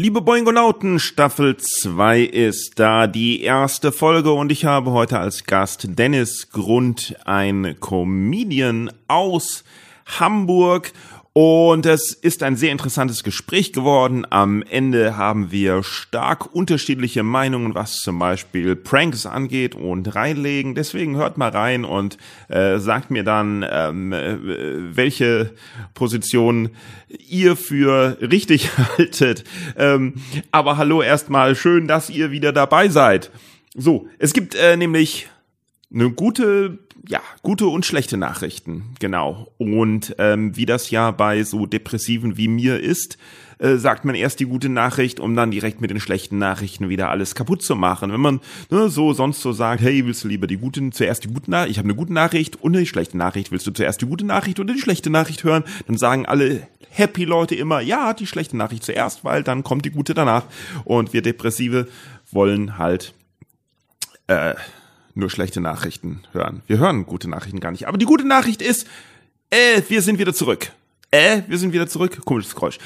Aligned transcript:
Liebe 0.00 0.20
Boingonauten, 0.20 1.00
Staffel 1.00 1.56
2 1.56 2.20
ist 2.20 2.78
da, 2.78 3.08
die 3.08 3.42
erste 3.42 3.90
Folge. 3.90 4.30
Und 4.30 4.52
ich 4.52 4.64
habe 4.64 4.92
heute 4.92 5.18
als 5.18 5.42
Gast 5.42 5.98
Dennis 5.98 6.50
Grund, 6.52 7.16
ein 7.24 7.74
Comedian 7.80 8.92
aus 9.08 9.64
Hamburg 10.06 10.92
und 11.40 11.86
es 11.86 12.14
ist 12.14 12.42
ein 12.42 12.56
sehr 12.56 12.72
interessantes 12.72 13.22
Gespräch 13.22 13.72
geworden. 13.72 14.26
Am 14.28 14.60
Ende 14.60 15.16
haben 15.16 15.52
wir 15.52 15.84
stark 15.84 16.52
unterschiedliche 16.52 17.22
Meinungen, 17.22 17.76
was 17.76 17.98
zum 17.98 18.18
Beispiel 18.18 18.74
Pranks 18.74 19.24
angeht 19.24 19.76
und 19.76 20.16
reinlegen. 20.16 20.74
Deswegen 20.74 21.14
hört 21.14 21.38
mal 21.38 21.50
rein 21.50 21.84
und 21.84 22.18
äh, 22.48 22.78
sagt 22.80 23.12
mir 23.12 23.22
dann, 23.22 23.64
ähm, 23.70 24.12
äh, 24.12 24.96
welche 24.96 25.54
Position 25.94 26.70
ihr 27.06 27.54
für 27.54 28.18
richtig 28.20 28.76
haltet. 28.98 29.44
Ähm, 29.76 30.14
aber 30.50 30.76
hallo 30.76 31.02
erstmal, 31.02 31.54
schön, 31.54 31.86
dass 31.86 32.10
ihr 32.10 32.32
wieder 32.32 32.52
dabei 32.52 32.88
seid. 32.88 33.30
So, 33.76 34.08
es 34.18 34.32
gibt 34.32 34.56
äh, 34.56 34.76
nämlich 34.76 35.28
eine 35.94 36.10
gute 36.10 36.80
ja, 37.08 37.22
gute 37.40 37.66
und 37.66 37.86
schlechte 37.86 38.18
Nachrichten, 38.18 38.94
genau. 39.00 39.50
Und 39.56 40.14
ähm, 40.18 40.54
wie 40.56 40.66
das 40.66 40.90
ja 40.90 41.10
bei 41.10 41.42
so 41.42 41.64
Depressiven 41.64 42.36
wie 42.36 42.48
mir 42.48 42.80
ist, 42.80 43.16
äh, 43.60 43.76
sagt 43.76 44.04
man 44.04 44.14
erst 44.14 44.40
die 44.40 44.44
gute 44.44 44.68
Nachricht, 44.68 45.18
um 45.18 45.34
dann 45.34 45.50
direkt 45.50 45.80
mit 45.80 45.90
den 45.90 46.00
schlechten 46.00 46.36
Nachrichten 46.36 46.90
wieder 46.90 47.08
alles 47.08 47.34
kaputt 47.34 47.62
zu 47.62 47.76
machen. 47.76 48.12
Wenn 48.12 48.20
man 48.20 48.40
ne, 48.70 48.90
so 48.90 49.14
sonst 49.14 49.40
so 49.40 49.52
sagt, 49.52 49.80
hey, 49.80 50.04
willst 50.04 50.22
du 50.22 50.28
lieber 50.28 50.46
die 50.46 50.58
gute, 50.58 50.90
zuerst 50.90 51.24
die 51.24 51.28
gute 51.28 51.50
Nachricht, 51.50 51.70
ich 51.70 51.78
habe 51.78 51.86
eine 51.86 51.96
gute 51.96 52.12
Nachricht 52.12 52.56
und 52.56 52.76
eine 52.76 52.84
schlechte 52.84 53.16
Nachricht, 53.16 53.50
willst 53.52 53.66
du 53.66 53.70
zuerst 53.70 54.02
die 54.02 54.06
gute 54.06 54.26
Nachricht 54.26 54.60
oder 54.60 54.74
die 54.74 54.80
schlechte 54.80 55.08
Nachricht 55.08 55.44
hören, 55.44 55.64
dann 55.86 55.96
sagen 55.96 56.26
alle 56.26 56.68
happy 56.90 57.24
Leute 57.24 57.54
immer, 57.54 57.80
ja, 57.80 58.12
die 58.12 58.26
schlechte 58.26 58.58
Nachricht 58.58 58.84
zuerst, 58.84 59.24
weil 59.24 59.42
dann 59.42 59.64
kommt 59.64 59.86
die 59.86 59.90
gute 59.90 60.12
danach. 60.12 60.44
Und 60.84 61.14
wir 61.14 61.22
Depressive 61.22 61.88
wollen 62.30 62.76
halt 62.76 63.14
äh, 64.26 64.54
nur 65.18 65.30
schlechte 65.30 65.60
Nachrichten 65.60 66.22
hören. 66.32 66.62
Wir 66.66 66.78
hören 66.78 67.04
gute 67.04 67.28
Nachrichten 67.28 67.60
gar 67.60 67.72
nicht. 67.72 67.88
Aber 67.88 67.98
die 67.98 68.06
gute 68.06 68.26
Nachricht 68.26 68.62
ist, 68.62 68.86
äh, 69.50 69.82
wir 69.88 70.00
sind 70.00 70.18
wieder 70.18 70.32
zurück. 70.32 70.72
Äh, 71.10 71.42
wir 71.48 71.58
sind 71.58 71.72
wieder 71.72 71.88
zurück. 71.88 72.24
Komisches 72.24 72.54
Geräusch. 72.54 72.78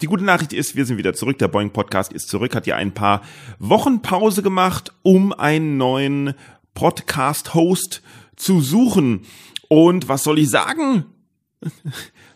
Die 0.00 0.06
gute 0.06 0.24
Nachricht 0.24 0.54
ist, 0.54 0.76
wir 0.76 0.86
sind 0.86 0.96
wieder 0.96 1.12
zurück. 1.12 1.38
Der 1.38 1.48
Boeing 1.48 1.70
Podcast 1.70 2.12
ist 2.12 2.28
zurück, 2.28 2.54
hat 2.54 2.66
ja 2.66 2.76
ein 2.76 2.92
paar 2.92 3.22
Wochen 3.58 4.00
Pause 4.00 4.42
gemacht, 4.42 4.92
um 5.02 5.34
einen 5.34 5.76
neuen 5.76 6.34
Podcast-Host 6.72 8.02
zu 8.36 8.60
suchen. 8.62 9.26
Und 9.68 10.08
was 10.08 10.24
soll 10.24 10.38
ich 10.38 10.48
sagen? 10.48 11.04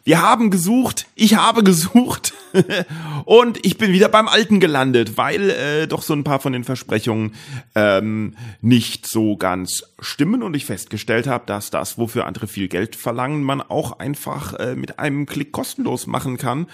Wir 0.07 0.21
haben 0.21 0.51
gesucht, 0.51 1.07
ich 1.15 1.37
habe 1.37 1.65
gesucht 1.65 2.35
und 3.25 3.65
ich 3.65 3.79
bin 3.79 3.91
wieder 3.95 4.11
beim 4.11 4.29
Alten 4.29 4.61
gelandet, 4.61 5.17
weil 5.17 5.49
äh, 5.49 5.87
doch 5.87 6.03
so 6.03 6.13
ein 6.13 6.25
paar 6.25 6.41
von 6.41 6.53
den 6.53 6.63
Versprechungen 6.63 7.35
ähm, 7.75 8.37
nicht 8.61 9.07
so 9.07 9.39
ganz 9.39 9.83
stimmen 10.01 10.43
und 10.43 10.55
ich 10.55 10.67
festgestellt 10.67 11.27
habe, 11.27 11.47
dass 11.47 11.71
das, 11.71 11.97
wofür 11.97 12.27
andere 12.27 12.49
viel 12.49 12.69
Geld 12.69 12.97
verlangen, 12.97 13.43
man 13.43 13.63
auch 13.63 13.99
einfach 13.99 14.53
äh, 14.59 14.75
mit 14.75 14.99
einem 14.99 15.25
Klick 15.25 15.53
kostenlos 15.53 16.07
machen 16.07 16.37
kann, 16.37 16.67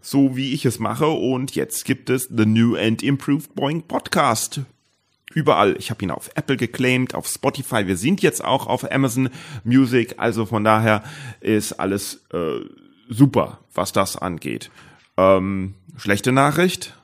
so 0.00 0.36
wie 0.36 0.54
ich 0.54 0.64
es 0.64 0.78
mache. 0.78 1.08
Und 1.08 1.56
jetzt 1.56 1.86
gibt 1.86 2.08
es 2.08 2.28
The 2.28 2.46
New 2.46 2.76
and 2.76 3.02
Improved 3.02 3.56
Boeing 3.56 3.82
Podcast 3.82 4.60
überall. 5.36 5.76
Ich 5.78 5.90
habe 5.90 6.02
ihn 6.02 6.10
auf 6.10 6.30
Apple 6.34 6.56
geclaimed, 6.56 7.14
auf 7.14 7.28
Spotify. 7.28 7.86
Wir 7.86 7.98
sind 7.98 8.22
jetzt 8.22 8.42
auch 8.42 8.66
auf 8.66 8.90
Amazon 8.90 9.28
Music. 9.64 10.14
Also 10.16 10.46
von 10.46 10.64
daher 10.64 11.04
ist 11.40 11.74
alles 11.74 12.24
äh, 12.32 12.60
super, 13.10 13.60
was 13.74 13.92
das 13.92 14.16
angeht. 14.16 14.70
Ähm, 15.18 15.74
schlechte 15.98 16.32
Nachricht? 16.32 16.96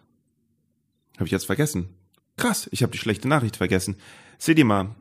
Habe 1.17 1.27
ich 1.27 1.31
jetzt 1.31 1.45
vergessen. 1.45 1.91
Krass, 2.39 2.71
ich 2.73 2.83
habe 2.83 2.91
die 2.93 2.99
schlechte 2.99 3.29
Nachricht 3.29 3.59
vergessen. 3.59 3.97
Seht 4.39 4.59
ihr 4.59 4.65
mal, 4.65 4.95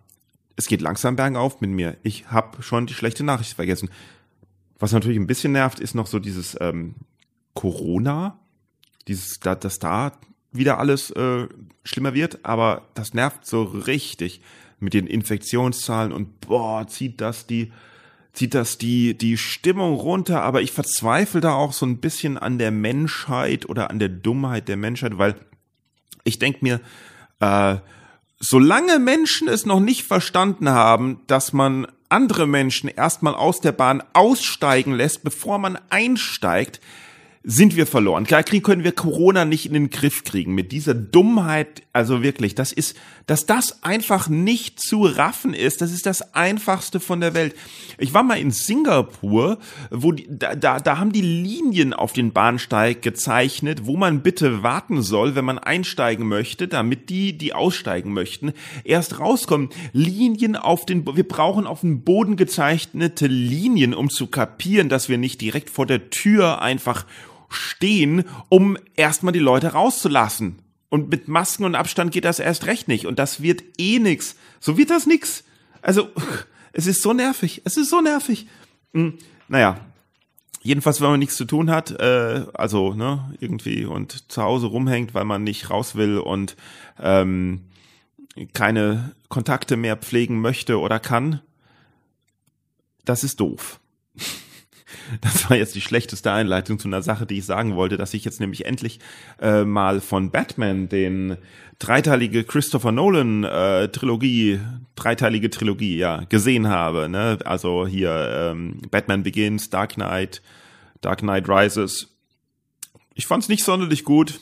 es 0.57 0.67
geht 0.67 0.81
langsam 0.81 1.15
bergauf 1.15 1.61
mit 1.61 1.69
mir. 1.69 1.95
Ich 2.03 2.27
habe 2.27 2.61
schon 2.61 2.85
die 2.85 2.93
schlechte 2.93 3.23
Nachricht 3.23 3.53
vergessen. 3.53 3.89
Was 4.77 4.91
natürlich 4.91 5.17
ein 5.17 5.27
bisschen 5.27 5.53
nervt, 5.53 5.79
ist 5.79 5.95
noch 5.95 6.07
so 6.07 6.19
dieses 6.19 6.57
ähm, 6.59 6.95
Corona, 7.53 8.37
dieses, 9.07 9.39
dass 9.39 9.79
da 9.79 10.11
wieder 10.51 10.79
alles 10.79 11.11
äh, 11.11 11.47
schlimmer 11.83 12.13
wird, 12.13 12.39
aber 12.43 12.83
das 12.93 13.13
nervt 13.13 13.45
so 13.45 13.63
richtig 13.63 14.41
mit 14.79 14.93
den 14.93 15.07
Infektionszahlen 15.07 16.11
und 16.11 16.41
boah, 16.41 16.87
zieht 16.87 17.21
das 17.21 17.47
die 17.47 17.71
zieht 18.33 18.53
das 18.53 18.77
die 18.77 19.17
die 19.17 19.37
Stimmung 19.37 19.93
runter, 19.95 20.41
aber 20.41 20.61
ich 20.61 20.71
verzweifle 20.71 21.41
da 21.41 21.53
auch 21.53 21.73
so 21.73 21.85
ein 21.85 21.97
bisschen 21.97 22.37
an 22.37 22.57
der 22.57 22.71
Menschheit 22.71 23.67
oder 23.67 23.89
an 23.89 23.99
der 23.99 24.09
Dummheit 24.09 24.67
der 24.67 24.77
Menschheit, 24.77 25.17
weil 25.17 25.35
ich 26.23 26.39
denk 26.39 26.61
mir, 26.61 26.81
äh, 27.39 27.77
solange 28.39 28.99
Menschen 28.99 29.47
es 29.47 29.65
noch 29.65 29.79
nicht 29.79 30.03
verstanden 30.03 30.69
haben, 30.69 31.21
dass 31.27 31.53
man 31.53 31.87
andere 32.09 32.47
Menschen 32.47 32.89
erstmal 32.89 33.35
aus 33.35 33.61
der 33.61 33.71
Bahn 33.71 34.03
aussteigen 34.13 34.93
lässt, 34.93 35.23
bevor 35.23 35.57
man 35.59 35.79
einsteigt, 35.89 36.81
sind 37.43 37.75
wir 37.75 37.87
verloren. 37.87 38.25
Klar 38.25 38.43
können 38.43 38.83
wir 38.83 38.91
Corona 38.91 39.45
nicht 39.45 39.65
in 39.65 39.73
den 39.73 39.89
Griff 39.89 40.23
kriegen 40.23 40.53
mit 40.53 40.71
dieser 40.71 40.93
Dummheit. 40.93 41.81
Also 41.91 42.21
wirklich, 42.21 42.53
das 42.53 42.71
ist, 42.71 42.95
dass 43.25 43.47
das 43.47 43.81
einfach 43.81 44.29
nicht 44.29 44.79
zu 44.79 45.05
raffen 45.05 45.55
ist. 45.55 45.81
Das 45.81 45.91
ist 45.91 46.05
das 46.05 46.35
einfachste 46.35 46.99
von 46.99 47.19
der 47.19 47.33
Welt. 47.33 47.55
Ich 47.97 48.13
war 48.13 48.21
mal 48.21 48.37
in 48.37 48.51
Singapur, 48.51 49.57
wo 49.89 50.11
die, 50.11 50.27
da, 50.29 50.55
da, 50.55 50.79
da 50.79 50.99
haben 50.99 51.11
die 51.11 51.21
Linien 51.21 51.93
auf 51.93 52.13
den 52.13 52.31
Bahnsteig 52.31 53.01
gezeichnet, 53.01 53.87
wo 53.87 53.97
man 53.97 54.21
bitte 54.21 54.61
warten 54.61 55.01
soll, 55.01 55.33
wenn 55.33 55.45
man 55.45 55.57
einsteigen 55.57 56.27
möchte, 56.27 56.67
damit 56.67 57.09
die, 57.09 57.35
die 57.37 57.53
aussteigen 57.53 58.13
möchten, 58.13 58.53
erst 58.83 59.19
rauskommen. 59.19 59.69
Linien 59.93 60.55
auf 60.55 60.85
den, 60.85 61.07
wir 61.15 61.27
brauchen 61.27 61.65
auf 61.65 61.81
dem 61.81 62.03
Boden 62.03 62.35
gezeichnete 62.35 63.25
Linien, 63.25 63.95
um 63.95 64.11
zu 64.11 64.27
kapieren, 64.27 64.89
dass 64.89 65.09
wir 65.09 65.17
nicht 65.17 65.41
direkt 65.41 65.71
vor 65.71 65.87
der 65.87 66.11
Tür 66.11 66.61
einfach 66.61 67.07
stehen, 67.51 68.25
um 68.49 68.77
erstmal 68.95 69.33
die 69.33 69.39
Leute 69.39 69.73
rauszulassen. 69.73 70.59
Und 70.89 71.09
mit 71.09 71.27
Masken 71.27 71.63
und 71.63 71.75
Abstand 71.75 72.11
geht 72.11 72.25
das 72.25 72.39
erst 72.39 72.65
recht 72.65 72.87
nicht. 72.87 73.05
Und 73.05 73.17
das 73.17 73.41
wird 73.41 73.63
eh 73.77 73.99
nix. 73.99 74.35
So 74.59 74.77
wird 74.77 74.89
das 74.89 75.05
nix. 75.05 75.43
Also, 75.81 76.09
es 76.73 76.87
ist 76.87 77.01
so 77.01 77.13
nervig. 77.13 77.61
Es 77.63 77.77
ist 77.77 77.89
so 77.89 78.01
nervig. 78.01 78.47
Hm, 78.93 79.17
naja. 79.47 79.79
Jedenfalls, 80.63 81.01
wenn 81.01 81.09
man 81.09 81.19
nichts 81.19 81.37
zu 81.37 81.45
tun 81.45 81.71
hat, 81.71 81.89
äh, 81.91 82.45
also 82.53 82.93
ne, 82.93 83.33
irgendwie 83.39 83.85
und 83.85 84.31
zu 84.31 84.43
Hause 84.43 84.67
rumhängt, 84.67 85.15
weil 85.15 85.25
man 85.25 85.43
nicht 85.43 85.71
raus 85.71 85.95
will 85.95 86.19
und 86.19 86.55
ähm, 86.99 87.61
keine 88.53 89.15
Kontakte 89.27 89.75
mehr 89.75 89.97
pflegen 89.97 90.39
möchte 90.39 90.79
oder 90.79 90.99
kann, 90.99 91.41
das 93.05 93.23
ist 93.23 93.39
doof. 93.39 93.79
Das 95.21 95.49
war 95.49 95.57
jetzt 95.57 95.75
die 95.75 95.81
schlechteste 95.81 96.31
Einleitung 96.31 96.79
zu 96.79 96.87
einer 96.87 97.01
Sache, 97.01 97.25
die 97.25 97.37
ich 97.39 97.45
sagen 97.45 97.75
wollte, 97.75 97.97
dass 97.97 98.13
ich 98.13 98.25
jetzt 98.25 98.39
nämlich 98.39 98.65
endlich 98.65 98.99
äh, 99.41 99.63
mal 99.63 100.01
von 100.01 100.31
Batman 100.31 100.89
den 100.89 101.37
dreiteilige 101.81 102.43
Christopher 102.43 102.91
Nolan 102.91 103.43
äh, 103.43 103.87
Trilogie, 103.89 104.59
dreiteilige 104.95 105.49
Trilogie, 105.49 105.97
ja, 105.97 106.23
gesehen 106.29 106.67
habe. 106.67 107.09
Ne? 107.09 107.39
Also 107.43 107.87
hier 107.87 108.51
ähm, 108.51 108.81
Batman 108.91 109.23
Begins, 109.23 109.69
Dark 109.69 109.95
Knight, 109.95 110.41
Dark 111.01 111.19
Knight 111.19 111.49
Rises. 111.49 112.09
Ich 113.15 113.25
fand's 113.25 113.49
nicht 113.49 113.63
sonderlich 113.63 114.03
gut. 114.03 114.39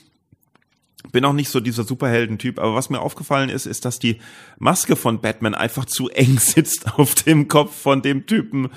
Bin 1.13 1.23
auch 1.23 1.33
nicht 1.33 1.49
so 1.49 1.61
dieser 1.61 1.85
Superhelden-Typ, 1.85 2.59
aber 2.59 2.75
was 2.75 2.89
mir 2.89 2.99
aufgefallen 2.99 3.49
ist, 3.49 3.65
ist, 3.65 3.85
dass 3.85 3.99
die 3.99 4.19
Maske 4.57 4.97
von 4.97 5.21
Batman 5.21 5.55
einfach 5.55 5.85
zu 5.85 6.09
eng 6.09 6.37
sitzt 6.39 6.93
auf 6.99 7.15
dem 7.15 7.47
Kopf 7.47 7.73
von 7.73 8.01
dem 8.01 8.25
Typen, 8.25 8.69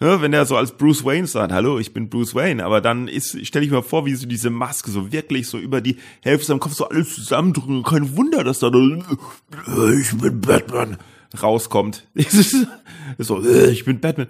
ja, 0.00 0.22
wenn 0.22 0.32
er 0.32 0.46
so 0.46 0.56
als 0.56 0.76
Bruce 0.76 1.04
Wayne 1.04 1.26
sagt, 1.26 1.52
hallo, 1.52 1.78
ich 1.78 1.92
bin 1.92 2.08
Bruce 2.08 2.34
Wayne, 2.34 2.64
aber 2.64 2.80
dann 2.80 3.08
ist, 3.08 3.44
stelle 3.44 3.64
ich 3.64 3.70
mir 3.70 3.82
vor, 3.82 4.06
wie 4.06 4.14
so 4.14 4.28
diese 4.28 4.50
Maske 4.50 4.90
so 4.90 5.10
wirklich 5.10 5.48
so 5.48 5.58
über 5.58 5.80
die 5.80 5.96
Hälfte 6.22 6.46
seinem 6.46 6.60
Kopf 6.60 6.74
so 6.74 6.88
alles 6.88 7.14
zusammendrücken. 7.14 7.82
Kein 7.82 8.16
Wunder, 8.16 8.44
dass 8.44 8.60
da 8.60 8.68
ich 8.68 10.16
bin 10.16 10.40
Batman 10.40 10.98
rauskommt. 11.42 12.06
so, 13.18 13.44
ich 13.44 13.84
bin 13.84 14.00
Batman. 14.00 14.28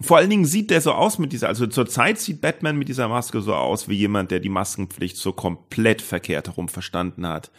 Vor 0.00 0.16
allen 0.16 0.30
Dingen 0.30 0.44
sieht 0.44 0.70
der 0.70 0.80
so 0.80 0.92
aus 0.92 1.18
mit 1.18 1.32
dieser, 1.32 1.46
also 1.46 1.68
zur 1.68 1.86
Zeit 1.86 2.18
sieht 2.18 2.40
Batman 2.40 2.76
mit 2.76 2.88
dieser 2.88 3.06
Maske 3.06 3.40
so 3.40 3.54
aus 3.54 3.88
wie 3.88 3.94
jemand, 3.94 4.32
der 4.32 4.40
die 4.40 4.48
Maskenpflicht 4.48 5.16
so 5.16 5.32
komplett 5.32 6.02
verkehrt 6.02 6.48
herum 6.48 6.68
verstanden 6.68 7.26
hat. 7.26 7.52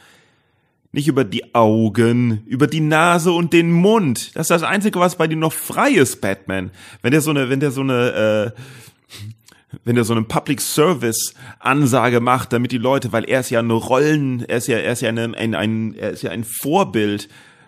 Nicht 0.95 1.09
über 1.09 1.25
die 1.25 1.53
Augen, 1.53 2.41
über 2.45 2.67
die 2.67 2.79
Nase 2.79 3.33
und 3.33 3.51
den 3.51 3.69
Mund. 3.69 4.33
Das 4.33 4.45
ist 4.45 4.51
das 4.51 4.63
Einzige, 4.63 4.97
was 4.97 5.17
bei 5.17 5.27
dir 5.27 5.35
noch 5.35 5.51
frei 5.51 5.89
ist, 5.89 6.21
Batman. 6.21 6.71
Wenn 7.01 7.11
der 7.11 7.19
so 7.19 7.31
eine, 7.31 7.49
wenn 7.49 7.59
der 7.59 7.71
so 7.71 7.81
eine, 7.81 8.53
äh, 8.55 9.77
wenn 9.83 9.97
er 9.97 10.05
so 10.05 10.13
eine 10.13 10.23
Public 10.23 10.61
Service 10.61 11.33
Ansage 11.59 12.21
macht, 12.21 12.53
damit 12.53 12.71
die 12.71 12.77
Leute, 12.77 13.11
weil 13.11 13.25
er 13.25 13.41
ist 13.41 13.49
ja 13.49 13.59
eine 13.59 13.73
Rollen, 13.73 14.45
er 14.45 14.55
ist 14.55 14.67
ja, 14.67 14.77
er 14.77 14.93
ist 14.93 15.01
ja 15.01 15.09
ein, 15.09 15.35
ein, 15.35 15.53
ein 15.53 15.95
er 15.95 16.11
ist 16.11 16.21
ja 16.21 16.31
ein 16.31 16.45
Vorbild, 16.45 17.27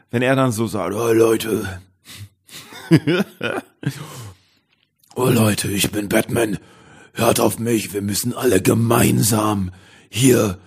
wenn 0.09 0.21
er 0.21 0.37
dann 0.37 0.53
so 0.53 0.65
sagt, 0.65 0.95
oh 0.95 1.11
Leute, 1.11 1.81
oh 5.15 5.27
Leute, 5.27 5.69
ich 5.69 5.91
bin 5.91 6.07
Batman, 6.07 6.59
hört 7.11 7.41
auf 7.41 7.59
mich, 7.59 7.93
wir 7.93 8.01
müssen 8.01 8.33
alle 8.33 8.61
gemeinsam 8.61 9.73
hier 10.09 10.59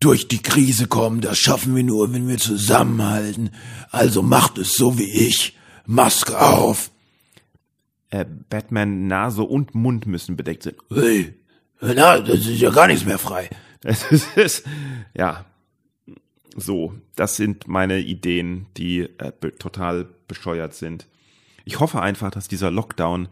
durch 0.00 0.28
die 0.28 0.42
Krise 0.42 0.86
kommen, 0.86 1.20
das 1.20 1.38
schaffen 1.38 1.76
wir 1.76 1.84
nur, 1.84 2.12
wenn 2.12 2.26
wir 2.26 2.38
zusammenhalten. 2.38 3.50
Also 3.90 4.22
macht 4.22 4.58
es 4.58 4.74
so 4.74 4.98
wie 4.98 5.10
ich. 5.10 5.56
Maske 5.86 6.40
auf. 6.40 6.90
Äh, 8.08 8.24
Batman 8.48 9.06
Nase 9.06 9.42
und 9.42 9.74
Mund 9.74 10.06
müssen 10.06 10.36
bedeckt 10.36 10.62
sein. 10.64 10.74
Hey, 10.92 11.34
na, 11.80 12.18
das 12.20 12.46
ist 12.46 12.60
ja 12.60 12.70
gar 12.70 12.86
nichts 12.86 13.04
mehr 13.04 13.18
frei. 13.18 13.48
Das 13.82 14.12
ist, 14.36 14.66
ja, 15.14 15.46
so, 16.54 16.92
das 17.16 17.36
sind 17.36 17.66
meine 17.66 17.98
Ideen, 18.00 18.66
die 18.76 19.00
äh, 19.00 19.32
be 19.40 19.56
total 19.56 20.06
bescheuert 20.28 20.74
sind. 20.74 21.06
Ich 21.64 21.80
hoffe 21.80 22.02
einfach, 22.02 22.30
dass 22.30 22.46
dieser 22.46 22.70
Lockdown 22.70 23.28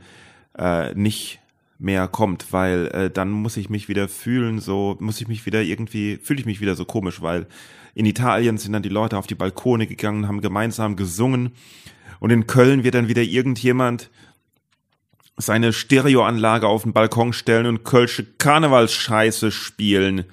äh, 0.56 0.94
nicht 0.94 1.41
mehr 1.79 2.09
kommt, 2.09 2.53
weil 2.53 2.89
äh, 2.89 3.11
dann 3.11 3.31
muss 3.31 3.57
ich 3.57 3.71
mich 3.71 3.89
wieder 3.89 4.09
fühlen, 4.09 4.61
so 4.61 4.97
muss 5.01 5.21
ich 5.21 5.29
mich 5.29 5.47
wieder 5.47 5.63
irgendwie, 5.63 6.19
fühle 6.23 6.41
ich 6.41 6.47
mich 6.47 6.61
wieder 6.61 6.75
so 6.75 6.85
komisch, 6.85 7.23
weil 7.23 7.47
in 7.95 8.05
Italien 8.05 8.59
sind 8.59 8.73
dann 8.73 8.83
die 8.83 8.89
Leute 8.89 9.17
auf 9.17 9.27
die 9.27 9.37
Balkone 9.37 9.87
gegangen, 9.87 10.27
haben 10.27 10.41
gemeinsam 10.41 10.97
gesungen 10.97 11.53
und 12.21 12.31
in 12.31 12.47
Köln 12.47 12.83
wird 12.83 12.95
dann 12.95 13.09
wieder 13.09 13.23
irgendjemand 13.23 14.11
seine 15.37 15.73
Stereoanlage 15.73 16.67
auf 16.67 16.83
den 16.83 16.93
Balkon 16.93 17.33
stellen 17.33 17.67
und 17.67 17.85
Kölsche 17.85 18.25
Karnevalsscheiße 18.25 19.53
spielen. 19.53 20.25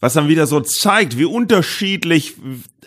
Was 0.00 0.14
dann 0.14 0.28
wieder 0.28 0.46
so 0.46 0.60
zeigt, 0.60 1.18
wie 1.18 1.26
unterschiedlich 1.26 2.36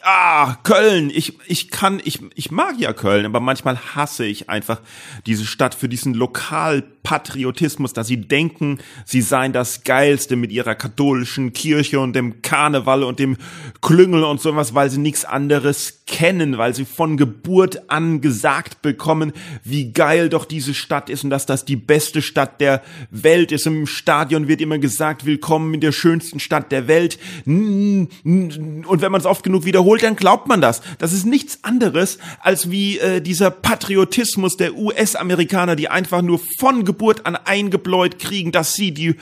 ah, 0.04 0.56
Köln, 0.64 1.10
ich, 1.14 1.38
ich 1.48 1.70
kann, 1.70 2.02
ich, 2.04 2.20
ich 2.36 2.52
mag 2.52 2.76
ja 2.78 2.94
Köln, 2.94 3.26
aber 3.26 3.40
manchmal 3.40 3.78
hasse 3.96 4.26
ich 4.26 4.50
einfach 4.50 4.82
diese 5.26 5.46
Stadt 5.46 5.74
für 5.76 5.88
diesen 5.88 6.14
Lokalpatriotismus, 6.14 7.94
dass 7.94 8.08
sie 8.08 8.18
denken, 8.18 8.80
sie 9.06 9.22
seien 9.22 9.54
das 9.54 9.84
Geilste 9.84 10.36
mit 10.36 10.52
ihrer 10.52 10.76
katholischen 10.76 11.54
Kirche 11.54 12.00
und 12.00 12.14
dem 12.14 12.42
Karneval 12.42 13.04
und 13.04 13.20
dem 13.20 13.38
Klüngel 13.82 14.24
und 14.24 14.42
sowas, 14.42 14.74
weil 14.74 14.90
sie 14.90 15.00
nichts 15.00 15.26
anderes 15.26 16.04
kennen, 16.06 16.58
weil 16.58 16.76
sie 16.76 16.86
von 16.86 17.18
Geburt 17.18 17.90
an 17.90 18.20
gesagt 18.22 18.82
bekommen, 18.82 19.32
wie 19.64 19.92
geil 19.94 20.30
doch 20.30 20.46
diese 20.46 20.74
Stadt 20.74 21.10
ist 21.10 21.24
und 21.24 21.30
dass 21.30 21.46
das 21.46 21.66
die 21.66 21.76
beste 21.76 22.22
Stadt 22.22 22.60
der 22.60 22.82
Welt 23.10 23.52
ist. 23.52 23.66
Im 23.66 23.88
Stadion 23.88 24.48
wird 24.48 24.62
immer 24.62 24.80
gesagt, 24.80 25.26
willkommen 25.26 25.74
in 25.74 25.82
der 25.82 25.92
schönsten 25.94 26.40
Stadt 26.40 26.72
der 26.72 26.88
Welt. 26.88 27.18
Und 27.46 28.10
wenn 28.24 29.12
man 29.12 29.22
es 29.22 29.26
oft 29.26 29.44
genug 29.44 29.66
wiederholt, 29.66 29.93
wiederholt, 29.94 30.04
dann 30.04 30.16
glaubt 30.16 30.48
man 30.48 30.62
das. 30.62 30.82
Das 30.98 31.14
ist 31.14 31.26
nichts 31.26 31.60
anderes 31.64 32.18
als 32.40 32.72
wie 32.72 33.00
äh, 33.00 33.22
dieser 33.22 33.52
Patriotismus 33.52 34.58
der 34.58 34.76
US-Amerikaner, 34.76 35.76
die 35.76 35.90
einfach 35.90 36.22
nur 36.22 36.40
von 36.60 36.86
Geburt 36.86 37.26
an 37.26 37.36
eingebläut 37.36 38.20
kriegen, 38.20 38.52
dass 38.52 38.74
sie 38.74 38.92
die 38.92 39.16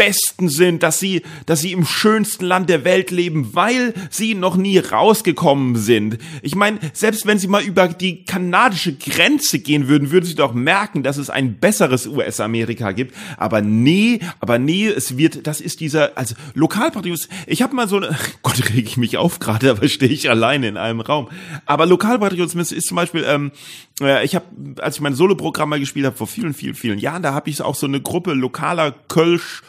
Besten 0.00 0.48
sind, 0.48 0.82
dass 0.82 0.98
sie, 0.98 1.20
dass 1.44 1.60
sie 1.60 1.72
im 1.72 1.84
schönsten 1.84 2.46
Land 2.46 2.70
der 2.70 2.84
Welt 2.84 3.10
leben, 3.10 3.54
weil 3.54 3.92
sie 4.08 4.34
noch 4.34 4.56
nie 4.56 4.78
rausgekommen 4.78 5.76
sind. 5.76 6.16
Ich 6.40 6.54
meine, 6.54 6.78
selbst 6.94 7.26
wenn 7.26 7.38
sie 7.38 7.48
mal 7.48 7.62
über 7.62 7.86
die 7.86 8.24
kanadische 8.24 8.94
Grenze 8.94 9.58
gehen 9.58 9.88
würden, 9.88 10.10
würden 10.10 10.24
sie 10.24 10.34
doch 10.34 10.54
merken, 10.54 11.02
dass 11.02 11.18
es 11.18 11.28
ein 11.28 11.56
besseres 11.58 12.06
US-Amerika 12.06 12.92
gibt. 12.92 13.14
Aber 13.36 13.60
nee, 13.60 14.20
aber 14.40 14.58
nee, 14.58 14.86
es 14.86 15.18
wird, 15.18 15.46
das 15.46 15.60
ist 15.60 15.80
dieser, 15.80 16.16
also 16.16 16.34
Lokalpatriotismus. 16.54 17.28
Ich 17.46 17.60
habe 17.60 17.76
mal 17.76 17.86
so, 17.86 17.98
eine, 17.98 18.16
Gott 18.42 18.58
reg 18.70 18.86
ich 18.86 18.96
mich 18.96 19.18
auf 19.18 19.38
gerade, 19.38 19.70
aber 19.70 19.86
stehe 19.86 20.10
ich 20.10 20.30
alleine 20.30 20.66
in 20.66 20.78
einem 20.78 21.00
Raum. 21.00 21.28
Aber 21.66 21.84
Lokalpatriotismus 21.84 22.72
ist 22.72 22.88
zum 22.88 22.96
Beispiel, 22.96 23.26
ähm, 23.28 23.52
äh, 24.00 24.24
ich 24.24 24.34
habe, 24.34 24.46
als 24.78 24.94
ich 24.94 25.02
mein 25.02 25.14
Soloprogramm 25.14 25.68
mal 25.68 25.78
gespielt 25.78 26.06
habe 26.06 26.16
vor 26.16 26.26
vielen, 26.26 26.54
vielen, 26.54 26.74
vielen 26.74 26.98
Jahren, 26.98 27.22
da 27.22 27.34
habe 27.34 27.50
ich 27.50 27.60
auch 27.60 27.74
so 27.74 27.86
eine 27.86 28.00
Gruppe 28.00 28.32
lokaler 28.32 28.92
Kölsch 28.92 29.62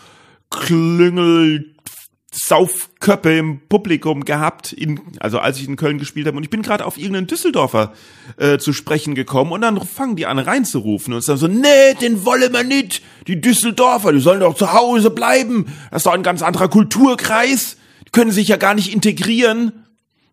Klüngel 0.52 1.72
Saufköppe 2.34 3.38
im 3.38 3.68
Publikum 3.68 4.24
gehabt, 4.24 4.72
in, 4.72 5.02
also 5.20 5.40
als 5.40 5.58
ich 5.58 5.68
in 5.68 5.76
Köln 5.76 5.98
gespielt 5.98 6.28
habe. 6.28 6.38
Und 6.38 6.44
ich 6.44 6.50
bin 6.50 6.62
gerade 6.62 6.86
auf 6.86 6.98
irgendeinen 6.98 7.28
Düsseldorfer 7.28 7.94
äh, 8.38 8.58
zu 8.58 8.72
sprechen 8.72 9.16
gekommen 9.16 9.52
und 9.52 9.62
dann 9.62 9.82
fangen 9.86 10.16
die 10.16 10.26
an 10.26 10.40
reinzurufen 10.40 11.14
und 11.14 11.24
sagen 11.24 11.40
so, 11.40 11.48
nee, 11.48 11.94
den 12.00 12.24
wollen 12.24 12.54
wir 12.54 12.64
nicht. 12.64 13.04
Die 13.28 13.42
Düsseldorfer, 13.42 14.14
die 14.14 14.22
sollen 14.22 14.40
doch 14.40 14.56
zu 14.56 14.72
Hause 14.72 15.10
bleiben. 15.10 15.66
Das 15.92 16.02
ist 16.02 16.06
doch 16.06 16.14
ein 16.14 16.24
ganz 16.24 16.42
anderer 16.42 16.70
Kulturkreis. 16.70 17.76
Die 18.08 18.12
können 18.12 18.32
sich 18.32 18.48
ja 18.48 18.56
gar 18.56 18.76
nicht 18.76 18.94
integrieren. 18.94 19.86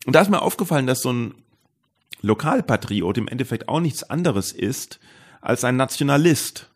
Und 0.06 0.14
da 0.14 0.20
ist 0.20 0.30
mir 0.30 0.40
aufgefallen, 0.40 0.86
dass 0.86 1.02
so 1.02 1.12
ein 1.12 1.34
Lokalpatriot 2.22 3.18
im 3.18 3.26
Endeffekt 3.26 3.68
auch 3.68 3.80
nichts 3.80 4.04
anderes 4.04 4.52
ist 4.52 5.00
als 5.40 5.64
ein 5.64 5.76
Nationalist 5.76 6.70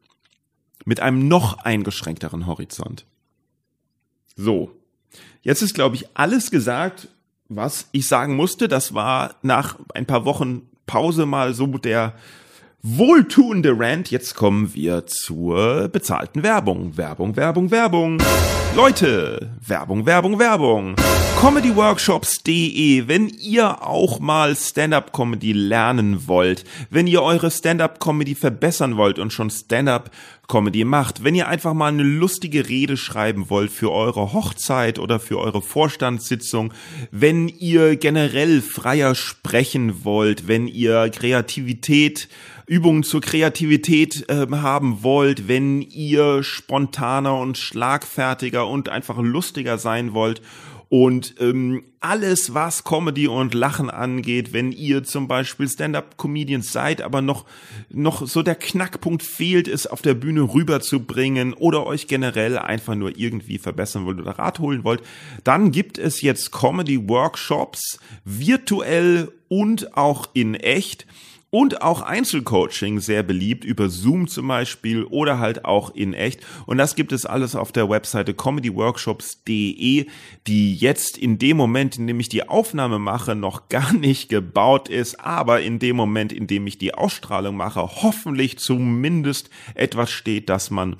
mit 0.84 0.98
einem 0.98 1.28
noch 1.28 1.58
eingeschränkteren 1.58 2.46
Horizont. 2.46 3.06
So, 4.36 4.70
jetzt 5.42 5.62
ist, 5.62 5.74
glaube 5.74 5.96
ich, 5.96 6.06
alles 6.14 6.50
gesagt, 6.50 7.08
was 7.48 7.88
ich 7.92 8.08
sagen 8.08 8.36
musste. 8.36 8.68
Das 8.68 8.94
war 8.94 9.36
nach 9.42 9.78
ein 9.94 10.06
paar 10.06 10.24
Wochen 10.24 10.68
Pause 10.86 11.26
mal 11.26 11.54
so 11.54 11.66
der 11.66 12.14
wohltuende 12.84 13.78
Rant. 13.78 14.10
Jetzt 14.10 14.34
kommen 14.34 14.74
wir 14.74 15.06
zur 15.06 15.88
bezahlten 15.88 16.42
Werbung. 16.42 16.96
Werbung, 16.96 17.36
Werbung, 17.36 17.70
Werbung. 17.70 18.18
Leute, 18.74 19.52
Werbung, 19.64 20.04
Werbung, 20.04 20.40
Werbung. 20.40 20.96
Comedyworkshops.de, 21.36 23.08
wenn 23.08 23.28
ihr 23.28 23.86
auch 23.86 24.20
mal 24.20 24.54
Stand-up-Comedy 24.54 25.52
lernen 25.52 26.26
wollt, 26.26 26.64
wenn 26.90 27.06
ihr 27.06 27.22
eure 27.22 27.50
Stand-up-Comedy 27.50 28.34
verbessern 28.34 28.96
wollt 28.96 29.18
und 29.18 29.32
schon 29.32 29.50
Stand-up-Comedy 29.50 30.84
macht, 30.84 31.24
wenn 31.24 31.34
ihr 31.34 31.48
einfach 31.48 31.74
mal 31.74 31.88
eine 31.88 32.04
lustige 32.04 32.68
Rede 32.68 32.96
schreiben 32.96 33.50
wollt 33.50 33.70
für 33.70 33.90
eure 33.90 34.32
Hochzeit 34.32 34.98
oder 35.00 35.18
für 35.18 35.38
eure 35.38 35.62
Vorstandssitzung, 35.62 36.72
wenn 37.10 37.48
ihr 37.48 37.96
generell 37.96 38.60
freier 38.60 39.14
sprechen 39.14 40.04
wollt, 40.04 40.46
wenn 40.46 40.68
ihr 40.68 41.10
Kreativität 41.10 42.28
Übungen 42.66 43.02
zur 43.02 43.20
Kreativität 43.20 44.28
äh, 44.28 44.46
haben 44.50 45.02
wollt, 45.02 45.48
wenn 45.48 45.82
ihr 45.82 46.42
spontaner 46.42 47.38
und 47.38 47.58
schlagfertiger 47.58 48.66
und 48.66 48.88
einfach 48.88 49.18
lustiger 49.18 49.78
sein 49.78 50.14
wollt. 50.14 50.42
Und 50.92 51.36
ähm, 51.40 51.84
alles, 52.00 52.52
was 52.52 52.84
Comedy 52.84 53.26
und 53.26 53.54
Lachen 53.54 53.88
angeht, 53.88 54.52
wenn 54.52 54.72
ihr 54.72 55.04
zum 55.04 55.26
Beispiel 55.26 55.66
Stand-up-Comedians 55.66 56.70
seid, 56.70 57.00
aber 57.00 57.22
noch, 57.22 57.46
noch 57.88 58.26
so 58.26 58.42
der 58.42 58.56
Knackpunkt 58.56 59.22
fehlt, 59.22 59.68
es 59.68 59.86
auf 59.86 60.02
der 60.02 60.12
Bühne 60.12 60.42
rüberzubringen 60.42 61.54
oder 61.54 61.86
euch 61.86 62.08
generell 62.08 62.58
einfach 62.58 62.94
nur 62.94 63.16
irgendwie 63.16 63.56
verbessern 63.56 64.04
wollt 64.04 64.20
oder 64.20 64.38
Rat 64.38 64.58
holen 64.58 64.84
wollt, 64.84 65.00
dann 65.44 65.72
gibt 65.72 65.96
es 65.96 66.20
jetzt 66.20 66.52
Comedy-Workshops 66.52 67.98
virtuell 68.26 69.32
und 69.48 69.96
auch 69.96 70.28
in 70.34 70.54
echt 70.54 71.06
und 71.54 71.82
auch 71.82 72.00
Einzelcoaching 72.00 73.00
sehr 73.00 73.22
beliebt 73.22 73.62
über 73.62 73.90
Zoom 73.90 74.26
zum 74.26 74.48
Beispiel 74.48 75.04
oder 75.04 75.38
halt 75.38 75.66
auch 75.66 75.94
in 75.94 76.14
echt. 76.14 76.40
Und 76.64 76.78
das 76.78 76.96
gibt 76.96 77.12
es 77.12 77.26
alles 77.26 77.54
auf 77.54 77.72
der 77.72 77.90
Webseite 77.90 78.32
comedyworkshops.de, 78.32 80.06
die 80.46 80.74
jetzt 80.74 81.18
in 81.18 81.38
dem 81.38 81.58
Moment, 81.58 81.98
in 81.98 82.06
dem 82.06 82.20
ich 82.20 82.30
die 82.30 82.48
Aufnahme 82.48 82.98
mache, 82.98 83.34
noch 83.34 83.68
gar 83.68 83.92
nicht 83.92 84.30
gebaut 84.30 84.88
ist, 84.88 85.20
aber 85.20 85.60
in 85.60 85.78
dem 85.78 85.94
Moment, 85.94 86.32
in 86.32 86.46
dem 86.46 86.66
ich 86.66 86.78
die 86.78 86.94
Ausstrahlung 86.94 87.54
mache, 87.54 87.82
hoffentlich 87.82 88.58
zumindest 88.58 89.50
etwas 89.74 90.10
steht, 90.10 90.48
dass 90.48 90.70
man 90.70 90.96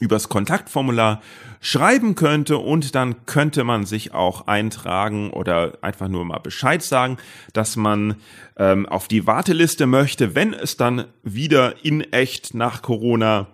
übers 0.00 0.28
Kontaktformular 0.28 1.22
schreiben 1.60 2.14
könnte 2.14 2.58
und 2.58 2.94
dann 2.94 3.26
könnte 3.26 3.64
man 3.64 3.84
sich 3.84 4.12
auch 4.12 4.46
eintragen 4.46 5.30
oder 5.30 5.78
einfach 5.82 6.08
nur 6.08 6.24
mal 6.24 6.38
Bescheid 6.38 6.82
sagen, 6.82 7.18
dass 7.52 7.76
man 7.76 8.16
ähm, 8.56 8.86
auf 8.86 9.08
die 9.08 9.26
Warteliste 9.26 9.86
möchte, 9.86 10.34
wenn 10.34 10.54
es 10.54 10.76
dann 10.76 11.04
wieder 11.22 11.84
in 11.84 12.00
echt 12.12 12.54
nach 12.54 12.82
Corona 12.82 13.46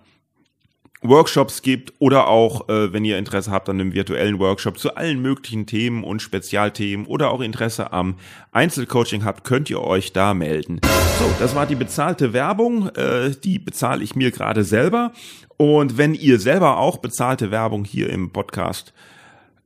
Workshops 1.02 1.62
gibt 1.62 1.92
oder 1.98 2.28
auch, 2.28 2.68
äh, 2.68 2.92
wenn 2.92 3.04
ihr 3.04 3.18
Interesse 3.18 3.50
habt 3.50 3.68
an 3.68 3.80
einem 3.80 3.92
virtuellen 3.92 4.38
Workshop 4.38 4.78
zu 4.78 4.96
allen 4.96 5.20
möglichen 5.20 5.66
Themen 5.66 6.04
und 6.04 6.22
Spezialthemen 6.22 7.06
oder 7.06 7.30
auch 7.30 7.40
Interesse 7.40 7.92
am 7.92 8.16
Einzelcoaching 8.52 9.24
habt, 9.24 9.44
könnt 9.44 9.68
ihr 9.68 9.82
euch 9.82 10.12
da 10.12 10.34
melden. 10.34 10.80
So, 11.18 11.30
das 11.38 11.54
war 11.54 11.66
die 11.66 11.74
bezahlte 11.74 12.32
Werbung. 12.32 12.88
Äh, 12.90 13.30
die 13.42 13.58
bezahle 13.58 14.02
ich 14.02 14.14
mir 14.14 14.30
gerade 14.30 14.64
selber. 14.64 15.12
Und 15.56 15.96
wenn 15.98 16.14
ihr 16.14 16.38
selber 16.38 16.78
auch 16.78 16.98
bezahlte 16.98 17.50
Werbung 17.50 17.84
hier 17.84 18.10
im 18.10 18.30
Podcast 18.30 18.92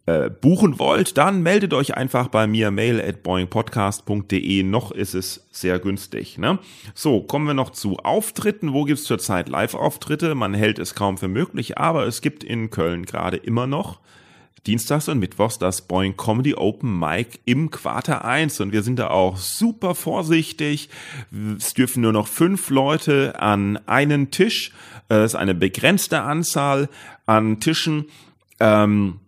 äh, 0.06 0.30
buchen 0.30 0.78
wollt, 0.78 1.18
dann 1.18 1.42
meldet 1.42 1.75
euch 1.75 1.97
einfach 1.97 2.28
bei 2.28 2.47
mir 2.47 2.70
mail 2.70 3.00
at 3.00 3.23
boingpodcast.de. 3.23 4.62
Noch 4.62 4.92
ist 4.92 5.14
es 5.14 5.47
sehr 5.50 5.78
günstig. 5.78 6.38
Ne? 6.38 6.59
So, 6.94 7.23
kommen 7.23 7.47
wir 7.47 7.54
noch 7.54 7.70
zu 7.70 7.99
Auftritten. 7.99 8.73
Wo 8.73 8.85
gibt's 8.85 9.04
zurzeit 9.04 9.49
Live-Auftritte? 9.49 10.35
Man 10.35 10.54
hält 10.54 10.78
es 10.78 10.94
kaum 10.94 11.18
für 11.18 11.28
möglich, 11.28 11.78
aber 11.78 12.06
es 12.06 12.23
gibt 12.23 12.44
in 12.44 12.70
Köln 12.70 13.04
gerade 13.04 13.37
immer 13.37 13.66
noch 13.66 14.00
Dienstags 14.67 15.09
und 15.09 15.19
Mittwochs 15.19 15.59
das 15.59 15.83
Boing 15.83 16.17
Comedy 16.17 16.55
Open 16.55 16.99
Mic 16.99 17.40
im 17.47 17.71
Quarter 17.71 18.25
1 18.25 18.61
und 18.61 18.73
wir 18.73 18.83
sind 18.83 18.99
da 18.99 19.09
auch 19.09 19.37
super 19.38 19.95
vorsichtig. 19.95 20.90
Es 21.57 21.73
dürfen 21.73 22.02
nur 22.02 22.12
noch 22.12 22.29
fünf 22.29 22.69
Leute 22.69 23.40
an 23.40 23.79
einen 23.87 24.31
Tisch. 24.31 24.73
Es 25.09 25.33
ist 25.33 25.35
eine 25.35 25.55
begrenzte 25.55 26.21
Anzahl 26.23 26.88
an 27.26 27.61
Tischen. 27.61 28.07
Ähm, 28.59 29.21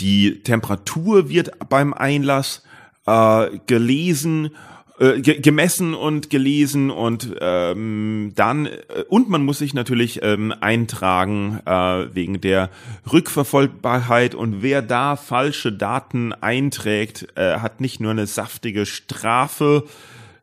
die 0.00 0.42
Temperatur 0.42 1.28
wird 1.28 1.50
beim 1.68 1.92
Einlass 1.92 2.62
äh, 3.06 3.58
gelesen 3.66 4.50
äh, 4.98 5.20
gemessen 5.20 5.94
und 5.94 6.28
gelesen 6.30 6.90
und 6.90 7.36
ähm, 7.40 8.32
dann 8.34 8.66
äh, 8.66 9.04
und 9.08 9.28
man 9.28 9.44
muss 9.44 9.58
sich 9.58 9.74
natürlich 9.74 10.20
ähm, 10.22 10.52
eintragen 10.60 11.60
äh, 11.64 12.14
wegen 12.14 12.40
der 12.40 12.70
Rückverfolgbarkeit 13.12 14.34
und 14.34 14.62
wer 14.62 14.82
da 14.82 15.16
falsche 15.16 15.72
Daten 15.72 16.32
einträgt, 16.32 17.28
äh, 17.36 17.58
hat 17.58 17.80
nicht 17.80 18.00
nur 18.00 18.10
eine 18.10 18.26
saftige 18.26 18.86
Strafe 18.86 19.84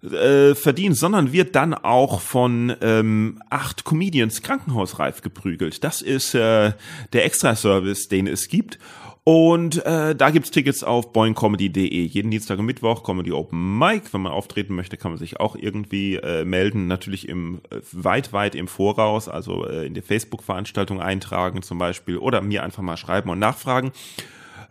äh, 0.03 0.55
verdient, 0.55 0.97
sondern 0.97 1.33
wird 1.33 1.55
dann 1.55 1.73
auch 1.73 2.21
von 2.21 2.75
ähm, 2.81 3.41
acht 3.49 3.83
Comedians 3.83 4.41
krankenhausreif 4.41 5.21
geprügelt. 5.21 5.83
Das 5.83 6.01
ist 6.01 6.35
äh, 6.35 6.73
der 7.13 7.25
Extraservice, 7.25 8.07
den 8.07 8.27
es 8.27 8.47
gibt. 8.47 8.79
Und 9.27 9.83
äh, 9.87 10.15
da 10.15 10.29
gibt's 10.29 10.51
Tickets 10.51 10.83
auf 10.83 11.11
boingcomedy.de. 11.11 12.05
Jeden 12.05 12.29
Dienstag 12.29 12.59
und 12.59 12.67
Mittwoch 12.67 13.01
Comedy 13.01 13.31
Open 13.31 13.79
Mic. 13.79 14.13
Wenn 14.13 14.21
man 14.21 14.31
auftreten 14.31 14.75
möchte, 14.75 14.97
kann 14.97 15.09
man 15.09 15.17
sich 15.17 15.39
auch 15.39 15.55
irgendwie 15.55 16.17
äh, 16.17 16.45
melden. 16.45 16.85
Natürlich 16.85 17.27
im 17.27 17.59
äh, 17.71 17.79
weit, 17.91 18.33
weit 18.33 18.53
im 18.53 18.67
Voraus, 18.67 19.27
also 19.27 19.65
äh, 19.65 19.87
in 19.87 19.95
die 19.95 20.03
Facebook-Veranstaltung 20.03 21.01
eintragen 21.01 21.63
zum 21.63 21.79
Beispiel 21.79 22.19
oder 22.19 22.41
mir 22.41 22.61
einfach 22.61 22.83
mal 22.83 22.97
schreiben 22.97 23.31
und 23.31 23.39
nachfragen. 23.39 23.93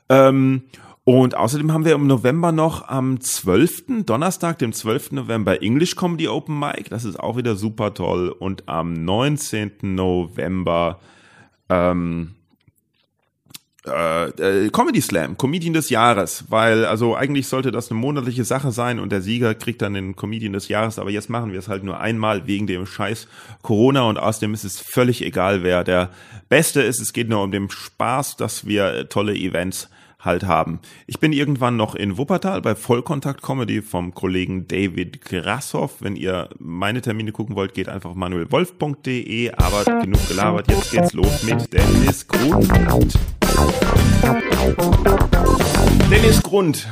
Ähm, 0.08 0.62
und 1.02 1.36
außerdem 1.36 1.72
haben 1.72 1.84
wir 1.84 1.96
im 1.96 2.06
November 2.06 2.52
noch 2.52 2.86
am 2.86 3.20
12., 3.20 4.06
Donnerstag, 4.06 4.60
dem 4.60 4.72
12. 4.72 5.10
November 5.12 5.62
English 5.62 5.96
Comedy 5.96 6.28
Open 6.28 6.60
Mic. 6.60 6.90
Das 6.90 7.04
ist 7.04 7.18
auch 7.18 7.36
wieder 7.36 7.56
super 7.56 7.92
toll. 7.92 8.28
Und 8.28 8.68
am 8.68 8.92
19. 9.04 9.72
November 9.82 11.00
ähm, 11.68 12.36
äh, 13.86 14.28
äh, 14.64 14.70
Comedy 14.70 15.00
Slam, 15.00 15.36
Comedian 15.36 15.74
des 15.74 15.90
Jahres, 15.90 16.44
weil 16.48 16.86
also 16.86 17.14
eigentlich 17.14 17.48
sollte 17.48 17.70
das 17.70 17.90
eine 17.90 18.00
monatliche 18.00 18.44
Sache 18.44 18.72
sein 18.72 18.98
und 18.98 19.12
der 19.12 19.20
Sieger 19.20 19.54
kriegt 19.54 19.82
dann 19.82 19.94
den 19.94 20.16
Comedian 20.16 20.54
des 20.54 20.68
Jahres, 20.68 20.98
aber 20.98 21.10
jetzt 21.10 21.28
machen 21.28 21.52
wir 21.52 21.58
es 21.58 21.68
halt 21.68 21.84
nur 21.84 22.00
einmal 22.00 22.46
wegen 22.46 22.66
dem 22.66 22.86
Scheiß 22.86 23.28
Corona 23.62 24.02
und 24.04 24.18
außerdem 24.18 24.54
ist 24.54 24.64
es 24.64 24.80
völlig 24.80 25.22
egal, 25.22 25.62
wer 25.62 25.84
der 25.84 26.10
Beste 26.48 26.80
ist. 26.82 27.00
Es 27.00 27.12
geht 27.12 27.28
nur 27.28 27.42
um 27.42 27.50
den 27.50 27.68
Spaß, 27.68 28.36
dass 28.36 28.66
wir 28.66 28.86
äh, 28.86 29.04
tolle 29.06 29.34
Events 29.34 29.88
halt 30.24 30.44
haben. 30.44 30.80
Ich 31.06 31.20
bin 31.20 31.32
irgendwann 31.32 31.76
noch 31.76 31.94
in 31.94 32.16
Wuppertal 32.16 32.62
bei 32.62 32.74
Vollkontakt 32.74 33.42
Comedy 33.42 33.82
vom 33.82 34.14
Kollegen 34.14 34.66
David 34.66 35.20
Grassoff. 35.20 35.96
Wenn 36.00 36.16
ihr 36.16 36.48
meine 36.58 37.02
Termine 37.02 37.32
gucken 37.32 37.54
wollt, 37.56 37.74
geht 37.74 37.88
einfach 37.88 38.14
manuelwolf.de. 38.14 39.52
Aber 39.52 40.00
genug 40.00 40.26
gelabert, 40.28 40.70
jetzt 40.70 40.92
geht's 40.92 41.12
los 41.12 41.42
mit 41.42 41.72
Dennis 41.72 42.26
Grund. 42.26 42.72
Dennis 46.10 46.42
Grund, 46.42 46.86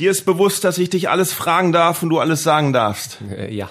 dir 0.00 0.10
ist 0.10 0.24
bewusst, 0.24 0.64
dass 0.64 0.78
ich 0.78 0.90
dich 0.90 1.08
alles 1.08 1.32
fragen 1.32 1.72
darf 1.72 2.02
und 2.02 2.10
du 2.10 2.18
alles 2.18 2.42
sagen 2.42 2.72
darfst. 2.72 3.18
Äh, 3.30 3.54
ja. 3.54 3.70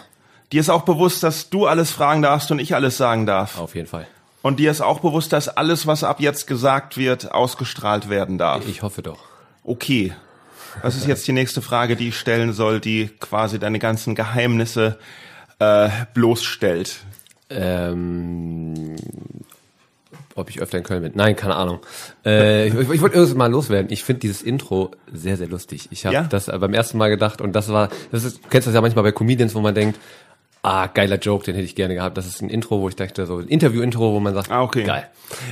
Dir 0.51 0.61
ist 0.61 0.69
auch 0.69 0.83
bewusst, 0.83 1.23
dass 1.23 1.49
du 1.49 1.67
alles 1.67 1.91
fragen 1.91 2.21
darfst 2.21 2.51
und 2.51 2.59
ich 2.59 2.73
alles 2.73 2.97
sagen 2.97 3.25
darf. 3.25 3.59
Auf 3.59 3.75
jeden 3.75 3.87
Fall. 3.87 4.07
Und 4.41 4.59
dir 4.59 4.71
ist 4.71 4.81
auch 4.81 5.01
bewusst, 5.01 5.33
dass 5.33 5.49
alles, 5.49 5.87
was 5.87 6.03
ab 6.03 6.21
jetzt 6.21 6.47
gesagt 6.47 6.95
wird, 6.95 7.31
ausgestrahlt 7.33 8.09
werden 8.09 8.37
darf. 8.37 8.65
Ich 8.67 8.81
hoffe 8.81 9.01
doch. 9.01 9.19
Okay. 9.63 10.13
Das 10.81 10.95
ist 10.95 11.07
jetzt 11.07 11.27
die 11.27 11.33
nächste 11.33 11.61
Frage, 11.61 11.95
die 11.95 12.09
ich 12.09 12.17
stellen 12.17 12.53
soll, 12.53 12.79
die 12.79 13.09
quasi 13.19 13.59
deine 13.59 13.79
ganzen 13.79 14.15
Geheimnisse 14.15 14.99
äh, 15.59 15.89
bloßstellt. 16.13 16.97
Ähm, 17.49 18.95
ob 20.37 20.49
ich 20.49 20.61
öfter 20.61 20.77
in 20.77 20.83
Köln 20.83 21.01
bin. 21.01 21.11
Nein, 21.15 21.35
keine 21.35 21.55
Ahnung. 21.55 21.79
Äh, 22.25 22.67
ich, 22.67 22.73
ich 22.73 23.01
wollte 23.01 23.15
irgendwas 23.15 23.35
mal 23.35 23.51
loswerden. 23.51 23.91
Ich 23.91 24.03
finde 24.03 24.19
dieses 24.21 24.41
Intro 24.41 24.91
sehr, 25.11 25.35
sehr 25.37 25.47
lustig. 25.47 25.87
Ich 25.91 26.05
habe 26.05 26.15
Ja? 26.15 26.23
das 26.23 26.45
beim 26.45 26.73
ersten 26.73 26.97
Mal 26.97 27.09
gedacht 27.09 27.41
und 27.41 27.53
das 27.53 27.69
war, 27.69 27.89
das 28.11 28.23
ist, 28.23 28.43
du 28.43 28.49
kennst 28.49 28.67
das 28.67 28.75
ja 28.75 28.81
manchmal 28.81 29.03
bei 29.03 29.11
Comedians, 29.11 29.53
wo 29.55 29.59
man 29.61 29.75
denkt, 29.75 29.99
ah, 30.63 30.87
geiler 30.87 31.17
Joke, 31.17 31.45
den 31.45 31.55
hätte 31.55 31.65
ich 31.65 31.75
gerne 31.75 31.93
gehabt. 31.95 32.17
Das 32.17 32.25
ist 32.25 32.41
ein 32.41 32.49
Intro, 32.49 32.81
wo 32.81 32.89
ich 32.89 32.95
dachte, 32.95 33.25
so 33.25 33.37
ein 33.37 33.47
Interview-Intro, 33.47 34.13
wo 34.13 34.19
man 34.19 34.33
sagt, 34.33 34.51
Ah, 34.51 34.63
okay. 34.63 34.83
geil. 34.83 35.07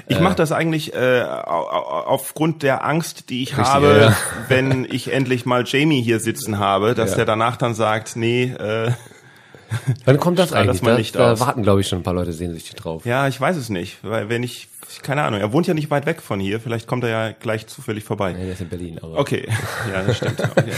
Ich 0.08 0.20
mache 0.20 0.36
das 0.36 0.52
eigentlich 0.52 0.94
äh, 0.94 1.22
au- 1.24 1.68
au- 1.70 2.04
aufgrund 2.08 2.64
der 2.64 2.84
Angst, 2.86 3.30
die 3.30 3.44
ich 3.44 3.52
Richtig, 3.58 3.66
habe, 3.74 3.98
ja, 4.12 4.18
wenn 4.50 4.86
ich 4.90 5.12
endlich 5.14 5.46
mal 5.46 5.64
Jamie 5.66 6.02
hier 6.02 6.20
sitzen 6.20 6.60
habe, 6.60 6.96
dass 6.96 7.12
Ja. 7.12 7.18
der 7.18 7.26
danach 7.26 7.56
dann 7.58 7.74
sagt, 7.76 8.16
nee, 8.18 8.44
äh, 8.46 8.92
Wann 10.06 10.20
kommt 10.20 10.40
das 10.40 10.50
das 10.52 10.58
eigentlich? 10.60 10.82
mal 10.84 11.02
da 11.14 11.34
da 11.34 11.40
warten, 11.40 11.64
glaube 11.64 11.82
ich, 11.82 11.88
schon 11.88 12.00
ein 12.00 12.04
paar 12.04 12.14
Leute 12.14 12.34
sehnsüchtig 12.34 12.76
drauf. 12.76 13.06
ja, 13.06 13.28
ich 13.28 13.40
weiß 13.40 13.56
es 13.58 13.70
nicht, 13.70 13.98
weil 14.04 14.30
wenn 14.30 14.44
ich, 14.44 14.68
keine 15.04 15.24
Ahnung, 15.24 15.40
er 15.40 15.52
wohnt 15.54 15.68
ja 15.68 15.74
nicht 15.74 15.90
weit 15.92 16.06
weg 16.06 16.22
von 16.22 16.40
hier, 16.40 16.60
vielleicht 16.60 16.88
kommt 16.88 17.04
er 17.04 17.10
ja 17.10 17.32
gleich 17.32 17.68
zufällig 17.68 18.04
vorbei. 18.04 18.34
Nee, 18.34 18.44
der 18.46 18.54
ist 18.54 18.62
in 18.62 18.70
Berlin, 18.70 19.00
aber 19.02 19.18
Okay, 19.20 19.48
ja, 19.94 20.04
das 20.04 20.18
stimmt. 20.18 20.40
Okay, 20.40 20.52
also. 20.58 20.72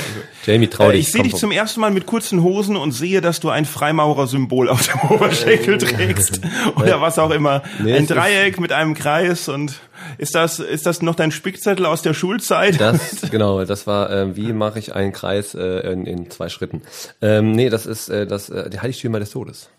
Jamie, 0.45 0.67
trau 0.67 0.89
Äh, 0.89 0.93
dich. 0.93 1.01
ich 1.07 1.11
sehe 1.11 1.23
dich 1.23 1.35
zum 1.35 1.51
ersten 1.51 1.79
Mal 1.81 1.91
mit 1.91 2.05
kurzen 2.05 2.43
Hosen 2.43 2.75
und 2.77 2.91
sehe, 2.91 3.21
dass 3.21 3.39
du 3.39 3.49
ein 3.49 3.65
Freimaurer-Symbol 3.65 4.69
auf 4.69 4.87
dem 4.87 4.99
Oberschenkel 5.09 5.77
trägst 5.77 6.41
oder 6.75 7.01
was 7.01 7.19
auch 7.19 7.31
immer. 7.31 7.63
Nee, 7.81 7.93
ein 7.95 8.07
Dreieck 8.07 8.59
mit 8.59 8.71
einem 8.71 8.93
Kreis 8.93 9.49
und 9.49 9.73
ist 10.17 10.35
das 10.35 10.59
ist 10.59 10.85
das 10.85 11.01
noch 11.01 11.15
dein 11.15 11.31
Spickzettel 11.31 11.85
aus 11.85 12.01
der 12.01 12.13
Schulzeit? 12.13 12.79
Das, 12.79 13.21
genau, 13.31 13.65
das 13.65 13.87
war, 13.87 14.09
ähm, 14.11 14.35
wie 14.35 14.53
mache 14.53 14.79
ich 14.79 14.93
einen 14.95 15.11
Kreis 15.11 15.55
äh, 15.55 15.91
in, 15.91 16.05
in 16.05 16.29
zwei 16.29 16.49
Schritten. 16.49 16.81
Ähm, 17.21 17.51
nee, 17.53 17.69
das 17.69 17.85
ist 17.85 18.09
äh, 18.09 18.25
das, 18.27 18.49
äh, 18.49 18.69
die 18.69 18.79
Heiligtümer 18.79 19.19
des 19.19 19.31
Todes. 19.31 19.69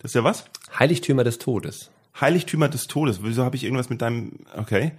Das 0.00 0.12
ist 0.12 0.14
ja 0.14 0.24
was? 0.24 0.44
Heiligtümer 0.78 1.24
des 1.24 1.38
Todes. 1.38 1.90
Heiligtümer 2.20 2.68
des 2.68 2.86
Todes. 2.86 3.20
Wieso 3.22 3.44
habe 3.44 3.56
ich 3.56 3.64
irgendwas 3.64 3.90
mit 3.90 4.02
deinem? 4.02 4.40
Okay, 4.56 4.92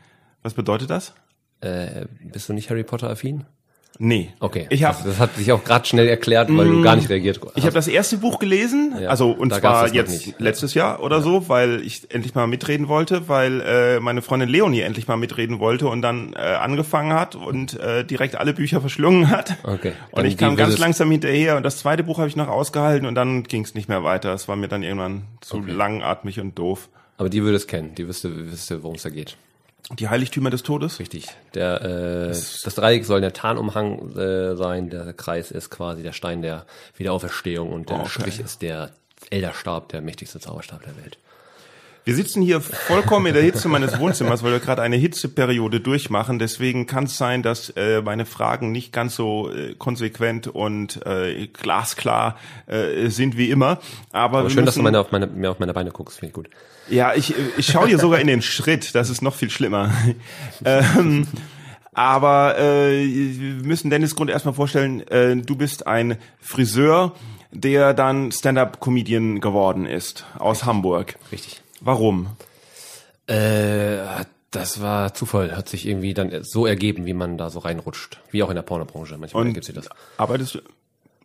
was 0.43 0.53
bedeutet 0.53 0.89
das? 0.89 1.13
Äh, 1.61 2.05
bist 2.31 2.47
du 2.49 2.53
nicht 2.53 2.69
Harry 2.69 2.83
Potter 2.83 3.09
affin? 3.09 3.45
Nee. 4.01 4.29
Okay. 4.39 4.65
Ich 4.69 4.85
habe 4.85 4.95
das, 4.97 5.05
das 5.05 5.19
hat 5.19 5.35
sich 5.35 5.51
auch 5.51 5.63
gerade 5.65 5.85
schnell 5.85 6.07
erklärt, 6.07 6.55
weil 6.55 6.67
du 6.67 6.81
gar 6.81 6.95
nicht 6.95 7.09
reagiert 7.09 7.41
hast. 7.43 7.57
Ich 7.57 7.63
habe 7.63 7.73
das 7.73 7.89
erste 7.89 8.17
Buch 8.17 8.39
gelesen, 8.39 8.95
Ja, 9.01 9.09
also 9.09 9.31
und 9.31 9.53
zwar 9.53 9.93
jetzt 9.93 10.39
letztes 10.39 10.73
Jahr 10.73 11.03
oder 11.03 11.21
so, 11.21 11.49
weil 11.49 11.81
ich 11.81 12.09
endlich 12.13 12.33
mal 12.33 12.47
mitreden 12.47 12.88
wollte, 12.88 13.27
weil 13.27 13.59
äh, 13.59 13.99
meine 13.99 14.21
Freundin 14.21 14.47
Leonie 14.47 14.81
endlich 14.81 15.09
mal 15.09 15.17
mitreden 15.17 15.59
wollte 15.59 15.88
und 15.88 16.01
dann 16.01 16.31
äh, 16.33 16.38
angefangen 16.38 17.11
hat 17.11 17.35
und 17.35 17.77
äh, 17.77 18.05
direkt 18.05 18.35
alle 18.38 18.53
Bücher 18.53 18.79
verschlungen 18.79 19.29
hat. 19.29 19.57
Okay. 19.63 19.91
Und 20.11 20.19
Dann 20.19 20.25
ich 20.27 20.38
kam 20.38 20.55
ganz 20.55 20.77
langsam 20.77 21.11
hinterher 21.11 21.57
und 21.57 21.63
das 21.63 21.79
zweite 21.79 22.03
Buch 22.03 22.19
habe 22.19 22.29
ich 22.29 22.38
noch 22.38 22.47
ausgehalten 22.47 23.05
und 23.05 23.15
dann 23.15 23.43
ging 23.43 23.65
es 23.65 23.73
nicht 23.75 23.89
mehr 23.89 24.05
weiter. 24.05 24.33
Es 24.33 24.47
war 24.47 24.55
mir 24.55 24.69
dann 24.69 24.83
irgendwann 24.83 25.23
zu 25.41 25.59
langatmig 25.61 26.39
und 26.39 26.57
doof. 26.57 26.88
Aber 27.19 27.29
die 27.29 27.43
würde 27.43 27.57
es 27.57 27.67
kennen, 27.67 27.93
die 27.95 28.07
wüsste, 28.07 28.33
wüsste 28.49 28.81
worum 28.81 28.95
es 28.95 29.03
da 29.03 29.09
geht. 29.09 29.35
Die 29.91 30.07
Heiligtümer 30.07 30.49
des 30.49 30.63
Todes? 30.63 30.99
Richtig. 30.99 31.27
Der, 31.53 31.81
äh, 31.81 32.27
das 32.29 32.75
Dreieck 32.75 33.03
soll 33.03 33.19
der 33.19 33.33
Tarnumhang 33.33 34.15
äh, 34.15 34.55
sein, 34.55 34.89
der 34.89 35.11
Kreis 35.11 35.51
ist 35.51 35.69
quasi 35.69 36.01
der 36.01 36.13
Stein 36.13 36.41
der 36.41 36.65
Wiederauferstehung 36.95 37.73
und 37.73 37.89
der 37.89 37.99
Okay. 37.99 38.09
Strich 38.09 38.39
ist 38.39 38.61
der 38.61 38.91
Elderstab, 39.31 39.89
der 39.89 39.99
mächtigste 39.99 40.39
Zauberstab 40.39 40.83
der 40.83 40.95
Welt. 40.95 41.17
Wir 42.05 42.15
sitzen 42.15 42.41
hier 42.41 42.61
vollkommen 42.61 43.25
in 43.25 43.33
der 43.33 43.43
Hitze 43.43 43.67
meines 43.67 43.99
Wohnzimmers, 43.99 44.41
weil 44.41 44.53
wir 44.53 44.59
gerade 44.61 44.81
eine 44.81 44.95
Hitzeperiode 44.95 45.81
durchmachen. 45.81 46.39
Deswegen 46.39 46.88
kann 46.88 47.03
es 47.03 47.17
sein, 47.17 47.43
dass 47.43 47.69
äh, 47.71 48.01
meine 48.01 48.25
Fragen 48.25 48.71
nicht 48.71 48.93
ganz 48.93 49.17
so 49.17 49.51
äh, 49.51 49.75
konsequent 49.75 50.47
und 50.47 51.05
äh, 51.05 51.47
glasklar 51.47 52.38
äh, 52.67 53.09
sind 53.09 53.35
wie 53.35 53.49
immer. 53.49 53.79
Aber, 54.13 54.39
Aber 54.39 54.49
schön, 54.49 54.65
dass 54.65 54.75
du 54.75 54.83
meine, 54.83 55.01
auf 55.01 55.11
meine, 55.11 55.27
mir 55.27 55.51
auf 55.51 55.59
meine 55.59 55.73
Beine 55.73 55.91
guckst, 55.91 56.19
finde 56.19 56.29
ich 56.29 56.33
gut. 56.33 56.49
Ja, 56.89 57.13
ich, 57.13 57.34
ich 57.58 57.67
schaue 57.67 57.88
dir 57.88 58.00
sogar 58.00 58.19
in 58.19 58.27
den 58.27 58.41
Schritt. 58.41 58.96
Das 58.96 59.10
ist 59.10 59.22
noch 59.22 59.36
viel 59.36 59.50
schlimmer. 59.50 59.93
ähm, 60.65 61.27
aber 61.93 62.58
äh, 62.58 63.05
wir 63.05 63.67
müssen 63.67 63.89
Dennis 63.89 64.15
Grund 64.15 64.29
erstmal 64.29 64.53
vorstellen, 64.53 65.05
äh, 65.08 65.36
du 65.36 65.55
bist 65.55 65.88
ein 65.88 66.17
Friseur, 66.39 67.13
der 67.51 67.93
dann 67.93 68.31
Stand-up-Comedian 68.31 69.41
geworden 69.41 69.86
ist 69.86 70.25
aus 70.38 70.65
Hamburg. 70.65 71.17
Richtig. 71.31 71.62
Warum? 71.81 72.27
Äh, 73.27 73.98
das 74.51 74.81
war 74.81 75.13
Zufall, 75.13 75.55
hat 75.55 75.69
sich 75.69 75.88
irgendwie 75.88 76.13
dann 76.13 76.43
so 76.43 76.65
ergeben, 76.65 77.05
wie 77.05 77.13
man 77.13 77.38
da 77.38 77.50
so 77.50 77.60
reinrutscht. 77.60 78.19
Wie 78.31 78.41
auch 78.41 78.50
in 78.50 78.55
der 78.55 78.63
Pornobranche, 78.63 79.17
manchmal 79.17 79.46
ergibt 79.46 79.65
sich 79.65 79.75
das. 79.75 79.89
arbeitest 80.17 80.55
du, 80.55 80.60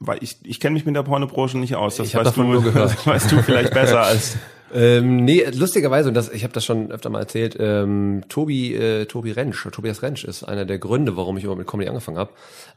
weil 0.00 0.18
ich, 0.23 0.37
ich 0.42 0.61
kenne 0.61 0.75
mich 0.75 0.85
mit 0.85 0.94
der 0.94 1.04
Pornobranche 1.04 1.56
nicht 1.56 1.75
aus. 1.75 1.97
Das 1.97 2.09
Ich 2.09 2.14
weißt 2.14 2.37
du, 2.37 2.42
nur 2.42 2.62
gehört. 2.64 2.92
Das 2.92 3.06
weißt 3.06 3.33
du 3.33 3.42
vielleicht 3.42 3.73
besser 3.73 4.02
als 4.02 4.37
Ähm, 4.75 5.25
nee, 5.25 5.45
lustigerweise, 5.54 6.09
und 6.09 6.14
das, 6.14 6.31
ich 6.33 6.43
habe 6.43 6.52
das 6.52 6.64
schon 6.64 6.90
öfter 6.90 7.09
mal 7.09 7.21
erzählt, 7.21 7.57
ähm, 7.61 8.25
Tobi, 8.28 8.75
äh, 8.75 9.07
Tobi 9.07 9.31
Rentsch, 9.31 9.69
Tobias 9.71 10.02
Rentsch 10.02 10.25
ist 10.25 10.43
einer 10.43 10.64
der 10.64 10.78
Gründe, 10.78 11.16
warum 11.16 11.37
ich 11.37 11.45
überhaupt 11.45 11.61
mit 11.61 11.69
Comedy 11.69 11.88
angefangen 11.88 12.19
habe. 12.19 12.31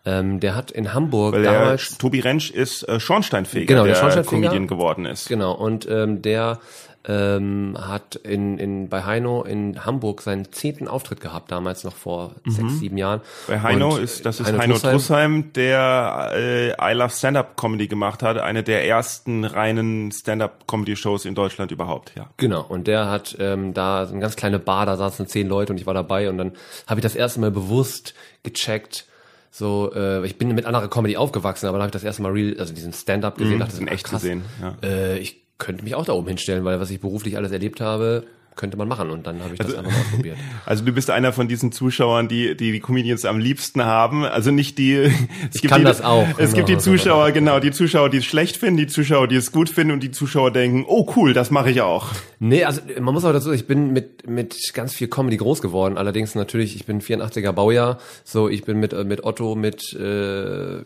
Ähm, 0.06 0.40
der 0.40 0.56
hat 0.56 0.70
in 0.70 0.94
Hamburg 0.94 1.34
Weil 1.34 1.44
damals... 1.44 1.98
Tobi 1.98 2.20
Rentsch 2.20 2.52
ist 2.52 2.88
äh, 2.88 3.00
Schornsteinfeger, 3.00 3.66
Genau, 3.66 3.84
der 3.84 3.94
der, 3.94 4.00
Schornsteinfeger. 4.00 4.42
Comedian 4.42 4.68
geworden 4.68 5.06
ist. 5.06 5.28
Genau, 5.28 5.54
und 5.54 5.88
ähm, 5.90 6.22
der 6.22 6.60
ähm, 7.08 7.78
hat 7.80 8.16
in, 8.16 8.58
in, 8.58 8.90
bei 8.90 9.06
Heino 9.06 9.44
in 9.44 9.86
Hamburg 9.86 10.22
seinen 10.22 10.52
zehnten 10.52 10.90
Auftritt 10.90 11.22
gehabt, 11.22 11.52
damals 11.52 11.86
noch 11.86 11.96
vor 11.96 12.36
sechs, 12.46 12.80
sieben 12.80 12.98
Jahren. 12.98 13.20
Mhm. 13.20 13.24
Bei 13.48 13.62
Heino 13.62 13.96
Und, 13.96 14.04
ist, 14.04 14.26
das 14.26 14.42
ist 14.42 14.48
Heino 14.48 14.60
Heino, 14.60 14.78
Trussheim. 14.78 15.54
Der 15.54 16.32
äh, 16.36 16.70
I 16.72 16.94
Love 16.94 17.12
Stand-Up 17.12 17.56
Comedy 17.56 17.88
gemacht 17.88 18.24
hat, 18.24 18.38
eine 18.38 18.62
der 18.62 18.86
ersten 18.86 19.46
reinen 19.46 20.12
Stand-Up 20.12 20.68
Comedy 20.68 20.98
Shows 20.98 21.24
in 21.24 21.34
Deutschland 21.34 21.72
überhaupt, 21.72 22.12
ja. 22.16 22.30
Genau, 22.36 22.66
und 22.68 22.88
der 22.88 23.10
hat 23.10 23.38
ähm, 23.40 23.74
da 23.74 24.06
so 24.06 24.12
eine 24.12 24.22
ganz 24.22 24.36
kleine 24.36 24.60
Bar, 24.60 24.86
da 24.86 24.98
saßen 24.98 25.28
zehn 25.28 25.48
Leute 25.48 25.72
und 25.72 25.80
ich 25.80 25.86
war 25.86 25.94
dabei 25.94 26.30
und 26.30 26.38
dann 26.38 26.52
habe 26.88 27.00
ich 27.00 27.04
das 27.04 27.16
erste 27.16 27.40
Mal 27.40 27.52
bewusst 27.52 28.16
gecheckt, 28.44 29.06
so, 29.50 29.92
äh, 29.96 30.26
ich 30.26 30.38
bin 30.38 30.54
mit 30.54 30.66
anderer 30.66 30.90
Comedy 30.90 31.16
aufgewachsen, 31.16 31.68
aber 31.68 31.78
dann 31.78 31.84
habe 31.84 31.90
ich 31.90 32.02
das 32.02 32.04
erste 32.04 32.22
Mal 32.22 32.34
real, 32.34 32.60
also 32.60 32.74
diesen 32.74 32.92
Stand-up 32.92 33.38
gesehen, 33.38 33.60
dachte, 33.60 33.78
in 33.78 33.88
ach, 33.88 33.94
echt 33.94 34.06
krass, 34.06 34.22
gesehen, 34.22 34.44
ja. 34.62 34.76
Äh, 34.84 35.20
ich 35.20 35.47
könnte 35.58 35.84
mich 35.84 35.96
auch 35.96 36.06
da 36.06 36.14
oben 36.14 36.28
hinstellen, 36.28 36.64
weil 36.66 36.80
was 36.80 36.92
ich 36.92 37.00
beruflich 37.00 37.38
alles 37.38 37.52
erlebt 37.52 37.82
habe, 37.82 38.26
könnte 38.58 38.76
man 38.76 38.88
machen 38.88 39.12
und 39.12 39.26
dann 39.26 39.42
habe 39.42 39.54
ich 39.54 39.60
das 39.60 39.74
einfach 39.74 39.92
mal 39.92 40.00
ausprobiert. 40.02 40.38
Also 40.66 40.84
du 40.84 40.92
bist 40.92 41.10
einer 41.10 41.32
von 41.32 41.48
diesen 41.48 41.72
Zuschauern, 41.72 42.28
die 42.28 42.58
die, 42.58 42.74
die 42.74 42.80
Comedians 42.82 43.24
am 43.24 43.40
liebsten 43.40 43.86
haben. 43.86 44.26
Also 44.26 44.52
nicht 44.52 44.78
die. 44.78 44.96
Es 45.50 45.56
Ich 45.56 45.62
gibt 45.62 45.72
kann 45.72 45.82
die, 45.82 45.86
das 45.86 46.02
auch, 46.02 46.28
Es 46.38 46.54
gibt 46.54 46.68
die 46.68 46.74
genau. 46.74 46.84
Zuschauer, 46.84 47.32
genau, 47.32 47.60
die 47.60 47.72
Zuschauer, 47.72 48.10
die 48.10 48.18
es 48.18 48.26
schlecht 48.26 48.58
finden, 48.58 48.78
die 48.78 48.88
Zuschauer, 48.88 49.28
die 49.28 49.36
es 49.36 49.52
gut 49.52 49.70
finden 49.70 49.94
und 49.94 50.02
die 50.02 50.12
Zuschauer 50.12 50.52
denken, 50.52 50.84
oh 50.88 51.08
cool, 51.16 51.34
das 51.34 51.52
mache 51.52 51.70
ich 51.70 51.82
auch. 51.82 52.08
Nee, 52.40 52.66
also 52.66 52.82
man 53.00 53.14
muss 53.14 53.24
auch 53.24 53.32
dazu, 53.32 53.52
ich 53.54 53.68
bin 53.68 53.94
mit 53.94 54.28
mit 54.28 54.74
ganz 54.74 54.94
viel 54.94 55.08
Comedy 55.08 55.38
groß 55.38 55.62
geworden. 55.62 55.98
Allerdings 55.98 56.36
natürlich, 56.36 56.76
ich 56.76 56.86
bin 56.86 57.00
84er 57.00 57.52
Baujahr, 57.54 58.00
so 58.24 58.50
ich 58.50 58.66
bin 58.66 58.80
mit 58.80 58.92
äh, 58.94 59.04
mit 59.06 59.24
Otto, 59.24 59.56
mit 59.56 59.94
äh, 59.94 60.82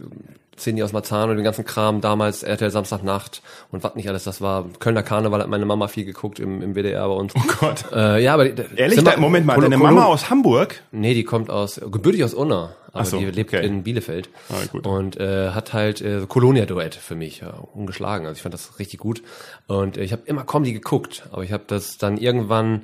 Cindy 0.62 0.84
aus 0.84 0.94
Marzahn 0.94 1.30
und 1.30 1.36
den 1.36 1.44
ganzen 1.44 1.66
Kram 1.66 2.02
damals 2.02 2.44
RTL 2.44 2.70
Samstagnacht 2.72 3.42
und 3.72 3.84
was 3.84 3.96
nicht 3.96 4.08
alles. 4.08 4.24
Das 4.24 4.42
war 4.42 4.66
Kölner 4.80 5.04
Karneval 5.04 5.42
hat 5.42 5.50
meine 5.50 5.66
Mama 5.66 5.88
viel 5.88 6.06
geguckt 6.06 6.40
im, 6.40 6.62
im 6.62 6.74
WDR 6.76 7.08
bei 7.08 7.14
uns. 7.16 7.34
Oh 7.36 7.42
Gott. 7.60 7.86
Äh, 7.92 8.24
ja, 8.24 8.34
aber 8.34 8.48
die- 8.50 8.64
Ehrlich? 8.76 9.04
Da, 9.04 9.18
Moment 9.18 9.46
mal, 9.46 9.56
Kolo- 9.56 9.64
deine 9.64 9.78
Kolo- 9.78 9.94
Mama 9.94 10.06
aus 10.06 10.30
Hamburg? 10.30 10.82
Nee, 10.92 11.14
die 11.14 11.24
kommt 11.24 11.50
aus, 11.50 11.82
gebürtig 11.92 12.24
aus 12.24 12.34
Unna, 12.34 12.76
aber 12.94 13.06
so, 13.06 13.18
die 13.18 13.26
lebt 13.26 13.54
okay. 13.54 13.66
in 13.66 13.84
Bielefeld. 13.84 14.30
Ah, 14.50 14.56
gut. 14.72 14.86
Und 14.86 15.18
äh, 15.20 15.50
hat 15.50 15.74
halt 15.74 16.02
äh, 16.02 16.20
so 16.20 16.28
Colonia-Duett 16.28 16.96
für 16.96 17.16
mich, 17.16 17.40
ja, 17.42 17.50
ungeschlagen. 17.74 18.28
Also 18.28 18.38
ich 18.38 18.44
fand 18.44 18.54
das 18.54 18.78
richtig 18.80 19.00
gut. 19.00 19.24
Und 19.68 19.98
äh, 19.98 20.04
ich 20.04 20.12
habe 20.12 20.22
immer 20.26 20.44
Comedy 20.44 20.74
geguckt, 20.74 21.24
aber 21.32 21.44
ich 21.44 21.52
habe 21.52 21.64
das 21.68 21.98
dann 21.98 22.18
irgendwann, 22.18 22.84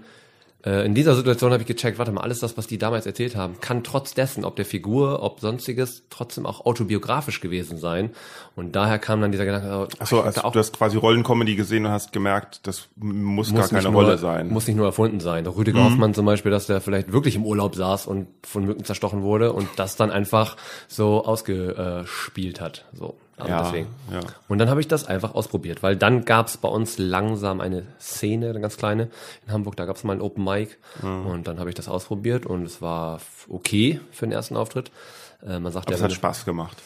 äh, 0.66 0.86
in 0.86 0.96
dieser 0.96 1.16
Situation 1.16 1.52
habe 1.52 1.62
ich 1.62 1.68
gecheckt, 1.68 2.00
warte 2.00 2.12
mal, 2.12 2.22
alles 2.22 2.40
das, 2.40 2.58
was 2.58 2.66
die 2.68 2.78
damals 2.78 3.06
erzählt 3.06 3.36
haben, 3.36 3.60
kann 3.62 3.84
trotz 3.84 4.14
dessen, 4.14 4.44
ob 4.44 4.56
der 4.56 4.66
Figur, 4.66 5.22
ob 5.22 5.40
sonstiges, 5.40 6.04
trotzdem 6.10 6.46
auch 6.46 6.66
autobiografisch 6.66 7.42
gewesen 7.42 7.78
sein. 7.78 8.12
Und 8.56 8.76
daher 8.76 8.98
kam 8.98 9.22
dann 9.22 9.32
dieser 9.32 9.46
Gedanke, 9.46 9.68
oh, 9.72 9.88
Achso, 10.00 10.22
also 10.22 10.42
du 10.50 10.60
hast 10.60 10.74
quasi 10.74 10.98
Rollencomedy 10.98 11.56
gesehen 11.56 11.86
und 11.86 11.92
hast 11.92 12.12
gemerkt, 12.12 12.66
das 12.66 12.90
muss, 12.96 13.52
gar 13.54 13.62
muss 13.62 13.70
keine 13.70 13.84
nicht 13.84 13.94
Rolle 13.94 14.08
nur, 14.10 14.18
sein. 14.18 14.48
Mhm. 14.48 14.54
Muss 14.54 14.68
nicht 14.68 14.78
nur 14.78 14.88
erfunden 14.88 15.20
sein. 15.20 15.44
Der 15.44 15.56
Rüdiger 15.56 15.84
Hoffmann 15.84 16.14
zum 16.14 16.26
Beispiel, 16.26 16.52
dass 16.52 16.66
der 16.66 16.82
vielleicht 16.82 17.12
wirklich 17.12 17.36
im 17.36 17.46
Urlaub 17.46 17.76
saß 17.76 18.08
und 18.08 18.28
von 18.44 18.66
Mücken 18.66 18.84
zerstochen 18.84 19.22
wurde 19.22 19.54
und 19.54 19.68
das 19.76 19.96
dann 19.96 20.12
einfach 20.12 20.58
so 20.88 21.24
ausgespielt 21.24 22.62
hat. 22.62 22.86
So. 22.94 23.16
Also 23.38 23.52
Ja, 23.52 23.64
deswegen. 23.64 23.88
ja. 24.12 24.20
Und 24.48 24.58
dann 24.58 24.70
habe 24.70 24.80
ich 24.82 24.88
das 24.88 25.06
einfach 25.06 25.36
ausprobiert, 25.36 25.84
weil 25.84 25.96
dann 25.96 26.26
gab 26.26 26.48
es 26.48 26.58
bei 26.58 26.68
uns 26.70 26.98
langsam 26.98 27.62
eine 27.62 27.84
Szene, 28.00 28.50
eine 28.50 28.60
ganz 28.62 28.78
kleine 28.78 29.10
in 29.46 29.54
Hamburg, 29.54 29.76
da 29.76 29.86
gab 29.86 29.96
es 29.96 30.04
mal 30.04 30.14
ein 30.14 30.22
Open 30.22 30.44
Mic 30.44 30.78
Mhm. 31.04 31.28
und 31.28 31.48
dann 31.48 31.60
habe 31.60 31.70
ich 31.70 31.76
das 31.76 31.88
ausprobiert 31.88 32.46
und 32.48 32.64
es 32.64 32.82
war 32.82 33.20
okay 33.48 34.00
für 34.12 34.26
den 34.26 34.32
ersten 34.32 34.58
Auftritt. 34.58 34.92
Äh, 35.46 35.60
man 35.60 35.72
sagt 35.72 35.86
Aber 35.88 35.92
ja, 35.92 35.98
es 35.98 36.04
hat 36.04 36.14
Spaß 36.14 36.46
gemacht. 36.46 36.78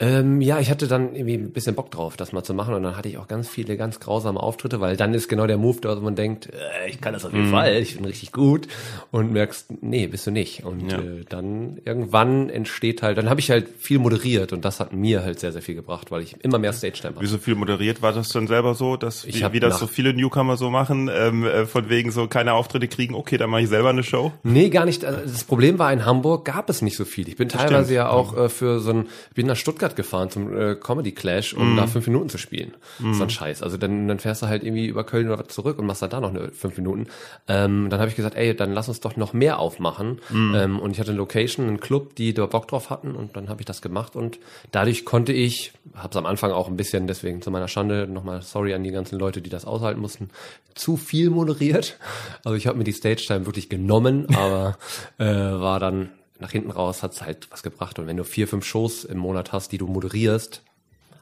Ähm, 0.00 0.40
ja, 0.40 0.58
ich 0.60 0.70
hatte 0.70 0.88
dann 0.88 1.14
irgendwie 1.14 1.34
ein 1.34 1.52
bisschen 1.52 1.74
Bock 1.74 1.90
drauf, 1.90 2.16
das 2.16 2.32
mal 2.32 2.42
zu 2.42 2.54
machen 2.54 2.72
und 2.74 2.82
dann 2.82 2.96
hatte 2.96 3.08
ich 3.10 3.18
auch 3.18 3.28
ganz 3.28 3.48
viele 3.48 3.76
ganz 3.76 4.00
grausame 4.00 4.40
Auftritte, 4.40 4.80
weil 4.80 4.96
dann 4.96 5.12
ist 5.12 5.28
genau 5.28 5.46
der 5.46 5.58
Move, 5.58 5.78
da 5.82 5.94
wo 5.96 6.00
man 6.00 6.14
denkt, 6.16 6.46
äh, 6.46 6.88
ich 6.88 7.00
kann 7.02 7.12
das 7.12 7.24
auf 7.26 7.32
jeden 7.34 7.46
Mhm. 7.46 7.50
Fall, 7.50 7.74
ich 7.76 7.96
bin 7.96 8.06
richtig 8.06 8.32
gut 8.32 8.66
und 9.10 9.30
merkst, 9.32 9.82
nee, 9.82 10.06
bist 10.06 10.26
du 10.26 10.30
nicht. 10.30 10.64
Und 10.64 10.90
Ja. 10.90 10.98
äh, 10.98 11.24
dann 11.28 11.78
irgendwann 11.84 12.48
entsteht 12.48 13.02
halt, 13.02 13.18
dann 13.18 13.28
habe 13.28 13.40
ich 13.40 13.50
halt 13.50 13.68
viel 13.78 13.98
moderiert 13.98 14.52
und 14.54 14.64
das 14.64 14.80
hat 14.80 14.92
mir 14.94 15.22
halt 15.22 15.38
sehr, 15.38 15.52
sehr 15.52 15.60
viel 15.62 15.74
gebracht, 15.74 16.10
weil 16.10 16.22
ich 16.22 16.34
immer 16.42 16.58
mehr 16.58 16.72
Stage-Time 16.72 17.16
hatte. 17.16 17.22
Wie 17.22 17.28
so 17.28 17.36
viel 17.38 17.54
moderiert 17.54 18.00
war 18.00 18.14
das 18.14 18.30
dann 18.30 18.46
selber 18.46 18.74
so, 18.74 18.96
dass 18.96 19.24
Ich 19.26 19.52
wie, 19.52 19.60
das 19.60 19.78
so 19.78 19.86
viele 19.86 20.14
Newcomer 20.14 20.56
so 20.56 20.70
machen, 20.70 21.10
ähm, 21.12 21.44
äh, 21.44 21.66
von 21.66 21.90
wegen 21.90 22.10
so 22.10 22.26
keine 22.26 22.54
Auftritte 22.54 22.88
kriegen, 22.88 23.14
okay, 23.14 23.36
dann 23.36 23.50
mache 23.50 23.62
ich 23.62 23.68
selber 23.68 23.90
eine 23.90 24.02
Show. 24.02 24.32
Nee, 24.44 24.70
gar 24.70 24.86
nicht. 24.86 25.04
Also 25.04 25.20
Das 25.30 25.44
Problem 25.44 25.78
war, 25.78 25.92
in 25.92 26.06
Hamburg 26.06 26.46
gab 26.46 26.70
es 26.70 26.80
nicht 26.80 26.96
so 26.96 27.04
viel. 27.04 27.28
Ich 27.28 27.36
bin 27.36 27.50
teilweise 27.50 27.92
ja 27.94 28.08
auch 28.08 28.34
äh, 28.36 28.48
für 28.48 28.80
so 28.80 28.92
ein, 28.92 29.06
ich 29.28 29.34
bin 29.34 29.46
nach 29.46 29.56
Stuttgart 29.56 29.89
gefahren 29.96 30.30
zum 30.30 30.56
äh, 30.56 30.74
Comedy 30.74 31.12
Clash, 31.12 31.54
um 31.54 31.76
da 31.76 31.86
fünf 31.86 32.06
Minuten 32.06 32.28
zu 32.28 32.38
spielen. 32.38 32.74
Das 32.98 33.16
ist 33.16 33.22
ein 33.22 33.30
Scheiß. 33.30 33.62
Also 33.62 33.76
dann, 33.76 34.08
dann 34.08 34.18
fährst 34.18 34.42
du 34.42 34.46
halt 34.46 34.62
irgendwie 34.62 34.86
über 34.86 35.04
Köln 35.04 35.30
oder 35.30 35.48
zurück 35.48 35.78
und 35.78 35.86
machst 35.86 36.02
dann 36.02 36.10
da 36.10 36.20
noch 36.20 36.30
eine 36.30 36.50
fünf 36.52 36.76
Minuten. 36.76 37.06
Ähm, 37.48 37.88
dann 37.90 38.00
habe 38.00 38.10
ich 38.10 38.16
gesagt, 38.16 38.36
ey, 38.36 38.54
dann 38.54 38.72
lass 38.72 38.88
uns 38.88 39.00
doch 39.00 39.16
noch 39.16 39.32
mehr 39.32 39.58
aufmachen. 39.58 40.20
Ähm, 40.54 40.78
und 40.78 40.92
ich 40.92 41.00
hatte 41.00 41.10
eine 41.10 41.18
Location, 41.18 41.66
einen 41.66 41.80
Club, 41.80 42.14
die 42.16 42.34
da 42.34 42.46
Bock 42.46 42.68
drauf 42.68 42.90
hatten 42.90 43.14
und 43.14 43.36
dann 43.36 43.48
habe 43.48 43.60
ich 43.60 43.66
das 43.66 43.82
gemacht 43.82 44.16
und 44.16 44.38
dadurch 44.70 45.04
konnte 45.04 45.32
ich, 45.32 45.72
habe 45.94 46.10
es 46.10 46.16
am 46.16 46.26
Anfang 46.26 46.52
auch 46.52 46.68
ein 46.68 46.76
bisschen, 46.76 47.06
deswegen 47.06 47.42
zu 47.42 47.50
meiner 47.50 47.68
Schande 47.68 48.06
nochmal 48.06 48.42
sorry 48.42 48.74
an 48.74 48.84
die 48.84 48.90
ganzen 48.90 49.18
Leute, 49.18 49.42
die 49.42 49.50
das 49.50 49.64
aushalten 49.64 50.00
mussten, 50.00 50.30
zu 50.74 50.96
viel 50.96 51.30
moderiert. 51.30 51.98
Also 52.44 52.56
ich 52.56 52.66
habe 52.66 52.78
mir 52.78 52.84
die 52.84 52.92
Stage-Time 52.92 53.46
wirklich 53.46 53.68
genommen, 53.68 54.26
aber 54.34 54.78
äh, 55.18 55.24
war 55.24 55.80
dann 55.80 56.10
nach 56.40 56.50
hinten 56.50 56.70
raus, 56.70 57.02
hat's 57.02 57.22
halt 57.22 57.48
was 57.50 57.62
gebracht. 57.62 57.98
Und 57.98 58.06
wenn 58.06 58.16
du 58.16 58.24
vier, 58.24 58.48
fünf 58.48 58.64
Shows 58.64 59.04
im 59.04 59.18
Monat 59.18 59.52
hast, 59.52 59.72
die 59.72 59.78
du 59.78 59.86
moderierst, 59.86 60.62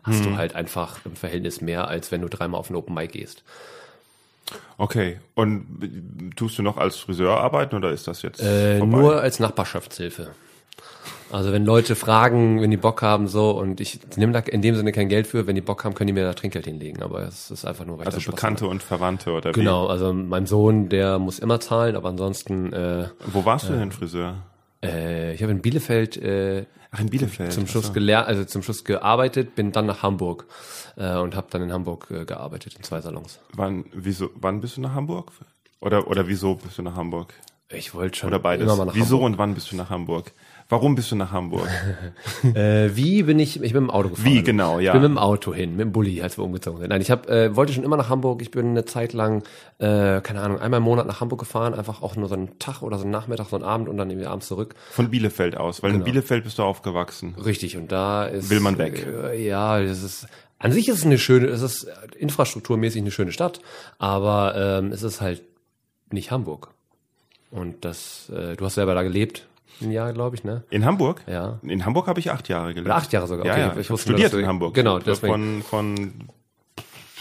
hast 0.04 0.24
du 0.24 0.36
halt 0.36 0.54
einfach 0.54 1.04
im 1.04 1.16
Verhältnis 1.16 1.60
mehr, 1.60 1.88
als 1.88 2.10
wenn 2.10 2.22
du 2.22 2.28
dreimal 2.28 2.60
auf 2.60 2.70
ein 2.70 2.76
Open 2.76 2.94
Mic 2.94 3.12
gehst. 3.12 3.42
Okay. 4.78 5.18
Und 5.34 5.66
äh, 5.82 6.34
tust 6.34 6.58
du 6.58 6.62
noch 6.62 6.78
als 6.78 6.96
Friseur 6.96 7.38
arbeiten 7.38 7.76
oder 7.76 7.90
ist 7.90 8.08
das 8.08 8.22
jetzt 8.22 8.40
Äh, 8.40 8.78
nur 8.80 9.20
als 9.20 9.38
Nachbarschaftshilfe. 9.40 10.30
Also 11.30 11.52
wenn 11.52 11.66
Leute 11.66 11.94
fragen, 11.94 12.62
wenn 12.62 12.70
die 12.70 12.78
Bock 12.78 13.02
haben, 13.02 13.28
so, 13.28 13.50
und 13.50 13.80
ich 13.80 14.00
nehme 14.16 14.32
da 14.32 14.38
in 14.38 14.62
dem 14.62 14.74
Sinne 14.74 14.92
kein 14.92 15.10
Geld 15.10 15.26
für, 15.26 15.46
wenn 15.46 15.54
die 15.54 15.60
Bock 15.60 15.84
haben, 15.84 15.94
können 15.94 16.06
die 16.06 16.14
mir 16.14 16.24
da 16.24 16.32
Trinkgeld 16.32 16.64
hinlegen, 16.64 17.02
aber 17.02 17.22
es 17.22 17.50
ist 17.50 17.66
einfach 17.66 17.84
nur, 17.84 17.98
weil 17.98 18.08
ich 18.08 18.14
also 18.14 18.30
Bekannte 18.30 18.66
und 18.66 18.82
Verwandte 18.82 19.32
oder 19.32 19.50
habe. 19.50 19.52
Genau, 19.52 19.88
also 19.88 20.14
mein 20.14 20.46
Sohn, 20.46 20.88
der 20.88 21.18
muss 21.18 21.38
immer 21.38 21.60
zahlen, 21.60 21.96
aber 21.96 22.08
ansonsten, 22.08 22.72
äh, 22.72 23.08
wie? 23.26 23.34
Wo 23.34 23.44
warst 23.44 23.68
du 23.68 23.74
denn 23.74 23.92
Friseur? 23.92 24.36
Äh, 24.82 25.34
ich 25.34 25.42
habe 25.42 25.52
in 25.52 25.60
Bielefeld 25.60 26.16
äh, 26.16 26.66
Ach, 26.90 27.00
in 27.00 27.10
Bielefeld. 27.10 27.52
zum 27.52 27.66
Schluss 27.66 27.88
so. 27.88 27.92
gelernt, 27.92 28.28
also 28.28 28.44
zum 28.44 28.62
Schluss 28.62 28.84
gearbeitet, 28.84 29.54
bin 29.54 29.72
dann 29.72 29.86
nach 29.86 30.02
Hamburg 30.02 30.46
äh, 30.96 31.16
und 31.16 31.36
habe 31.36 31.48
dann 31.50 31.62
in 31.62 31.72
Hamburg 31.72 32.10
äh, 32.10 32.24
gearbeitet 32.24 32.76
in 32.76 32.82
zwei 32.82 33.00
Salons. 33.00 33.40
Wann, 33.52 33.84
wieso, 33.92 34.30
wann 34.34 34.60
bist 34.60 34.76
du 34.76 34.80
nach 34.80 34.94
Hamburg? 34.94 35.32
Oder, 35.80 36.08
oder 36.08 36.26
wieso 36.26 36.54
bist 36.56 36.78
du 36.78 36.82
nach 36.82 36.96
Hamburg? 36.96 37.34
Ich 37.70 37.94
wollte 37.94 38.18
schon 38.18 38.28
Oder 38.28 38.38
beides? 38.38 38.66
Wieso 38.94 39.20
und 39.20 39.36
wann 39.36 39.54
bist 39.54 39.70
du 39.70 39.76
nach 39.76 39.90
Hamburg? 39.90 40.32
Warum 40.70 40.94
bist 40.94 41.10
du 41.10 41.16
nach 41.16 41.32
Hamburg? 41.32 41.68
Äh, 42.54 42.94
wie 42.94 43.24
bin 43.24 43.38
ich? 43.38 43.56
Ich 43.62 43.72
bin 43.72 43.84
mit 43.84 43.90
dem 43.90 43.90
Auto 43.90 44.10
gefahren. 44.10 44.26
Wie 44.26 44.42
genau, 44.42 44.78
ja. 44.78 44.90
Ich 44.90 44.92
bin 44.92 45.02
mit 45.02 45.10
dem 45.10 45.18
Auto 45.18 45.52
hin, 45.52 45.72
mit 45.72 45.80
dem 45.80 45.92
Bulli, 45.92 46.22
als 46.22 46.38
wir 46.38 46.44
umgezogen 46.44 46.78
sind. 46.80 46.90
Nein, 46.90 47.00
ich 47.00 47.10
hab, 47.10 47.28
äh, 47.28 47.54
wollte 47.56 47.72
schon 47.72 47.84
immer 47.84 47.96
nach 47.96 48.08
Hamburg. 48.08 48.42
Ich 48.42 48.50
bin 48.50 48.68
eine 48.68 48.84
Zeit 48.84 49.12
lang, 49.12 49.42
äh, 49.78 50.20
keine 50.20 50.40
Ahnung, 50.40 50.60
einmal 50.60 50.78
im 50.78 50.84
Monat 50.84 51.06
nach 51.06 51.20
Hamburg 51.20 51.40
gefahren, 51.40 51.74
einfach 51.74 52.02
auch 52.02 52.16
nur 52.16 52.28
so 52.28 52.34
einen 52.34 52.58
Tag 52.58 52.82
oder 52.82 52.96
so 52.96 53.04
einen 53.04 53.10
Nachmittag, 53.10 53.48
so 53.48 53.56
einen 53.56 53.64
Abend 53.64 53.88
und 53.88 53.96
dann 53.96 54.10
irgendwie 54.10 54.26
abends 54.26 54.46
zurück. 54.46 54.74
Von 54.90 55.10
Bielefeld 55.10 55.56
aus, 55.56 55.82
weil 55.82 55.94
in 55.94 56.04
Bielefeld 56.04 56.44
bist 56.44 56.58
du 56.58 56.62
aufgewachsen. 56.62 57.34
Richtig. 57.44 57.76
Und 57.76 57.90
da 57.90 58.24
ist 58.26 58.50
Will 58.50 58.60
man 58.60 58.78
weg. 58.78 59.06
Äh, 59.06 59.46
ja, 59.46 59.80
das 59.82 60.02
ist 60.02 60.26
an 60.58 60.72
sich 60.72 60.88
ist 60.88 60.98
es 60.98 61.06
eine 61.06 61.18
schöne, 61.18 61.46
es 61.46 61.62
ist 61.62 61.86
infrastrukturmäßig 62.18 63.02
eine 63.02 63.10
schöne 63.10 63.32
Stadt, 63.32 63.60
aber 63.98 64.54
ähm, 64.56 64.92
es 64.92 65.02
ist 65.02 65.20
halt 65.20 65.42
nicht 66.10 66.30
Hamburg. 66.30 66.70
Und 67.50 67.84
das, 67.84 68.30
äh, 68.30 68.56
du 68.56 68.64
hast 68.64 68.74
selber 68.74 68.94
da 68.94 69.02
gelebt, 69.02 69.46
ein 69.80 69.90
Jahr, 69.90 70.12
glaube 70.12 70.36
ich, 70.36 70.44
ne? 70.44 70.64
In 70.70 70.84
Hamburg? 70.84 71.22
Ja. 71.26 71.58
In 71.62 71.84
Hamburg 71.84 72.06
habe 72.06 72.20
ich 72.20 72.30
acht 72.30 72.48
Jahre 72.48 72.74
gelebt. 72.74 72.90
Acht 72.90 73.12
Jahre 73.12 73.26
sogar, 73.26 73.46
Ja, 73.46 73.52
okay. 73.52 73.60
ja. 73.62 73.72
Ich 73.74 73.78
Ich 73.80 73.88
nur, 73.90 73.98
studiert 73.98 74.32
du- 74.32 74.38
in 74.38 74.46
Hamburg. 74.46 74.74
genau, 74.74 74.98
deswegen. 74.98 75.62
Von, 75.62 75.96
von 75.96 76.28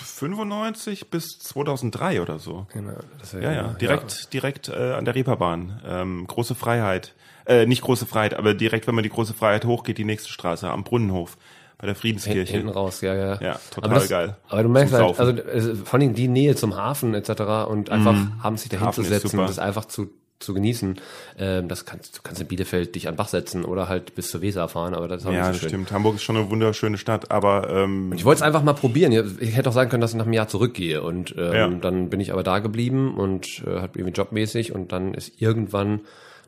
95 0.04 1.10
bis 1.10 1.40
2003 1.40 2.22
oder 2.22 2.40
so. 2.40 2.66
Genau, 2.74 2.94
deswegen, 3.22 3.44
Ja, 3.44 3.52
ja, 3.54 3.68
direkt, 3.74 4.34
direkt 4.34 4.70
äh, 4.70 4.94
an 4.94 5.06
der 5.06 5.16
Reeperbahn. 5.16 5.82
Ähm, 5.86 6.28
große 6.28 6.56
Freiheit. 6.56 7.14
Äh, 7.46 7.66
nicht 7.66 7.82
große 7.82 8.06
Freiheit, 8.06 8.34
aber 8.34 8.54
direkt, 8.54 8.88
wenn 8.88 8.96
man 8.96 9.04
die 9.04 9.10
große 9.10 9.34
Freiheit 9.34 9.66
hochgeht, 9.66 9.98
die 9.98 10.06
nächste 10.06 10.30
Straße 10.30 10.70
am 10.70 10.84
Brunnenhof 10.84 11.38
bei 11.78 11.86
der 11.86 11.96
Friedenskirche. 11.96 12.52
Hinten 12.54 12.70
raus, 12.70 13.02
ja, 13.02 13.14
ja. 13.14 13.40
Ja, 13.40 13.60
total 13.70 13.92
aber 13.92 14.00
das, 14.00 14.10
geil. 14.10 14.38
Aber 14.50 14.64
du 14.64 14.70
merkst 14.70 14.94
halt, 14.94 15.20
also 15.20 15.76
vor 15.86 16.00
allem 16.00 16.14
die 16.16 16.28
Nähe 16.28 16.56
zum 16.56 16.76
Hafen 16.76 17.14
etc. 17.14 17.70
und 17.70 17.90
einfach 17.92 18.16
abends 18.42 18.64
sich 18.64 18.72
da 18.72 18.80
hinzusetzen 18.80 19.38
das 19.38 19.60
einfach 19.60 19.86
zu 19.86 20.10
zu 20.40 20.54
genießen. 20.54 21.00
Ähm, 21.40 21.68
das 21.68 21.86
kannst 21.86 22.18
du 22.18 22.22
kannst 22.24 22.42
in 22.42 22.48
Bielefeld 22.48 22.94
dich 22.96 23.08
an 23.08 23.16
Bach 23.16 23.28
setzen 23.28 23.66
oder 23.66 23.88
halt 23.90 24.16
bis 24.16 24.30
zur 24.30 24.42
Weser 24.42 24.68
fahren, 24.70 24.94
aber 24.94 25.08
das 25.08 25.22
ist 25.22 25.28
auch 25.28 25.32
Ja, 25.34 25.40
nicht 25.40 25.50
das 25.50 25.56
so 25.56 25.60
schön. 25.62 25.70
stimmt. 25.70 25.92
Hamburg 25.92 26.16
ist 26.16 26.24
schon 26.24 26.38
eine 26.38 26.50
wunderschöne 26.50 26.98
Stadt, 26.98 27.32
aber 27.32 27.70
ähm, 27.70 28.12
Ich 28.14 28.24
wollte 28.26 28.40
es 28.40 28.42
einfach 28.44 28.64
mal 28.64 28.74
probieren. 28.74 29.12
Ich 29.40 29.56
hätte 29.56 29.70
auch 29.70 29.74
sagen 29.74 29.90
können, 29.90 30.02
dass 30.02 30.12
ich 30.12 30.18
nach 30.18 30.26
einem 30.26 30.34
Jahr 30.34 30.48
zurückgehe. 30.48 31.02
Und 31.02 31.34
ähm, 31.38 31.54
Ja. 31.54 31.68
dann 31.68 32.10
bin 32.10 32.20
ich 32.20 32.32
aber 32.34 32.44
da 32.44 32.60
geblieben 32.60 33.16
und 33.18 33.64
äh, 33.66 33.80
hat 33.82 33.96
irgendwie 33.96 34.14
jobmäßig 34.16 34.74
und 34.74 34.92
dann 34.92 35.14
ist 35.14 35.42
irgendwann 35.42 36.02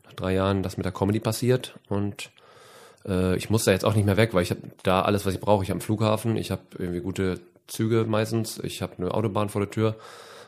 nach 0.04 0.12
drei 0.14 0.34
Jahren 0.34 0.62
das 0.62 0.76
mit 0.76 0.84
der 0.84 0.92
Comedy 0.92 1.20
passiert 1.20 1.74
und 1.88 2.30
äh, 3.08 3.36
ich 3.36 3.48
muss 3.50 3.64
da 3.64 3.72
jetzt 3.72 3.84
auch 3.84 3.94
nicht 3.94 4.04
mehr 4.06 4.16
weg, 4.16 4.34
weil 4.34 4.42
ich 4.42 4.50
habe 4.50 4.60
da 4.82 5.02
alles, 5.02 5.24
was 5.26 5.34
ich 5.34 5.40
brauche. 5.40 5.62
Ich 5.64 5.70
habe 5.70 5.76
einen 5.76 5.80
Flughafen, 5.82 6.36
ich 6.36 6.50
habe 6.50 6.62
irgendwie 6.78 7.00
gute 7.00 7.40
Züge 7.66 8.04
meistens, 8.08 8.58
ich 8.62 8.82
habe 8.82 8.94
eine 8.98 9.14
Autobahn 9.14 9.48
vor 9.48 9.60
der 9.60 9.70
Tür 9.70 9.96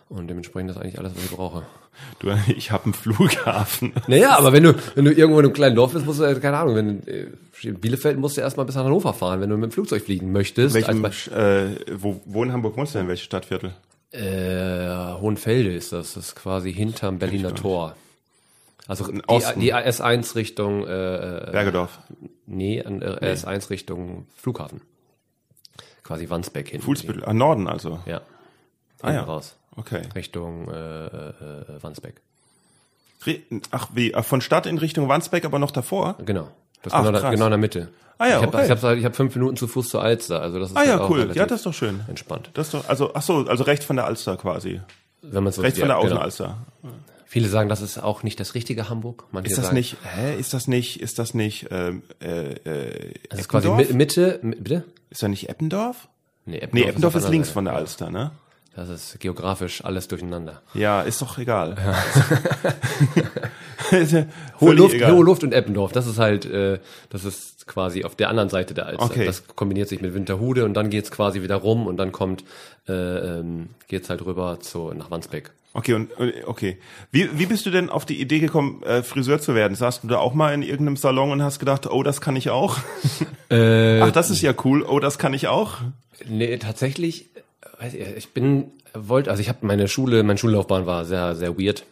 und 0.08 0.28
dementsprechend 0.28 0.70
ist 0.70 0.76
eigentlich 0.76 0.98
alles, 0.98 1.14
was 1.14 1.24
ich 1.24 1.30
brauche. 1.30 1.64
du, 2.20 2.30
ich 2.56 2.70
habe 2.70 2.84
einen 2.84 2.94
Flughafen. 2.94 3.92
Naja, 4.06 4.36
aber 4.36 4.52
wenn 4.52 4.62
du, 4.62 4.74
wenn 4.94 5.04
du 5.04 5.12
irgendwo 5.12 5.38
in 5.40 5.46
einem 5.46 5.54
kleinen 5.54 5.76
Dorf 5.76 5.92
bist, 5.92 6.06
musst 6.06 6.20
du, 6.20 6.40
keine 6.40 6.58
Ahnung, 6.58 6.74
wenn 6.74 7.00
du, 7.02 7.10
äh, 7.12 7.26
in 7.62 7.80
Bielefeld 7.80 8.18
musst 8.18 8.36
du 8.36 8.40
erstmal 8.40 8.66
bis 8.66 8.74
nach 8.74 8.84
Hannover 8.84 9.14
fahren, 9.14 9.40
wenn 9.40 9.48
du 9.48 9.56
mit 9.56 9.70
dem 9.70 9.72
Flugzeug 9.72 10.02
fliegen 10.02 10.32
möchtest. 10.32 10.74
Welchem, 10.74 11.04
Also 11.04 11.30
äh, 11.30 11.76
wo, 11.92 12.20
wo 12.24 12.42
in 12.42 12.52
Hamburg 12.52 12.76
wohnst 12.76 12.94
du 12.94 12.98
denn? 12.98 13.08
Welches 13.08 13.24
Stadtviertel? 13.24 13.72
Äh, 14.10 15.14
Hohenfelde 15.20 15.72
ist 15.72 15.92
das. 15.92 16.14
Das 16.14 16.24
ist 16.28 16.34
quasi 16.34 16.72
hinterm 16.72 17.18
Berliner 17.18 17.54
Tor. 17.54 17.94
Also 18.88 19.06
die, 19.06 19.20
die 19.60 19.74
S1 19.74 20.34
Richtung, 20.34 20.86
äh, 20.86 21.48
äh, 21.48 21.50
Bergedorf. 21.52 21.98
nee, 22.46 22.82
an, 22.82 23.00
äh, 23.00 23.32
S1 23.32 23.70
Richtung 23.70 24.26
Flughafen. 24.36 24.80
Quasi 26.02 26.28
Wandsbek 26.28 26.68
hin. 26.68 26.80
Fuhlsbüttel. 26.80 27.24
Ah, 27.24 27.32
Norden 27.32 27.68
also. 27.68 28.00
Ja. 28.06 28.22
Ah, 29.02 29.12
ja. 29.12 29.22
raus. 29.22 29.56
Okay. 29.76 30.02
Richtung 30.14 30.68
äh, 30.68 30.72
äh, 31.06 31.08
äh, 31.08 31.82
Wandsbek. 31.82 32.14
Ach, 33.70 33.88
wie? 33.94 34.14
Ach, 34.14 34.24
Von 34.24 34.40
Stadt 34.40 34.66
in 34.66 34.78
Richtung 34.78 35.08
Wandsbek, 35.08 35.44
aber 35.44 35.58
noch 35.58 35.70
davor? 35.70 36.16
Genau. 36.24 36.48
Das 36.82 36.92
ist 36.92 36.98
Ach, 36.98 37.04
genau, 37.04 37.18
krass. 37.20 37.30
genau 37.30 37.44
in 37.46 37.50
der 37.52 37.58
Mitte. 37.58 37.88
Ah 38.18 38.26
ja, 38.26 38.36
ich 38.36 38.42
habe 38.46 38.56
okay. 38.56 38.64
ich 38.64 38.70
hab, 38.82 38.96
ich 38.96 39.04
hab 39.04 39.16
fünf 39.16 39.34
Minuten 39.34 39.56
zu 39.56 39.66
Fuß 39.68 39.88
zur 39.88 40.02
Alster. 40.02 40.40
Also 40.42 40.58
das 40.58 40.70
ist 40.70 40.76
Ah 40.76 40.80
halt 40.80 40.88
ja, 40.88 41.00
auch 41.00 41.10
cool. 41.10 41.30
Ja, 41.34 41.46
das 41.46 41.60
ist 41.60 41.66
doch 41.66 41.74
schön. 41.74 42.00
entspannt. 42.08 42.50
Das 42.54 42.66
ist 42.68 42.74
doch, 42.74 42.88
also, 42.88 43.12
ach 43.14 43.22
so, 43.22 43.46
also 43.46 43.64
rechts 43.64 43.84
von 43.84 43.96
der 43.96 44.04
Alster 44.06 44.36
quasi. 44.36 44.80
Wenn 45.22 45.44
man 45.44 45.52
so 45.52 45.62
Rechts 45.62 45.78
von 45.78 45.88
der 45.88 45.96
genau. 45.98 46.06
Außenalster. 46.08 46.58
Viele 47.26 47.48
sagen, 47.48 47.68
das 47.68 47.80
ist 47.80 47.98
auch 48.02 48.22
nicht 48.24 48.38
das 48.40 48.54
richtige 48.54 48.88
Hamburg. 48.90 49.24
Manche 49.30 49.50
Ist 49.50 49.56
das 49.56 49.66
sagen, 49.66 49.76
nicht, 49.76 49.96
hä, 50.02 50.36
ist 50.38 50.52
das 50.52 50.66
nicht, 50.68 51.00
ist 51.00 51.18
das 51.18 51.32
nicht, 51.32 51.68
ähm, 51.70 52.02
äh, 52.20 52.52
äh, 52.54 53.14
Das 53.30 53.40
ist 53.40 53.48
quasi 53.48 53.68
Eppendorf? 53.68 53.90
Mi- 53.90 53.94
Mitte, 53.96 54.38
Mi- 54.42 54.56
bitte? 54.56 54.84
Ist 55.10 55.22
da 55.22 55.28
nicht 55.28 55.48
Eppendorf? 55.48 56.08
Nee, 56.44 56.68
Nee, 56.72 56.82
Eppendorf 56.82 57.14
ist 57.14 57.22
der 57.22 57.30
links 57.30 57.48
anderen 57.50 57.54
von 57.54 57.64
der 57.64 57.72
Seite. 57.74 57.80
Alster, 57.80 58.10
ne? 58.10 58.32
Das 58.74 58.88
ist 58.88 59.20
geografisch 59.20 59.84
alles 59.84 60.08
durcheinander. 60.08 60.62
Ja, 60.72 61.02
ist 61.02 61.20
doch 61.20 61.36
egal. 61.36 61.76
Hohe 63.92 64.26
Völlig 64.58 64.78
Luft, 64.78 64.94
egal. 64.94 65.12
Hohe 65.12 65.24
Luft 65.24 65.44
und 65.44 65.52
Eppendorf, 65.52 65.92
das 65.92 66.06
ist 66.06 66.18
halt, 66.18 66.46
äh, 66.46 66.78
das 67.10 67.26
ist 67.26 67.66
quasi 67.66 68.04
auf 68.04 68.16
der 68.16 68.30
anderen 68.30 68.48
Seite 68.48 68.72
der 68.72 68.86
Alster. 68.86 69.04
Okay. 69.04 69.26
Das 69.26 69.46
kombiniert 69.46 69.90
sich 69.90 70.00
mit 70.00 70.14
Winterhude 70.14 70.64
und 70.64 70.72
dann 70.74 70.88
geht's 70.88 71.10
quasi 71.10 71.42
wieder 71.42 71.56
rum 71.56 71.86
und 71.86 71.98
dann 71.98 72.12
kommt, 72.12 72.44
äh, 72.88 72.92
ähm, 72.92 73.68
geht's 73.88 74.08
halt 74.08 74.24
rüber 74.24 74.58
zu, 74.60 74.92
nach 74.94 75.10
Wandsbek. 75.10 75.50
Okay, 75.74 75.94
und 75.94 76.10
okay. 76.46 76.78
Wie, 77.10 77.38
wie 77.38 77.46
bist 77.46 77.64
du 77.64 77.70
denn 77.70 77.88
auf 77.88 78.04
die 78.04 78.20
Idee 78.20 78.40
gekommen, 78.40 78.82
äh, 78.82 79.02
Friseur 79.02 79.40
zu 79.40 79.54
werden? 79.54 79.74
Saßt 79.74 80.04
du 80.04 80.08
da 80.08 80.18
auch 80.18 80.34
mal 80.34 80.52
in 80.52 80.62
irgendeinem 80.62 80.96
Salon 80.96 81.30
und 81.30 81.42
hast 81.42 81.58
gedacht, 81.58 81.86
oh, 81.90 82.02
das 82.02 82.20
kann 82.20 82.36
ich 82.36 82.50
auch? 82.50 82.78
Äh, 83.50 84.00
Ach, 84.00 84.10
das 84.10 84.30
ist 84.30 84.40
ja 84.40 84.54
cool. 84.64 84.82
Oh, 84.82 84.98
das 84.98 85.18
kann 85.18 85.34
ich 85.34 85.46
auch. 85.46 85.76
Nee, 86.26 86.56
tatsächlich, 86.56 87.28
weiß 87.80 87.94
ich, 87.94 88.00
ich 88.16 88.32
bin, 88.34 88.70
wollte, 88.94 89.30
also 89.30 89.40
ich 89.40 89.48
habe 89.48 89.58
meine 89.62 89.88
Schule, 89.88 90.22
meine 90.22 90.38
Schullaufbahn 90.38 90.86
war 90.86 91.04
sehr, 91.04 91.34
sehr 91.36 91.58
weird. 91.58 91.84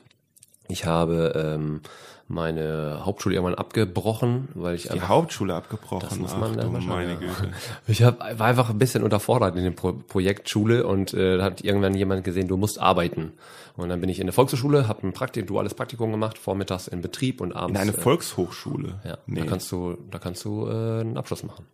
Ich 0.68 0.84
habe 0.86 1.32
ähm, 1.36 1.80
meine 2.28 3.00
Hauptschule 3.04 3.34
irgendwann 3.34 3.56
abgebrochen, 3.56 4.48
weil 4.54 4.76
ich 4.76 4.82
Die 4.84 4.90
einfach 4.90 5.08
Hauptschule 5.08 5.52
abgebrochen. 5.54 6.20
muss 6.20 6.36
man 6.36 6.52
Ach, 6.52 6.56
dann 6.62 6.86
meine. 6.86 7.16
Güte. 7.16 7.32
Ich 7.88 8.04
hab, 8.04 8.20
war 8.38 8.46
einfach 8.46 8.70
ein 8.70 8.78
bisschen 8.78 9.02
unterfordert 9.02 9.56
in 9.56 9.64
dem 9.64 9.74
Pro 9.74 9.94
Projekt 9.94 10.48
Schule 10.48 10.86
und 10.86 11.12
äh, 11.12 11.38
da 11.38 11.44
hat 11.44 11.62
irgendwann 11.64 11.94
jemand 11.94 12.22
gesehen, 12.22 12.46
du 12.46 12.56
musst 12.56 12.78
arbeiten. 12.80 13.32
Und 13.76 13.88
dann 13.88 14.00
bin 14.00 14.10
ich 14.10 14.20
in 14.20 14.26
der 14.26 14.32
Volkshochschule, 14.32 14.86
habe 14.86 15.06
ein 15.08 15.12
Praktikum, 15.12 15.48
duales 15.48 15.74
Praktikum 15.74 16.12
gemacht, 16.12 16.38
vormittags 16.38 16.86
in 16.86 17.00
Betrieb 17.02 17.40
und 17.40 17.50
In 17.50 17.56
abends. 17.56 17.80
eine 17.80 17.90
äh, 17.92 18.00
Volkshochschule? 18.00 19.00
ja, 19.04 19.18
Nee. 19.26 19.40
da 19.40 19.46
kannst 19.46 19.72
du, 19.72 19.96
da 20.10 20.18
kannst 20.20 20.44
du 20.44 20.68
äh, 20.68 21.00
einen 21.00 21.16
Abschluss 21.16 21.42
machen. 21.42 21.66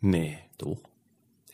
nee. 0.00 0.38
Doch. 0.58 0.78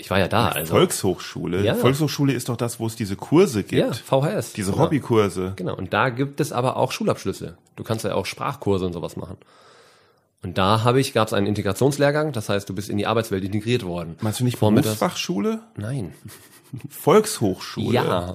Ich 0.01 0.11
war 0.11 0.19
ja 0.21 0.29
da, 0.29 0.49
also. 0.49 0.75
Volkshochschule? 0.75 1.65
Ja. 1.65 1.75
Volkshochschule 1.75 2.33
ist 2.33 2.49
doch 2.49 2.57
das, 2.57 2.79
wo 2.79 2.87
es 2.87 2.95
diese 2.95 3.17
Kurse 3.17 3.65
gibt. 3.65 3.73
ja, 3.73 3.93
VHS. 3.93 4.53
Diese 4.53 4.71
genau. 4.71 4.85
Hobbykurse. 4.85 5.55
Genau. 5.57 5.75
Und 5.77 5.93
da 5.93 6.09
gibt 6.11 6.39
es 6.41 6.53
aber 6.53 6.77
auch 6.77 6.93
Schulabschlüsse. 6.93 7.59
Du 7.75 7.83
kannst 7.83 8.05
ja 8.05 8.15
auch 8.15 8.25
Sprachkurse 8.25 8.87
und 8.87 8.93
sowas 8.93 9.17
machen. 9.17 9.37
Und 10.45 10.57
da 10.57 10.85
habe 10.85 11.01
ich, 11.01 11.13
gab 11.15 11.27
es 11.27 11.35
einen 11.35 11.49
Integrationslehrgang, 11.49 12.31
das 12.31 12.49
heißt, 12.49 12.69
du 12.69 12.75
bist 12.77 12.89
in 12.89 12.97
die 12.97 13.09
Arbeitswelt 13.09 13.43
integriert 13.43 13.85
worden. 13.85 14.15
Meinst 14.21 14.39
du 14.39 14.45
nicht 14.45 14.57
Vormittags- 14.57 14.85
Berufsfachschule? 14.85 15.63
Nein. 15.77 16.15
Volkshochschule? 16.91 17.93
Ja. 17.95 18.35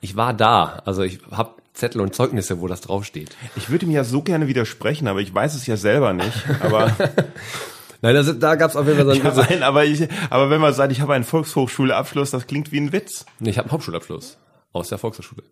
Ich 0.00 0.16
war 0.16 0.34
da. 0.34 0.82
Also 0.84 1.02
ich 1.02 1.20
habe 1.30 1.54
Zettel 1.74 2.00
und 2.00 2.14
Zeugnisse, 2.14 2.60
wo 2.60 2.66
das 2.66 2.80
draufsteht. 2.80 3.36
Ich 3.54 3.70
würde 3.70 3.86
ihm 3.86 3.92
ja 3.92 4.02
so 4.02 4.22
gerne 4.22 4.48
widersprechen, 4.48 5.06
aber 5.06 5.20
ich 5.20 5.32
weiß 5.32 5.54
es 5.54 5.66
ja 5.66 5.76
selber 5.76 6.12
nicht. 6.12 6.44
Aber, 6.60 6.90
Nein, 8.00 8.14
das, 8.14 8.38
da 8.38 8.54
gab 8.54 8.70
es 8.70 8.76
auf 8.76 8.86
jeden 8.86 8.98
Fall 8.98 9.06
so 9.06 9.12
ja, 9.12 9.30
ein... 9.30 9.48
nein, 9.50 9.62
aber, 9.62 9.84
ich, 9.84 10.06
aber 10.30 10.50
wenn 10.50 10.60
man 10.60 10.72
sagt, 10.72 10.92
ich 10.92 11.00
habe 11.00 11.14
einen 11.14 11.24
Volkshochschulabschluss, 11.24 12.30
das 12.30 12.46
klingt 12.46 12.70
wie 12.70 12.80
ein 12.80 12.92
Witz. 12.92 13.26
Nee, 13.40 13.50
ich 13.50 13.58
habe 13.58 13.66
einen 13.66 13.72
Hauptschulabschluss 13.72 14.38
aus 14.72 14.88
der 14.88 14.98
Volkshochschule. 14.98 15.42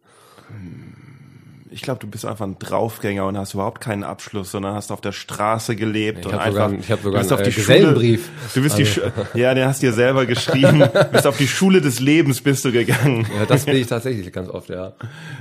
Ich 1.70 1.82
glaube, 1.82 1.98
du 2.00 2.06
bist 2.06 2.24
einfach 2.24 2.46
ein 2.46 2.58
Draufgänger 2.58 3.26
und 3.26 3.36
hast 3.36 3.54
überhaupt 3.54 3.80
keinen 3.80 4.04
Abschluss, 4.04 4.50
sondern 4.52 4.74
hast 4.74 4.92
auf 4.92 5.00
der 5.00 5.12
Straße 5.12 5.74
gelebt 5.76 6.20
Ich 6.20 6.26
und 6.26 6.34
einfach. 6.34 6.68
sogar 6.70 6.72
ich 6.72 6.90
hab 6.92 7.02
sogar 7.02 7.22
du 7.22 7.28
bist 7.28 7.32
einen, 7.32 7.40
auf 7.40 7.54
die 7.54 7.60
äh, 7.60 7.80
Schule. 7.82 8.18
Du 8.54 8.62
bist 8.62 8.78
die, 8.78 8.86
Schu- 8.86 9.00
ja, 9.34 9.52
den 9.54 9.66
hast 9.66 9.82
dir 9.82 9.92
selber 9.92 10.26
geschrieben. 10.26 10.84
Du 10.92 11.04
bist 11.12 11.26
auf 11.26 11.36
die 11.36 11.48
Schule 11.48 11.80
des 11.80 12.00
Lebens 12.00 12.40
bist 12.40 12.64
du 12.64 12.72
gegangen. 12.72 13.26
Ja, 13.36 13.46
das 13.46 13.64
bin 13.64 13.76
ich 13.76 13.86
tatsächlich 13.86 14.32
ganz 14.32 14.48
oft, 14.48 14.68
ja. 14.68 14.92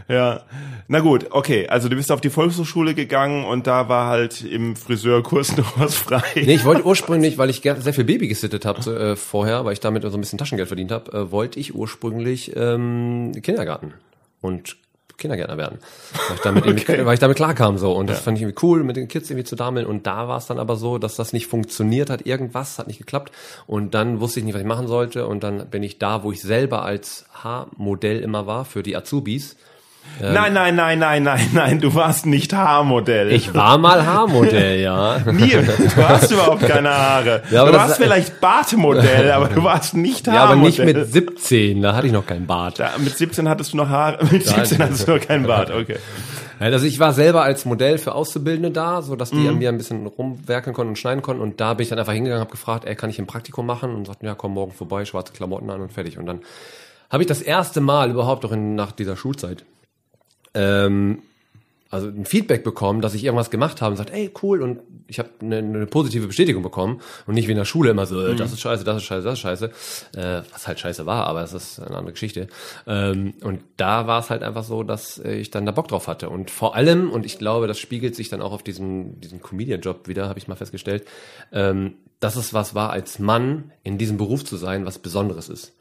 Ja. 0.07 0.41
Na 0.87 0.99
gut, 0.99 1.27
okay. 1.31 1.67
Also 1.67 1.89
du 1.89 1.95
bist 1.95 2.11
auf 2.11 2.21
die 2.21 2.29
Volkshochschule 2.29 2.93
gegangen 2.93 3.45
und 3.45 3.67
da 3.67 3.89
war 3.89 4.07
halt 4.09 4.41
im 4.43 4.75
Friseurkurs 4.75 5.55
noch 5.57 5.79
was 5.79 5.95
frei. 5.95 6.21
Nee, 6.35 6.55
ich 6.55 6.65
wollte 6.65 6.85
ursprünglich, 6.85 7.37
weil 7.37 7.49
ich 7.49 7.61
sehr 7.61 7.93
viel 7.93 8.03
Baby 8.03 8.27
gesittet 8.27 8.65
habe 8.65 8.81
äh, 9.11 9.15
vorher, 9.15 9.65
weil 9.65 9.73
ich 9.73 9.79
damit 9.79 10.03
so 10.03 10.09
ein 10.17 10.21
bisschen 10.21 10.37
Taschengeld 10.39 10.67
verdient 10.67 10.91
habe, 10.91 11.11
äh, 11.11 11.31
wollte 11.31 11.59
ich 11.59 11.73
ursprünglich 11.75 12.55
ähm, 12.55 13.31
Kindergarten 13.41 13.93
und 14.41 14.77
Kindergärtner 15.17 15.57
werden. 15.57 15.79
Weil 16.27 16.35
ich 16.35 16.41
damit, 16.41 16.65
irgendwie, 16.65 17.05
weil 17.05 17.13
ich 17.13 17.19
damit 17.19 17.37
klarkam 17.37 17.77
so. 17.77 17.93
Und 17.93 18.09
das 18.09 18.19
fand 18.19 18.37
ich 18.37 18.43
irgendwie 18.43 18.65
cool, 18.65 18.83
mit 18.83 18.95
den 18.95 19.07
Kids 19.07 19.29
irgendwie 19.29 19.45
zu 19.45 19.55
dammeln. 19.55 19.85
Und 19.85 20.07
da 20.07 20.27
war 20.27 20.37
es 20.37 20.47
dann 20.47 20.59
aber 20.59 20.75
so, 20.75 20.97
dass 20.97 21.15
das 21.15 21.33
nicht 21.33 21.47
funktioniert 21.47 22.09
hat. 22.09 22.25
Irgendwas 22.25 22.79
hat 22.79 22.87
nicht 22.87 22.99
geklappt. 22.99 23.31
Und 23.67 23.93
dann 23.93 24.19
wusste 24.19 24.39
ich 24.39 24.45
nicht, 24.45 24.53
was 24.53 24.61
ich 24.61 24.67
machen 24.67 24.87
sollte. 24.87 25.27
Und 25.27 25.43
dann 25.43 25.69
bin 25.69 25.83
ich 25.83 25.99
da, 25.99 26.23
wo 26.23 26.31
ich 26.31 26.41
selber 26.41 26.83
als 26.83 27.25
Haarmodell 27.33 28.19
immer 28.19 28.47
war 28.47 28.65
für 28.65 28.83
die 28.83 28.95
Azubis. 28.95 29.55
Nein, 30.21 30.53
nein, 30.53 30.75
nein, 30.75 30.97
nein, 30.97 31.23
nein, 31.23 31.49
nein, 31.53 31.81
du 31.81 31.93
warst 31.93 32.25
nicht 32.25 32.53
Haarmodell. 32.53 33.33
Ich 33.33 33.53
war 33.53 33.77
mal 33.77 34.05
Haarmodell, 34.05 34.79
ja. 34.81 35.19
Nie, 35.29 35.49
du 35.51 36.07
hast 36.07 36.31
überhaupt 36.31 36.65
keine 36.65 36.89
Haare. 36.89 37.43
Ja, 37.51 37.65
du 37.65 37.73
warst 37.73 37.97
vielleicht 37.97 38.39
Bartmodell, 38.39 39.29
aber 39.31 39.49
du 39.49 39.61
warst 39.63 39.93
nicht 39.93 40.27
Ja, 40.27 40.33
aber 40.33 40.49
Haarmodell. 40.51 40.85
nicht 40.85 40.95
mit 40.95 41.11
17, 41.11 41.81
da 41.81 41.95
hatte 41.95 42.07
ich 42.07 42.13
noch 42.13 42.25
keinen 42.25 42.47
Bart. 42.47 42.77
Ja, 42.77 42.91
mit 42.97 43.17
17 43.17 43.49
hattest 43.49 43.73
du 43.73 43.77
noch 43.77 43.89
Haare, 43.89 44.23
mit 44.31 44.45
17 44.47 44.79
hattest 44.79 45.05
du 45.05 45.15
noch 45.15 45.19
keinen 45.21 45.47
Bart, 45.47 45.69
okay. 45.71 45.97
Also 46.59 46.85
ich 46.85 46.99
war 46.99 47.11
selber 47.11 47.43
als 47.43 47.65
Modell 47.65 47.97
für 47.97 48.15
Auszubildende 48.15 48.71
da, 48.71 49.01
so 49.01 49.17
dass 49.17 49.31
die 49.31 49.45
an 49.49 49.57
mir 49.57 49.67
ein 49.67 49.77
bisschen 49.77 50.07
rumwerkeln 50.07 50.73
konnten 50.73 50.91
und 50.91 50.95
schneiden 50.95 51.21
konnten. 51.21 51.41
Und 51.41 51.59
da 51.59 51.73
bin 51.73 51.83
ich 51.83 51.89
dann 51.89 51.99
einfach 51.99 52.13
hingegangen, 52.13 52.39
habe 52.39 52.51
gefragt, 52.51 52.85
ey, 52.85 52.95
kann 52.95 53.09
ich 53.09 53.19
ein 53.19 53.27
Praktikum 53.27 53.65
machen? 53.65 53.93
Und 53.93 54.07
sagten, 54.07 54.25
ja, 54.25 54.35
komm 54.35 54.53
morgen 54.53 54.71
vorbei, 54.71 55.03
schwarze 55.03 55.33
Klamotten 55.33 55.69
an 55.69 55.81
und 55.81 55.91
fertig. 55.91 56.17
Und 56.17 56.25
dann 56.27 56.39
habe 57.09 57.23
ich 57.23 57.27
das 57.27 57.41
erste 57.41 57.81
Mal 57.81 58.09
überhaupt 58.09 58.45
auch 58.45 58.53
in, 58.53 58.75
nach 58.75 58.93
dieser 58.93 59.17
Schulzeit 59.17 59.65
ähm, 60.55 61.21
also 61.91 62.07
ein 62.07 62.25
Feedback 62.25 62.63
bekommen, 62.63 62.99
dass 63.01 63.13
ich 63.13 63.23
irgendwas 63.23 63.51
gemacht 63.51 63.81
habe 63.81 63.91
und 63.91 63.97
sagt, 63.97 64.09
ey, 64.09 64.31
cool, 64.41 64.61
und 64.61 64.81
ich 65.07 65.19
habe 65.19 65.29
eine, 65.39 65.59
eine 65.59 65.85
positive 65.85 66.27
Bestätigung 66.27 66.63
bekommen 66.63 66.99
und 67.27 67.35
nicht 67.35 67.47
wie 67.47 67.51
in 67.51 67.57
der 67.57 67.65
Schule 67.65 67.91
immer 67.91 68.05
so, 68.05 68.25
äh, 68.25 68.35
das 68.35 68.51
ist 68.51 68.59
scheiße, 68.59 68.83
das 68.83 68.97
ist 68.97 69.03
scheiße, 69.03 69.23
das 69.23 69.33
ist 69.33 69.39
scheiße, 69.39 69.65
äh, 70.17 70.41
was 70.51 70.67
halt 70.67 70.79
scheiße 70.79 71.05
war, 71.05 71.27
aber 71.27 71.41
das 71.41 71.53
ist 71.53 71.79
eine 71.79 71.95
andere 71.95 72.13
Geschichte. 72.13 72.47
Ähm, 72.87 73.35
und 73.41 73.61
da 73.77 74.07
war 74.07 74.19
es 74.19 74.29
halt 74.29 74.41
einfach 74.41 74.63
so, 74.63 74.83
dass 74.83 75.19
ich 75.19 75.51
dann 75.51 75.65
da 75.65 75.71
Bock 75.71 75.87
drauf 75.87 76.07
hatte 76.07 76.29
und 76.29 76.49
vor 76.49 76.75
allem, 76.75 77.11
und 77.11 77.25
ich 77.25 77.37
glaube, 77.37 77.67
das 77.67 77.79
spiegelt 77.79 78.15
sich 78.15 78.29
dann 78.29 78.41
auch 78.41 78.51
auf 78.51 78.63
diesen, 78.63 79.21
diesen 79.21 79.41
Comedian-Job 79.41 80.07
wieder, 80.07 80.27
habe 80.27 80.39
ich 80.39 80.47
mal 80.47 80.55
festgestellt, 80.55 81.05
ähm, 81.53 81.93
dass 82.19 82.35
es 82.35 82.53
was 82.53 82.73
war, 82.73 82.89
als 82.89 83.19
Mann 83.19 83.71
in 83.83 83.97
diesem 83.97 84.17
Beruf 84.17 84.43
zu 84.43 84.57
sein, 84.57 84.85
was 84.85 84.99
Besonderes 84.99 85.49
ist. 85.49 85.73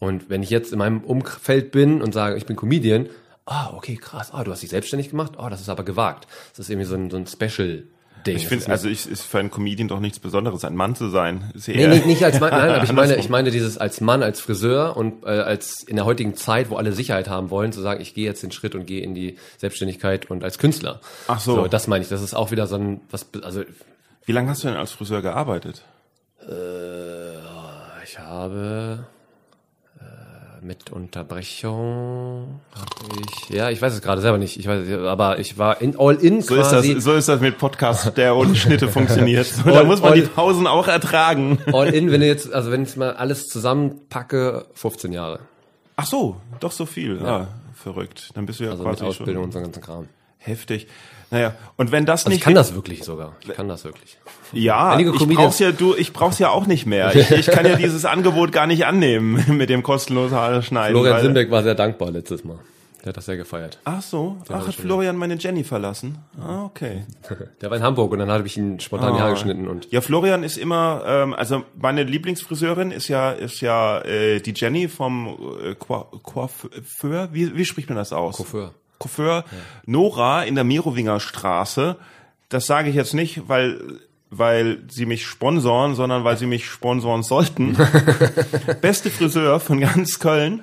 Und 0.00 0.28
wenn 0.30 0.42
ich 0.42 0.50
jetzt 0.50 0.72
in 0.72 0.78
meinem 0.78 1.02
Umfeld 1.04 1.70
bin 1.70 2.02
und 2.02 2.12
sage, 2.12 2.36
ich 2.36 2.46
bin 2.46 2.56
Comedian, 2.56 3.08
ah, 3.48 3.72
okay, 3.74 3.96
krass, 3.96 4.30
ah, 4.32 4.44
du 4.44 4.52
hast 4.52 4.62
dich 4.62 4.70
selbstständig 4.70 5.10
gemacht, 5.10 5.32
ah, 5.38 5.50
das 5.50 5.60
ist 5.60 5.68
aber 5.68 5.82
gewagt. 5.82 6.26
Das 6.50 6.60
ist 6.60 6.70
irgendwie 6.70 6.86
so 6.86 6.94
ein, 6.94 7.10
so 7.10 7.16
ein 7.16 7.26
Special. 7.26 7.84
Ding. 8.26 8.36
Ich 8.36 8.48
finde, 8.48 8.68
also 8.68 8.88
ich, 8.88 9.08
ist 9.08 9.22
für 9.22 9.38
einen 9.38 9.50
Comedian 9.50 9.86
doch 9.86 10.00
nichts 10.00 10.18
Besonderes, 10.18 10.64
ein 10.64 10.74
Mann 10.74 10.96
zu 10.96 11.08
sein. 11.08 11.52
Ist 11.54 11.68
Nee, 11.68 11.86
nicht, 11.86 12.04
nicht 12.04 12.24
als 12.24 12.40
Mann, 12.40 12.50
nein, 12.50 12.70
aber 12.74 12.82
ich 12.82 12.92
meine, 12.92 13.16
ich 13.16 13.28
meine 13.28 13.52
dieses 13.52 13.78
als 13.78 14.00
Mann, 14.00 14.24
als 14.24 14.40
Friseur 14.40 14.96
und 14.96 15.24
äh, 15.24 15.28
als 15.28 15.84
in 15.84 15.94
der 15.94 16.04
heutigen 16.04 16.34
Zeit, 16.34 16.68
wo 16.70 16.76
alle 16.76 16.92
Sicherheit 16.92 17.28
haben 17.28 17.50
wollen, 17.50 17.72
zu 17.72 17.80
sagen, 17.80 18.00
ich 18.00 18.14
gehe 18.14 18.24
jetzt 18.24 18.42
den 18.42 18.50
Schritt 18.50 18.74
und 18.74 18.86
gehe 18.86 19.02
in 19.02 19.14
die 19.14 19.38
Selbstständigkeit 19.58 20.30
und 20.30 20.42
als 20.42 20.58
Künstler. 20.58 21.00
Ach 21.28 21.38
so. 21.38 21.68
das 21.68 21.86
meine 21.86 22.02
ich. 22.02 22.10
Das 22.10 22.20
ist 22.20 22.34
auch 22.34 22.50
wieder 22.50 22.66
so 22.66 22.74
ein, 22.74 23.00
was, 23.10 23.26
also 23.42 23.62
Wie 24.24 24.32
lange 24.32 24.50
hast 24.50 24.64
du 24.64 24.68
denn 24.68 24.76
als 24.76 24.90
Friseur 24.90 25.22
gearbeitet? 25.22 25.84
ich 28.04 28.18
habe 28.18 29.06
äh, 30.00 30.64
mit 30.64 30.90
Unterbrechung 30.90 32.60
ich, 33.30 33.48
ja, 33.50 33.70
ich 33.70 33.80
weiß 33.80 33.92
es 33.94 34.02
gerade 34.02 34.20
selber 34.20 34.38
nicht, 34.38 34.58
ich 34.58 34.66
weiß, 34.66 34.88
aber 35.06 35.38
ich 35.38 35.58
war 35.58 35.80
in 35.80 35.98
all 35.98 36.16
in 36.16 36.40
So 36.42 36.54
ist, 36.56 36.70
quasi. 36.70 36.94
das, 36.94 37.04
so 37.04 37.12
ist 37.14 37.28
das 37.28 37.40
mit 37.40 37.58
Podcast, 37.58 38.16
der 38.16 38.36
ohne 38.36 38.54
Schnitte 38.54 38.88
funktioniert. 38.92 39.46
So, 39.46 39.62
da 39.64 39.78
All- 39.78 39.84
muss 39.84 40.00
man 40.02 40.12
all- 40.12 40.20
die 40.20 40.26
Pausen 40.26 40.66
auch 40.66 40.88
ertragen. 40.88 41.58
All 41.72 41.88
in, 41.88 42.10
wenn 42.12 42.20
du 42.20 42.26
jetzt, 42.26 42.52
also 42.52 42.70
wenn 42.70 42.82
ich 42.84 42.96
mal 42.96 43.12
alles 43.12 43.46
zusammenpacke, 43.48 44.66
15 44.74 45.12
Jahre. 45.12 45.40
Ach 45.96 46.06
so, 46.06 46.36
doch 46.60 46.72
so 46.72 46.86
viel. 46.86 47.18
Ah, 47.24 47.48
verrückt. 47.74 48.30
Dann 48.34 48.46
bist 48.46 48.60
du 48.60 48.64
ja 48.64 48.70
Also 48.70 48.84
mit 48.84 48.92
quasi 48.98 49.04
Ausbildung 49.04 49.44
und 49.44 49.52
schon 49.52 49.62
so 49.64 49.66
ganzen 49.70 49.82
Kram. 49.82 50.08
heftig. 50.38 50.86
Naja, 51.30 51.54
und 51.76 51.92
wenn 51.92 52.06
das 52.06 52.20
Also 52.20 52.30
nicht 52.30 52.38
ich 52.38 52.44
kann 52.44 52.54
das 52.54 52.74
wirklich 52.74 53.04
sogar. 53.04 53.36
Ich 53.42 53.48
kann 53.52 53.68
das 53.68 53.84
wirklich. 53.84 54.16
Ja, 54.54 54.92
Einige 54.92 55.10
ich 55.14 55.28
brauch's 55.28 55.58
ja, 55.58 55.72
du, 55.72 55.94
ich 55.94 56.14
brauch's 56.14 56.38
ja 56.38 56.48
auch 56.48 56.66
nicht 56.66 56.86
mehr. 56.86 57.14
Ich, 57.14 57.30
ich 57.30 57.46
kann 57.48 57.66
ja 57.66 57.74
dieses 57.76 58.06
Angebot 58.06 58.50
gar 58.50 58.66
nicht 58.66 58.86
annehmen 58.86 59.44
mit 59.58 59.68
dem 59.68 59.82
kostenlosen 59.82 60.34
Haare 60.38 60.62
schneiden. 60.62 60.94
Florian 60.94 61.20
Simbeck 61.20 61.50
war 61.50 61.62
sehr 61.62 61.74
dankbar 61.74 62.10
letztes 62.12 62.44
Mal. 62.44 62.58
Der 63.08 63.12
hat 63.12 63.16
das 63.16 63.24
sehr 63.24 63.38
gefeiert. 63.38 63.78
Ach 63.84 64.02
so, 64.02 64.36
ach, 64.50 64.50
hab 64.50 64.66
hat 64.66 64.74
Florian 64.74 65.16
meine 65.16 65.36
Jenny 65.36 65.64
verlassen? 65.64 66.18
Ah, 66.38 66.66
okay. 66.66 67.06
Der 67.62 67.70
war 67.70 67.78
in 67.78 67.82
Hamburg 67.82 68.12
und 68.12 68.18
dann 68.18 68.30
habe 68.30 68.46
ich 68.46 68.58
ihn 68.58 68.80
spontan 68.80 69.14
die 69.14 69.20
Haare 69.20 69.32
geschnitten 69.32 69.66
und 69.66 69.90
Ja, 69.90 70.02
Florian 70.02 70.42
ist 70.42 70.58
immer, 70.58 71.02
ähm, 71.06 71.32
also 71.32 71.62
meine 71.80 72.02
Lieblingsfriseurin 72.02 72.90
ist 72.90 73.08
ja, 73.08 73.30
ist 73.30 73.62
ja 73.62 74.02
äh, 74.02 74.40
die 74.40 74.52
Jenny 74.54 74.88
vom 74.88 75.38
äh, 75.64 75.74
Coiffeur, 75.74 77.30
wie, 77.32 77.56
wie 77.56 77.64
spricht 77.64 77.88
man 77.88 77.96
das 77.96 78.12
aus? 78.12 78.36
Coiffeur. 78.36 78.74
Coiffeur 78.98 79.44
Nora 79.86 80.42
in 80.42 80.54
der 80.54 80.64
Merowinger 80.64 81.18
Straße. 81.18 81.96
Das 82.50 82.66
sage 82.66 82.90
ich 82.90 82.94
jetzt 82.94 83.14
nicht, 83.14 83.48
weil 83.48 83.80
weil 84.28 84.82
sie 84.90 85.06
mich 85.06 85.24
sponsoren, 85.24 85.94
sondern 85.94 86.24
weil 86.24 86.36
sie 86.36 86.44
mich 86.44 86.66
sponsoren 86.66 87.22
sollten. 87.22 87.74
Beste 88.82 89.08
Friseur 89.10 89.60
von 89.60 89.80
ganz 89.80 90.18
Köln. 90.18 90.62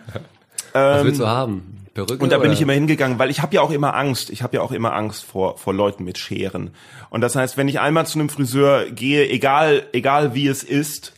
was 0.73 1.03
willst 1.03 1.19
du 1.19 1.25
haben? 1.25 1.75
Perücke 1.95 2.21
Und 2.21 2.31
da 2.31 2.37
bin 2.37 2.47
oder? 2.47 2.53
ich 2.53 2.61
immer 2.61 2.73
hingegangen, 2.73 3.17
weil 3.17 3.31
ich 3.31 3.41
habe 3.41 3.55
ja 3.55 3.61
auch 3.61 3.71
immer 3.71 3.95
Angst. 3.95 4.29
Ich 4.29 4.43
habe 4.43 4.57
ja 4.57 4.61
auch 4.61 4.71
immer 4.71 4.93
Angst 4.93 5.23
vor 5.23 5.57
vor 5.57 5.73
Leuten 5.73 6.03
mit 6.03 6.19
Scheren. 6.19 6.71
Und 7.09 7.21
das 7.21 7.35
heißt, 7.35 7.57
wenn 7.57 7.67
ich 7.67 7.79
einmal 7.79 8.05
zu 8.05 8.19
einem 8.19 8.29
Friseur 8.29 8.91
gehe, 8.91 9.27
egal 9.29 9.87
egal 9.93 10.35
wie 10.35 10.47
es 10.47 10.61
ist, 10.61 11.13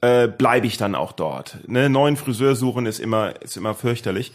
äh, 0.00 0.28
bleibe 0.28 0.66
ich 0.66 0.78
dann 0.78 0.94
auch 0.94 1.12
dort. 1.12 1.58
Ne? 1.66 1.90
Neuen 1.90 2.16
Friseur 2.16 2.54
suchen 2.54 2.86
ist 2.86 3.00
immer 3.00 3.42
ist 3.42 3.56
immer 3.56 3.74
fürchterlich. 3.74 4.32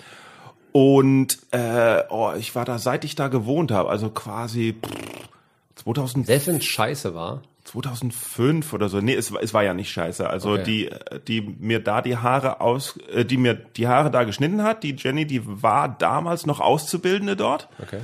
Und 0.74 1.40
äh, 1.52 2.04
oh, 2.10 2.34
ich 2.38 2.54
war 2.54 2.66
da, 2.66 2.78
seit 2.78 3.06
ich 3.06 3.16
da 3.16 3.30
gewohnt 3.30 3.72
habe, 3.72 3.90
also 3.90 4.10
quasi 4.10 4.76
pff, 4.76 5.84
2000, 5.84 6.28
Selbst 6.28 6.48
wenn 6.48 6.62
scheiße 6.62 7.16
war. 7.16 7.42
2005 7.68 8.74
oder 8.74 8.90
so. 8.90 9.00
Nee, 9.02 9.14
es, 9.16 9.32
war- 9.32 9.42
es 9.44 9.54
war 9.54 9.64
ja 9.64 9.74
nicht 9.74 9.92
scheiße. 9.92 10.30
Also 10.30 10.52
Okay. 10.54 10.64
die, 10.64 10.90
die 11.28 11.42
mir 11.60 11.80
da 11.80 12.02
die 12.02 12.18
Haare 12.18 12.62
aus, 12.62 12.98
äh, 13.14 13.26
die 13.26 13.38
mir 13.38 13.54
die 13.56 13.88
Haare 13.88 14.10
da 14.12 14.24
geschnitten 14.24 14.64
hat, 14.64 14.84
die 14.84 14.96
Jenny, 14.98 15.26
die 15.28 15.42
war 15.46 15.90
damals 15.90 16.46
noch 16.46 16.60
Auszubildende 16.60 17.36
dort. 17.36 17.68
Okay. 17.82 18.00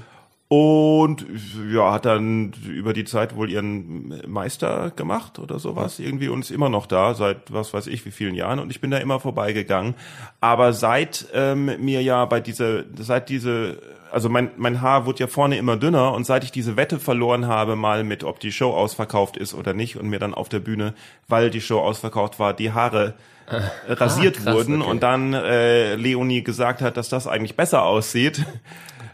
Und 0.50 1.26
ja, 1.72 1.94
hat 1.94 2.06
dann 2.06 2.54
über 2.68 2.94
die 2.94 3.06
Zeit 3.06 3.36
wohl 3.36 3.50
ihren 3.50 4.22
Meister 4.30 4.92
gemacht 4.96 5.40
oder 5.40 5.58
sowas 5.58 5.98
irgendwie 5.98 6.28
und 6.28 6.42
ist 6.42 6.52
immer 6.52 6.70
noch 6.70 6.86
da, 6.86 7.16
seit 7.16 7.52
was 7.52 7.74
weiß 7.74 7.88
ich 7.88 8.06
wie 8.06 8.12
vielen 8.12 8.36
Jahren 8.36 8.60
und 8.60 8.70
ich 8.70 8.80
bin 8.80 8.92
da 8.92 8.98
immer 9.00 9.20
vorbeigegangen. 9.20 9.96
Aber 10.42 10.74
seit 10.74 11.26
ähm, 11.34 11.72
mir 11.84 12.04
ja 12.04 12.26
bei 12.26 12.40
diese, 12.40 12.86
seit 13.00 13.30
diese, 13.30 13.80
also 14.14 14.30
mein, 14.30 14.52
mein 14.58 14.82
Haar 14.82 15.06
wurde 15.06 15.22
ja 15.22 15.28
vorne 15.28 15.58
immer 15.58 15.76
dünner 15.76 16.14
und 16.14 16.26
seit 16.26 16.44
ich 16.44 16.52
diese 16.52 16.78
Wette 16.78 17.00
verloren 17.00 17.48
habe, 17.48 17.76
mal 17.76 18.04
mit, 18.04 18.24
ob 18.24 18.40
die 18.40 18.52
Show 18.52 18.72
ausverkauft 18.72 19.38
ist 19.38 19.56
oder 19.56 19.74
nicht 19.74 19.98
und 19.98 20.08
mir 20.08 20.20
dann 20.20 20.34
auf 20.36 20.50
der 20.50 20.60
Bühne, 20.60 20.94
weil 21.28 21.50
die 21.50 21.62
Show 21.62 21.80
ausverkauft 21.80 22.38
war, 22.38 22.54
die 22.54 22.72
Haare 22.72 23.16
äh, 23.48 23.92
rasiert 23.92 24.38
krass, 24.38 24.54
wurden 24.54 24.82
okay. 24.82 24.92
und 24.92 25.04
dann 25.04 25.34
äh, 25.34 25.96
Leonie 25.96 26.44
gesagt 26.44 26.82
hat, 26.82 26.96
dass 26.96 27.10
das 27.10 27.28
eigentlich 27.28 27.56
besser 27.56 27.84
aussieht. 27.84 28.46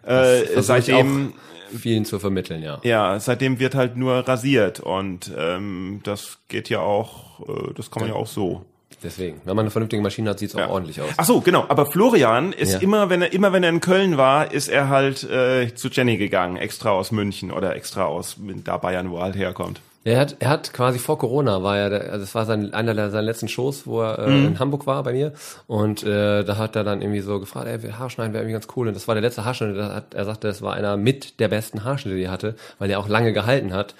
Äh, 0.01 0.62
seitdem, 0.62 1.33
vielen 1.77 2.05
zu 2.05 2.17
vermitteln, 2.19 2.63
ja. 2.63 2.79
ja, 2.83 3.19
seitdem 3.19 3.59
wird 3.59 3.75
halt 3.75 3.95
nur 3.95 4.27
rasiert 4.27 4.79
und 4.79 5.31
ähm, 5.38 5.99
das 6.03 6.39
geht 6.47 6.69
ja 6.69 6.79
auch, 6.79 7.41
äh, 7.41 7.73
das 7.75 7.91
kann 7.91 8.03
man 8.03 8.12
ja, 8.12 8.15
auch 8.15 8.25
so. 8.25 8.65
Deswegen. 9.03 9.39
Wenn 9.45 9.55
man 9.55 9.63
eine 9.63 9.71
vernünftige 9.71 10.01
Maschine 10.01 10.29
hat, 10.31 10.39
sieht 10.39 10.49
es 10.49 10.55
auch 10.55 10.69
ordentlich 10.69 11.01
aus. 11.01 11.09
Ach 11.17 11.25
so, 11.25 11.39
genau. 11.41 11.65
Aber 11.69 11.85
Florian 11.85 12.51
ist 12.51 12.73
Ja. 12.73 12.79
immer, 12.79 13.09
wenn 13.09 13.21
er 13.21 13.31
immer 13.31 13.53
wenn 13.53 13.63
er 13.63 13.69
in 13.69 13.79
Köln 13.79 14.17
war, 14.17 14.51
ist 14.51 14.67
er 14.67 14.89
halt 14.89 15.23
äh, 15.23 15.73
zu 15.73 15.88
Jenny 15.89 16.17
gegangen, 16.17 16.57
extra 16.57 16.91
aus 16.91 17.12
München 17.12 17.51
oder 17.51 17.75
extra 17.75 18.05
aus 18.05 18.35
da 18.65 18.77
Bayern, 18.77 19.09
wo 19.09 19.17
er 19.17 19.23
halt 19.23 19.35
herkommt. 19.35 19.79
Er 20.05 20.17
hat, 20.21 20.38
er 20.39 20.49
hat 20.49 20.71
quasi 20.71 20.97
vor 20.97 21.19
Corona 21.19 21.62
war 21.62 21.77
er, 21.77 21.91
also 22.13 22.19
das 22.21 22.33
war 22.33 22.45
sein, 22.45 22.73
einer 22.73 22.93
der 22.93 23.09
seiner 23.09 23.21
letzten 23.23 23.49
Shows, 23.49 23.85
wo 23.85 24.01
er 24.01 24.17
äh, 24.17 24.29
Mhm. 24.31 24.47
in 24.47 24.59
Hamburg 24.59 24.88
war 24.88 25.03
bei 25.03 25.12
mir 25.12 25.33
und 25.67 26.03
äh, 26.03 26.43
da 26.45 26.57
hat 26.57 26.77
er 26.77 26.85
dann 26.85 27.01
irgendwie 27.01 27.19
so 27.19 27.38
gefragt, 27.39 27.67
ey, 27.67 27.79
Haarschneiden 27.91 28.31
wäre 28.33 28.43
irgendwie 28.43 28.53
ganz 28.53 28.67
cool 28.77 28.88
und 28.88 28.93
das 28.95 29.09
war 29.09 29.15
der 29.15 29.21
letzte 29.21 29.43
Haarschnitt, 29.43 29.77
hat, 29.77 30.13
er 30.13 30.23
sagte, 30.23 30.47
das 30.47 30.62
war 30.62 30.73
einer 30.73 30.95
mit 30.95 31.41
der 31.41 31.49
besten 31.49 31.83
Haarschnitte, 31.83 32.15
die 32.17 32.23
er 32.23 32.31
hatte, 32.31 32.55
weil 32.79 32.89
er 32.89 32.99
auch 32.99 33.09
lange 33.09 33.33
gehalten 33.33 33.73
hat 33.73 33.93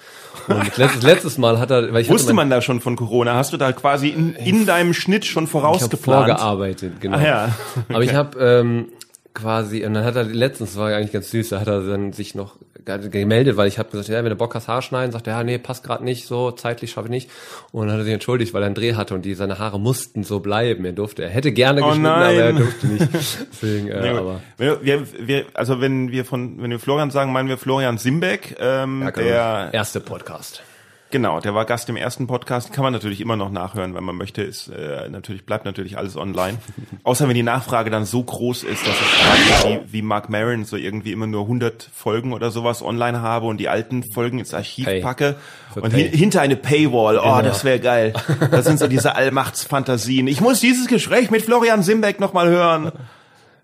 und 0.48 0.74
letztes, 0.78 1.02
letztes 1.02 1.36
Mal 1.36 1.58
hat 1.60 1.70
er, 1.70 1.92
weil 1.92 2.00
ich 2.00 2.08
Wusste 2.08 2.28
mein, 2.32 2.48
man 2.48 2.50
da 2.50 2.62
schon 2.62 2.80
von 2.80 2.96
Corona? 2.96 3.34
Hast 3.34 3.52
du 3.52 3.58
da 3.58 3.70
quasi 3.72 4.08
in, 4.08 4.34
in 4.34 4.64
deinem 4.64 4.94
Schnitt 4.94 5.26
schon 5.26 5.44
ich 5.44 5.48
hab 5.48 5.60
vorausgeplant? 5.60 6.26
vorgearbeitet, 6.28 7.00
genau. 7.00 7.18
Ah, 7.18 7.22
ja. 7.22 7.48
Aber 7.90 8.02
ich 8.02 8.14
habe 8.14 8.38
ähm, 8.42 8.88
quasi, 9.34 9.84
und 9.84 9.94
dann 9.94 10.04
hat 10.04 10.16
er 10.16 10.24
letztens, 10.24 10.76
war 10.76 10.94
eigentlich 10.94 11.12
ganz 11.12 11.30
süß, 11.30 11.50
da 11.50 11.60
hat 11.60 11.68
er 11.68 11.82
dann 11.82 12.12
sich 12.12 12.34
noch 12.34 12.56
gemeldet, 12.84 13.56
weil 13.56 13.68
ich 13.68 13.78
habe 13.78 13.90
gesagt, 13.90 14.08
ja, 14.08 14.22
wenn 14.22 14.30
du 14.30 14.36
Bock 14.36 14.54
hast, 14.54 14.68
Haarschneiden, 14.68 15.12
sagt 15.12 15.26
er, 15.26 15.34
ja, 15.34 15.44
nee, 15.44 15.58
passt 15.58 15.84
gerade 15.84 16.04
nicht, 16.04 16.26
so 16.26 16.50
zeitlich 16.50 16.90
schaffe 16.90 17.06
ich 17.06 17.10
nicht. 17.10 17.30
Und 17.72 17.86
dann 17.86 17.92
hat 17.92 18.00
er 18.00 18.04
sich 18.04 18.14
entschuldigt, 18.14 18.54
weil 18.54 18.62
er 18.62 18.66
einen 18.66 18.74
Dreh 18.74 18.94
hatte 18.94 19.14
und 19.14 19.24
die 19.24 19.34
seine 19.34 19.58
Haare 19.58 19.78
mussten 19.78 20.24
so 20.24 20.40
bleiben. 20.40 20.84
Er 20.84 20.92
durfte, 20.92 21.22
er 21.22 21.30
hätte 21.30 21.52
gerne 21.52 21.82
Oh 21.82 21.88
geschnitten, 21.88 22.02
nein. 22.02 22.22
aber 22.22 22.32
er 22.32 22.52
durfte 22.52 22.86
nicht. 22.86 23.08
Deswegen, 23.52 23.88
äh, 23.88 24.06
Ja, 24.06 24.18
aber 24.18 24.40
wir, 24.56 24.82
wir, 24.82 25.44
also 25.54 25.80
wenn 25.80 26.10
wir 26.10 26.24
von, 26.24 26.60
wenn 26.62 26.70
wir 26.70 26.78
Florian 26.78 27.10
sagen, 27.10 27.32
meinen 27.32 27.48
wir 27.48 27.58
Florian 27.58 27.98
Simbeck, 27.98 28.56
ähm, 28.58 29.02
ja, 29.02 29.10
der, 29.10 29.70
erste 29.72 30.00
Podcast. 30.00 30.62
Genau, 31.10 31.40
der 31.40 31.54
war 31.54 31.64
Gast 31.64 31.88
im 31.88 31.96
ersten 31.96 32.26
Podcast, 32.26 32.72
kann 32.72 32.84
man 32.84 32.92
natürlich 32.92 33.20
immer 33.20 33.36
noch 33.36 33.50
nachhören, 33.50 33.94
wenn 33.94 34.04
man 34.04 34.16
möchte, 34.16 34.42
ist, 34.42 34.68
äh, 34.68 35.08
natürlich, 35.08 35.44
bleibt 35.44 35.64
natürlich 35.64 35.98
alles 35.98 36.16
online. 36.16 36.58
Außer 37.04 37.26
wenn 37.28 37.34
die 37.34 37.42
Nachfrage 37.42 37.90
dann 37.90 38.04
so 38.04 38.22
groß 38.22 38.62
ist, 38.64 38.86
dass 38.86 38.94
ich 38.94 39.64
wie, 39.64 39.92
wie 39.92 40.02
Mark 40.02 40.28
Maron 40.30 40.64
so 40.64 40.76
irgendwie 40.76 41.12
immer 41.12 41.26
nur 41.26 41.42
100 41.42 41.88
Folgen 41.94 42.32
oder 42.32 42.50
sowas 42.50 42.82
online 42.82 43.20
habe 43.22 43.46
und 43.46 43.58
die 43.58 43.68
alten 43.68 44.02
Folgen 44.12 44.38
ins 44.38 44.54
Archiv 44.54 44.86
Pay. 44.86 45.00
packe 45.00 45.36
Für 45.74 45.82
und 45.82 45.92
hin, 45.94 46.10
hinter 46.12 46.40
eine 46.40 46.56
Paywall, 46.56 47.18
oh, 47.18 47.22
Genau. 47.22 47.42
das 47.42 47.64
wäre 47.64 47.80
geil. 47.80 48.12
Das 48.50 48.64
sind 48.64 48.78
so 48.78 48.86
diese 48.86 49.14
Allmachtsfantasien. 49.16 50.26
Ich 50.28 50.40
muss 50.40 50.60
dieses 50.60 50.86
Gespräch 50.86 51.30
mit 51.30 51.42
Florian 51.42 51.82
Simbeck 51.82 52.20
nochmal 52.20 52.48
hören. 52.48 52.92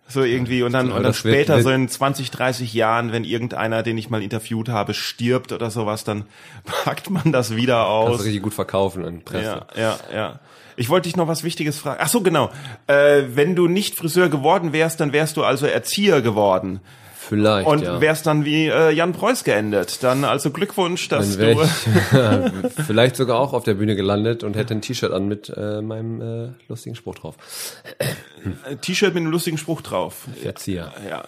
So 0.09 0.23
irgendwie 0.23 0.63
und 0.63 0.73
dann, 0.73 0.93
und 0.93 1.03
dann 1.03 1.15
später 1.15 1.55
wird- 1.55 1.65
so 1.65 1.71
in 1.71 1.89
20, 1.89 2.31
30 2.31 2.73
Jahren, 2.75 3.11
wenn 3.11 3.25
irgendeiner, 3.25 3.83
den 3.83 3.99
ich 3.99 4.09
mal 4.09 4.23
interviewt 4.23 4.69
habe, 4.69 4.95
stirbt 4.95 5.51
oder 5.53 5.71
sowas, 5.71 6.05
dann 6.05 6.25
packt 6.85 7.11
man 7.11 7.33
das 7.33 7.57
wieder 7.57 7.75
Kannst 7.85 8.11
aus. 8.13 8.19
du 8.19 8.25
richtig 8.25 8.43
gut 8.43 8.55
verkaufen 8.55 9.05
in 9.05 9.23
Presse. 9.25 9.63
Ja, 9.75 9.81
ja, 9.81 9.99
ja. 10.15 10.39
Ich 10.77 10.91
wollte 10.91 11.09
dich 11.09 11.17
noch 11.17 11.27
was 11.27 11.43
Wichtiges 11.43 11.79
fragen. 11.79 11.99
Ach 12.03 12.09
so, 12.09 12.21
genau. 12.21 12.51
Äh, 12.87 13.23
wenn 13.35 13.57
du 13.57 13.67
nicht 13.67 13.97
Friseur 13.97 14.29
geworden 14.29 14.73
wärst, 14.75 15.01
dann 15.01 15.13
wärst 15.13 15.37
du 15.39 15.43
also 15.43 15.67
Erzieher 15.67 16.21
geworden. 16.21 16.81
Vielleicht, 17.29 17.67
Und 17.67 17.83
ja. 17.83 18.01
wärst 18.01 18.27
dann 18.27 18.45
wie 18.45 18.67
äh, 18.69 18.93
Jan 18.93 19.13
Preuß 19.13 19.43
geendet. 19.43 20.05
Dann 20.05 20.25
also 20.25 20.51
Glückwunsch, 20.51 21.09
dass 21.09 21.37
du... 21.37 21.61
ich 21.61 21.71
vielleicht 22.87 23.17
sogar 23.17 23.41
auch 23.41 23.53
auf 23.53 23.65
der 23.65 23.75
Bühne 23.75 23.97
gelandet 23.97 24.45
und 24.45 24.55
hätte 24.55 24.75
ein 24.75 24.81
T-Shirt 24.81 25.13
an 25.13 25.27
mit 25.27 25.53
äh, 25.57 25.83
meinem 25.83 26.21
äh, 26.21 26.49
lustigen 26.69 26.95
Spruch 26.95 27.17
drauf. 27.17 27.37
äh, 27.99 28.77
T-Shirt 28.77 29.13
mit 29.13 29.23
einem 29.23 29.33
lustigen 29.33 29.59
Spruch 29.59 29.83
drauf. 29.83 30.29
Verzieher. 30.41 30.93
Ja. 31.09 31.25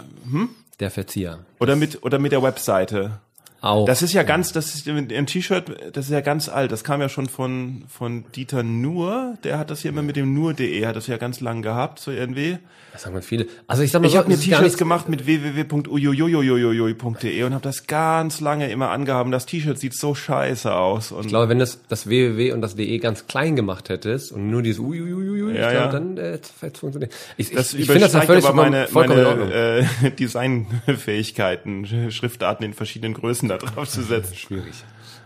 Der 0.78 0.92
Verzieher. 0.92 1.40
Oder 1.58 1.74
mit, 1.74 2.04
oder 2.04 2.20
mit 2.20 2.30
der 2.30 2.44
Webseite. 2.44 3.18
Auch. 3.60 3.86
Das 3.86 4.02
ist 4.02 4.12
ja 4.12 4.22
ganz, 4.22 4.52
das 4.52 4.76
ist 4.76 4.86
ein 4.86 5.26
T-Shirt, 5.26 5.96
das 5.96 6.04
ist 6.04 6.12
ja 6.12 6.20
ganz 6.20 6.48
alt. 6.48 6.70
Das 6.70 6.84
kam 6.84 7.00
ja 7.00 7.08
schon 7.08 7.28
von 7.28 7.84
von 7.88 8.24
Dieter 8.36 8.62
Nuhr. 8.62 9.36
Der 9.42 9.58
hat 9.58 9.70
das 9.70 9.80
hier 9.80 9.90
immer 9.90 10.02
mit 10.02 10.14
dem 10.14 10.32
nur.de, 10.32 10.86
hat 10.86 10.94
das 10.94 11.08
ja 11.08 11.16
ganz 11.16 11.40
lang 11.40 11.62
gehabt, 11.62 11.98
so 11.98 12.12
irgendwie. 12.12 12.58
Das 12.98 13.04
sagen 13.04 13.22
viele. 13.22 13.46
Also 13.68 13.84
ich 13.84 13.92
sag 13.92 14.02
mal 14.02 14.06
Ich 14.06 14.14
so, 14.14 14.18
habe 14.18 14.28
mir 14.28 14.36
T-Shirts 14.36 14.76
gemacht 14.76 15.08
mit 15.08 15.24
www.ujujujujujujuj.de 15.24 17.44
und 17.44 17.54
habe 17.54 17.62
das 17.62 17.86
ganz 17.86 18.40
lange 18.40 18.68
immer 18.72 18.90
angehaben. 18.90 19.30
Das 19.30 19.46
T-Shirt 19.46 19.78
sieht 19.78 19.94
so 19.94 20.16
scheiße 20.16 20.74
aus. 20.74 21.12
Und 21.12 21.26
Ich 21.26 21.28
glaube, 21.28 21.48
wenn 21.48 21.60
das 21.60 21.78
das 21.86 22.08
www 22.08 22.50
und 22.50 22.60
das 22.60 22.74
de 22.74 22.98
ganz 22.98 23.28
klein 23.28 23.54
gemacht 23.54 23.88
hättest 23.88 24.32
und 24.32 24.50
nur 24.50 24.62
dieses 24.62 24.80
uiuiuiui, 24.80 25.54
Ja, 25.54 25.72
ja. 25.72 25.86
dann 25.86 26.18
äh, 26.18 26.40
funktioniert. 26.74 27.14
Ich, 27.36 27.52
das 27.52 27.72
ich, 27.72 27.82
ich 27.82 27.86
finde 27.86 28.00
das 28.00 28.14
ja 28.14 28.22
völlig 28.22 28.44
aber 28.44 28.56
meine, 28.56 28.88
meine 28.92 29.86
äh, 30.02 30.10
Designfähigkeiten, 30.18 32.10
Schriftarten 32.10 32.66
in 32.66 32.74
verschiedenen 32.74 33.14
Größen. 33.14 33.48
Da 33.48 33.58
drauf 33.58 33.88
zu 33.88 34.02
setzen. 34.02 34.34
Schwierig. 34.34 34.74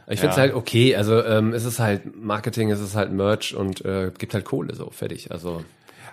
Ich 0.08 0.20
finde 0.20 0.32
es 0.32 0.38
halt 0.38 0.52
okay, 0.52 0.94
also 0.94 1.24
ähm, 1.24 1.54
es 1.54 1.64
ist 1.64 1.78
halt 1.78 2.22
Marketing, 2.22 2.70
es 2.70 2.80
ist 2.80 2.94
halt 2.94 3.12
Merch 3.12 3.54
und 3.54 3.82
äh, 3.86 4.10
gibt 4.18 4.34
halt 4.34 4.44
Kohle 4.44 4.74
so, 4.74 4.90
fertig. 4.90 5.30
Also 5.30 5.64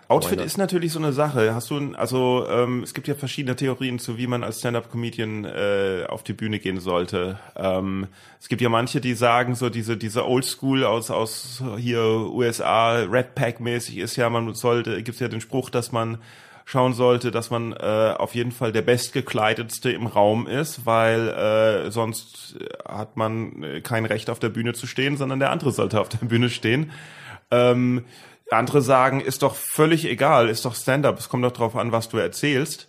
Outfit 0.10 0.42
ist 0.42 0.58
natürlich 0.58 0.92
so 0.92 0.98
eine 0.98 1.14
Sache. 1.14 1.54
Hast 1.54 1.70
du, 1.70 1.94
also 1.94 2.48
ähm, 2.50 2.82
es 2.82 2.96
gibt 2.96 3.08
ja 3.08 3.14
verschiedene 3.14 3.56
Theorien 3.56 4.00
zu, 4.00 4.18
wie 4.18 4.26
man 4.26 4.44
als 4.44 4.58
Stand-up-Comedian 4.60 5.46
äh, 5.46 6.06
auf 6.10 6.24
die 6.24 6.34
Bühne 6.34 6.58
gehen 6.58 6.80
sollte. 6.80 7.40
Ähm, 7.56 8.08
es 8.42 8.50
gibt 8.50 8.62
ja 8.62 8.70
manche, 8.70 9.02
die 9.02 9.14
sagen, 9.14 9.54
so 9.54 9.70
diese 9.70 9.98
diese 9.98 10.28
Oldschool 10.28 10.84
aus 10.84 11.12
aus 11.12 11.64
hier 11.78 12.02
USA 12.02 12.94
Red 13.04 13.36
Pack 13.36 13.60
mäßig 13.60 14.00
ist 14.00 14.16
ja, 14.16 14.32
man 14.32 14.56
sollte, 14.56 15.04
gibt's 15.04 15.20
ja 15.20 15.28
den 15.28 15.42
Spruch, 15.42 15.70
dass 15.70 15.92
man 15.92 16.18
schauen 16.66 16.94
sollte, 16.94 17.30
dass 17.30 17.52
man 17.52 17.74
äh, 17.74 18.16
auf 18.18 18.34
jeden 18.34 18.52
Fall 18.52 18.72
der 18.72 18.82
bestgekleidetste 18.82 19.92
im 19.92 20.08
Raum 20.08 20.48
ist, 20.48 20.88
weil 20.88 21.28
äh, 21.30 21.92
sonst 21.92 22.58
hat 22.84 23.16
man 23.16 23.62
äh, 23.62 23.82
kein 23.82 24.06
Recht 24.06 24.32
auf 24.32 24.40
der 24.40 24.50
Bühne 24.50 24.74
zu 24.74 24.88
stehen, 24.88 25.18
sondern 25.18 25.40
der 25.40 25.52
andere 25.52 25.72
sollte 25.72 26.00
auf 26.00 26.10
der 26.10 26.26
Bühne 26.26 26.50
stehen. 26.50 26.92
Ähm, 27.52 28.06
andere 28.52 28.82
sagen, 28.82 29.22
ist 29.22 29.44
doch 29.44 29.56
völlig 29.56 30.06
egal, 30.06 30.50
ist 30.50 30.66
doch 30.66 30.76
Stand-up, 30.76 31.20
es 31.20 31.30
kommt 31.30 31.44
doch 31.44 31.52
drauf 31.52 31.76
an, 31.76 31.92
was 31.92 32.10
du 32.10 32.18
erzählst. 32.18 32.88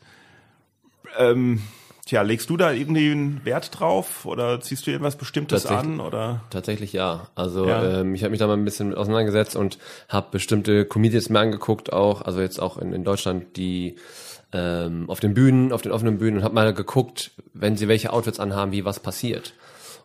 Ähm, 1.18 1.62
tja, 2.06 2.22
legst 2.22 2.50
du 2.50 2.56
da 2.56 2.72
irgendwie 2.72 3.10
einen 3.10 3.44
Wert 3.44 3.78
drauf 3.78 4.26
oder 4.26 4.60
ziehst 4.60 4.86
du 4.86 4.90
irgendwas 4.90 5.16
Bestimmtes 5.16 5.66
an 5.66 6.00
oder? 6.00 6.42
Tatsächlich 6.50 6.92
ja. 6.92 7.28
Also 7.34 7.66
Ja. 7.66 8.00
Ähm, 8.00 8.14
ich 8.14 8.22
habe 8.22 8.30
mich 8.30 8.40
da 8.40 8.46
mal 8.46 8.56
ein 8.56 8.64
bisschen 8.64 8.94
auseinandergesetzt 8.94 9.56
und 9.56 9.78
habe 10.08 10.28
bestimmte 10.32 10.84
Comedians 10.84 11.28
mir 11.30 11.40
angeguckt, 11.40 11.92
auch 11.92 12.22
also 12.22 12.40
jetzt 12.40 12.60
auch 12.60 12.78
in, 12.78 12.92
in 12.92 13.04
Deutschland, 13.04 13.56
die 13.56 13.96
ähm, 14.52 15.08
auf 15.08 15.20
den 15.20 15.34
Bühnen, 15.34 15.72
auf 15.72 15.82
den 15.82 15.92
offenen 15.92 16.18
Bühnen 16.18 16.38
und 16.38 16.44
habe 16.44 16.54
mal 16.54 16.74
geguckt, 16.74 17.32
wenn 17.54 17.76
sie 17.76 17.88
welche 17.88 18.12
Outfits 18.12 18.40
anhaben, 18.40 18.72
wie 18.72 18.84
was 18.84 19.00
passiert. 19.00 19.54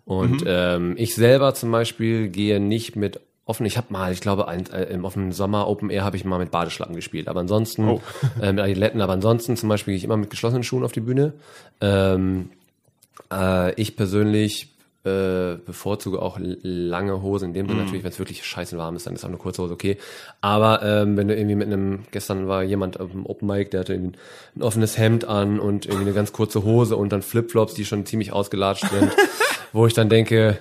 Und 0.05 0.43
ähm, 0.45 0.93
ich 0.97 1.15
selber 1.15 1.55
zum 1.55 1.71
Beispiel 1.71 2.29
gehe 2.29 2.59
nicht 2.59 2.95
mit 2.95 3.19
offen. 3.45 3.65
Ich 3.65 3.77
habe 3.77 3.88
mal, 3.91 4.12
ich 4.12 4.21
glaube, 4.21 4.47
ein, 4.47 4.65
äh, 4.71 4.86
im 4.86 5.05
offenen 5.05 5.31
Sommer 5.31 5.67
Open 5.67 5.89
Air 5.89 6.03
habe 6.03 6.17
ich 6.17 6.25
mal 6.25 6.39
mit 6.39 6.51
Badeschlappen 6.51 6.95
gespielt. 6.95 7.27
Aber 7.27 7.39
ansonsten 7.39 7.88
Oh. 7.88 8.01
äh, 8.41 8.51
mit 8.51 8.63
Adiletten. 8.63 9.01
Aber 9.01 9.13
ansonsten 9.13 9.55
zum 9.55 9.69
Beispiel 9.69 9.93
gehe 9.93 9.97
ich 9.97 10.03
immer 10.03 10.17
mit 10.17 10.29
geschlossenen 10.29 10.63
Schuhen 10.63 10.84
auf 10.84 10.91
die 10.91 11.01
Bühne. 11.01 11.34
Ähm, 11.81 12.49
äh, 13.31 13.73
ich 13.79 13.95
persönlich 13.95 14.75
äh, 15.05 15.58
bevorzuge 15.63 16.19
auch 16.19 16.39
lange 16.39 17.21
Hosen. 17.21 17.49
In 17.49 17.53
dem 17.53 17.67
Sinne 17.67 17.81
natürlich, 17.81 18.03
wenn 18.03 18.12
es 18.12 18.17
wirklich 18.17 18.43
scheiße 18.43 18.75
warm 18.77 18.95
ist, 18.95 19.05
dann 19.05 19.13
ist 19.13 19.23
auch 19.23 19.29
eine 19.29 19.38
kurze 19.38 19.62
Hose 19.62 19.73
okay. 19.73 19.97
Aber 20.41 20.81
ähm, 20.81 21.15
wenn 21.15 21.27
du 21.27 21.36
irgendwie 21.36 21.55
mit 21.55 21.67
einem, 21.67 22.05
gestern 22.10 22.47
war 22.47 22.63
jemand 22.63 22.99
auf 22.99 23.12
dem 23.12 23.27
Open 23.27 23.47
Mic, 23.47 23.69
der 23.69 23.81
hatte 23.81 23.93
ein 23.93 24.15
offenes 24.60 24.97
Hemd 24.97 25.25
an 25.25 25.60
und 25.60 25.86
irgendwie 25.86 26.05
eine 26.08 26.13
ganz 26.13 26.34
kurze 26.34 26.63
Hose 26.63 26.97
und 26.97 27.12
dann 27.12 27.21
Flipflops, 27.21 27.75
die 27.75 27.86
schon 27.86 28.08
ziemlich 28.08 28.34
ausgelatscht 28.34 28.89
sind, 28.89 29.12
wo 29.73 29.86
ich 29.86 29.93
dann 29.93 30.10
denke, 30.10 30.58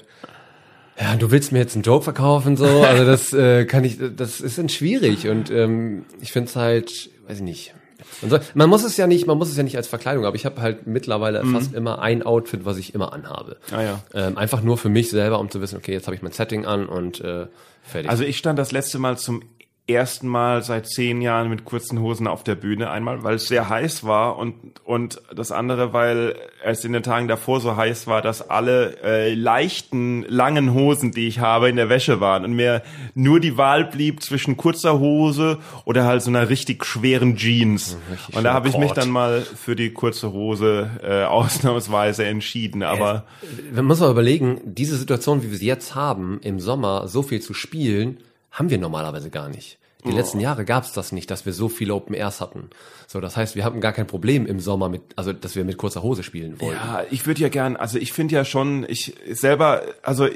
ja, 1.00 1.16
du 1.16 1.30
willst 1.30 1.52
mir 1.52 1.58
jetzt 1.58 1.74
einen 1.74 1.82
Joke 1.82 2.04
verkaufen, 2.04 2.56
so, 2.56 2.66
also 2.66 3.04
das 3.04 3.32
äh, 3.32 3.64
kann 3.64 3.84
ich, 3.84 3.98
das 4.16 4.40
ist 4.40 4.58
dann 4.58 4.68
schwierig 4.68 5.28
und 5.28 5.50
ähm, 5.50 6.04
ich 6.20 6.32
finde 6.32 6.48
es 6.48 6.56
halt, 6.56 7.10
weiß 7.26 7.38
ich 7.38 7.42
nicht. 7.42 7.74
Man, 8.22 8.30
soll, 8.30 8.40
man 8.54 8.70
muss 8.70 8.84
es 8.84 8.96
ja 8.96 9.06
nicht, 9.06 9.26
man 9.26 9.36
muss 9.36 9.50
es 9.50 9.56
ja 9.56 9.62
nicht 9.62 9.76
als 9.76 9.88
Verkleidung, 9.88 10.24
aber 10.24 10.36
ich 10.36 10.46
habe 10.46 10.60
halt 10.60 10.86
mittlerweile 10.86 11.44
fast 11.44 11.74
immer 11.74 12.00
ein 12.00 12.22
Outfit, 12.22 12.64
was 12.64 12.76
ich 12.76 12.94
immer 12.94 13.12
anhabe. 13.12 13.56
Ah 13.72 13.82
ja. 13.82 14.02
Ähm, 14.14 14.38
einfach 14.38 14.62
nur 14.62 14.78
für 14.78 14.88
mich 14.88 15.10
selber, 15.10 15.40
um 15.40 15.50
zu 15.50 15.60
wissen, 15.60 15.76
okay, 15.76 15.92
jetzt 15.92 16.06
habe 16.06 16.14
ich 16.14 16.22
mein 16.22 16.32
Setting 16.32 16.64
an 16.64 16.86
und 16.86 17.20
äh, 17.20 17.46
fertig. 17.82 18.10
Also 18.10 18.24
ich 18.24 18.38
stand 18.38 18.58
das 18.58 18.72
letzte 18.72 18.98
Mal 18.98 19.18
zum 19.18 19.42
ersten 19.86 20.28
Mal 20.28 20.62
seit 20.62 20.88
zehn 20.88 21.20
Jahren 21.20 21.50
mit 21.50 21.66
kurzen 21.66 22.00
Hosen 22.00 22.26
auf 22.26 22.42
der 22.42 22.54
Bühne. 22.54 22.90
Einmal, 22.90 23.22
weil 23.22 23.34
es 23.34 23.48
sehr 23.48 23.68
heiß 23.68 24.04
war 24.04 24.38
und, 24.38 24.54
und 24.82 25.20
das 25.34 25.52
andere, 25.52 25.92
weil 25.92 26.36
es 26.62 26.86
in 26.86 26.94
den 26.94 27.02
Tagen 27.02 27.28
davor 27.28 27.60
so 27.60 27.76
heiß 27.76 28.06
war, 28.06 28.22
dass 28.22 28.48
alle 28.48 28.96
äh, 29.02 29.34
leichten, 29.34 30.24
langen 30.26 30.72
Hosen, 30.72 31.12
die 31.12 31.28
ich 31.28 31.40
habe, 31.40 31.68
in 31.68 31.76
der 31.76 31.90
Wäsche 31.90 32.20
waren 32.20 32.46
und 32.46 32.54
mir 32.54 32.82
nur 33.14 33.40
die 33.40 33.58
Wahl 33.58 33.84
blieb 33.84 34.22
zwischen 34.22 34.56
kurzer 34.56 34.98
Hose 35.00 35.58
oder 35.84 36.04
halt 36.04 36.22
so 36.22 36.30
einer 36.30 36.48
richtig 36.48 36.86
schweren 36.86 37.36
Jeans. 37.36 37.98
richtig 38.10 38.36
und 38.36 38.44
da 38.44 38.54
habe 38.54 38.68
ich 38.68 38.78
mich 38.78 38.92
dann 38.92 39.10
mal 39.10 39.42
für 39.42 39.76
die 39.76 39.90
kurze 39.90 40.32
Hose 40.32 40.90
äh, 41.02 41.24
ausnahmsweise 41.24 42.24
entschieden. 42.24 42.82
Aber 42.82 43.24
Man 43.70 43.84
muss 43.84 44.00
aber 44.00 44.12
überlegen, 44.12 44.62
diese 44.64 44.96
Situation, 44.96 45.42
wie 45.42 45.50
wir 45.50 45.58
sie 45.58 45.66
jetzt 45.66 45.94
haben, 45.94 46.40
im 46.42 46.58
Sommer 46.58 47.06
so 47.06 47.22
viel 47.22 47.42
zu 47.42 47.52
spielen, 47.52 48.18
haben 48.54 48.70
wir 48.70 48.78
normalerweise 48.78 49.30
gar 49.30 49.48
nicht. 49.48 49.78
Die 50.06 50.12
letzten 50.12 50.38
Jahre 50.38 50.66
gab 50.66 50.84
es 50.84 50.92
das 50.92 51.12
nicht, 51.12 51.30
dass 51.30 51.46
wir 51.46 51.54
so 51.54 51.70
viele 51.70 51.94
Open 51.94 52.14
Airs 52.14 52.42
hatten. 52.42 52.68
So, 53.06 53.20
das 53.20 53.38
heißt, 53.38 53.56
wir 53.56 53.64
hatten 53.64 53.80
gar 53.80 53.92
kein 53.92 54.06
Problem 54.06 54.44
im 54.44 54.60
Sommer 54.60 54.90
mit, 54.90 55.02
also 55.16 55.32
dass 55.32 55.56
wir 55.56 55.64
mit 55.64 55.78
kurzer 55.78 56.02
Hose 56.02 56.22
spielen 56.22 56.60
wollten. 56.60 56.76
Ja, 56.76 57.04
ich 57.10 57.26
würde 57.26 57.40
ja 57.40 57.48
gern, 57.48 57.76
also 57.76 57.98
ich 57.98 58.12
finde 58.12 58.34
ja 58.34 58.44
schon, 58.44 58.84
ich 58.86 59.14
selber, 59.30 59.82
also 60.02 60.28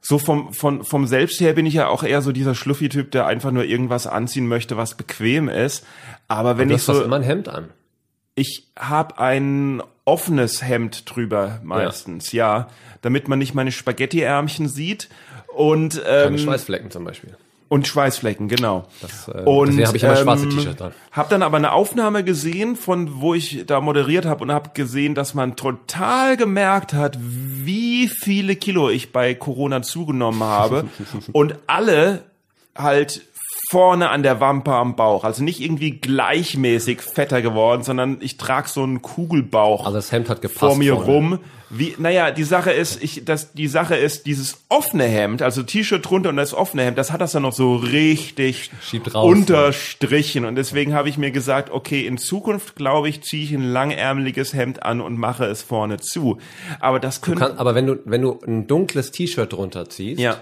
so 0.00 0.18
vom, 0.18 0.52
von, 0.52 0.82
vom 0.82 1.06
Selbst 1.06 1.40
her 1.40 1.52
bin 1.52 1.64
ich 1.64 1.74
ja 1.74 1.86
auch 1.86 2.02
eher 2.02 2.22
so 2.22 2.32
dieser 2.32 2.56
Schluffi-Typ, 2.56 3.12
der 3.12 3.26
einfach 3.26 3.52
nur 3.52 3.64
irgendwas 3.64 4.08
anziehen 4.08 4.48
möchte, 4.48 4.76
was 4.76 4.96
bequem 4.96 5.48
ist. 5.48 5.86
Aber 6.26 6.58
wenn 6.58 6.68
du 6.68 6.74
ich 6.74 6.80
hast 6.80 6.86
fast 6.86 6.98
so, 6.98 7.04
immer 7.04 7.16
ein 7.16 7.22
Hemd 7.22 7.48
an. 7.48 7.68
ich 8.34 8.66
habe 8.76 9.18
ein 9.20 9.80
offenes 10.04 10.62
Hemd 10.62 11.08
drüber 11.08 11.60
meistens, 11.62 12.32
ja, 12.32 12.68
damit 13.02 13.28
man 13.28 13.38
nicht 13.38 13.54
meine 13.54 13.70
Spaghetti-Ärmchen 13.70 14.68
sieht 14.68 15.08
und 15.56 16.02
Keine 16.02 16.26
ähm, 16.26 16.38
Schweißflecken 16.38 16.90
zum 16.90 17.04
Beispiel. 17.04 17.36
und 17.68 17.86
Schweißflecken, 17.86 18.48
genau. 18.48 18.86
Das, 19.00 19.28
äh, 19.28 19.42
und 19.42 19.76
deswegen 19.76 19.86
habe 19.86 19.96
ich 19.96 20.02
immer 20.02 20.16
schwarze 20.16 20.48
T-Shirts 20.48 20.82
an. 20.82 20.92
Hab 21.12 21.28
dann 21.30 21.42
aber 21.42 21.56
eine 21.56 21.72
Aufnahme 21.72 22.24
gesehen, 22.24 22.76
von 22.76 23.20
wo 23.20 23.34
ich 23.34 23.64
da 23.66 23.80
moderiert 23.80 24.26
habe 24.26 24.44
und 24.44 24.52
habe 24.52 24.70
gesehen, 24.74 25.14
dass 25.14 25.34
man 25.34 25.56
total 25.56 26.36
gemerkt 26.36 26.92
hat, 26.92 27.18
wie 27.20 28.08
viele 28.08 28.56
Kilo 28.56 28.90
ich 28.90 29.12
bei 29.12 29.34
Corona 29.34 29.82
zugenommen 29.82 30.42
habe 30.42 30.84
und 31.32 31.56
alle 31.66 32.24
halt 32.76 33.22
vorne 33.68 34.10
an 34.10 34.22
der 34.22 34.40
Wampe 34.40 34.72
am 34.72 34.94
Bauch, 34.94 35.24
also 35.24 35.42
nicht 35.42 35.60
irgendwie 35.60 35.92
gleichmäßig 35.92 37.02
fetter 37.02 37.42
geworden, 37.42 37.82
sondern 37.82 38.18
ich 38.20 38.36
trage 38.36 38.68
so 38.68 38.82
einen 38.82 39.02
Kugelbauch 39.02 39.86
Also 39.86 39.96
das 39.96 40.12
Hemd 40.12 40.28
hat 40.28 40.40
gepasst. 40.40 40.60
vor 40.60 40.76
mir 40.76 40.94
vorne. 40.94 41.10
rum. 41.10 41.38
Wie, 41.68 41.96
naja, 41.98 42.30
die 42.30 42.44
Sache 42.44 42.70
ist, 42.70 43.02
ich, 43.02 43.24
das, 43.24 43.52
die 43.52 43.66
Sache 43.66 43.96
ist, 43.96 44.26
dieses 44.26 44.62
offene 44.68 45.02
Hemd, 45.02 45.42
also 45.42 45.64
T-Shirt 45.64 46.08
drunter 46.08 46.28
und 46.28 46.36
das 46.36 46.54
offene 46.54 46.84
Hemd, 46.84 46.96
das 46.96 47.10
hat 47.10 47.20
das 47.20 47.32
dann 47.32 47.42
noch 47.42 47.52
so 47.52 47.74
richtig 47.74 48.70
raus, 49.12 49.26
unterstrichen. 49.26 50.44
Und 50.44 50.54
deswegen 50.54 50.94
habe 50.94 51.08
ich 51.08 51.18
mir 51.18 51.32
gesagt, 51.32 51.70
okay, 51.70 52.06
in 52.06 52.18
Zukunft, 52.18 52.76
glaube 52.76 53.08
ich, 53.08 53.22
ziehe 53.22 53.42
ich 53.42 53.52
ein 53.52 53.64
langärmeliges 53.64 54.54
Hemd 54.54 54.84
an 54.84 55.00
und 55.00 55.18
mache 55.18 55.46
es 55.46 55.62
vorne 55.62 55.96
zu. 55.96 56.38
Aber 56.78 57.00
das 57.00 57.20
Kann, 57.20 57.58
aber 57.58 57.74
wenn 57.74 57.86
du, 57.86 57.96
wenn 58.04 58.22
du 58.22 58.38
ein 58.46 58.68
dunkles 58.68 59.10
T-Shirt 59.10 59.52
drunter 59.52 59.88
ziehst, 59.88 60.20
ja, 60.20 60.36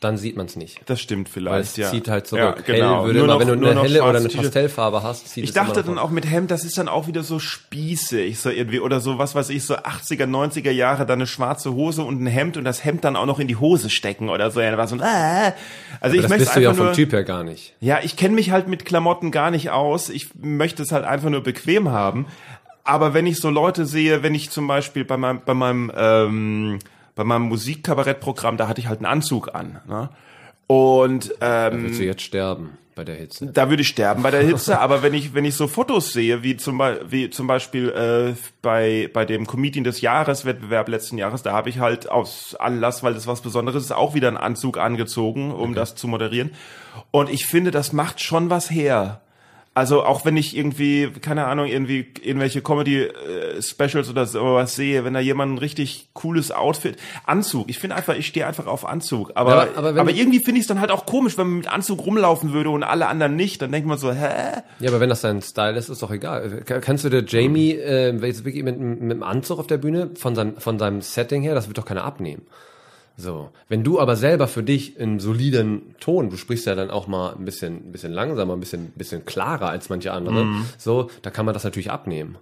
dann 0.00 0.16
sieht 0.16 0.36
man 0.36 0.46
es 0.46 0.54
nicht. 0.54 0.80
das 0.86 1.00
stimmt 1.00 1.26
Weil 1.28 1.32
vielleicht, 1.32 1.70
es 1.70 1.76
ja. 1.76 1.90
zieht 1.90 2.06
halt 2.08 2.26
zurück. 2.28 2.64
Ja, 2.68 2.74
genau. 2.74 2.98
Hell 3.00 3.06
würde 3.06 3.18
Nur 3.18 3.24
immer, 3.24 3.34
noch- 3.34 3.40
wenn 3.40 3.48
du 3.48 3.56
nur 3.56 3.70
eine 3.72 3.82
helle 3.82 4.04
oder 4.04 4.18
eine. 4.20 4.28
Pastellfarbe 4.28 5.02
hast, 5.02 5.28
zieht 5.28 5.42
Ich 5.42 5.52
dachte 5.52 5.82
dann 5.82 5.98
auch 5.98 6.10
mit 6.10 6.24
Hemd, 6.30 6.50
das 6.52 6.64
ist 6.64 6.78
dann 6.78 6.88
auch 6.88 7.08
wieder 7.08 7.24
so 7.24 7.40
spießig, 7.40 8.38
so 8.38 8.48
irgendwie, 8.50 8.78
oder 8.78 9.00
so 9.00 9.18
was 9.18 9.34
weiß 9.34 9.50
ich, 9.50 9.64
so 9.64 9.74
80er, 9.74 10.26
90er 10.26 10.70
Jahre, 10.70 11.04
dann 11.04 11.18
eine 11.18 11.26
schwarze 11.26 11.72
Hose 11.74 12.02
und 12.02 12.22
ein 12.22 12.26
Hemd 12.26 12.56
und 12.56 12.64
das 12.64 12.84
Hemd 12.84 13.04
dann 13.04 13.16
auch 13.16 13.26
noch 13.26 13.40
in 13.40 13.48
die 13.48 13.56
Hose 13.56 13.90
stecken 13.90 14.28
oder 14.28 14.50
so. 14.52 14.60
Ja, 14.60 14.76
war 14.78 14.86
so 14.86 14.94
ein, 14.96 15.00
äh. 15.00 15.52
Also 16.00 16.14
ich 16.16 16.22
das 16.22 16.28
möchte 16.30 16.44
bist 16.44 16.56
du 16.56 16.60
ja 16.60 16.74
vom 16.74 16.86
nur, 16.86 16.94
Typ 16.94 17.12
her 17.12 17.24
gar 17.24 17.42
nicht. 17.42 17.74
ja, 17.80 17.98
ich 18.02 18.16
kenne 18.16 18.34
mich 18.36 18.50
halt 18.52 18.68
mit 18.68 18.84
Klamotten 18.84 19.30
gar 19.32 19.50
nicht 19.50 19.70
aus. 19.70 20.10
Ich 20.10 20.28
möchte 20.40 20.82
es 20.84 20.92
halt 20.92 21.04
einfach 21.04 21.30
nur 21.30 21.42
bequem 21.42 21.88
haben. 21.90 22.26
Aber 22.84 23.12
wenn 23.14 23.26
ich 23.26 23.40
so 23.40 23.50
Leute 23.50 23.84
sehe, 23.84 24.22
wenn 24.22 24.34
ich 24.34 24.50
zum 24.50 24.66
Beispiel 24.68 25.04
bei 25.04 25.16
meinem, 25.16 25.40
bei 25.44 25.54
meinem, 25.54 25.92
ähm, 25.94 26.78
bei 27.18 27.24
meinem 27.24 27.48
Musikkabarettprogramm, 27.48 28.56
da 28.56 28.68
hatte 28.68 28.80
ich 28.80 28.86
halt 28.86 29.00
einen 29.00 29.06
Anzug 29.06 29.52
an. 29.52 29.80
Ne? 29.88 30.08
Und 30.68 31.34
ähm, 31.40 31.82
Willst 31.82 31.98
du 31.98 32.04
jetzt 32.04 32.22
sterben 32.22 32.78
bei 32.94 33.02
der 33.02 33.16
Hitze? 33.16 33.46
da 33.46 33.70
würde 33.70 33.82
ich 33.82 33.88
sterben 33.88 34.22
bei 34.22 34.30
der 34.30 34.42
Hitze, 34.42 34.78
aber 34.78 35.02
wenn 35.02 35.14
ich 35.14 35.34
wenn 35.34 35.44
ich 35.44 35.56
so 35.56 35.66
Fotos 35.66 36.12
sehe, 36.12 36.44
wie 36.44 36.56
zum, 36.56 36.78
Be 36.78 37.00
wie 37.08 37.28
zum 37.28 37.48
Beispiel 37.48 37.88
äh, 37.88 38.36
bei 38.62 39.10
bei 39.12 39.24
dem 39.24 39.48
Comedian 39.48 39.82
des 39.82 40.00
Jahres 40.00 40.44
Wettbewerb 40.44 40.88
letzten 40.88 41.18
Jahres, 41.18 41.42
da 41.42 41.52
habe 41.52 41.70
ich 41.70 41.80
halt 41.80 42.08
aus 42.08 42.54
Anlass, 42.54 43.02
weil 43.02 43.14
das 43.14 43.26
was 43.26 43.40
Besonderes 43.40 43.82
ist, 43.82 43.92
auch 43.92 44.14
wieder 44.14 44.28
einen 44.28 44.36
Anzug 44.36 44.78
angezogen, 44.78 45.50
um 45.50 45.74
das 45.74 45.96
zu 45.96 46.06
moderieren. 46.06 46.52
Und 47.10 47.30
ich 47.30 47.46
finde, 47.46 47.72
das 47.72 47.92
macht 47.92 48.20
schon 48.20 48.48
was 48.48 48.70
her. 48.70 49.22
Also 49.78 50.02
auch 50.02 50.24
wenn 50.24 50.36
ich 50.36 50.56
irgendwie, 50.56 51.08
keine 51.20 51.46
Ahnung, 51.46 51.66
irgendwie 51.66 52.12
irgendwelche 52.20 52.62
Comedy-Specials 52.62 54.10
oder 54.10 54.26
sowas 54.26 54.74
sehe, 54.74 55.04
wenn 55.04 55.14
da 55.14 55.20
jemand 55.20 55.54
ein 55.54 55.58
richtig 55.58 56.08
cooles 56.14 56.50
Outfit, 56.50 56.96
Anzug, 57.26 57.70
ich 57.70 57.78
finde 57.78 57.94
einfach, 57.94 58.16
ich 58.16 58.26
stehe 58.26 58.44
einfach 58.44 58.66
auf 58.66 58.84
Anzug. 58.84 59.30
Aber, 59.36 59.54
Ja, 59.54 59.68
aber, 59.76 60.00
aber 60.00 60.10
irgendwie 60.10 60.40
finde 60.40 60.58
ich 60.58 60.62
es 60.62 60.66
dann 60.66 60.80
halt 60.80 60.90
auch 60.90 61.06
komisch, 61.06 61.38
wenn 61.38 61.46
man 61.46 61.56
mit 61.58 61.72
Anzug 61.72 62.04
rumlaufen 62.04 62.52
würde 62.52 62.70
und 62.70 62.82
alle 62.82 63.06
anderen 63.06 63.36
nicht, 63.36 63.62
dann 63.62 63.70
denkt 63.70 63.86
man 63.86 63.98
so, 63.98 64.12
hä? 64.12 64.62
Ja, 64.80 64.90
aber 64.90 64.98
wenn 64.98 65.10
das 65.10 65.20
dein 65.20 65.42
Style 65.42 65.78
ist, 65.78 65.88
ist 65.88 66.02
doch 66.02 66.10
egal. 66.10 66.64
Kannst 66.64 67.04
du 67.04 67.08
dir 67.08 67.24
Jamie 67.24 67.74
äh, 67.74 68.12
jetzt 68.26 68.44
wirklich 68.44 68.64
mit, 68.64 68.80
mit 68.80 69.12
dem 69.12 69.22
Anzug 69.22 69.60
auf 69.60 69.68
der 69.68 69.78
Bühne 69.78 70.10
von 70.16 70.34
seinem, 70.34 70.56
von 70.56 70.80
seinem 70.80 71.02
Setting 71.02 71.42
her, 71.42 71.54
das 71.54 71.68
wird 71.68 71.78
doch 71.78 71.84
keiner 71.84 72.02
abnehmen. 72.02 72.42
So, 73.20 73.50
wenn 73.68 73.82
du 73.82 73.98
aber 73.98 74.14
selber 74.14 74.46
für 74.46 74.62
dich 74.62 74.96
in 74.96 75.18
soliden 75.18 75.96
Ton, 75.98 76.30
du 76.30 76.36
sprichst 76.36 76.66
ja 76.66 76.76
dann 76.76 76.88
auch 76.88 77.08
mal 77.08 77.34
ein 77.36 77.44
bisschen, 77.44 77.88
ein 77.88 77.90
bisschen 77.90 78.12
langsamer, 78.12 78.52
ein 78.52 78.60
bisschen, 78.60 78.84
ein 78.84 78.92
bisschen 78.94 79.24
klarer 79.24 79.70
als 79.70 79.88
manche 79.88 80.12
andere, 80.12 80.46
so, 80.78 81.10
da 81.22 81.30
kann 81.30 81.44
man 81.44 81.52
das 81.52 81.64
natürlich 81.64 81.90
abnehmen. 81.90 82.38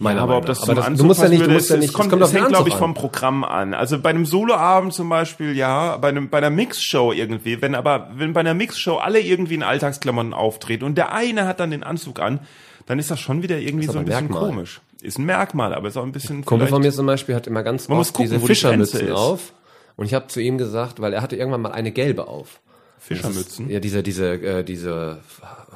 Meiner 0.00 0.16
Ja, 0.16 0.22
aber 0.24 0.32
Meinung 0.32 0.42
ob 0.42 0.46
das 0.46 0.62
aber 0.64 0.74
das, 0.74 0.98
du 0.98 1.04
musst 1.04 1.22
ja 1.22 1.28
nicht, 1.28 1.46
du 1.46 1.50
musst 1.50 1.70
ja 1.70 1.76
nicht, 1.76 1.90
es 1.90 1.92
kommt, 1.92 2.10
kommt 2.10 2.22
es 2.22 2.34
hängt, 2.34 2.48
glaube 2.48 2.68
ich, 2.68 2.74
vom. 2.74 2.94
Programm 2.94 3.44
an. 3.44 3.72
Also 3.72 4.00
bei 4.00 4.10
einem 4.10 4.26
Soloabend 4.26 4.94
zum 4.94 5.08
Beispiel, 5.08 5.56
ja, 5.56 5.96
bei 5.98 6.08
einem, 6.08 6.28
bei 6.28 6.38
einer 6.38 6.50
Mixshow 6.50 7.12
irgendwie, 7.12 7.62
wenn 7.62 7.76
aber, 7.76 8.10
wenn 8.16 8.32
bei 8.32 8.40
einer 8.40 8.54
Mixshow 8.54 8.96
alle 8.96 9.20
irgendwie 9.20 9.54
in 9.54 9.62
Alltagsklamotten 9.62 10.34
auftreten 10.34 10.82
und 10.84 10.98
der 10.98 11.12
eine 11.12 11.46
hat 11.46 11.60
dann 11.60 11.70
den 11.70 11.84
Anzug 11.84 12.18
an, 12.18 12.40
dann 12.86 12.98
ist 12.98 13.12
das 13.12 13.20
schon 13.20 13.44
wieder 13.44 13.58
irgendwie 13.58 13.86
so 13.86 13.98
ein 13.98 14.06
bisschen 14.06 14.28
Merkmal. 14.28 14.48
komisch. 14.48 14.80
Ist 15.02 15.18
ein 15.18 15.24
Merkmal, 15.24 15.72
aber 15.72 15.86
ist 15.86 15.96
auch 15.96 16.02
ein 16.02 16.10
bisschen 16.10 16.44
Kumpel 16.44 16.66
von 16.66 16.82
mir 16.82 16.90
zum 16.90 17.06
Beispiel 17.06 17.36
hat 17.36 17.46
immer 17.46 17.62
ganz 17.62 17.88
Man 17.88 17.98
muss 17.98 18.08
oft 18.08 18.16
gucken, 18.16 18.32
diese 18.32 18.44
Fischermützen 18.44 19.12
auf. 19.12 19.52
Und 19.96 20.06
ich 20.06 20.14
habe 20.14 20.26
zu 20.28 20.40
ihm 20.40 20.58
gesagt, 20.58 21.00
weil 21.00 21.12
er 21.12 21.22
hatte 21.22 21.36
irgendwann 21.36 21.62
mal 21.62 21.72
eine 21.72 21.90
gelbe 21.92 22.28
auf. 22.28 22.60
Fischermützen. 22.98 23.68
Ja, 23.70 23.78
diese, 23.80 24.02
diese, 24.02 24.32
äh, 24.34 24.64
diese 24.64 25.18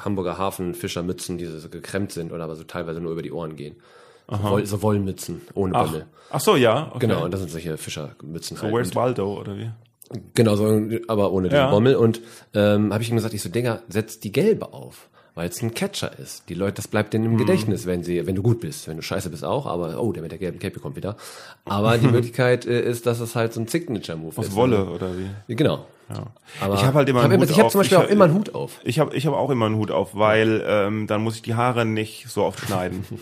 Hamburger 0.02 0.38
Hafen 0.38 0.74
Fischermützen, 0.74 1.38
die 1.38 1.44
so 1.46 1.68
gekremmt 1.68 2.12
sind 2.12 2.32
oder 2.32 2.44
aber 2.44 2.56
so 2.56 2.64
teilweise 2.64 3.00
nur 3.00 3.12
über 3.12 3.22
die 3.22 3.30
Ohren 3.32 3.56
gehen. 3.56 3.76
So, 4.28 4.42
Woll, 4.42 4.66
so 4.66 4.80
Wollmützen 4.82 5.42
ohne 5.54 5.74
Ach, 5.74 5.86
Bommel. 5.86 6.06
ach 6.30 6.40
so, 6.40 6.56
ja. 6.56 6.88
Okay. 6.90 7.00
Genau, 7.00 7.24
und 7.24 7.32
das 7.32 7.40
sind 7.40 7.50
solche 7.50 7.76
Fischermützen 7.76 8.56
So, 8.56 8.62
halt. 8.64 8.74
where's 8.74 8.94
Waldo, 8.94 9.38
oder 9.40 9.56
wie? 9.58 9.70
Genau, 10.34 10.56
so, 10.56 10.80
aber 11.08 11.30
ohne 11.32 11.48
den 11.48 11.56
Ja. 11.56 11.70
Bommel. 11.70 11.96
Und 11.96 12.20
ähm, 12.54 12.92
habe 12.92 13.02
ich 13.02 13.10
ihm 13.10 13.16
gesagt, 13.16 13.34
ich 13.34 13.42
so, 13.42 13.48
Digga, 13.48 13.82
setz 13.88 14.18
die 14.20 14.32
gelbe 14.32 14.72
auf. 14.72 15.09
Weil 15.34 15.48
es 15.48 15.62
ein 15.62 15.72
Catcher 15.74 16.18
ist. 16.18 16.48
Die 16.48 16.54
Leute, 16.54 16.74
das 16.74 16.88
bleibt 16.88 17.12
denen 17.14 17.24
im 17.24 17.32
Mhm. 17.32 17.38
Gedächtnis, 17.38 17.86
wenn 17.86 18.02
sie, 18.02 18.26
wenn 18.26 18.34
du 18.34 18.42
gut 18.42 18.60
bist. 18.60 18.88
Wenn 18.88 18.96
du 18.96 19.02
scheiße 19.02 19.30
bist 19.30 19.44
auch, 19.44 19.66
aber 19.66 20.00
oh, 20.02 20.12
der 20.12 20.22
mit 20.22 20.32
der 20.32 20.38
gelben 20.38 20.58
Cape 20.58 20.80
kommt 20.80 20.96
wieder. 20.96 21.16
Aber 21.64 21.98
die 21.98 22.06
Möglichkeit 22.08 22.66
äh, 22.66 22.80
ist, 22.82 23.06
dass 23.06 23.20
es 23.20 23.36
halt 23.36 23.52
so 23.52 23.60
ein 23.60 23.68
Signature-Move 23.68 24.30
ist. 24.32 24.38
Aus 24.38 24.54
Wolle, 24.54 24.84
oder 24.86 25.10
wie? 25.16 25.54
Genau. 25.54 25.86
Aber 26.60 26.74
Ich 26.74 26.84
hab 26.84 26.94
halt 26.94 27.08
immer 27.08 27.22
hab, 27.22 27.30
einen 27.30 27.40
Hut 27.40 27.50
ich 27.50 27.58
hab 27.58 27.66
auf. 27.66 27.72
zum 27.72 27.80
Beispiel 27.80 27.96
Ich 27.96 27.98
auch 28.00 28.04
hab- 28.06 28.10
immer 28.12 28.24
einen 28.24 28.34
Hut 28.34 28.54
auf. 28.54 28.80
Ich 28.84 28.98
habe 28.98 29.14
ich 29.14 29.26
hab 29.26 29.34
auch 29.34 29.50
immer 29.50 29.66
einen 29.66 29.76
Hut 29.76 29.90
auf, 29.90 30.14
weil 30.14 30.62
ähm, 30.66 31.06
dann 31.06 31.22
muss 31.22 31.36
ich 31.36 31.42
die 31.42 31.54
Haare 31.54 31.84
nicht 31.86 32.28
so 32.28 32.44
oft 32.44 32.60
schneiden. 32.66 33.04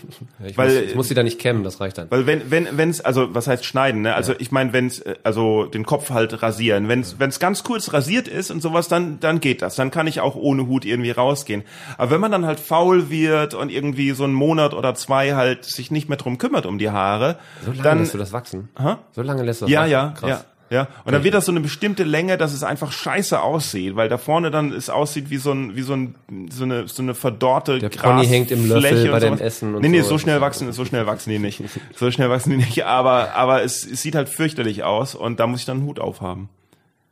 Ich, 0.45 0.57
Weil- 0.57 0.67
muss, 0.73 0.89
ich 0.89 0.95
muss 0.95 1.07
sie 1.09 1.13
da 1.13 1.23
nicht 1.23 1.37
kämmen, 1.39 1.63
das 1.63 1.79
reicht 1.81 1.97
dann. 1.97 2.09
Weil 2.09 2.25
wenn 2.25 2.49
wenn 2.49 2.67
wenn's 2.77 3.01
also 3.01 3.33
was 3.35 3.47
heißt 3.47 3.65
schneiden, 3.65 4.01
ne? 4.01 4.15
Also 4.15 4.33
ich 4.39 4.51
meine, 4.51 4.73
wenn's 4.73 4.99
äh, 4.99 5.15
also 5.23 5.65
den 5.65 5.85
Kopf 5.85 6.09
halt 6.11 6.41
rasieren, 6.41 6.87
wenn's 6.87 7.15
wenn's 7.19 7.39
ganz 7.39 7.63
kurz 7.63 7.91
rasiert 7.93 8.27
ist 8.27 8.49
und 8.51 8.61
sowas, 8.61 8.87
dann 8.87 9.19
dann 9.19 9.39
geht 9.41 9.61
das. 9.61 9.75
Dann 9.75 9.91
kann 9.91 10.07
ich 10.07 10.21
auch 10.21 10.35
ohne 10.35 10.65
Hut 10.67 10.85
irgendwie 10.85 11.11
rausgehen. 11.11 11.63
Aber 11.97 12.11
wenn 12.11 12.21
man 12.21 12.31
dann 12.31 12.45
halt 12.45 12.59
faul 12.59 13.09
wird 13.09 13.53
und 13.53 13.69
irgendwie 13.71 14.11
so 14.11 14.23
einen 14.23 14.33
Monat 14.33 14.73
oder 14.73 14.95
zwei 14.95 15.35
halt 15.35 15.65
sich 15.65 15.91
nicht 15.91 16.07
mehr 16.09 16.17
drum 16.17 16.37
kümmert 16.37 16.65
um 16.65 16.77
die 16.79 16.89
Haare, 16.89 17.37
So 17.65 17.71
lange 17.71 17.83
dann 17.83 17.99
lässt 17.99 18.13
du 18.13 18.17
das 18.17 18.31
wachsen? 18.33 18.69
Hä? 18.79 18.95
So 19.11 19.21
lange 19.21 19.43
lässt 19.43 19.61
du 19.61 19.65
das 19.65 19.71
ja, 19.73 19.81
wachsen? 19.81 19.91
ja, 19.91 20.13
Krass. 20.17 20.29
ja. 20.29 20.41
Ja, 20.71 20.87
und 21.03 21.13
dann 21.13 21.23
wird 21.23 21.33
das 21.33 21.45
so 21.45 21.51
eine 21.51 21.61
bestimmte 21.61 22.03
Länge, 22.03 22.37
dass 22.37 22.53
es 22.53 22.61
einfach 22.63 22.91
scheiße 22.91 23.41
aussieht, 23.41 23.95
weil 23.95 24.07
da 24.07 24.17
vorne 24.19 24.51
dann 24.51 24.71
es 24.71 24.89
aussieht 24.89 25.29
wie 25.31 25.37
so 25.37 25.51
ein 25.51 25.75
wie 25.75 25.81
so 25.81 25.93
ein 25.93 26.13
so 26.51 26.63
eine 26.63 26.87
so 26.87 27.01
eine 27.01 27.15
verdorrte 27.15 27.79
Der 27.79 27.89
Pony 27.89 28.27
hängt 28.27 28.51
im 28.51 28.67
Löffel 28.69 29.05
und 29.05 29.11
bei 29.11 29.19
dem 29.19 29.29
sowas. 29.29 29.41
Essen 29.41 29.73
und 29.75 29.81
Nee, 29.81 29.87
nee, 29.89 30.01
so. 30.01 30.09
so 30.09 30.17
schnell 30.19 30.41
wachsen, 30.41 30.71
so 30.71 30.85
schnell 30.85 31.07
wachsen 31.07 31.31
die 31.31 31.39
nicht. 31.39 31.63
So 31.95 32.11
schnell 32.11 32.29
wachsen 32.29 32.51
die 32.51 32.57
nicht, 32.57 32.85
aber 32.85 33.33
aber 33.33 33.63
es, 33.63 33.83
es 33.83 34.01
sieht 34.03 34.13
halt 34.15 34.29
fürchterlich 34.29 34.83
aus 34.83 35.15
und 35.15 35.39
da 35.39 35.47
muss 35.47 35.61
ich 35.61 35.65
dann 35.65 35.77
einen 35.77 35.87
Hut 35.87 35.99
aufhaben. 35.99 36.49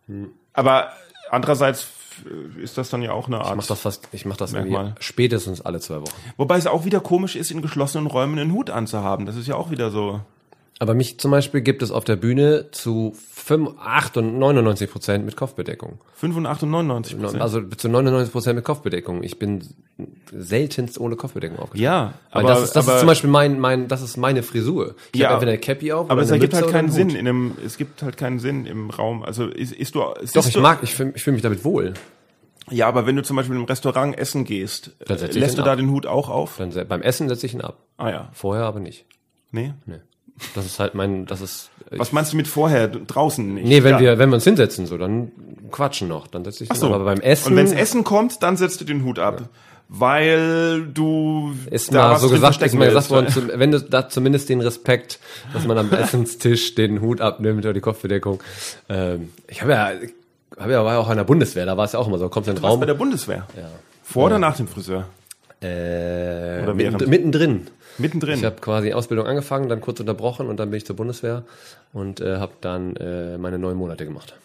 Hm. 0.08 0.30
Aber 0.54 0.92
andererseits 1.32 1.88
ist 2.62 2.78
das 2.78 2.90
dann 2.90 3.02
ja 3.02 3.12
auch 3.12 3.28
eine 3.28 3.38
Ich 3.38 3.44
Art. 3.44 3.58
mach 3.58 3.68
das 3.68 3.80
fast, 3.82 4.08
ich 4.12 4.26
mach 4.26 4.38
das 4.38 4.52
Merkmal. 4.52 4.96
spätestens 5.00 5.62
alle 5.62 5.80
zwei 5.80 6.02
Wochen. 6.02 6.12
Wobei 6.38 6.58
es 6.58 6.66
auch 6.68 6.86
wieder 6.86 7.00
komisch 7.00 7.36
ist, 7.36 7.52
in 7.52 7.62
geschlossenen 7.62 8.08
Räumen 8.08 8.40
einen 8.40 8.54
Hut 8.54 8.70
anzuhaben. 8.70 9.26
Das 9.26 9.36
ist 9.36 9.48
ja 9.48 9.56
auch 9.56 9.70
wieder 9.72 9.92
so. 9.92 10.22
Aber 10.80 10.94
mich 10.94 11.20
zum 11.20 11.32
Beispiel 11.32 11.62
gibt 11.62 11.82
es 11.82 11.90
auf 11.92 12.04
der 12.04 12.16
Bühne 12.18 12.70
zu 12.72 13.16
5, 13.34 13.72
8 13.80 14.18
und 14.18 14.38
99 14.38 14.92
Prozent 14.92 15.26
mit 15.26 15.36
Kopfbedeckung. 15.36 16.00
85 16.16 16.64
und 16.64 16.70
99 16.72 17.20
Prozent. 17.20 17.42
Also 17.42 17.62
zu 17.64 17.90
99 17.90 18.32
Prozent 18.32 18.56
mit 18.58 18.64
Kopfbedeckung. 18.66 19.24
Ich 19.24 19.40
bin 19.40 19.62
seltenst 20.32 21.00
ohne 21.00 21.16
Kopfbedeckung 21.16 21.58
aufgetreten. 21.58 21.84
ja, 21.84 22.14
Weil 22.32 22.42
aber 22.44 22.50
das 22.50 22.64
ist, 22.64 22.76
das 22.76 22.86
aber, 22.88 22.96
ist 22.96 23.00
zum 23.02 23.08
Beispiel 23.08 23.30
mein, 23.30 23.60
mein, 23.60 23.88
das 23.88 24.04
ist 24.04 24.18
meine 24.18 24.44
Frisur. 24.44 24.96
Ich 25.14 25.20
Ja, 25.20 25.28
habe 25.30 25.36
entweder 25.36 25.52
eine 25.54 25.62
Cappy 25.62 25.92
auf 25.92 26.12
Aber 26.12 26.22
es 26.22 26.30
ergibt 26.30 26.54
halt 26.54 26.68
keinen 26.70 26.92
Sinn 26.92 27.10
in 27.10 27.28
einem, 27.28 27.54
es 27.66 27.78
gibt 27.78 28.04
halt 28.04 28.18
keinen 28.18 28.38
Sinn 28.40 28.66
im 28.68 28.90
Raum. 28.92 29.24
Also 29.24 29.48
ist, 29.48 29.74
ist 29.74 29.96
du, 29.96 30.00
Doch, 30.02 30.16
siehst 30.22 30.48
ich 30.48 30.54
du, 30.54 30.62
mag, 30.62 30.80
ich 30.84 30.94
fühle 30.94 31.14
ich 31.16 31.24
fühl 31.24 31.34
mich 31.34 31.42
damit 31.42 31.64
wohl. 31.66 31.96
Ja, 32.70 32.88
aber 32.88 33.08
wenn 33.08 33.16
du 33.16 33.24
zum 33.24 33.36
Beispiel 33.38 33.56
im 33.56 33.64
Restaurant 33.64 34.16
essen 34.18 34.44
gehst, 34.44 34.92
lässt 35.08 35.58
du 35.58 35.64
da 35.64 35.72
ab. 35.72 35.78
den 35.78 35.90
Hut 35.90 36.06
auch 36.06 36.30
auf? 36.30 36.58
Dann, 36.58 36.72
beim 36.88 37.02
Essen 37.02 37.30
setze 37.30 37.46
ich 37.46 37.54
ihn 37.54 37.62
ab. 37.62 37.78
Ah 37.98 38.10
ja, 38.10 38.30
Vorher 38.34 38.66
aber 38.66 38.80
nicht. 38.80 39.06
nee. 39.52 39.74
Nee. 39.86 40.02
Das 40.56 40.66
ist 40.66 40.80
halt 40.80 40.94
mein, 40.96 41.26
das 41.26 41.42
ist. 41.42 41.70
Was 41.92 42.12
meinst 42.12 42.34
du 42.34 42.38
mit 42.38 42.48
vorher 42.48 42.88
draußen 42.88 43.56
nicht? 43.56 43.66
Nee, 43.66 43.84
wenn 43.84 43.94
Ja. 43.96 44.00
wir, 44.00 44.20
wenn 44.20 44.30
wir 44.30 44.36
uns 44.36 44.44
hinsetzen, 44.44 44.86
so, 44.86 44.98
dann 44.98 45.32
quatschen 45.72 46.08
noch, 46.08 46.28
dann 46.28 46.44
setze 46.44 46.64
ich 46.66 46.74
so. 46.74 46.88
ab. 46.88 46.94
Aber 46.94 47.06
beim 47.06 47.22
Essen. 47.22 47.52
Und 47.54 47.58
wenns 47.58 47.72
Essen 47.72 48.04
kommt, 48.04 48.44
dann 48.44 48.56
setzt 48.58 48.80
du 48.82 48.86
den 48.86 49.04
Hut 49.04 49.18
ab, 49.20 49.44
weil 49.90 50.86
du 50.94 51.54
ist 51.72 51.94
da 51.94 52.10
mal 52.10 52.20
so 52.20 52.30
gesagt, 52.30 52.62
ist 52.62 52.76
mal 52.76 52.88
gesagt 52.88 53.10
worden, 53.10 53.28
wenn 53.56 53.72
du 53.72 53.80
da 53.82 54.10
zumindest 54.10 54.50
den 54.50 54.62
Respekt, 54.62 55.20
dass 55.54 55.66
man 55.66 55.78
am 55.78 55.90
Essenstisch 55.92 56.76
den 56.76 57.02
Hut 57.02 57.22
abnimmt 57.22 57.66
oder 57.66 57.74
die 57.74 57.82
Kopfbedeckung. 57.82 58.42
Ähm, 58.90 59.30
ich 59.48 59.62
habe 59.62 59.72
ja, 59.72 59.92
habe 60.60 60.72
ja 60.72 60.84
war 60.86 60.94
ja 60.94 61.00
auch 61.00 61.10
an 61.10 61.18
der 61.18 61.24
Bundeswehr, 61.24 61.66
da 61.66 61.78
war 61.78 61.86
es 61.86 61.94
ja 61.94 62.00
auch 62.00 62.08
immer 62.08 62.18
so, 62.20 62.30
kommst 62.30 62.50
in 62.50 62.56
den 62.56 62.64
Raum. 62.64 62.80
bei 62.80 62.86
der 62.86 62.94
Bundeswehr? 62.96 63.48
ja. 63.56 63.70
Vor 64.04 64.28
oder 64.28 64.40
nach 64.40 64.56
dem 64.56 64.68
Friseur? 64.68 65.06
äh, 65.62 66.62
Oder 66.64 66.78
während? 66.78 67.08
mittendrin. 67.08 67.68
Mittendrin. 67.98 68.38
Ich 68.40 68.46
habe 68.46 68.58
quasi 68.62 68.94
Ausbildung 68.94 69.26
angefangen, 69.28 69.70
dann 69.70 69.82
kurz 69.82 70.00
unterbrochen 70.00 70.48
und 70.48 70.58
dann 70.58 70.70
bin 70.70 70.78
ich 70.78 70.86
zur 70.86 70.96
Bundeswehr 70.96 71.44
und 71.94 72.20
äh, 72.22 72.38
habe 72.38 72.54
dann 72.62 72.96
äh, 72.98 73.38
meine 73.38 73.58
neun 73.58 73.78
Monate 73.78 74.06
gemacht. 74.06 74.36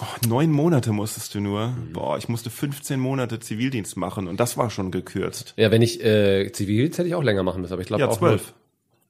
oh, 0.00 0.04
neun 0.28 0.50
Monate 0.50 0.92
musstest 0.92 1.34
du 1.34 1.40
nur. 1.40 1.68
Mhm. 1.68 1.92
Boah, 1.92 2.18
ich 2.18 2.28
musste 2.28 2.50
15 2.50 3.00
Monate 3.00 3.40
Zivildienst 3.40 3.96
machen 3.96 4.28
und 4.28 4.38
das 4.40 4.56
war 4.56 4.70
schon 4.70 4.90
gekürzt. 4.90 5.54
Ja, 5.56 5.70
wenn 5.70 5.82
ich 5.82 6.04
äh, 6.04 6.50
Zivildienst 6.52 6.98
hätte 6.98 7.08
ich 7.08 7.14
auch 7.14 7.22
länger 7.24 7.42
machen 7.42 7.60
müssen, 7.62 7.72
aber 7.72 7.82
ich 7.82 7.88
glaube 7.88 8.02
Ja, 8.02 8.08
auch 8.08 8.18
zwölf. 8.18 8.52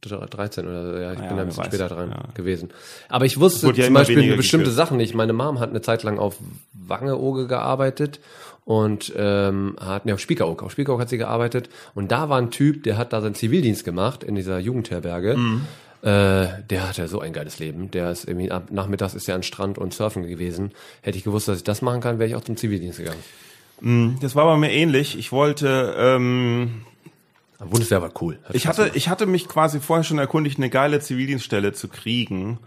nur 0.09 0.21
13 0.27 0.66
oder 0.66 0.85
so. 0.93 0.99
ja, 0.99 1.12
ich 1.12 1.19
Ja, 1.19 1.27
bin 1.27 1.31
da 1.31 1.37
wer 1.37 1.43
ein 1.43 1.47
bisschen 1.49 1.64
weiß. 1.64 1.66
später 1.75 1.89
dran 1.89 2.11
Ja. 2.11 2.23
gewesen. 2.35 2.71
Aber 3.09 3.25
ich 3.25 3.39
wusste 3.41 3.66
ja 3.75 3.85
zum 3.85 3.95
Beispiel 3.95 4.37
bestimmte 4.37 4.64
gekürzt. 4.66 4.77
Sachen 4.77 4.97
nicht. 4.97 5.14
Meine 5.14 5.33
Mom 5.33 5.59
hat 5.59 5.71
eine 5.71 5.83
Zeit 5.83 6.05
lang 6.05 6.19
auf 6.19 6.37
Wangeoge 6.73 7.49
gearbeitet 7.49 8.21
und 8.69 9.14
ähm, 9.16 9.77
hat 9.81 10.05
ne, 10.05 10.12
auf 10.12 10.21
Spiekeroog, 10.21 10.62
auf 10.62 10.73
Spiekeroog 10.73 11.01
hat 11.01 11.09
sie 11.09 11.16
gearbeitet 11.16 11.71
und 11.95 12.12
da 12.12 12.29
war 12.29 12.37
ein 12.37 12.51
Typ, 12.51 12.83
der 12.83 12.99
hat 12.99 13.14
da 13.14 13.23
seinen 13.23 13.35
Zivildienst 13.35 13.83
gemacht 13.83 14.23
in 14.23 14.35
dieser 14.35 14.59
Jugendherberge. 14.59 15.39
Mhm. 15.39 15.62
Äh, 16.03 16.62
der 16.69 16.87
hatte 16.87 17.09
so 17.09 17.19
ein 17.21 17.33
geiles 17.33 17.59
Leben. 17.59 17.91
Der 17.91 18.11
ist 18.11 18.29
irgendwie 18.29 18.51
ab 18.51 18.71
nachmittags 18.71 19.14
ist 19.14 19.27
er 19.27 19.37
an 19.37 19.43
Strand 19.43 19.79
und 19.79 19.95
surfen 19.95 20.29
gewesen. 20.29 20.73
Hätte 21.01 21.16
ich 21.16 21.25
gewusst, 21.25 21.49
dass 21.49 21.57
ich 21.57 21.64
das 21.64 21.81
machen 21.81 22.03
kann, 22.03 22.19
wäre 22.19 22.29
ich 22.29 22.37
auch 22.37 22.45
zum 22.45 22.59
Zivildienst 22.59 22.99
gegangen. 22.99 24.19
Das 24.21 24.37
war 24.37 24.45
bei 24.45 24.59
mir 24.59 24.71
ähnlich. 24.71 25.19
Ich 25.19 25.33
wollte, 25.33 25.95
ähm, 25.97 26.83
Aber 27.59 27.71
Bundeswehr 27.71 28.03
war 28.03 28.12
cool. 28.21 28.39
Hat 28.45 28.55
ich 28.55 28.66
hatte, 28.66 28.91
ich 28.93 29.09
hatte 29.09 29.25
mich 29.25 29.49
quasi 29.49 29.81
vorher 29.81 30.05
schon 30.05 30.19
erkundigt, 30.19 30.59
eine 30.59 30.69
geile 30.69 31.01
Zivildienststelle 31.01 31.73
zu 31.73 31.89
kriegen. 31.89 32.59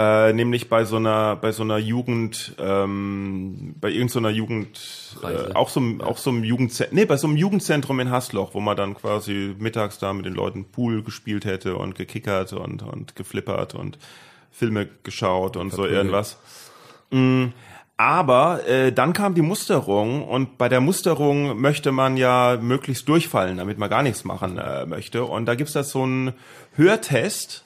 Äh, 0.00 0.32
nämlich 0.32 0.68
bei 0.68 0.84
so 0.84 0.96
einer, 0.96 1.34
bei 1.34 1.50
so 1.50 1.64
einer 1.64 1.78
Jugend, 1.78 2.54
ähm, 2.60 3.74
bei 3.80 3.90
irgendeiner 3.90 4.30
Jugend, 4.30 5.16
äh, 5.24 5.52
auch 5.54 5.68
so, 5.68 5.82
auch 6.04 6.18
so 6.18 6.30
einem 6.30 6.44
Jugendzentrum, 6.44 6.96
nee, 6.96 7.04
bei 7.04 7.16
so 7.16 7.26
einem 7.26 7.36
Jugendzentrum 7.36 7.98
in 7.98 8.12
Hasloch, 8.12 8.54
wo 8.54 8.60
man 8.60 8.76
dann 8.76 8.94
quasi 8.94 9.56
mittags 9.58 9.98
da 9.98 10.12
mit 10.12 10.24
den 10.24 10.34
Leuten 10.34 10.66
Pool 10.66 11.02
gespielt 11.02 11.44
hätte 11.44 11.76
und 11.76 11.96
gekickert 11.96 12.52
und, 12.52 12.84
und 12.84 13.16
geflippert 13.16 13.74
und 13.74 13.98
Filme 14.52 14.88
geschaut 15.02 15.56
und 15.56 15.70
so 15.70 15.78
Verprügelt. 15.78 15.96
irgendwas. 15.96 16.38
Aber 17.96 18.64
äh, 18.68 18.92
dann 18.92 19.12
kam 19.12 19.34
die 19.34 19.42
Musterung 19.42 20.22
und 20.22 20.58
bei 20.58 20.68
der 20.68 20.80
Musterung 20.80 21.60
möchte 21.60 21.90
man 21.90 22.16
ja 22.16 22.56
möglichst 22.60 23.08
durchfallen, 23.08 23.56
damit 23.56 23.78
man 23.78 23.90
gar 23.90 24.04
nichts 24.04 24.22
machen 24.22 24.58
äh, 24.58 24.86
möchte. 24.86 25.24
Und 25.24 25.46
da 25.46 25.56
gibt's 25.56 25.72
da 25.72 25.82
so 25.82 26.04
einen 26.04 26.34
Hörtest, 26.76 27.64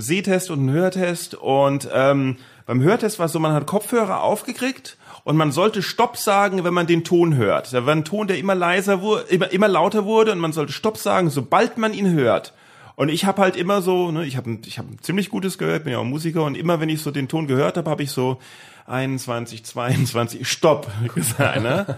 Sehtest 0.00 0.50
und 0.50 0.60
einen 0.60 0.70
Hörtest. 0.72 1.34
Und 1.34 1.88
ähm, 1.92 2.36
beim 2.66 2.82
Hörtest 2.82 3.18
war 3.18 3.26
es 3.26 3.32
so, 3.32 3.38
man 3.38 3.52
hat 3.52 3.66
Kopfhörer 3.66 4.22
aufgekriegt 4.22 4.96
und 5.24 5.36
man 5.36 5.52
sollte 5.52 5.82
Stopp 5.82 6.16
sagen, 6.16 6.64
wenn 6.64 6.74
man 6.74 6.86
den 6.86 7.04
Ton 7.04 7.36
hört. 7.36 7.72
Da 7.72 7.86
war 7.86 7.94
ein 7.94 8.04
Ton, 8.04 8.28
der 8.28 8.38
immer 8.38 8.54
leiser 8.54 9.02
wurde, 9.02 9.24
immer, 9.28 9.50
immer 9.52 9.68
lauter 9.68 10.04
wurde 10.04 10.32
und 10.32 10.38
man 10.38 10.52
sollte 10.52 10.72
Stopp 10.72 10.96
sagen, 10.96 11.30
sobald 11.30 11.78
man 11.78 11.92
ihn 11.92 12.12
hört. 12.12 12.54
Und 12.96 13.10
ich 13.10 13.24
habe 13.24 13.42
halt 13.42 13.56
immer 13.56 13.80
so, 13.80 14.10
ne, 14.10 14.26
ich 14.26 14.36
habe 14.36 14.58
ich 14.66 14.78
hab 14.78 14.86
ein 14.86 14.98
ziemlich 15.00 15.30
gutes 15.30 15.56
gehört, 15.56 15.84
bin 15.84 15.92
ja 15.92 16.00
auch 16.00 16.04
Musiker 16.04 16.44
und 16.44 16.56
immer 16.56 16.80
wenn 16.80 16.88
ich 16.88 17.00
so 17.00 17.10
den 17.10 17.28
Ton 17.28 17.46
gehört 17.46 17.76
habe, 17.76 17.88
habe 17.88 18.02
ich 18.02 18.10
so 18.10 18.40
21, 18.86 19.64
22, 19.64 20.48
Stopp 20.48 20.90
gesagt, 21.14 21.62
ne? 21.62 21.96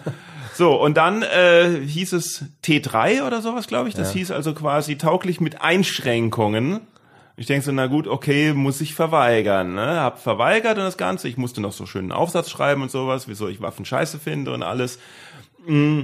So, 0.55 0.74
und 0.74 0.96
dann 0.96 1.22
äh, 1.22 1.80
hieß 1.86 2.12
es 2.12 2.44
T3 2.64 3.26
oder 3.26 3.40
sowas, 3.40 3.66
glaube 3.66 3.88
ich. 3.88 3.94
Das 3.94 4.12
hieß 4.12 4.30
also 4.30 4.53
quasi 4.53 4.98
tauglich 4.98 5.40
mit 5.40 5.62
Einschränkungen. 5.62 6.80
Ich 7.41 7.47
denke 7.47 7.64
so, 7.64 7.72
na 7.72 7.86
gut, 7.86 8.07
okay, 8.07 8.53
muss 8.53 8.82
ich 8.82 8.95
verweigern. 8.95 9.74
Ne? 9.74 10.01
Hab 10.01 10.20
verweigert 10.20 10.76
und 10.76 10.84
das 10.84 10.99
Ganze. 10.99 11.26
Ich 11.26 11.38
musste 11.38 11.62
noch 11.62 11.72
so 11.72 11.86
schönen 11.86 12.12
Aufsatz 12.12 12.51
schreiben 12.51 12.82
und 12.82 12.91
sowas, 12.91 13.28
wieso 13.28 13.49
ich 13.49 13.62
Waffen 13.62 13.86
scheiße 13.86 14.18
finde 14.18 14.53
und 14.53 14.62
alles. 14.62 14.99
Mm. 15.66 16.03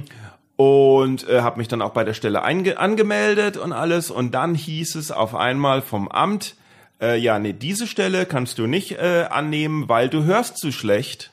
Und 0.55 1.29
äh, 1.29 1.41
habe 1.41 1.59
mich 1.59 1.67
dann 1.67 1.83
auch 1.83 1.91
bei 1.91 2.03
der 2.03 2.15
Stelle 2.15 2.41
angemeldet 2.41 3.55
und 3.57 3.71
alles. 3.71 4.09
Und 4.09 4.31
dann 4.31 4.55
hieß 4.55 4.95
es 4.95 5.11
auf 5.11 5.35
einmal 5.35 5.83
vom 5.83 6.07
Amt, 6.07 6.55
Äh, 6.99 7.19
ja, 7.19 7.37
nee, 7.37 7.53
diese 7.53 7.85
Stelle 7.85 8.25
kannst 8.25 8.57
du 8.57 8.65
nicht 8.65 8.93
äh, 8.93 9.27
annehmen, 9.29 9.87
weil 9.87 10.09
du 10.09 10.23
hörst 10.23 10.57
zu 10.57 10.71
schlecht. 10.71 11.31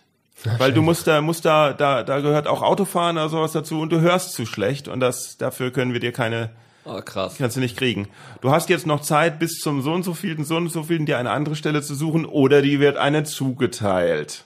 Weil 0.58 0.74
du 0.74 0.82
musst 0.82 1.06
da, 1.06 1.22
musst 1.22 1.46
da, 1.46 1.72
da, 1.72 2.02
da 2.02 2.20
gehört 2.20 2.48
auch 2.48 2.60
Autofahren 2.60 3.16
oder 3.16 3.30
sowas 3.30 3.52
dazu 3.52 3.80
und 3.80 3.90
du 3.90 4.02
hörst 4.02 4.34
zu 4.34 4.44
schlecht 4.44 4.88
und 4.88 5.00
das, 5.00 5.38
dafür 5.38 5.70
können 5.70 5.94
wir 5.94 6.00
dir 6.00 6.12
keine, 6.12 6.50
Oh, 6.86 7.00
krass. 7.00 7.36
kannst 7.38 7.56
du 7.56 7.60
nicht 7.60 7.76
kriegen. 7.76 8.08
Du 8.40 8.50
hast 8.50 8.68
jetzt 8.68 8.86
noch 8.86 9.00
Zeit, 9.00 9.38
bis 9.38 9.58
zum 9.58 9.80
so 9.80 9.92
und 9.92 10.02
so 10.02 10.12
vielen, 10.12 10.44
so 10.44 10.56
und 10.56 10.68
so 10.68 10.82
vielen 10.82 11.06
dir 11.06 11.18
eine 11.18 11.30
andere 11.30 11.56
Stelle 11.56 11.80
zu 11.82 11.94
suchen 11.94 12.26
oder 12.26 12.60
die 12.60 12.78
wird 12.78 12.98
eine 12.98 13.24
zugeteilt. 13.24 14.44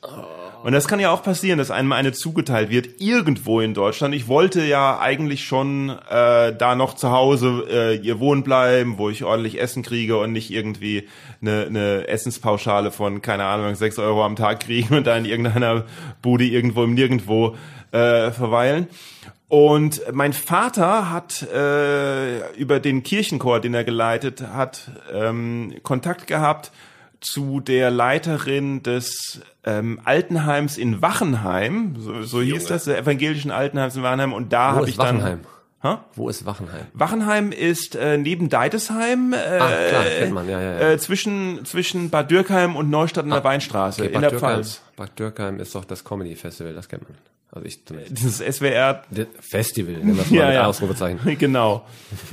Und 0.62 0.72
das 0.72 0.88
kann 0.88 0.98
ja 0.98 1.10
auch 1.10 1.22
passieren, 1.22 1.58
dass 1.58 1.70
einem 1.70 1.92
eine 1.92 2.12
zugeteilt 2.12 2.70
wird, 2.70 3.00
irgendwo 3.00 3.60
in 3.60 3.74
Deutschland. 3.74 4.14
Ich 4.14 4.26
wollte 4.26 4.64
ja 4.64 4.98
eigentlich 4.98 5.44
schon 5.44 5.90
äh, 6.10 6.54
da 6.56 6.74
noch 6.74 6.94
zu 6.94 7.10
Hause 7.10 7.64
äh, 7.70 8.02
hier 8.02 8.18
wohnen 8.18 8.42
bleiben, 8.42 8.98
wo 8.98 9.08
ich 9.08 9.22
ordentlich 9.22 9.60
Essen 9.60 9.82
kriege 9.82 10.18
und 10.18 10.32
nicht 10.32 10.50
irgendwie 10.50 11.08
eine, 11.40 11.66
eine 11.66 12.08
Essenspauschale 12.08 12.90
von, 12.90 13.22
keine 13.22 13.44
Ahnung, 13.44 13.74
sechs 13.76 13.98
Euro 13.98 14.24
am 14.24 14.34
Tag 14.34 14.60
kriegen 14.60 14.96
und 14.96 15.06
da 15.06 15.16
in 15.16 15.24
irgendeiner 15.24 15.84
Bude 16.22 16.44
irgendwo 16.44 16.82
im 16.82 16.94
Nirgendwo 16.94 17.54
äh, 17.92 18.30
verweilen. 18.32 18.88
Und 19.48 20.02
mein 20.12 20.34
Vater 20.34 21.10
hat 21.10 21.42
äh, 21.42 22.52
über 22.52 22.80
den 22.80 23.02
Kirchenchor, 23.02 23.60
den 23.60 23.72
er 23.72 23.84
geleitet 23.84 24.42
hat, 24.42 24.90
ähm, 25.12 25.74
Kontakt 25.82 26.26
gehabt 26.26 26.70
zu 27.20 27.60
der 27.60 27.90
Leiterin 27.90 28.82
des 28.82 29.40
ähm, 29.64 30.00
Altenheims 30.04 30.78
in 30.78 31.02
Wachenheim, 31.02 31.96
so, 31.98 32.22
so 32.22 32.40
hieß 32.42 32.66
das, 32.66 32.84
der 32.84 32.98
evangelischen 32.98 33.50
Altenheims 33.50 33.96
in 33.96 34.02
Wachenheim. 34.02 34.32
Und 34.32 34.52
da 34.52 34.72
habe 34.72 34.88
ich 34.88 34.96
dann 34.96 35.16
Wachenheim? 35.16 35.40
Ha? 35.82 36.04
Wo 36.14 36.28
ist 36.28 36.44
Wachenheim? 36.44 36.86
Wachenheim 36.92 37.52
ist 37.52 37.94
äh, 37.94 38.18
neben 38.18 38.48
Deidesheim 38.48 39.32
äh, 39.32 39.36
Ah, 39.36 39.68
klar, 39.88 40.04
kennt 40.04 40.32
man, 40.32 40.48
ja, 40.48 40.60
ja, 40.60 40.72
ja. 40.72 40.90
Äh, 40.90 40.98
zwischen 40.98 41.64
zwischen 41.64 42.10
Bad 42.10 42.30
Dürkheim 42.32 42.74
und 42.74 42.90
Neustadt 42.90 43.24
an 43.24 43.30
der 43.30 43.44
Weinstraße 43.44 44.02
Okay, 44.02 44.12
in 44.12 44.20
der 44.20 44.30
Dürkheim, 44.30 44.54
Pfalz. 44.56 44.82
Bad 44.96 45.16
Dürkheim 45.18 45.60
ist 45.60 45.74
doch 45.76 45.84
das 45.84 46.04
Comedy 46.04 46.34
Festival, 46.34 46.74
das 46.74 46.88
kennt 46.88 47.08
man. 47.08 47.16
Also 47.50 47.66
ich 47.66 47.82
zumindest. 47.86 48.18
Dieses 48.18 48.56
SWR 48.56 49.04
Festival, 49.40 49.94
nennen 49.94 50.16
wir 50.16 50.22
es 50.22 50.30
mal 50.30 50.48
mit 50.50 50.58
Ausrufezeichen. 50.58 51.18
Genau, 51.38 51.86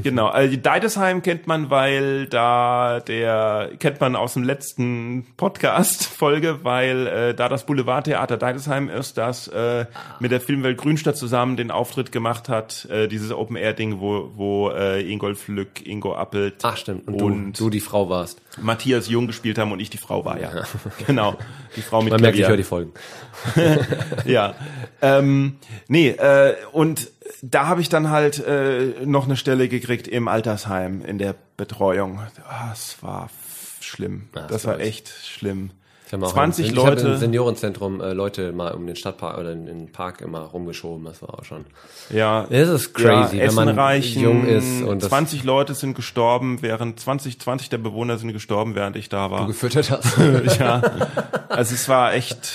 genau. 0.03 0.28
Also 0.28 0.57
Deidesheim 0.57 1.22
kennt 1.22 1.47
man, 1.47 1.70
weil 1.70 2.28
da 2.28 2.99
der 2.99 3.72
kennt 3.80 4.01
man 4.01 4.18
aus 4.18 4.34
dem 4.34 4.43
letzten 4.43 5.26
Podcast-Folge, 5.38 6.63
weil 6.63 7.07
äh, 7.07 7.34
da 7.34 7.47
das 7.47 7.66
Boulevardtheater 7.66 8.36
Deidesheim 8.36 8.89
ist, 8.89 9.18
das 9.18 9.47
äh, 9.47 9.86
mit 10.20 10.32
der 10.32 10.41
Filmwelt 10.41 10.78
Grünstadt 10.78 11.16
zusammen 11.16 11.55
den 11.55 11.72
Auftritt 11.72 12.11
gemacht 12.11 12.49
hat, 12.49 12.86
äh, 12.89 13.07
dieses 13.07 13.32
Open 13.32 13.55
Air 13.55 13.74
Ding, 13.74 14.01
wo 14.01 14.32
wo 14.36 14.70
äh, 14.72 15.01
Ingolf 15.09 15.47
Lück, 15.47 15.86
Ingo 15.86 16.13
Appelt 16.13 16.55
Ach 16.63 16.76
stimmt, 16.76 17.07
und, 17.07 17.22
und, 17.22 17.59
du, 17.59 17.66
du 17.66 17.70
die 17.70 17.80
Frau 17.80 18.09
warst. 18.09 18.41
Matthias 18.61 19.07
Jung 19.07 19.28
gespielt 19.28 19.57
haben 19.57 19.72
und 19.72 19.80
ich 19.80 19.89
die 19.89 19.97
Frau 19.97 20.26
war, 20.26 20.39
ja. 20.41 20.51
genau, 21.07 21.38
die 21.78 21.82
Frau 21.82 22.01
mit 22.01 22.11
Man 22.11 22.22
merkt, 22.22 22.36
ich 22.36 22.41
Klavier. 22.41 22.49
höre 22.49 22.57
die 22.57 22.63
Folgen. 22.63 22.91
ja. 24.26 24.55
Ähm, 25.06 25.56
nee, 25.88 26.10
äh, 26.10 26.56
und 26.72 27.10
da 27.41 27.68
habe 27.68 27.82
ich 27.82 27.89
dann 27.89 28.10
halt 28.10 28.39
äh, 28.45 28.93
noch 29.06 29.26
eine 29.26 29.38
Stelle 29.38 29.68
gekriegt 29.68 30.08
im 30.08 30.28
Altersheim 30.28 31.03
in 31.06 31.18
der 31.18 31.36
Betreuung. 31.58 32.20
Ah, 32.47 32.72
Es 32.74 32.97
war 33.01 33.30
schlimm. 33.82 34.30
Ja, 34.36 34.41
das 34.43 34.51
das 34.51 34.66
war 34.66 34.80
echt 34.80 35.10
schlimm. 35.10 35.72
Ich 36.08 36.14
hab 36.14 36.22
auch 36.22 36.34
20 36.34 36.68
im, 36.70 36.74
ich 36.74 36.80
hab 36.80 36.89
Leute. 36.89 37.08
im 37.08 37.18
Seniorenzentrum 37.18 37.99
äh, 37.99 38.14
Leute 38.14 38.51
mal 38.51 38.74
um 38.74 38.86
den 38.86 38.95
Stadtpark 38.95 39.39
oder 39.39 39.51
in 39.53 39.66
den 39.66 39.91
Park 39.91 40.22
immer 40.22 40.41
rumgeschoben. 40.41 41.03
Das 41.06 41.22
war 41.24 41.39
auch 41.39 41.43
schon. 41.43 41.66
Ja, 42.12 42.45
Es 42.51 42.70
ist 42.70 42.93
crazy, 42.93 43.38
ja, 43.38 43.47
wenn 43.47 43.56
man 43.56 43.68
Essen 43.70 43.80
reichen, 43.80 44.22
jung 44.22 44.45
ist 44.45 44.84
und 44.84 45.01
das 45.01 45.10
20 45.10 45.43
Leute 45.43 45.74
sind 45.74 45.95
gestorben, 45.95 46.62
während 46.62 46.99
20, 46.99 47.39
20 47.41 47.70
der 47.70 47.80
Bewohner 47.80 48.20
sind 48.20 48.34
gestorben, 48.34 48.76
während 48.76 48.95
ich 48.97 49.10
da 49.10 49.30
du 49.30 49.34
war. 49.34 49.47
gefüttert 49.47 49.89
hast. 49.89 50.16
ja, 50.60 50.80
also 51.49 51.74
es 51.74 51.89
war 51.89 52.14
echt, 52.14 52.51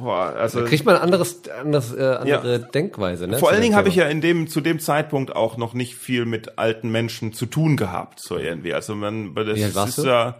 boah, 0.00 0.34
also 0.36 0.64
Kriegt 0.64 0.84
man 0.84 0.96
anderes, 0.96 1.42
anderes, 1.48 1.94
äh, 1.94 2.02
andere 2.02 2.58
Denkweise, 2.58 3.28
ne? 3.28 3.38
Vor 3.38 3.50
allen 3.50 3.62
Dingen 3.62 3.76
habe 3.76 3.88
ich 3.88 3.94
ja 3.94 4.06
in 4.06 4.20
dem 4.20 4.48
zu 4.48 4.60
dem 4.60 4.80
Zeitpunkt 4.80 5.34
auch 5.36 5.56
noch 5.56 5.74
nicht 5.74 5.94
viel 5.94 6.24
mit 6.24 6.58
alten 6.58 6.90
Menschen 6.90 7.32
zu 7.32 7.46
tun 7.46 7.76
gehabt, 7.76 8.20
so 8.20 8.36
irgendwie. 8.36 8.74
Also 8.74 8.94
man, 8.94 9.34
das 9.34 9.56
Wie 9.56 9.62
ist 9.62 9.98
du? 9.98 10.02
ja 10.06 10.36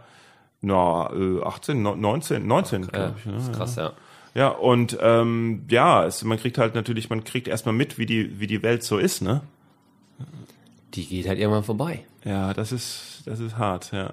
na, 0.63 1.11
äh, 1.13 1.43
18, 1.43 1.83
no- 1.83 1.97
19, 1.97 2.47
19, 2.47 2.83
Ja, 2.83 2.89
glaube 2.89 3.15
ich. 3.19 3.27
Ne? 3.27 3.33
das 3.35 3.45
ist 3.45 3.53
krass, 3.55 3.77
ja. 3.77 3.93
Ja, 4.35 4.49
und 4.49 4.97
ähm, 5.01 5.65
ja, 5.69 6.05
es, 6.05 6.23
man 6.23 6.39
kriegt 6.39 6.59
halt 6.59 6.75
natürlich, 6.75 7.11
man 7.11 7.25
kriegt 7.25 7.49
erstmal 7.49 7.75
mit, 7.75 7.99
wie 7.99 8.07
die, 8.07 8.39
wie 8.39 8.47
die 8.47 8.63
Welt 8.63 8.85
so 8.85 8.99
ist, 8.99 9.23
ne? 9.23 9.41
Die 10.95 11.07
geht 11.07 11.27
halt 11.29 11.39
irgendwann 11.39 11.65
vorbei. 11.65 12.05
Ja, 12.25 12.53
das 12.55 12.73
ist, 12.73 13.23
das 13.27 13.41
ist 13.41 13.57
hart, 13.57 13.91
ja. 13.93 14.13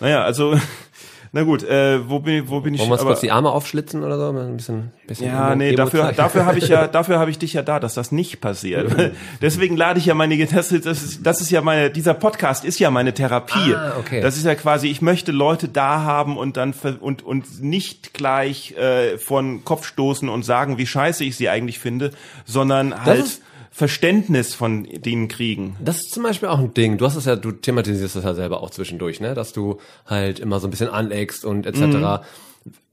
Naja, 0.00 0.22
also, 0.22 0.58
na 1.32 1.44
gut, 1.44 1.62
äh, 1.62 2.08
wo 2.08 2.18
bin, 2.18 2.48
wo 2.48 2.60
bin 2.60 2.74
ich? 2.74 2.80
Wollen 2.80 2.90
wir 2.90 2.98
kurz 2.98 3.20
die 3.20 3.30
Arme 3.30 3.50
aufschlitzen 3.50 4.02
oder 4.02 4.18
so? 4.18 4.36
Ein 4.36 4.56
bisschen, 4.56 4.90
bisschen 5.06 5.26
Ja, 5.28 5.54
nee, 5.54 5.76
dafür, 5.76 6.12
dafür 6.12 6.44
habe 6.44 6.58
ich 6.58 6.66
ja, 6.68 6.86
dafür 6.88 7.20
habe 7.20 7.30
ich 7.30 7.38
dich 7.38 7.52
ja 7.52 7.62
da, 7.62 7.78
dass 7.78 7.94
das 7.94 8.10
nicht 8.10 8.40
passiert. 8.40 8.94
Deswegen 9.40 9.76
lade 9.76 10.00
ich 10.00 10.06
ja 10.06 10.14
meine, 10.14 10.36
das 10.46 10.72
ist, 10.72 10.86
das 10.86 11.02
ist, 11.02 11.24
das 11.24 11.40
ist 11.40 11.50
ja 11.50 11.60
meine, 11.62 11.90
dieser 11.90 12.14
Podcast 12.14 12.64
ist 12.64 12.80
ja 12.80 12.90
meine 12.90 13.14
Therapie. 13.14 13.74
Ah, 13.74 13.92
okay. 14.00 14.20
Das 14.20 14.36
ist 14.36 14.44
ja 14.44 14.56
quasi, 14.56 14.88
ich 14.88 15.02
möchte 15.02 15.30
Leute 15.30 15.68
da 15.68 16.02
haben 16.02 16.36
und 16.36 16.56
dann 16.56 16.74
und 17.00 17.22
und 17.22 17.62
nicht 17.62 18.12
gleich 18.12 18.72
äh, 18.72 19.16
von 19.18 19.64
Kopf 19.64 19.86
stoßen 19.86 20.28
und 20.28 20.44
sagen, 20.44 20.78
wie 20.78 20.86
scheiße 20.86 21.22
ich 21.24 21.36
sie 21.36 21.48
eigentlich 21.48 21.78
finde, 21.78 22.10
sondern 22.44 23.04
halt 23.04 23.20
ist- 23.20 23.42
Verständnis 23.70 24.54
von 24.54 24.84
denen 24.84 25.28
kriegen. 25.28 25.76
Das 25.82 25.96
ist 25.96 26.12
zum 26.12 26.24
Beispiel 26.24 26.48
auch 26.48 26.58
ein 26.58 26.74
Ding. 26.74 26.98
Du 26.98 27.06
hast 27.06 27.16
es 27.16 27.24
ja, 27.24 27.36
du 27.36 27.52
thematisierst 27.52 28.16
das 28.16 28.24
ja 28.24 28.34
selber 28.34 28.62
auch 28.62 28.70
zwischendurch, 28.70 29.20
ne? 29.20 29.34
Dass 29.34 29.52
du 29.52 29.78
halt 30.06 30.40
immer 30.40 30.58
so 30.58 30.66
ein 30.66 30.70
bisschen 30.70 30.88
aneckst 30.88 31.44
und 31.44 31.66
etc. 31.66 31.80
Mhm. 31.80 32.18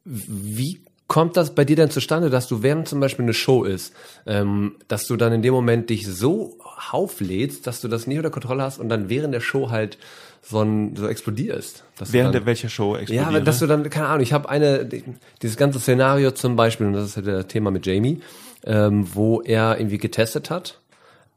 Wie 0.05 0.81
kommt 1.07 1.37
das 1.37 1.55
bei 1.55 1.65
dir 1.65 1.75
denn 1.75 1.89
zustande, 1.89 2.29
dass 2.29 2.47
du 2.47 2.61
während 2.63 2.87
zum 2.87 2.99
Beispiel 2.99 3.23
eine 3.23 3.33
Show 3.33 3.63
ist, 3.63 3.93
ähm, 4.25 4.75
dass 4.87 5.07
du 5.07 5.15
dann 5.15 5.33
in 5.33 5.41
dem 5.41 5.53
Moment 5.53 5.89
dich 5.89 6.05
so 6.05 6.57
auflädst, 6.91 7.65
dass 7.65 7.81
du 7.81 7.87
das 7.87 8.07
nicht 8.07 8.17
unter 8.17 8.29
Kontrolle 8.29 8.63
hast 8.63 8.79
und 8.79 8.89
dann 8.89 9.09
während 9.09 9.33
der 9.33 9.39
Show 9.39 9.69
halt 9.69 9.97
so, 10.41 10.61
ein, 10.61 10.95
so 10.95 11.07
explodierst? 11.07 11.83
Während 11.99 12.13
dann, 12.13 12.31
der 12.33 12.45
welcher 12.45 12.69
Show 12.69 12.95
ja, 12.95 13.01
explodiert. 13.01 13.27
aber 13.27 13.41
dass 13.41 13.59
du 13.59 13.67
dann, 13.67 13.89
keine 13.89 14.07
Ahnung, 14.07 14.21
ich 14.21 14.33
habe 14.33 14.49
eine, 14.49 14.87
dieses 15.41 15.57
ganze 15.57 15.79
Szenario 15.79 16.31
zum 16.31 16.55
Beispiel, 16.55 16.87
und 16.87 16.93
das 16.93 17.05
ist 17.05 17.15
ja 17.15 17.21
das 17.21 17.47
Thema 17.47 17.71
mit 17.71 17.85
Jamie, 17.85 18.21
ähm, 18.67 19.07
wo 19.13 19.41
er 19.41 19.79
irgendwie 19.79 19.97
getestet 19.97 20.51
hat, 20.51 20.81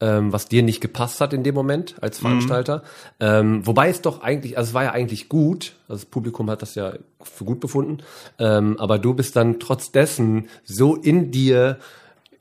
ähm, 0.01 0.33
was 0.33 0.49
dir 0.49 0.63
nicht 0.63 0.81
gepasst 0.81 1.21
hat 1.21 1.33
in 1.33 1.45
dem 1.45 1.55
Moment 1.55 1.95
als 2.01 2.19
Veranstalter. 2.19 2.83
Ähm, 3.21 3.67
wobei 3.67 3.89
es 3.89 4.03
doch 4.03 4.21
eigentlich, 4.23 4.59
also 4.59 4.71
es 4.71 4.75
war 4.75 4.85
ja 4.85 4.91
eigentlich 4.93 5.29
gut, 5.29 5.77
also 5.89 6.03
das 6.03 6.07
Publikum 6.07 6.51
hat 6.51 6.61
das 6.61 6.75
ja 6.75 6.95
für 7.23 7.45
gut 7.45 7.61
befunden, 7.61 7.99
ähm, 8.39 8.79
aber 8.79 8.99
du 8.99 9.15
bist 9.15 9.37
dann 9.37 9.61
trotz 9.61 9.93
dessen 9.93 10.49
so 10.65 10.97
in 10.97 11.31
dir 11.31 11.79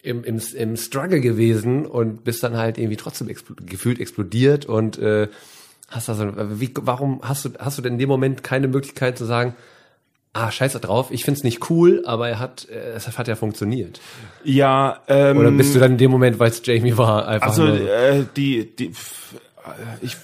im, 0.01 0.23
im, 0.23 0.41
im 0.55 0.77
Struggle 0.77 1.21
gewesen 1.21 1.85
und 1.85 2.23
bist 2.23 2.41
dann 2.43 2.57
halt 2.57 2.77
irgendwie 2.77 2.97
trotzdem 2.97 3.27
expl 3.27 3.55
gefühlt 3.65 3.99
explodiert 3.99 4.65
und 4.65 4.97
äh, 4.97 5.27
hast 5.89 6.07
da 6.07 6.13
so, 6.13 6.31
wie, 6.59 6.71
warum 6.81 7.19
hast 7.21 7.45
du, 7.45 7.49
hast 7.59 7.77
du 7.77 7.81
denn 7.81 7.93
in 7.93 7.99
dem 7.99 8.09
Moment 8.09 8.43
keine 8.43 8.67
Möglichkeit 8.67 9.17
zu 9.17 9.25
sagen, 9.25 9.55
ah, 10.33 10.51
scheiße 10.51 10.79
drauf, 10.79 11.11
ich 11.11 11.23
find's 11.23 11.43
nicht 11.43 11.69
cool, 11.69 12.03
aber 12.05 12.29
er 12.29 12.39
hat, 12.39 12.67
äh, 12.69 12.93
es 12.95 13.17
hat 13.17 13.27
ja 13.27 13.35
funktioniert. 13.35 13.99
ja, 14.43 14.99
ähm, 15.07 15.37
Oder 15.37 15.51
bist 15.51 15.75
du 15.75 15.79
dann 15.79 15.93
in 15.93 15.97
dem 15.97 16.11
Moment, 16.11 16.39
weil 16.39 16.49
es 16.49 16.61
Jamie 16.63 16.97
war, 16.97 17.27
einfach 17.27 17.47
Also 17.47 17.65
nur 17.65 17.89
äh, 17.89 18.25
die, 18.35 18.75
die, 18.75 18.87
äh, 18.87 18.91
ich, 20.01 20.15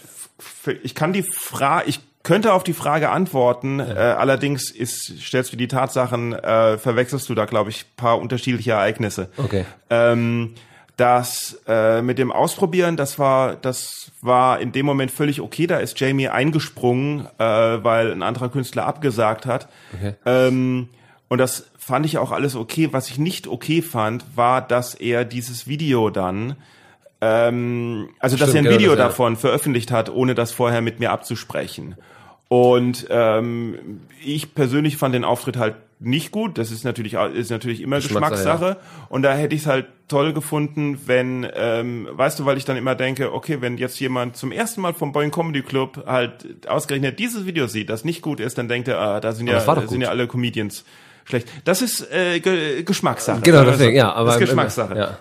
ich 0.84 0.96
kann 0.96 1.14
die 1.14 1.24
Frage, 1.24 1.90
ich 1.90 2.00
könnte 2.26 2.54
auf 2.54 2.64
die 2.64 2.74
Frage 2.74 3.10
antworten. 3.10 3.80
Äh, 3.80 3.84
allerdings 3.84 4.72
ist, 4.72 5.14
stellst 5.22 5.54
du 5.54 5.58
die 5.58 5.68
Tatsachen, 5.68 6.34
äh, 6.34 6.78
verwechselst 6.78 7.30
du 7.30 7.36
da, 7.36 7.46
glaube 7.46 7.70
ich, 7.70 7.86
paar 7.96 8.20
unterschiedliche 8.20 8.72
Ereignisse. 8.72 9.30
Okay. 9.38 9.64
Ähm, 9.92 10.56
das 10.98 11.62
äh, 11.68 12.02
mit 12.02 12.18
dem 12.18 12.32
Ausprobieren, 12.32 12.96
das 12.96 13.20
war, 13.20 13.56
das 13.56 14.12
war 14.22 14.60
in 14.60 14.72
dem 14.72 14.86
Moment 14.86 15.12
völlig 15.12 15.42
okay. 15.42 15.68
Da 15.68 15.78
ist 15.78 16.00
Jamie 16.00 16.30
eingesprungen, 16.30 17.28
äh, 17.38 17.44
weil 17.44 18.12
ein 18.12 18.24
anderer 18.24 18.50
Künstler 18.50 18.86
abgesagt 18.86 19.46
hat. 19.46 19.68
Okay. 19.94 20.14
Ähm, 20.26 20.90
und 21.28 21.40
das 21.40 21.68
fand 21.78 22.06
ich 22.06 22.18
auch 22.18 22.32
alles 22.32 22.56
okay. 22.56 22.90
Was 22.92 23.10
ich 23.10 23.18
nicht 23.18 23.48
okay 23.48 23.82
fand, 23.82 24.24
war, 24.36 24.62
dass 24.62 24.96
er 24.96 25.26
dieses 25.26 25.68
Video 25.68 26.10
dann, 26.10 26.56
ähm, 27.20 28.10
also 28.20 28.38
dass 28.38 28.50
Stimmt, 28.50 28.68
er 28.68 28.72
ein 28.72 28.78
genau, 28.78 28.80
Video 28.80 28.92
ja. 28.92 29.08
davon 29.08 29.36
veröffentlicht 29.36 29.92
hat, 29.92 30.10
ohne 30.10 30.34
das 30.34 30.52
vorher 30.52 30.82
mit 30.82 31.00
mir 31.00 31.12
abzusprechen. 31.12 31.96
Und 32.48 33.08
ähm, 33.10 34.02
ich 34.24 34.54
persönlich 34.56 34.98
fand 34.98 35.16
den 35.16 35.26
Auftritt 35.26 35.58
halt 35.58 35.76
nicht 36.06 36.32
gut. 36.32 36.58
Das 36.58 36.72
ist 36.72 36.84
natürlich 36.84 37.14
ist 37.14 37.52
natürlich 37.52 37.82
immer 37.82 37.98
Geschmackssache, 37.98 38.76
Geschmackssache. 38.76 38.78
Und 39.10 39.24
da 39.24 39.34
hätte 39.34 39.56
ich 39.56 39.62
es 39.62 39.68
halt 39.68 39.88
toll 40.08 40.34
gefunden, 40.34 41.00
wenn, 41.06 41.48
ähm, 41.56 42.08
weißt 42.12 42.40
du, 42.40 42.46
weil 42.46 42.58
ich 42.58 42.66
dann 42.66 42.78
immer 42.78 42.96
denke, 42.96 43.34
okay, 43.34 43.62
wenn 43.62 43.78
jetzt 43.78 44.00
jemand 44.00 44.38
zum 44.38 44.52
ersten 44.52 44.82
Mal 44.82 44.94
vom 44.94 45.12
Boeing 45.12 45.32
Comedy 45.32 45.62
Club 45.62 46.06
halt 46.06 46.68
ausgerechnet 46.68 47.20
dieses 47.20 47.46
Video 47.46 47.68
sieht, 47.68 47.90
das 47.90 48.06
nicht 48.06 48.22
gut 48.22 48.40
ist, 48.40 48.58
dann 48.58 48.68
denkt 48.68 48.88
er, 48.88 49.00
ah, 49.00 49.20
da 49.20 49.32
sind 49.32 49.50
Aber 49.50 49.82
ja 49.82 49.88
sind 49.88 50.02
ja 50.02 50.10
alle 50.10 50.28
Comedians 50.28 50.86
schlecht. 51.26 51.50
Das 51.66 51.82
ist 51.82 52.12
äh, 52.12 52.40
Ge 52.40 52.84
Geschmackssache. 52.84 53.42
genau, 53.42 53.66
wir 53.66 53.72
deswegen, 53.72 53.96
ja, 53.96 54.14
aber 54.14 54.28
das 54.28 54.36
ist 54.36 54.48
Geschmackssache. 54.48 54.98
Ja. 54.98 55.18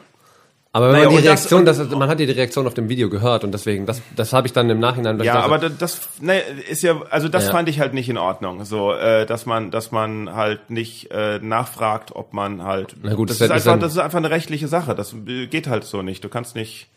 Aber 0.77 0.87
wenn 0.89 0.93
Naja, 0.95 1.05
man 1.05 1.11
die 1.13 1.17
und 1.19 1.25
das- 1.25 1.31
Reaktion, 1.53 1.65
das, 1.65 1.89
man 1.91 2.09
hat 2.09 2.19
die 2.19 2.25
Reaktion 2.25 2.67
auf 2.67 2.75
dem 2.75 2.89
Video 2.89 3.09
gehört 3.09 3.45
und 3.45 3.53
deswegen, 3.53 3.87
das, 3.87 4.03
das 4.17 4.33
habe 4.33 4.49
ich 4.49 4.53
dann 4.53 4.69
im 4.69 4.81
Nachhinein. 4.81 5.21
Ja, 5.23 5.39
aber 5.41 5.59
da- 5.59 5.69
das 5.69 6.01
ne, 6.21 6.41
ist 6.41 6.83
ja, 6.83 7.01
also 7.11 7.29
das 7.29 7.45
Ja. 7.47 7.53
fand 7.53 7.69
ich 7.69 7.79
halt 7.79 7.95
nicht 7.95 8.09
in 8.09 8.19
Ordnung, 8.19 8.65
so, 8.65 8.93
äh, 8.93 9.25
dass 9.25 9.47
man, 9.47 9.71
dass 9.71 9.93
man 9.93 10.35
halt 10.35 10.71
nicht 10.71 11.13
äh, 11.13 11.39
nachfragt, 11.39 12.11
ob 12.17 12.33
man 12.33 12.65
halt. 12.65 12.97
Na 13.03 13.15
gut, 13.15 13.31
das, 13.31 13.39
das 13.39 13.47
ist 13.47 13.53
einfach, 13.53 13.65
dann- 13.71 13.81
das 13.81 13.93
ist 13.93 13.99
einfach 13.99 14.19
eine 14.19 14.31
rechtliche 14.31 14.67
Sache. 14.67 14.97
Das 14.97 15.15
geht 15.25 15.69
halt 15.69 15.85
so 15.85 16.03
nicht. 16.03 16.25
Du 16.25 16.29
kannst 16.29 16.57
nicht. 16.57 16.89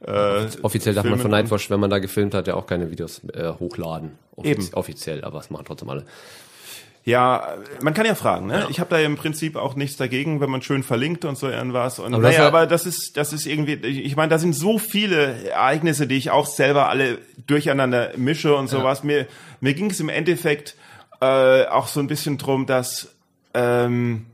Äh, 0.00 0.46
offiziell 0.62 0.94
darf 0.94 1.04
man 1.04 1.18
von 1.18 1.30
Nightwatch, 1.30 1.70
wenn 1.70 1.80
man 1.80 1.90
da 1.90 1.98
gefilmt 1.98 2.34
hat, 2.34 2.46
ja 2.46 2.54
auch 2.54 2.66
keine 2.66 2.90
Videos 2.90 3.20
äh, 3.32 3.52
hochladen. 3.58 4.12
Offiz 4.36 4.48
Eben. 4.68 4.74
Offiziell, 4.74 5.24
aber 5.24 5.40
es 5.40 5.50
machen 5.50 5.64
trotzdem 5.66 5.88
alle. 5.90 6.04
Ja, 7.06 7.56
man 7.82 7.92
kann 7.92 8.06
ja 8.06 8.14
fragen, 8.14 8.46
ne? 8.46 8.66
Ich 8.70 8.80
habe 8.80 8.88
da 8.88 8.98
im 8.98 9.16
Prinzip 9.16 9.56
auch 9.56 9.74
nichts 9.74 9.98
dagegen, 9.98 10.40
wenn 10.40 10.48
man 10.48 10.62
schön 10.62 10.82
verlinkt 10.82 11.26
und 11.26 11.36
so 11.36 11.50
irgendwas. 11.50 11.98
Und 11.98 12.14
Aber 12.14 12.22
das 12.22 12.32
naja, 12.32 12.42
ja- 12.44 12.48
aber 12.48 12.66
das 12.66 12.86
ist, 12.86 13.18
das 13.18 13.34
ist 13.34 13.44
irgendwie, 13.46 13.74
ich 13.74 14.16
meine, 14.16 14.30
da 14.30 14.38
sind 14.38 14.54
so 14.54 14.78
viele 14.78 15.50
Ereignisse, 15.50 16.06
die 16.06 16.16
ich 16.16 16.30
auch 16.30 16.46
selber 16.46 16.88
alle 16.88 17.18
durcheinander 17.46 18.12
mische 18.16 18.56
und 18.56 18.68
sowas. 18.68 19.04
Mir, 19.04 19.26
mir 19.60 19.74
ging 19.74 19.90
es 19.90 20.00
im 20.00 20.08
Endeffekt 20.08 20.76
äh, 21.20 21.66
auch 21.66 21.88
so 21.88 22.00
ein 22.00 22.06
bisschen 22.06 22.38
drum, 22.38 22.64
dass 22.64 23.14
ähm, 23.52 24.24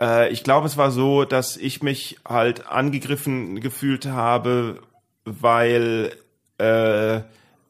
äh, 0.00 0.28
ich 0.32 0.42
glaube, 0.42 0.66
es 0.66 0.76
war 0.76 0.90
so, 0.90 1.24
dass 1.24 1.56
ich 1.56 1.84
mich 1.84 2.18
halt 2.28 2.66
angegriffen 2.66 3.60
gefühlt 3.60 4.06
habe, 4.06 4.80
weil 5.24 6.12
äh, 6.58 7.20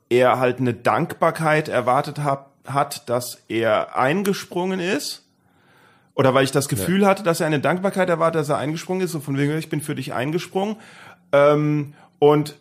er 0.08 0.38
halt 0.38 0.58
eine 0.58 0.72
Dankbarkeit 0.72 1.68
erwartet 1.68 2.18
hab, 2.20 2.51
hat, 2.66 3.08
dass 3.08 3.42
er 3.48 3.96
eingesprungen 3.96 4.80
ist. 4.80 5.26
Oder 6.14 6.34
weil 6.34 6.44
ich 6.44 6.50
das 6.50 6.68
Gefühl 6.68 7.06
hatte, 7.06 7.22
dass 7.22 7.40
er 7.40 7.46
eine 7.46 7.60
Dankbarkeit 7.60 8.08
erwartet, 8.08 8.40
dass 8.40 8.48
er 8.50 8.58
eingesprungen 8.58 9.02
ist, 9.02 9.12
so 9.12 9.20
von 9.20 9.38
wegen, 9.38 9.56
ich 9.56 9.70
bin 9.70 9.80
für 9.80 9.94
dich 9.94 10.12
eingesprungen. 10.12 10.76
Ähm, 11.32 11.94
und 12.18 12.56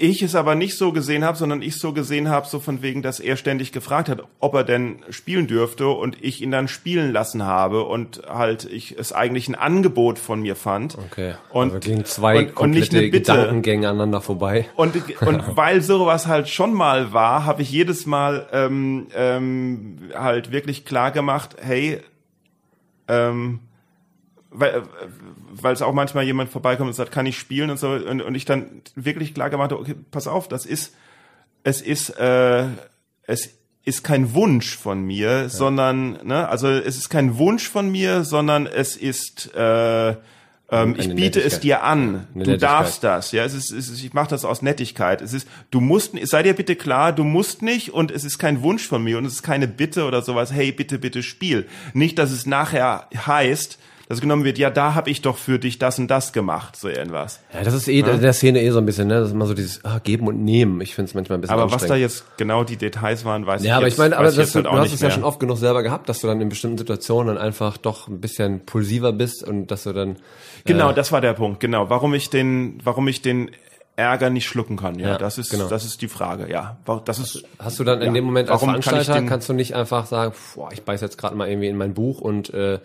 ich 0.00 0.22
es 0.22 0.34
aber 0.34 0.54
nicht 0.54 0.76
so 0.76 0.92
gesehen 0.92 1.24
habe, 1.24 1.36
sondern 1.36 1.62
ich 1.62 1.78
so 1.78 1.92
gesehen 1.92 2.28
habe, 2.28 2.46
so 2.46 2.60
von 2.60 2.82
wegen, 2.82 3.02
dass 3.02 3.20
er 3.20 3.36
ständig 3.36 3.72
gefragt 3.72 4.08
hat, 4.08 4.22
ob 4.40 4.54
er 4.54 4.64
denn 4.64 5.00
spielen 5.10 5.46
dürfte 5.46 5.88
und 5.88 6.22
ich 6.22 6.42
ihn 6.42 6.50
dann 6.50 6.68
spielen 6.68 7.12
lassen 7.12 7.44
habe 7.44 7.84
und 7.84 8.22
halt 8.28 8.64
ich 8.64 8.98
es 8.98 9.12
eigentlich 9.12 9.48
ein 9.48 9.54
Angebot 9.54 10.18
von 10.18 10.40
mir 10.40 10.56
fand. 10.56 10.96
Okay. 10.98 11.34
Und, 11.50 11.72
also 11.72 11.88
gegen 11.88 12.04
zwei 12.04 12.46
und, 12.46 12.56
und 12.56 12.70
nicht 12.70 12.92
eine 12.92 13.08
Bitte. 13.08 13.32
Gedankengänge 13.32 13.88
aneinander 13.88 14.20
vorbei. 14.20 14.66
Und, 14.76 14.94
und 15.20 15.42
weil 15.56 15.82
sowas 15.82 16.26
halt 16.26 16.48
schon 16.48 16.72
mal 16.72 17.12
war, 17.12 17.44
habe 17.44 17.62
ich 17.62 17.70
jedes 17.70 18.06
Mal 18.06 18.48
ähm, 18.52 19.08
ähm, 19.14 19.98
halt 20.14 20.52
wirklich 20.52 20.84
klar 20.84 21.10
gemacht, 21.10 21.56
hey, 21.60 22.00
ähm, 23.08 23.60
weil 24.50 24.70
äh, 24.70 24.82
weil 25.50 25.74
es 25.74 25.82
auch 25.82 25.92
manchmal 25.92 26.24
jemand 26.24 26.50
vorbeikommt 26.50 26.88
und 26.88 26.94
sagt, 26.94 27.12
kann 27.12 27.26
ich 27.26 27.38
spielen 27.38 27.70
und 27.70 27.78
so 27.78 27.90
und, 27.90 28.22
und 28.22 28.34
ich 28.34 28.44
dann 28.44 28.82
wirklich 28.94 29.34
klar 29.34 29.50
gemacht 29.50 29.72
habe, 29.72 29.80
okay, 29.80 29.94
pass 30.10 30.26
auf, 30.26 30.48
das 30.48 30.66
ist 30.66 30.94
es 31.64 31.80
ist 31.80 32.10
äh, 32.10 32.64
es 33.24 33.50
ist 33.84 34.04
kein 34.04 34.34
Wunsch 34.34 34.76
von 34.76 35.02
mir, 35.02 35.48
sondern 35.48 36.18
ne, 36.26 36.48
also 36.48 36.68
es 36.68 36.96
ist 36.96 37.08
kein 37.08 37.38
Wunsch 37.38 37.68
von 37.68 37.90
mir, 37.90 38.24
sondern 38.24 38.66
es 38.66 38.96
ist 38.96 39.54
äh, 39.54 40.14
ähm, 40.70 40.96
ich 40.98 41.14
biete 41.14 41.40
es 41.40 41.54
Nettigkeit. 41.54 41.64
dir 41.64 41.82
an. 41.82 41.98
Eine 41.98 42.18
du 42.18 42.38
Nettigkeit. 42.38 42.62
darfst 42.62 43.04
das. 43.04 43.32
Ja, 43.32 43.44
es 43.44 43.54
ist, 43.54 43.70
es 43.70 43.88
ist 43.88 44.02
ich 44.04 44.12
mache 44.12 44.28
das 44.28 44.44
aus 44.44 44.60
Nettigkeit. 44.60 45.22
Es 45.22 45.32
ist, 45.32 45.48
du 45.70 45.80
musst, 45.80 46.12
sei 46.28 46.42
dir 46.42 46.54
bitte 46.54 46.76
klar, 46.76 47.12
du 47.12 47.24
musst 47.24 47.62
nicht 47.62 47.92
und 47.94 48.10
es 48.10 48.24
ist 48.24 48.38
kein 48.38 48.62
Wunsch 48.62 48.86
von 48.86 49.02
mir 49.02 49.18
und 49.18 49.24
es 49.24 49.34
ist 49.34 49.42
keine 49.42 49.66
Bitte 49.66 50.04
oder 50.04 50.22
sowas. 50.22 50.52
Hey, 50.52 50.72
bitte, 50.72 50.98
bitte 50.98 51.22
spiel. 51.22 51.66
Nicht, 51.94 52.18
dass 52.18 52.30
es 52.30 52.44
nachher 52.44 53.08
heißt, 53.14 53.78
dass 54.08 54.20
genommen 54.20 54.44
wird. 54.44 54.58
Ja, 54.58 54.70
da 54.70 54.94
habe 54.94 55.10
ich 55.10 55.20
doch 55.22 55.36
für 55.36 55.58
dich 55.58 55.78
das 55.78 55.98
und 55.98 56.08
das 56.08 56.32
gemacht, 56.32 56.76
so 56.76 56.88
irgendwas. 56.88 57.40
Ja, 57.52 57.62
das 57.62 57.74
ist 57.74 57.88
eh 57.88 58.00
in 58.00 58.20
der 58.20 58.32
Szene 58.32 58.62
eh 58.62 58.70
so 58.70 58.78
ein 58.78 58.86
bisschen, 58.86 59.08
ne? 59.08 59.20
Das 59.20 59.28
ist 59.28 59.34
immer 59.34 59.46
so 59.46 59.54
dieses 59.54 59.84
ah, 59.84 59.98
Geben 60.02 60.26
und 60.28 60.42
Nehmen. 60.44 60.80
Ich 60.80 60.94
finde 60.94 61.10
es 61.10 61.14
manchmal 61.14 61.38
ein 61.38 61.40
bisschen 61.42 61.58
Aber 61.58 61.70
was 61.70 61.86
da 61.86 61.94
jetzt 61.94 62.24
genau 62.38 62.64
die 62.64 62.76
Details 62.76 63.24
waren, 63.24 63.46
weiß 63.46 63.60
ich 63.62 63.68
Ja, 63.68 63.76
aber 63.76 63.86
jetzt, 63.86 63.94
ich 63.94 63.98
meine, 63.98 64.16
aber 64.16 64.30
ich 64.30 64.36
das, 64.36 64.54
halt 64.54 64.64
du 64.66 64.70
hast 64.70 64.92
es 64.92 65.00
ja 65.00 65.10
schon 65.10 65.24
oft 65.24 65.38
genug 65.40 65.58
selber 65.58 65.82
gehabt, 65.82 66.08
dass 66.08 66.20
du 66.20 66.26
dann 66.26 66.40
in 66.40 66.48
bestimmten 66.48 66.78
Situationen 66.78 67.34
dann 67.34 67.44
einfach 67.44 67.76
doch 67.76 68.08
ein 68.08 68.20
bisschen 68.20 68.64
pulsiver 68.64 69.12
bist 69.12 69.42
und 69.46 69.66
dass 69.70 69.82
du 69.84 69.92
dann 69.92 70.16
Genau, 70.64 70.90
äh, 70.90 70.94
das 70.94 71.12
war 71.12 71.20
der 71.20 71.34
Punkt. 71.34 71.60
Genau, 71.60 71.90
warum 71.90 72.14
ich 72.14 72.30
den, 72.30 72.80
warum 72.84 73.06
ich 73.08 73.20
den 73.22 73.50
Ärger 73.96 74.30
nicht 74.30 74.46
schlucken 74.46 74.76
kann. 74.76 74.98
Ja, 74.98 75.08
Ja, 75.08 75.18
das 75.18 75.38
ist, 75.38 75.50
genau. 75.50 75.66
das 75.68 75.84
ist 75.84 76.00
die 76.02 76.08
Frage. 76.08 76.48
Ja, 76.50 76.78
das 77.04 77.18
ist. 77.18 77.42
Hast 77.58 77.78
du 77.80 77.84
dann 77.84 78.00
in 78.00 78.06
Ja. 78.08 78.12
dem 78.12 78.24
Moment 78.24 78.48
als 78.48 78.60
kann 78.60 78.76
ich 78.78 78.84
Veranstalter, 78.84 79.20
den- 79.20 79.28
kannst 79.28 79.48
du 79.48 79.52
nicht 79.54 79.74
einfach 79.74 80.06
sagen, 80.06 80.32
boah, 80.54 80.70
ich 80.72 80.82
beiß 80.82 81.00
jetzt 81.00 81.18
gerade 81.18 81.34
mal 81.36 81.48
irgendwie 81.48 81.66
in 81.68 81.76
mein 81.76 81.94
Buch 81.94 82.20
und 82.20 82.54
äh, 82.54 82.78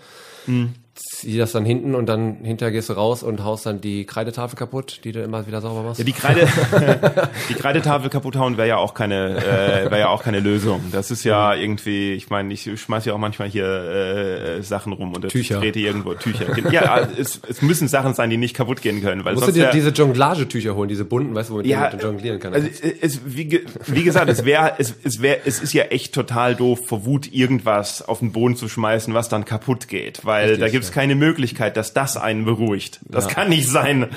Hm. 0.45 0.73
Zieh 0.95 1.37
das 1.39 1.51
dann 1.53 1.65
hinten 1.65 1.95
und 1.95 2.05
dann 2.07 2.35
hinterher 2.43 2.71
gehst 2.71 2.89
du 2.89 2.93
raus 2.93 3.23
und 3.23 3.43
haust 3.43 3.65
dann 3.65 3.81
die 3.81 4.05
Kreidetafel 4.05 4.55
kaputt, 4.57 5.01
die 5.03 5.11
du 5.11 5.23
immer 5.23 5.47
wieder 5.47 5.59
sauber 5.59 5.81
machst? 5.81 5.97
Ja, 5.99 6.05
die 6.05 6.11
Kreide, 6.13 6.47
die 7.49 7.55
Kreidetafel 7.55 8.09
kaputt 8.09 8.35
hauen 8.35 8.57
wäre 8.57 8.67
ja 8.67 8.77
auch 8.77 8.93
keine, 8.93 9.37
äh, 9.37 9.85
wäre 9.89 9.99
ja 9.99 10.09
auch 10.09 10.21
keine 10.23 10.39
Lösung. 10.39 10.81
Das 10.91 11.09
ist 11.09 11.23
ja 11.23 11.55
irgendwie, 11.55 12.13
ich 12.13 12.29
meine, 12.29 12.53
ich 12.53 12.69
schmeiß 12.79 13.05
ja 13.05 13.13
auch 13.13 13.17
manchmal 13.17 13.49
hier 13.49 13.65
äh, 13.65 14.61
Sachen 14.61 14.93
rum 14.93 15.13
und 15.13 15.27
Tücher. 15.29 15.59
trete 15.59 15.79
irgendwo 15.79 16.13
Tücher. 16.13 16.45
Ja, 16.71 17.07
es, 17.17 17.39
es 17.47 17.61
müssen 17.61 17.87
Sachen 17.87 18.13
sein, 18.13 18.29
die 18.29 18.37
nicht 18.37 18.55
kaputt 18.55 18.81
gehen 18.81 19.01
können, 19.01 19.25
weil 19.25 19.33
Musst 19.33 19.47
du 19.47 19.51
sonst 19.51 19.57
dir 19.57 19.63
wär- 19.63 19.71
diese 19.71 19.89
Jonglagetücher 19.89 20.75
holen, 20.75 20.89
diese 20.89 21.05
bunten, 21.05 21.33
weißt 21.33 21.49
du, 21.49 21.53
womit 21.55 21.65
ja, 21.67 21.89
man 21.89 21.99
jonglieren 21.99 22.39
kann. 22.39 22.53
Also, 22.53 22.67
es, 23.01 23.21
wie, 23.25 23.65
wie 23.87 24.03
gesagt, 24.03 24.29
es 24.29 24.45
wäre, 24.45 24.73
es, 24.77 24.93
es 25.03 25.21
wäre, 25.21 25.39
es 25.45 25.59
ist 25.61 25.73
ja 25.73 25.85
echt 25.85 26.13
total 26.13 26.55
doof, 26.55 26.81
vor 26.87 27.05
Wut 27.05 27.31
irgendwas 27.33 28.01
auf 28.07 28.19
den 28.19 28.31
Boden 28.31 28.55
zu 28.55 28.69
schmeißen, 28.69 29.13
was 29.13 29.27
dann 29.29 29.45
kaputt 29.45 29.87
geht, 29.87 30.23
weil 30.23 30.43
Richtig, 30.49 30.59
da 30.59 30.69
gibt's 30.69 30.82
ja. 30.89 30.93
keine 30.95 31.15
Möglichkeit, 31.15 31.77
dass 31.77 31.93
das 31.93 32.17
einen 32.17 32.45
beruhigt. 32.45 32.99
Das 33.05 33.25
Ja. 33.25 33.31
kann 33.31 33.49
nicht 33.49 33.67
sein. 33.69 34.07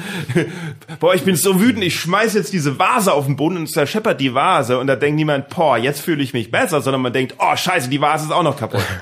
Boah, 1.01 1.15
ich 1.15 1.23
bin 1.23 1.37
so 1.37 1.61
wütend, 1.61 1.85
ich 1.85 1.95
schmeiß 1.99 2.35
jetzt 2.35 2.53
diese 2.53 2.79
Vase 2.79 3.13
auf 3.13 3.27
den 3.27 3.37
Boden 3.37 3.57
und 3.57 3.67
zerscheppert 3.69 4.21
die 4.21 4.35
Vase 4.35 4.79
und 4.79 4.87
da 4.87 4.97
denkt 4.97 5.17
niemand, 5.17 5.49
boah, 5.49 5.77
jetzt 5.79 6.01
fühle 6.01 6.23
ich 6.23 6.33
mich 6.33 6.51
besser, 6.51 6.81
sondern 6.81 7.03
man 7.03 7.13
denkt, 7.13 7.35
oh 7.39 7.57
scheiße, 7.57 7.89
die 7.91 8.01
Vase 8.01 8.27
ist 8.27 8.33
auch 8.33 8.43
noch 8.43 8.59
kaputt. 8.59 8.85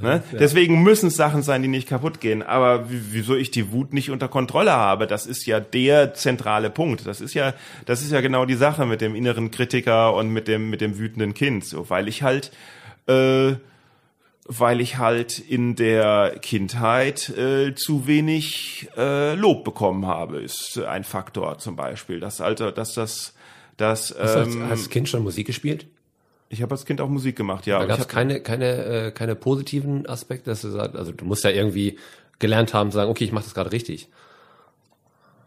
Ne? 0.00 0.22
Deswegen 0.30 0.84
müssen 0.84 1.08
es 1.08 1.16
Sachen 1.16 1.42
sein, 1.42 1.60
die 1.60 1.66
nicht 1.66 1.88
kaputt 1.88 2.20
gehen. 2.20 2.44
Aber 2.44 2.88
wie- 2.88 3.00
wieso 3.10 3.34
ich 3.34 3.50
die 3.50 3.72
Wut 3.72 3.92
nicht 3.92 4.10
unter 4.12 4.28
Kontrolle 4.28 4.70
habe, 4.70 5.08
das 5.08 5.26
ist 5.26 5.44
ja 5.44 5.58
der 5.58 6.14
zentrale 6.14 6.70
Punkt. 6.70 7.04
Das 7.04 7.20
ist 7.20 7.34
ja, 7.34 7.52
das 7.84 8.02
ist 8.02 8.12
ja 8.12 8.20
genau 8.20 8.44
die 8.44 8.54
Sache 8.54 8.86
mit 8.86 9.00
dem 9.00 9.16
inneren 9.16 9.50
Kritiker 9.50 10.14
und 10.14 10.28
mit 10.28 10.46
dem, 10.46 10.70
mit 10.70 10.80
dem 10.82 10.98
wütenden 10.98 11.34
Kind. 11.34 11.64
So, 11.64 11.90
weil 11.90 12.06
ich 12.06 12.22
halt, 12.22 12.52
äh, 13.08 13.54
weil 14.48 14.80
ich 14.80 14.98
halt 14.98 15.38
in 15.38 15.76
der 15.76 16.38
Kindheit 16.40 17.28
äh, 17.28 17.74
zu 17.74 18.06
wenig 18.06 18.88
äh, 18.96 19.34
Lob 19.34 19.62
bekommen 19.62 20.06
habe, 20.06 20.40
ist 20.40 20.78
ein 20.78 21.04
Faktor 21.04 21.58
zum 21.58 21.76
Beispiel. 21.76 22.18
Das 22.18 22.40
Alter, 22.40 22.72
dass 22.72 22.94
das, 22.94 23.34
das, 23.76 24.14
hast 24.18 24.34
du 24.34 24.40
als, 24.40 24.54
ähm, 24.54 24.62
als 24.62 24.90
Kind 24.90 25.08
schon 25.08 25.22
Musik 25.22 25.46
gespielt? 25.46 25.86
ich 26.48 26.62
habe 26.62 26.72
als 26.72 26.84
Kind 26.84 27.00
auch 27.00 27.08
Musik 27.08 27.36
gemacht, 27.36 27.66
ja. 27.66 27.78
Da 27.78 27.86
gab 27.86 28.00
es 28.00 28.08
keine, 28.08 28.40
keine, 28.40 28.84
äh, 28.84 29.10
keine 29.10 29.34
positiven 29.34 30.08
Aspekte, 30.08 30.50
dass 30.50 30.62
du 30.62 30.70
sagst, 30.70 30.96
also 30.96 31.12
du 31.12 31.24
musst 31.24 31.44
ja 31.44 31.50
irgendwie 31.50 31.98
gelernt 32.38 32.74
haben 32.74 32.90
zu 32.90 32.96
sagen, 32.96 33.10
okay, 33.10 33.24
ich 33.24 33.32
mache 33.32 33.44
das 33.44 33.54
gerade 33.54 33.72
richtig. 33.72 34.08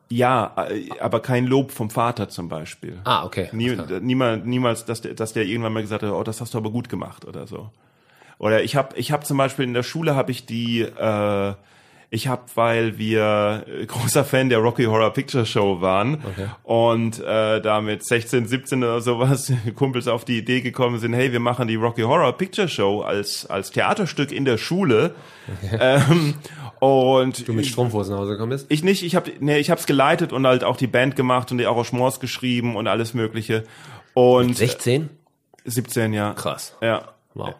Ja, 0.10 0.54
äh, 0.70 0.90
aber 1.00 1.22
kein 1.22 1.48
Lob 1.48 1.72
vom 1.72 1.90
Vater 1.90 2.30
zum 2.30 2.50
Beispiel. 2.50 3.00
Ah, 3.06 3.26
okay. 3.26 3.50
Nie, 3.54 3.78
niemals, 4.02 4.46
niemals, 4.46 4.86
dass 4.86 5.02
der, 5.02 5.14
dass 5.14 5.34
der 5.34 5.46
irgendwann 5.46 5.74
mal 5.74 5.82
gesagt 5.82 6.04
hat, 6.04 6.12
oh, 6.12 6.24
das 6.24 6.42
hast 6.42 6.54
du 6.54 6.58
aber 6.58 6.70
gut 6.70 6.90
gemacht 6.90 7.26
oder 7.26 7.48
so. 7.48 7.72
Oder 8.42 8.64
ich 8.64 8.76
habe, 8.76 8.98
ich 8.98 9.12
habe 9.12 9.24
zum 9.24 9.38
Beispiel 9.38 9.66
in 9.66 9.76
der 9.76 9.84
Schule 9.84 10.16
habe 10.16 10.32
ich 10.32 10.48
die, 10.48 10.82
äh, 10.82 11.54
ich 12.10 12.28
habe, 12.28 12.42
weil 12.56 12.98
wir 12.98 13.66
äh, 13.68 13.86
großer 13.86 14.26
Fan 14.26 14.50
der 14.50 14.58
Rocky 14.58 14.86
Horror 14.86 15.14
Picture 15.14 15.46
Show 15.46 15.80
waren 15.80 16.16
Okay. 16.16 16.48
und 16.64 17.20
äh, 17.20 17.62
da 17.62 17.82
mit 17.82 18.04
16, 18.04 18.48
17 18.48 18.84
oder 18.84 19.00
sowas 19.00 19.54
Kumpels 19.76 20.08
auf 20.08 20.26
die 20.26 20.40
Idee 20.40 20.62
gekommen 20.62 20.98
sind, 20.98 21.14
hey, 21.14 21.32
wir 21.32 21.40
machen 21.40 21.68
die 21.68 21.76
Rocky 21.76 22.02
Horror 22.02 22.34
Picture 22.34 22.68
Show 22.68 23.02
als 23.02 23.46
als 23.46 23.70
Theaterstück 23.70 24.32
in 24.32 24.44
der 24.46 24.58
Schule. 24.58 25.14
Ähm, 25.80 26.34
und 26.80 27.48
Du 27.48 27.54
mit 27.54 27.68
Strumpfhosen 27.68 28.14
nach 28.16 28.22
Hause 28.22 28.32
gekommen 28.32 28.50
bist? 28.50 28.66
ich 28.70 28.84
nicht, 28.84 29.04
ich 29.04 29.16
habe 29.16 29.32
nee, 29.40 29.60
ich 29.60 29.70
hab's 29.70 29.86
geleitet 29.86 30.34
und 30.34 30.48
halt 30.48 30.64
auch 30.64 30.78
die 30.78 30.88
Band 30.88 31.16
gemacht 31.16 31.52
und 31.52 31.60
die 31.60 31.68
Arrangements 31.68 32.20
geschrieben 32.20 32.76
und 32.76 32.88
alles 32.88 33.14
mögliche. 33.14 33.66
Und 34.16 34.58
16? 34.58 35.10
17, 35.64 36.12
ja. 36.14 36.34
Krass. 36.34 36.76
Ja. 36.82 37.10
Wow. 37.36 37.54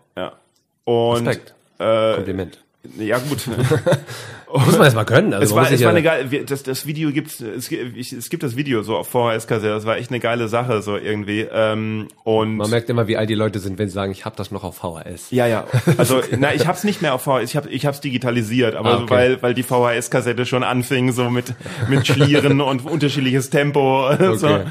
Und 0.92 1.28
Respekt. 1.28 1.54
äh, 1.80 2.16
Kompliment. 2.16 2.58
ja 3.00 3.18
gut. 3.18 3.40
Muss 4.54 4.74
man 4.74 4.84
erst 4.84 4.96
mal 4.98 5.06
können. 5.06 5.34
Also 5.34 5.46
es 5.46 5.56
war, 5.56 5.64
es 5.72 5.80
war 5.80 5.80
ja- 5.80 5.90
eine 5.92 6.02
geile, 6.04 6.44
das, 6.44 6.64
das 6.64 6.86
Video 6.86 7.12
gibt's, 7.12 7.40
es, 7.40 7.70
gibt- 7.70 7.98
es 7.98 8.30
gibt 8.30 8.44
das 8.44 8.58
Video 8.58 8.84
so 8.84 8.98
auf 8.98 9.08
VHS-Kassette, 9.08 9.70
das 9.70 9.86
war 9.86 9.96
echt 9.96 10.10
eine 10.12 10.20
geile 10.20 10.50
Sache, 10.50 10.82
so 10.82 10.98
irgendwie. 10.98 11.48
Ähm, 11.50 12.10
und 12.26 12.58
Man 12.58 12.70
merkt 12.70 12.90
immer, 12.90 13.08
wie 13.08 13.16
alt 13.16 13.30
die 13.30 13.36
Leute 13.36 13.60
sind, 13.60 13.80
wenn 13.80 13.88
sie 13.88 13.94
sagen, 13.94 14.12
ich 14.12 14.26
habe 14.26 14.36
das 14.36 14.52
noch 14.52 14.66
auf 14.66 14.76
VHS. 14.80 15.32
Ja, 15.32 15.48
ja. 15.48 15.64
Also, 15.98 16.22
na, 16.38 16.54
ich 16.54 16.68
hab's 16.68 16.84
nicht 16.84 17.02
mehr 17.02 17.14
auf 17.14 17.22
VHS, 17.22 17.44
ich 17.52 17.56
hab, 17.56 17.66
ich 17.72 17.86
hab's 17.86 18.02
digitalisiert, 18.02 18.76
aber 18.76 18.90
Ah, 18.90 18.98
so, 18.98 19.04
okay. 19.04 19.14
weil, 19.14 19.42
weil 19.42 19.54
die 19.54 19.64
VHS-Kassette 19.64 20.46
schon 20.46 20.64
anfing, 20.64 21.14
so 21.14 21.30
mit, 21.30 21.54
mit 21.88 22.06
Schlieren 22.06 22.60
und 22.60 22.86
unterschiedliches 22.86 23.50
Tempo, 23.52 24.12
so, 24.36 24.48
Okay. 24.48 24.64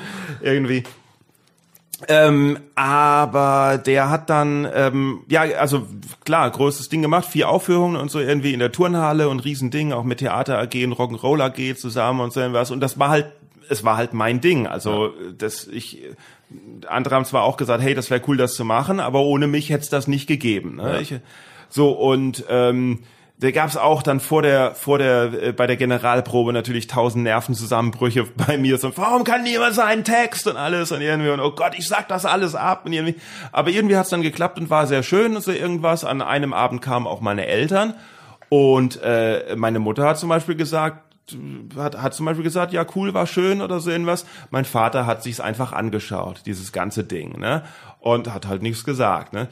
irgendwie. 0.42 0.82
Ähm, 2.08 2.58
aber 2.74 3.78
der 3.84 4.10
hat 4.10 4.30
dann, 4.30 4.66
ähm, 4.74 5.20
ja, 5.28 5.42
also 5.42 5.86
klar, 6.24 6.50
großes 6.50 6.88
Ding 6.88 7.02
gemacht, 7.02 7.26
vier 7.26 7.48
Aufführungen 7.48 8.00
und 8.00 8.10
so 8.10 8.20
irgendwie 8.20 8.52
in 8.54 8.58
der 8.58 8.72
Turnhalle 8.72 9.28
und 9.28 9.40
Riesending, 9.40 9.92
auch 9.92 10.04
mit 10.04 10.18
Theater 10.18 10.58
AG 10.58 10.84
und 10.84 10.94
Rock'n'Roll 10.94 11.42
AG 11.42 11.76
zusammen 11.76 12.20
und 12.20 12.32
so 12.32 12.40
irgendwas. 12.40 12.70
Und 12.70 12.80
das 12.80 12.98
war 12.98 13.10
halt, 13.10 13.26
es 13.68 13.84
war 13.84 13.96
halt 13.96 14.14
mein 14.14 14.40
Ding. 14.40 14.66
Also 14.66 15.06
ja. 15.06 15.12
das, 15.36 15.66
ich, 15.66 16.02
andere 16.86 17.14
haben 17.14 17.24
zwar 17.24 17.42
auch 17.42 17.56
gesagt, 17.56 17.82
hey, 17.82 17.94
das 17.94 18.10
wäre 18.10 18.22
cool, 18.26 18.36
das 18.36 18.54
zu 18.54 18.64
machen, 18.64 19.00
aber 19.00 19.20
ohne 19.20 19.46
mich 19.46 19.70
hätte 19.70 19.82
es 19.82 19.90
das 19.90 20.08
nicht 20.08 20.26
gegeben. 20.26 20.76
Ne? 20.76 20.94
Ja. 20.94 21.00
Ich, 21.00 21.14
so 21.68 21.90
und 21.90 22.44
ähm, 22.48 23.00
da 23.40 23.50
gab 23.52 23.68
es 23.70 23.76
auch 23.76 24.02
dann 24.02 24.20
vor 24.20 24.42
der 24.42 24.74
vor 24.74 24.98
der 24.98 25.32
äh, 25.42 25.52
bei 25.52 25.66
der 25.66 25.76
Generalprobe 25.76 26.52
natürlich 26.52 26.86
tausend 26.86 27.24
Nervenzusammenbrüche 27.24 28.24
bei 28.46 28.58
mir 28.58 28.78
so 28.78 28.96
warum 28.96 29.24
kann 29.24 29.42
niemand 29.42 29.74
seinen 29.74 30.04
Text 30.04 30.46
und 30.46 30.56
alles 30.56 30.92
und 30.92 31.00
irgendwie 31.00 31.30
und 31.30 31.40
oh 31.40 31.52
Gott 31.52 31.74
ich 31.76 31.88
sag 31.88 32.08
das 32.08 32.24
alles 32.24 32.54
ab 32.54 32.84
und 32.84 32.92
irgendwie 32.92 33.16
aber 33.50 33.70
irgendwie 33.70 33.96
hat's 33.96 34.10
dann 34.10 34.22
geklappt 34.22 34.58
und 34.58 34.70
war 34.70 34.86
sehr 34.86 35.02
schön 35.02 35.34
und 35.34 35.42
so 35.42 35.52
irgendwas 35.52 36.04
an 36.04 36.22
einem 36.22 36.52
Abend 36.52 36.82
kamen 36.82 37.06
auch 37.06 37.20
meine 37.20 37.46
Eltern 37.46 37.94
und 38.50 39.00
äh, 39.02 39.56
meine 39.56 39.78
Mutter 39.78 40.06
hat 40.06 40.18
zum 40.18 40.28
Beispiel 40.28 40.56
gesagt 40.56 41.10
hat, 41.76 42.00
hat 42.02 42.14
zum 42.14 42.26
Beispiel 42.26 42.42
gesagt, 42.42 42.72
ja 42.72 42.84
cool, 42.96 43.14
war 43.14 43.26
schön 43.28 43.62
oder 43.62 43.78
so 43.78 43.88
irgendwas. 43.88 44.26
Mein 44.50 44.64
Vater 44.64 45.06
hat 45.06 45.22
sich's 45.22 45.38
einfach 45.38 45.72
angeschaut, 45.72 46.42
dieses 46.46 46.72
ganze 46.72 47.04
Ding, 47.04 47.38
ne? 47.38 47.62
Und 48.00 48.34
hat 48.34 48.48
halt 48.48 48.62
nichts 48.62 48.82
gesagt, 48.82 49.32
ne? 49.32 49.46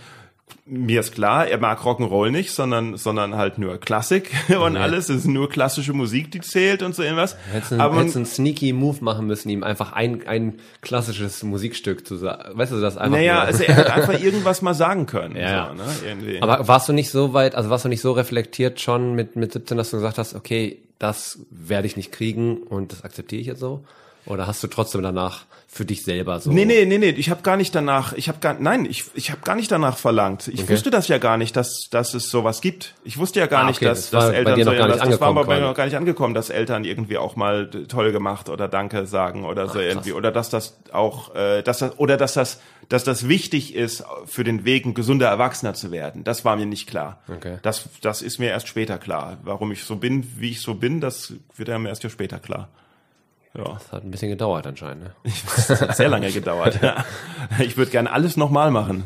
Mir 0.67 1.01
ist 1.01 1.13
klar, 1.13 1.47
er 1.47 1.59
mag 1.59 1.81
Rock'n'Roll 1.81 2.31
nicht, 2.31 2.53
sondern, 2.53 2.97
sondern 2.97 3.37
halt 3.37 3.59
nur 3.59 3.79
Klassik 3.79 4.31
und 4.49 4.75
ja. 4.75 4.81
alles. 4.81 5.09
Es 5.09 5.21
ist 5.21 5.27
nur 5.27 5.49
klassische 5.49 5.93
Musik, 5.93 6.31
die 6.31 6.41
zählt 6.41 6.83
und 6.83 6.95
so 6.95 7.03
irgendwas. 7.03 7.37
Hättest 7.51 7.73
du 7.73 7.81
einen, 7.81 8.15
einen 8.15 8.27
sneaky 8.27 8.73
Move 8.73 8.99
machen 9.01 9.27
müssen, 9.27 9.49
ihm 9.49 9.63
einfach 9.63 9.93
ein, 9.93 10.27
ein 10.27 10.61
klassisches 10.81 11.43
Musikstück 11.43 12.07
zu 12.07 12.17
sagen. 12.17 12.59
Weißt 12.59 12.73
du, 12.73 12.81
das 12.81 12.97
einfach 12.97 13.17
Naja, 13.17 13.41
also 13.41 13.63
er 13.63 13.77
hätte 13.77 13.95
einfach 13.95 14.21
irgendwas 14.23 14.63
mal 14.63 14.75
sagen 14.75 15.07
können. 15.07 15.37
Ja. 15.37 15.69
So, 15.69 15.75
ne? 15.75 15.89
Irgendwie. 16.07 16.43
Aber 16.43 16.69
warst 16.69 16.89
du 16.89 16.93
nicht 16.93 17.11
so 17.11 17.33
weit, 17.33 17.55
also 17.55 17.71
warst 17.71 17.85
du 17.85 17.89
nicht 17.89 18.03
so 18.03 18.13
reflektiert 18.13 18.81
schon 18.81 19.15
mit, 19.15 19.37
mit 19.37 19.53
17, 19.53 19.77
dass 19.77 19.91
du 19.91 19.97
gesagt 19.97 20.19
hast, 20.19 20.35
okay, 20.35 20.83
das 20.99 21.39
werde 21.51 21.87
ich 21.87 21.97
nicht 21.97 22.13
kriegen 22.13 22.59
und 22.59 22.93
das 22.93 23.05
akzeptiere 23.05 23.41
ich 23.41 23.47
jetzt 23.47 23.61
so? 23.61 23.85
Oder 24.27 24.47
hast 24.47 24.63
du 24.63 24.67
trotzdem 24.67 25.03
danach 25.03 25.45
für 25.71 25.85
dich 25.85 26.03
selber 26.03 26.41
so? 26.41 26.51
Nee, 26.51 26.65
nee, 26.65 26.87
nee, 26.87 26.99
nee, 26.99 27.11
ich 27.11 27.29
habe 27.31 27.43
gar 27.43 27.57
nicht 27.57 27.75
danach, 27.75 28.15
ich 28.15 28.29
habe 28.29 28.39
gar 28.41 28.55
nein, 28.59 28.87
ich 28.87 29.05
ich 29.15 29.31
habe 29.31 29.43
gar 29.43 29.55
nicht 29.55 29.71
danach 29.71 29.99
verlangt. 29.99 30.49
Ich 30.49 30.63
okay. 30.63 30.73
wusste 30.73 30.91
das 30.91 31.09
ja 31.09 31.19
gar 31.19 31.37
nicht, 31.37 31.57
dass 31.57 31.91
dass 31.91 32.15
es 32.15 32.31
sowas 32.31 32.61
gibt. 32.61 32.95
Ich 33.05 33.19
wusste 33.19 33.41
ja 33.41 33.47
gar 33.47 33.61
ah, 33.61 33.63
okay, 33.65 33.71
nicht, 33.71 33.83
dass, 33.83 34.11
das 34.11 34.25
dass 34.25 34.35
Eltern 34.35 34.45
bei 34.45 34.55
dir 34.55 34.65
noch 34.65 34.73
so, 34.73 34.79
gar 34.79 34.87
nicht 34.89 35.01
das, 35.01 35.09
das 35.09 35.21
war 35.21 35.35
bei 35.35 35.45
mir 35.45 35.61
noch 35.61 35.75
gar 35.75 35.85
nicht 35.85 35.97
angekommen, 35.97 36.35
dass 36.35 36.49
Eltern 36.49 36.85
irgendwie 36.85 37.19
auch 37.19 37.37
mal 37.37 37.69
toll 37.71 38.13
gemacht 38.13 38.49
oder 38.49 38.67
Danke 38.67 39.07
sagen 39.07 39.45
oder 39.45 39.67
Ach, 39.69 39.75
so 39.75 39.81
irgendwie 39.81 40.13
oder 40.13 40.33
dass 40.33 40.49
das 40.49 40.79
auch 40.93 41.35
äh, 41.35 41.63
dass 41.63 41.79
das 41.79 41.99
oder 41.99 42.17
dass 42.17 42.35
das 42.35 42.61
dass 42.89 43.05
das 43.05 43.29
wichtig 43.29 43.75
ist 43.75 44.05
für 44.25 44.45
den 44.45 44.65
Weg 44.65 44.87
ein 44.87 44.95
gesunder 44.95 45.29
Erwachsener 45.29 45.75
zu 45.75 45.91
werden. 45.91 46.25
Das 46.25 46.47
war 46.47 46.57
mir 46.57 46.65
nicht 46.65 46.89
klar. 46.89 47.21
Okay. 47.29 47.59
Das 47.63 47.89
das 48.01 48.23
ist 48.23 48.39
mir 48.39 48.49
erst 48.49 48.69
später 48.69 48.97
klar, 48.97 49.37
warum 49.43 49.71
ich 49.73 49.85
so 49.85 49.97
bin, 49.97 50.27
wie 50.39 50.51
ich 50.51 50.63
so 50.63 50.75
bin, 50.75 51.03
das 51.03 51.35
wird 51.57 51.69
mir 51.69 51.91
erst 51.91 52.05
ja 52.05 52.11
später 52.11 52.39
klar. 52.39 52.69
Ja. 53.55 53.65
Das 53.65 53.93
hat 53.93 54.05
ein 54.05 54.11
bisschen 54.11 54.31
gedauert 54.31 54.67
anscheinend. 54.67 55.05
Ne? 55.05 55.11
Das 55.69 55.81
hat 55.81 55.97
sehr 55.97 56.09
lange 56.09 56.31
gedauert. 56.31 56.79
Ja. 56.83 57.05
Ich 57.61 57.77
würde 57.77 57.91
gerne 57.91 58.13
alles 58.13 58.37
nochmal 58.37 58.71
machen. 58.71 59.05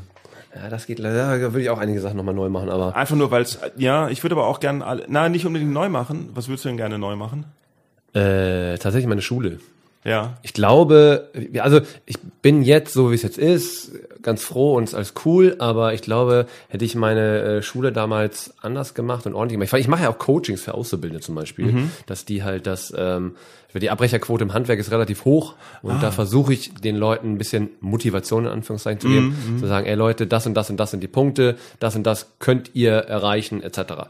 Ja, 0.54 0.68
das 0.68 0.86
geht 0.86 0.98
leider. 0.98 1.38
Da 1.38 1.40
würde 1.40 1.62
ich 1.62 1.70
auch 1.70 1.78
einige 1.78 2.00
Sachen 2.00 2.16
nochmal 2.16 2.34
neu 2.34 2.48
machen, 2.48 2.68
aber. 2.68 2.94
Einfach 2.94 3.16
nur, 3.16 3.30
weil 3.30 3.42
es, 3.42 3.58
ja, 3.76 4.08
ich 4.08 4.22
würde 4.22 4.34
aber 4.34 4.46
auch 4.46 4.60
gerne 4.60 4.84
alle, 4.84 5.04
na, 5.08 5.28
nicht 5.28 5.46
unbedingt 5.46 5.72
neu 5.72 5.88
machen. 5.88 6.30
Was 6.34 6.48
würdest 6.48 6.64
du 6.64 6.68
denn 6.68 6.76
gerne 6.76 6.98
neu 6.98 7.16
machen? 7.16 7.46
Äh, 8.14 8.76
tatsächlich 8.78 9.06
meine 9.06 9.22
Schule. 9.22 9.60
Ja. 10.04 10.36
Ich 10.42 10.52
glaube, 10.52 11.30
also 11.60 11.80
ich 12.06 12.18
bin 12.42 12.62
jetzt, 12.62 12.92
so 12.92 13.10
wie 13.10 13.14
es 13.14 13.22
jetzt 13.22 13.38
ist, 13.38 13.92
ganz 14.20 14.42
froh 14.42 14.74
und 14.74 14.84
ist 14.84 14.94
alles 14.94 15.14
cool, 15.24 15.56
aber 15.58 15.94
ich 15.94 16.02
glaube, 16.02 16.46
hätte 16.68 16.84
ich 16.84 16.96
meine 16.96 17.42
äh, 17.42 17.62
Schule 17.62 17.92
damals 17.92 18.54
anders 18.60 18.94
gemacht 18.94 19.26
und 19.26 19.34
ordentlich 19.34 19.54
gemacht. 19.54 19.72
Ich, 19.74 19.80
ich 19.80 19.88
mache 19.88 20.02
ja 20.02 20.10
auch 20.10 20.18
Coachings 20.18 20.62
für 20.62 20.74
Auszubildende 20.74 21.20
zum 21.20 21.36
Beispiel, 21.36 21.72
mhm. 21.72 21.90
dass 22.06 22.24
die 22.24 22.42
halt 22.42 22.66
das, 22.66 22.92
ähm, 22.96 23.36
die 23.80 23.90
Abbrecherquote 23.90 24.44
im 24.44 24.54
Handwerk 24.54 24.78
ist 24.78 24.90
relativ 24.90 25.24
hoch 25.24 25.54
und 25.82 25.92
ah. 25.92 25.98
da 26.00 26.10
versuche 26.10 26.52
ich 26.52 26.74
den 26.74 26.96
Leuten 26.96 27.32
ein 27.32 27.38
bisschen 27.38 27.70
Motivation 27.80 28.44
in 28.44 28.50
Anführungszeichen 28.50 29.00
zu 29.00 29.08
geben, 29.08 29.36
mhm. 29.46 29.58
zu 29.58 29.66
sagen, 29.66 29.86
ey 29.86 29.94
Leute, 29.94 30.26
das 30.26 30.46
und 30.46 30.54
das 30.54 30.70
und 30.70 30.78
das 30.78 30.90
sind 30.90 31.02
die 31.02 31.08
Punkte, 31.08 31.56
das 31.78 31.96
und 31.96 32.04
das 32.04 32.32
könnt 32.38 32.74
ihr 32.74 32.92
erreichen, 32.92 33.62
etc. 33.62 34.08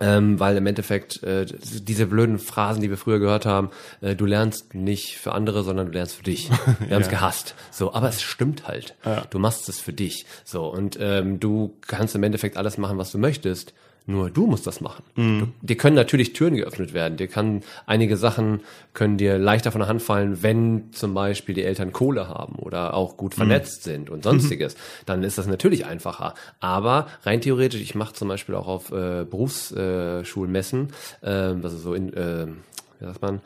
Ähm, 0.00 0.38
weil 0.38 0.56
im 0.56 0.66
Endeffekt 0.66 1.24
äh, 1.24 1.44
diese 1.44 2.06
blöden 2.06 2.38
Phrasen, 2.38 2.80
die 2.80 2.88
wir 2.88 2.96
früher 2.96 3.18
gehört 3.18 3.46
haben, 3.46 3.70
äh, 4.00 4.14
du 4.14 4.26
lernst 4.26 4.74
nicht 4.74 5.18
für 5.18 5.32
andere, 5.32 5.64
sondern 5.64 5.86
du 5.86 5.92
lernst 5.92 6.14
für 6.14 6.22
dich. 6.22 6.50
Wir 6.86 6.94
haben 6.94 7.02
es 7.02 7.08
gehasst. 7.08 7.56
So, 7.72 7.92
aber 7.92 8.08
es 8.08 8.22
stimmt 8.22 8.68
halt. 8.68 8.94
Ja. 9.04 9.24
Du 9.28 9.40
machst 9.40 9.68
es 9.68 9.80
für 9.80 9.92
dich. 9.92 10.24
So 10.44 10.68
und 10.68 10.96
ähm, 11.00 11.40
du 11.40 11.76
kannst 11.88 12.14
im 12.14 12.22
Endeffekt 12.22 12.56
alles 12.56 12.78
machen, 12.78 12.96
was 12.96 13.10
du 13.10 13.18
möchtest. 13.18 13.74
Nur 14.08 14.30
du 14.30 14.46
musst 14.46 14.66
das 14.66 14.80
machen. 14.80 15.04
Mhm. 15.16 15.38
Du, 15.38 15.66
dir 15.66 15.76
können 15.76 15.94
natürlich 15.94 16.32
Türen 16.32 16.56
geöffnet 16.56 16.94
werden. 16.94 17.18
Dir 17.18 17.28
kann 17.28 17.60
einige 17.84 18.16
Sachen 18.16 18.60
können 18.94 19.18
dir 19.18 19.36
leichter 19.36 19.70
von 19.70 19.80
der 19.80 19.88
Hand 19.88 20.00
fallen, 20.00 20.42
wenn 20.42 20.90
zum 20.92 21.12
Beispiel 21.12 21.54
die 21.54 21.62
Eltern 21.62 21.92
Kohle 21.92 22.26
haben 22.26 22.54
oder 22.54 22.94
auch 22.94 23.18
gut 23.18 23.32
mhm. 23.32 23.36
vernetzt 23.36 23.86
mhm. 23.86 23.90
sind 23.90 24.10
und 24.10 24.24
sonstiges. 24.24 24.76
Dann 25.04 25.22
ist 25.24 25.36
das 25.36 25.46
natürlich 25.46 25.84
einfacher. 25.84 26.32
Aber 26.58 27.06
rein 27.24 27.42
theoretisch, 27.42 27.82
ich 27.82 27.94
mache 27.94 28.14
zum 28.14 28.28
Beispiel 28.28 28.54
auch 28.54 28.66
auf 28.66 28.90
äh, 28.92 29.26
Berufsschulmessen, 29.28 30.88
äh, 31.20 31.28
also 31.28 31.76
so 31.76 31.92
in, 31.92 32.10
äh, 32.14 32.46
wie 33.00 33.04
sagt 33.04 33.20
man, 33.20 33.42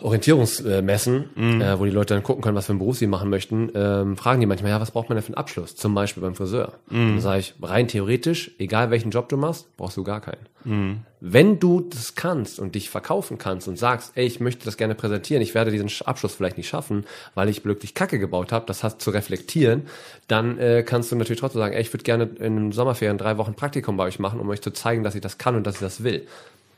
Orientierungsmessen, 0.00 1.30
mhm. 1.34 1.60
äh, 1.60 1.78
wo 1.78 1.84
die 1.84 1.90
Leute 1.90 2.14
dann 2.14 2.22
gucken 2.22 2.40
können, 2.40 2.56
was 2.56 2.66
für 2.66 2.72
einen 2.72 2.78
Beruf 2.78 2.98
sie 2.98 3.08
machen 3.08 3.30
möchten, 3.30 3.70
ähm, 3.74 4.16
fragen 4.16 4.38
die 4.38 4.46
manchmal, 4.46 4.70
ja, 4.70 4.80
was 4.80 4.92
braucht 4.92 5.08
man 5.08 5.16
denn 5.16 5.24
für 5.24 5.30
einen 5.30 5.38
Abschluss? 5.38 5.74
Zum 5.74 5.92
Beispiel 5.92 6.22
beim 6.22 6.36
Friseur. 6.36 6.74
Mhm. 6.88 7.08
Dann 7.08 7.20
sage 7.20 7.40
ich, 7.40 7.54
rein 7.60 7.88
theoretisch, 7.88 8.52
egal 8.60 8.90
welchen 8.90 9.10
Job 9.10 9.28
du 9.28 9.36
machst, 9.36 9.76
brauchst 9.76 9.96
du 9.96 10.04
gar 10.04 10.20
keinen. 10.20 10.46
Mhm. 10.62 11.00
Wenn 11.20 11.58
du 11.58 11.80
das 11.80 12.14
kannst 12.14 12.60
und 12.60 12.76
dich 12.76 12.90
verkaufen 12.90 13.38
kannst 13.38 13.66
und 13.66 13.76
sagst, 13.76 14.12
ey, 14.14 14.24
ich 14.24 14.38
möchte 14.38 14.64
das 14.64 14.76
gerne 14.76 14.94
präsentieren, 14.94 15.42
ich 15.42 15.56
werde 15.56 15.72
diesen 15.72 15.90
Abschluss 16.06 16.32
vielleicht 16.32 16.58
nicht 16.58 16.68
schaffen, 16.68 17.04
weil 17.34 17.48
ich 17.48 17.64
glücklich 17.64 17.94
Kacke 17.94 18.20
gebaut 18.20 18.52
habe, 18.52 18.66
das 18.66 18.84
hast 18.84 19.00
zu 19.00 19.10
reflektieren, 19.10 19.82
dann 20.28 20.58
äh, 20.58 20.84
kannst 20.84 21.10
du 21.10 21.16
natürlich 21.16 21.40
trotzdem 21.40 21.60
sagen, 21.60 21.74
ey, 21.74 21.80
ich 21.80 21.92
würde 21.92 22.04
gerne 22.04 22.30
in 22.38 22.56
einem 22.56 22.72
Sommerferien 22.72 23.18
drei 23.18 23.36
Wochen 23.36 23.54
Praktikum 23.54 23.96
bei 23.96 24.04
euch 24.04 24.20
machen, 24.20 24.38
um 24.38 24.48
euch 24.48 24.62
zu 24.62 24.70
zeigen, 24.70 25.02
dass 25.02 25.16
ich 25.16 25.22
das 25.22 25.38
kann 25.38 25.56
und 25.56 25.66
dass 25.66 25.74
ich 25.74 25.80
das 25.80 26.04
will 26.04 26.24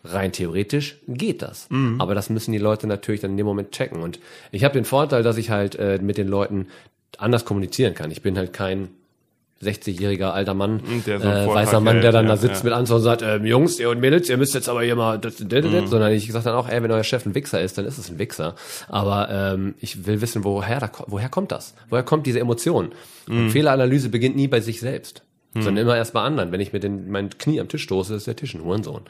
rein 0.04 0.32
theoretisch 0.32 0.96
geht 1.08 1.42
das. 1.42 1.68
Mhm. 1.70 2.00
Aber 2.00 2.14
das 2.14 2.30
müssen 2.30 2.52
die 2.52 2.58
Leute 2.58 2.86
natürlich 2.86 3.20
dann 3.20 3.32
in 3.32 3.36
dem 3.36 3.46
Moment 3.46 3.72
checken. 3.72 4.02
Und 4.02 4.18
ich 4.50 4.64
habe 4.64 4.74
den 4.74 4.84
Vorteil, 4.84 5.22
dass 5.22 5.36
ich 5.36 5.50
halt 5.50 5.76
äh, 5.76 5.98
mit 6.00 6.18
den 6.18 6.28
Leuten 6.28 6.68
anders 7.18 7.44
kommunizieren 7.44 7.94
kann. 7.94 8.10
Ich 8.10 8.22
bin 8.22 8.38
halt 8.38 8.52
kein 8.52 8.88
60-jähriger 9.62 10.30
alter 10.30 10.54
Mann, 10.54 10.80
so 11.04 11.10
äh, 11.10 11.46
weißer 11.46 11.80
Mann, 11.80 12.00
der 12.00 12.12
dann 12.12 12.24
ja, 12.24 12.30
da 12.30 12.36
sitzt 12.38 12.62
ja. 12.62 12.70
mit 12.70 12.72
Anzug 12.72 12.96
und 12.96 13.02
sagt, 13.02 13.20
ähm, 13.20 13.44
Jungs, 13.44 13.78
ihr 13.78 13.90
und 13.90 14.00
Mädels, 14.00 14.30
ihr 14.30 14.38
müsst 14.38 14.54
jetzt 14.54 14.70
aber 14.70 14.82
hier 14.82 14.96
mal, 14.96 15.18
das, 15.18 15.36
das, 15.36 15.48
das, 15.48 15.64
mhm. 15.64 15.86
sondern 15.86 16.12
ich 16.12 16.32
sage 16.32 16.44
dann 16.44 16.54
auch, 16.54 16.66
ey, 16.66 16.82
wenn 16.82 16.90
euer 16.90 17.04
Chef 17.04 17.26
ein 17.26 17.34
Wichser 17.34 17.60
ist, 17.60 17.76
dann 17.76 17.84
ist 17.84 17.98
es 17.98 18.10
ein 18.10 18.18
Wichser. 18.18 18.54
Aber 18.88 19.28
ähm, 19.30 19.74
ich 19.78 20.06
will 20.06 20.22
wissen, 20.22 20.44
woher, 20.44 20.80
da, 20.80 20.90
woher 21.08 21.28
kommt 21.28 21.52
das? 21.52 21.74
Woher 21.90 22.04
kommt 22.04 22.26
diese 22.26 22.40
Emotion? 22.40 22.92
Mhm. 23.26 23.50
Fehleranalyse 23.50 24.08
beginnt 24.08 24.34
nie 24.34 24.48
bei 24.48 24.60
sich 24.60 24.80
selbst, 24.80 25.22
mhm. 25.52 25.60
sondern 25.60 25.84
immer 25.84 25.96
erst 25.96 26.14
bei 26.14 26.22
anderen. 26.22 26.52
Wenn 26.52 26.60
ich 26.60 26.72
mit 26.72 26.82
den, 26.82 27.10
mein 27.10 27.28
Knie 27.28 27.60
am 27.60 27.68
Tisch 27.68 27.82
stoße, 27.82 28.14
ist 28.14 28.26
der 28.26 28.36
Tisch 28.36 28.54
ein 28.54 28.64
Hurensohn. 28.64 29.02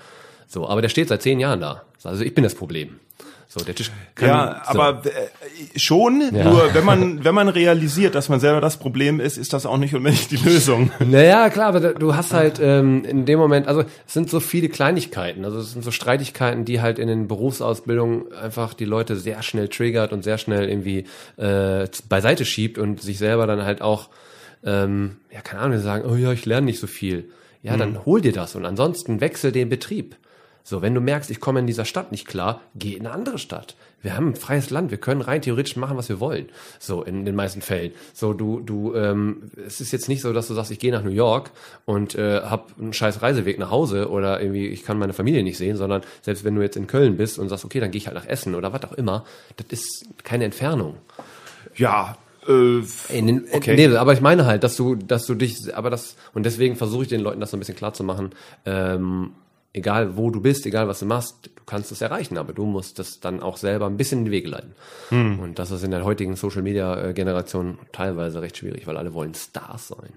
So, 0.51 0.69
aber 0.69 0.83
der 0.83 0.89
steht 0.89 1.09
seit 1.09 1.23
zehn 1.23 1.39
Jahren 1.39 1.61
da. 1.61 1.85
Also 2.03 2.25
ich 2.25 2.35
bin 2.35 2.43
das 2.43 2.57
Problem. 2.57 2.99
So, 3.47 3.65
der 3.65 3.75
Tisch 3.75 3.91
kann, 4.17 4.29
ja, 4.29 4.63
so. 4.65 4.81
aber 4.81 5.07
äh, 5.07 5.79
schon, 5.79 6.23
ja. 6.33 6.45
nur 6.45 6.75
wenn 6.75 6.85
man, 6.85 7.25
wenn 7.25 7.35
man 7.35 7.49
realisiert, 7.49 8.17
dass 8.17 8.29
man 8.29 8.41
selber 8.41 8.61
das 8.61 8.77
Problem 8.77 9.21
ist, 9.21 9.39
ist 9.39 9.53
das 9.53 9.65
auch 9.65 9.77
nicht 9.77 9.95
unbedingt 9.95 10.31
die 10.31 10.37
Lösung. 10.37 10.91
Naja, 11.01 11.51
klar, 11.51 11.67
aber 11.69 11.95
du 11.95 12.15
hast 12.15 12.33
halt 12.33 12.61
ähm, 12.61 13.05
in 13.05 13.27
dem 13.27 13.39
Moment, 13.39 13.69
also 13.69 13.83
es 14.07 14.13
sind 14.13 14.29
so 14.29 14.39
viele 14.39 14.69
Kleinigkeiten, 14.69 15.45
also 15.45 15.59
es 15.59 15.73
sind 15.73 15.85
so 15.85 15.91
Streitigkeiten, 15.93 16.65
die 16.65 16.81
halt 16.81 16.99
in 16.99 17.07
den 17.07 17.29
Berufsausbildungen 17.29 18.33
einfach 18.33 18.75
die 18.75 18.85
Leute 18.85 19.17
sehr 19.17 19.43
schnell 19.43 19.69
triggert 19.69 20.13
und 20.13 20.23
sehr 20.23 20.39
schnell 20.39 20.69
irgendwie 20.69 21.07
äh, 21.37 21.89
beiseite 22.09 22.45
schiebt 22.45 22.79
und 22.79 23.03
sich 23.03 23.19
selber 23.19 23.49
dann 23.49 23.65
halt 23.65 23.83
auch, 23.83 24.11
ähm, 24.65 25.17
ja, 25.33 25.41
keine 25.43 25.63
Ahnung, 25.63 25.81
sagen, 25.81 26.09
oh 26.09 26.15
ja, 26.15 26.33
ich 26.33 26.45
lerne 26.47 26.67
nicht 26.67 26.81
so 26.81 26.87
viel. 26.87 27.31
Ja, 27.63 27.77
dann 27.77 27.93
mhm. 27.93 28.05
hol 28.05 28.21
dir 28.21 28.33
das 28.33 28.55
und 28.55 28.65
ansonsten 28.65 29.21
wechsel 29.21 29.53
den 29.53 29.69
Betrieb. 29.69 30.17
So, 30.63 30.83
wenn 30.83 30.95
du 30.95 31.01
merkst, 31.01 31.31
ich 31.31 31.41
komme 31.41 31.61
in 31.61 31.67
dieser 31.67 31.85
Stadt 31.85 32.13
nicht 32.13 32.27
klar, 32.27 32.61
geh 32.75 32.93
in 32.93 33.07
eine 33.07 33.15
andere 33.15 33.39
Stadt. 33.39 33.77
Wir 34.03 34.17
haben 34.17 34.29
ein 34.29 34.37
freies 34.37 34.71
Land, 34.71 34.91
wir 34.91 34.99
können 34.99 35.21
rein 35.21 35.43
theoretisch 35.43 35.77
machen, 35.77 35.97
was 35.97 36.09
wir 36.09 36.21
wollen. 36.21 36.49
So, 36.79 37.03
in 37.03 37.25
den 37.25 37.35
meisten 37.35 37.61
Fällen. 37.61 37.93
So, 38.15 38.33
du, 38.33 38.61
du, 38.61 38.95
ähm, 38.95 39.51
es 39.67 39.81
ist 39.81 39.93
jetzt 39.93 40.09
nicht 40.09 40.23
so, 40.23 40.33
dass 40.33 40.49
du 40.49 40.55
sagst, 40.55 40.71
ich 40.71 40.79
gehe 40.79 40.93
nach 40.93 41.03
New 41.03 41.11
York 41.11 41.51
und 41.85 42.15
äh, 42.15 42.41
hab 42.41 42.79
einen 42.79 42.93
scheiß 42.93 43.21
Reiseweg 43.21 43.59
nach 43.59 43.71
Hause 43.71 44.09
oder 44.09 44.41
irgendwie, 44.41 44.69
ich 44.69 44.85
kann 44.85 44.99
meine 44.99 45.13
Familie 45.13 45.43
nicht 45.43 45.59
sehen, 45.59 45.77
sondern 45.77 46.03
selbst 46.23 46.45
wenn 46.45 46.55
du 46.55 46.63
jetzt 46.63 46.77
in 46.77 46.87
Köln 46.87 47.17
bist 47.17 47.39
und 47.39 47.49
sagst, 47.49 47.65
okay, 47.65 47.81
dann 47.81 47.91
gehe 47.91 47.99
ich 47.99 48.07
halt 48.07 48.17
nach 48.17 48.27
Essen 48.27 48.55
oder 48.55 48.73
was 48.73 48.85
auch 48.85 48.93
immer, 48.93 49.25
das 49.57 49.67
ist 49.71 50.07
keine 50.25 50.45
Entfernung. 50.45 50.97
Ja, 51.77 52.17
äh, 52.49 52.83
den, 53.11 53.45
okay. 53.53 53.77
Nee, 53.77 53.97
aber 53.97 54.13
ich 54.13 54.21
meine 54.21 54.47
halt, 54.47 54.65
dass 54.65 54.77
du, 54.77 54.95
dass 54.95 55.27
du 55.27 55.35
dich, 55.35 55.77
aber 55.77 55.91
das, 55.91 56.17
und 56.33 56.45
deswegen 56.45 56.77
versuche 56.77 57.03
ich 57.03 57.09
den 57.09 57.21
Leuten 57.21 57.41
das 57.41 57.51
so 57.51 57.57
ein 57.57 57.61
bisschen 57.61 57.77
klar 57.77 57.93
zu 57.93 58.03
machen, 58.03 58.31
ähm, 58.65 59.33
egal 59.73 60.17
wo 60.17 60.31
du 60.31 60.41
bist, 60.41 60.67
egal 60.67 60.89
was 60.89 61.01
du 61.01 61.07
machst, 61.07 61.51
du 61.55 61.65
kannst 61.65 61.93
es 61.93 62.01
erreichen, 62.01 62.39
aber 62.39 62.53
du 62.53 62.65
musst 62.65 62.99
das 62.99 63.21
dann 63.21 63.41
auch 63.41 63.57
selber 63.57 63.87
ein 63.87 63.97
bisschen 63.97 64.21
in 64.21 64.25
die 64.27 64.31
Wege 64.31 64.49
leiten. 64.49 64.75
Hm. 65.11 65.39
Und 65.39 65.59
das 65.59 65.71
ist 65.71 65.85
in 65.85 65.91
der 65.91 66.05
heutigen 66.05 66.37
Social 66.37 66.63
Media 66.63 67.09
äh, 67.09 67.13
Generation 67.13 67.79
teilweise 67.93 68.43
recht 68.43 68.57
schwierig, 68.57 68.87
weil 68.87 68.97
alle 68.97 69.15
wollen 69.15 69.35
Stars 69.35 69.89
sein. 69.89 70.13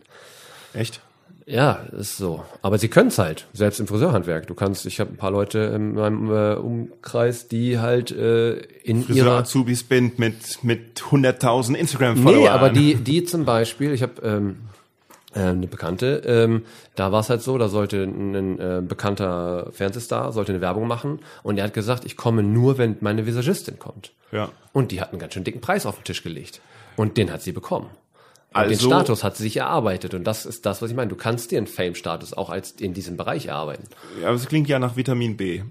Echt? 0.73 1.01
Ja, 1.45 1.73
ist 1.91 2.17
so. 2.17 2.43
Aber 2.61 2.77
sie 2.77 2.87
können 2.87 3.09
es 3.09 3.17
halt, 3.17 3.47
selbst 3.53 3.79
im 3.79 3.87
Friseurhandwerk. 3.87 4.47
Du 4.47 4.55
kannst, 4.55 4.85
ich 4.85 4.99
habe 4.99 5.11
ein 5.11 5.17
paar 5.17 5.31
Leute 5.31 5.59
in 5.75 5.93
meinem 5.93 6.31
äh, 6.31 6.55
Umkreis, 6.55 7.47
die 7.47 7.79
halt 7.79 8.11
äh, 8.11 8.53
in 8.83 9.03
Friseur 9.03 9.25
ihrer 9.25 9.37
Azubis 9.39 9.83
bin 9.83 10.13
mit, 10.17 10.63
mit 10.63 11.01
100.000 11.01 11.75
Instagram-Followern. 11.75 12.41
Nee, 12.43 12.47
aber 12.47 12.69
die, 12.69 12.95
die 12.95 13.25
zum 13.25 13.43
Beispiel, 13.43 13.91
ich 13.91 14.01
habe 14.01 14.21
ähm, 14.23 14.49
äh, 14.51 14.82
eine 15.39 15.67
Bekannte, 15.67 16.21
ähm, 16.25 16.63
da 16.95 17.11
war 17.11 17.19
es 17.21 17.29
halt 17.29 17.41
so, 17.41 17.57
da 17.57 17.67
sollte 17.69 18.03
ein 18.03 18.59
äh, 18.59 18.81
bekannter 18.87 19.69
Fernsehstar, 19.71 20.31
sollte 20.31 20.51
eine 20.51 20.61
Werbung 20.61 20.87
machen 20.87 21.19
und 21.43 21.57
er 21.57 21.65
hat 21.65 21.73
gesagt, 21.73 22.05
ich 22.05 22.17
komme 22.17 22.43
nur, 22.43 22.77
wenn 22.77 22.97
meine 23.01 23.25
Visagistin 23.25 23.79
kommt. 23.79 24.11
Ja. 24.31 24.49
Und 24.71 24.91
die 24.91 25.01
hat 25.01 25.11
einen 25.11 25.19
ganz 25.19 25.33
schön 25.33 25.43
dicken 25.43 25.61
Preis 25.61 25.85
auf 25.85 25.95
den 25.97 26.03
Tisch 26.03 26.23
gelegt. 26.23 26.61
Und 26.95 27.17
den 27.17 27.31
hat 27.31 27.41
sie 27.41 27.51
bekommen. 27.51 27.87
Und 28.53 28.61
den 28.65 28.71
Also- 28.71 28.87
Status 28.87 29.23
hat 29.23 29.35
sie 29.37 29.43
sich 29.43 29.57
erarbeitet. 29.57 30.13
Und 30.13 30.23
das 30.25 30.45
ist 30.45 30.65
das, 30.67 30.81
was 30.81 30.89
ich 30.91 30.95
meine. 30.95 31.09
Du 31.09 31.15
kannst 31.15 31.49
dir 31.51 31.57
einen 31.57 31.65
Fame-Status 31.67 32.33
auch 32.33 32.49
als 32.51 32.71
in 32.71 32.93
diesem 32.93 33.17
Bereich 33.17 33.47
erarbeiten. 33.47 33.85
Aber 34.23 34.33
es 34.33 34.47
klingt 34.47 34.67
ja 34.69 34.77
nach 34.79 34.95
Vitamin 34.95 35.37
B. 35.37 35.63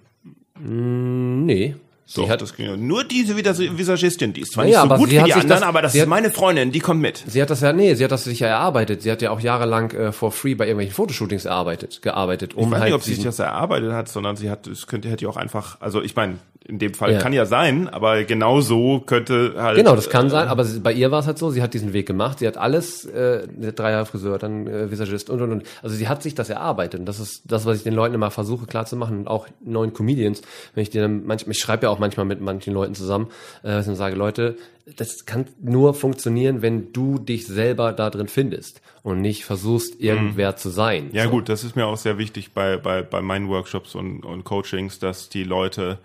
Nee. 0.59 1.77
Sie 2.05 2.21
Doch, 2.21 2.29
hat, 2.29 2.43
das 2.43 2.53
ja. 2.59 2.77
Nur 2.77 3.05
diese 3.05 3.35
Vis- 3.37 3.59
Visagistin, 3.79 4.33
die 4.33 4.41
ist 4.43 4.53
zwar 4.53 4.65
Naja, 4.65 4.83
nicht 4.85 4.93
so 4.93 4.99
gut 4.99 5.09
wie 5.11 5.15
die 5.15 5.21
anderen, 5.33 5.49
das- 5.49 5.63
aber 5.63 5.83
das 5.83 5.95
ist 5.95 6.01
hat- 6.03 6.09
meine 6.09 6.31
Freundin, 6.31 6.73
die 6.73 6.81
kommt 6.81 7.01
mit. 7.01 7.23
Sie 7.27 7.41
hat 7.41 7.49
das 7.49 7.61
ja, 7.61 7.73
nee, 7.73 7.95
sie 7.95 8.05
hat 8.05 8.11
das 8.13 8.25
sich 8.25 8.41
ja 8.41 8.49
erarbeitet. 8.49 9.03
Sie 9.03 9.11
hat 9.11 9.23
ja 9.23 9.31
auch 9.31 9.41
jahrelang 9.41 9.91
äh, 9.93 10.13
for 10.13 10.33
free 10.33 10.55
bei 10.55 10.65
irgendwelchen 10.67 10.95
Fotoshootings 10.95 11.45
erarbeitet, 11.45 12.03
gearbeitet, 12.03 12.55
um 12.55 12.65
Ich 12.65 12.71
weiß 12.73 12.81
halt 12.81 12.85
nicht, 12.87 12.95
ob 12.95 13.03
sie 13.03 13.15
sich 13.15 13.25
das 13.25 13.39
erarbeitet 13.39 13.93
hat, 13.93 14.09
sondern 14.09 14.37
sie 14.37 14.51
hat, 14.51 14.67
es 14.67 14.87
könnte, 14.89 15.09
hätte 15.09 15.25
ja 15.25 15.31
auch 15.31 15.37
einfach, 15.37 15.81
also 15.81 16.03
ich 16.03 16.17
meine, 16.17 16.39
in 16.65 16.79
dem 16.79 16.95
Fall 16.95 17.13
Ja. 17.13 17.19
kann 17.19 17.33
ja 17.33 17.45
sein, 17.47 17.89
aber 17.89 18.25
genau 18.25 18.61
so 18.61 19.01
könnte 19.01 19.55
halt. 19.57 19.77
Genau, 19.77 19.97
das 19.97 20.09
kann 20.11 20.31
sein, 20.31 20.49
aber 20.49 20.65
sie, 20.65 20.81
bei 20.81 20.93
ihr 20.93 21.11
war 21.11 21.21
es 21.21 21.27
halt 21.27 21.39
so, 21.39 21.51
sie 21.51 21.63
hat 21.63 21.75
diesen 21.75 21.93
Weg 21.93 22.07
gemacht, 22.07 22.39
sie 22.39 22.47
hat 22.47 22.57
alles, 22.57 23.05
äh, 23.05 23.47
drei 23.75 23.91
Jahre 23.93 24.07
Friseur, 24.07 24.39
dann 24.39 24.67
äh, 24.67 24.91
Visagist 24.91 25.29
und 25.31 25.41
und 25.43 25.51
und. 25.53 25.63
Also 25.83 25.97
sie 25.97 26.09
hat 26.09 26.23
sich 26.23 26.35
das 26.35 26.51
erarbeitet 26.51 27.01
und 27.01 27.07
das 27.07 27.19
ist 27.21 27.43
das, 27.47 27.67
was 27.67 27.79
ich 27.79 27.83
den 27.83 27.95
Leuten 27.95 28.15
immer 28.15 28.31
versuche 28.31 28.67
klarzumachen 28.67 29.19
und 29.19 29.29
auch 29.29 29.49
neuen 29.65 29.93
Comedians, 29.93 30.43
wenn 30.75 30.83
ich 30.83 30.91
dir 30.91 31.03
dann 31.03 31.27
manchmal, 31.27 31.53
ich 31.53 31.59
schreibe 31.59 31.85
ja 31.85 31.91
auch 31.91 31.99
manchmal 31.99 32.27
mit 32.27 32.41
manchen 32.41 32.73
Leuten 32.73 32.95
zusammen, 32.95 33.29
äh, 33.63 33.77
und 33.77 33.97
sage, 33.97 34.15
Leute, 34.15 34.57
das 34.97 35.27
kann 35.27 35.47
nur 35.61 35.95
funktionieren, 35.95 36.63
wenn 36.63 36.93
du 36.93 37.19
dich 37.19 37.47
selber 37.47 37.93
da 37.93 38.11
drin 38.11 38.29
findest 38.29 38.81
und 39.03 39.21
nicht 39.21 39.45
versuchst, 39.45 40.01
irgendwer 40.01 40.57
zu 40.57 40.71
sein. 40.71 41.11
Ja 41.13 41.25
So. 41.25 41.31
gut, 41.31 41.49
das 41.49 41.65
ist 41.65 41.77
mir 41.77 41.87
auch 41.87 41.97
sehr 41.97 42.19
wichtig 42.19 42.53
bei, 42.53 42.77
bei, 42.77 43.03
bei 43.03 43.21
meinen 43.21 43.49
Workshops 43.49 43.95
und, 43.95 44.25
und 44.25 44.45
Coachings, 44.45 44.99
dass 44.99 45.29
die 45.29 45.45
Leute 45.45 45.99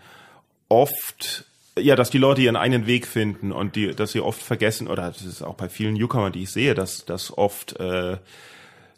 oft, 0.70 1.46
ja, 1.78 1.96
dass 1.96 2.10
die 2.10 2.18
Leute 2.18 2.42
ihren 2.42 2.56
eigenen 2.56 2.88
Weg 2.88 3.08
finden 3.08 3.52
und 3.52 3.76
die, 3.76 3.94
dass 3.94 4.12
sie 4.12 4.22
oft 4.22 4.42
vergessen, 4.42 4.88
oder 4.88 5.08
das 5.08 5.22
ist 5.22 5.42
auch 5.42 5.56
bei 5.56 5.70
vielen 5.70 5.94
Newcomern, 5.94 6.32
die 6.32 6.44
ich 6.44 6.52
sehe, 6.52 6.74
dass, 6.74 7.06
dass 7.06 7.38
oft 7.38 7.80
äh, 7.80 8.18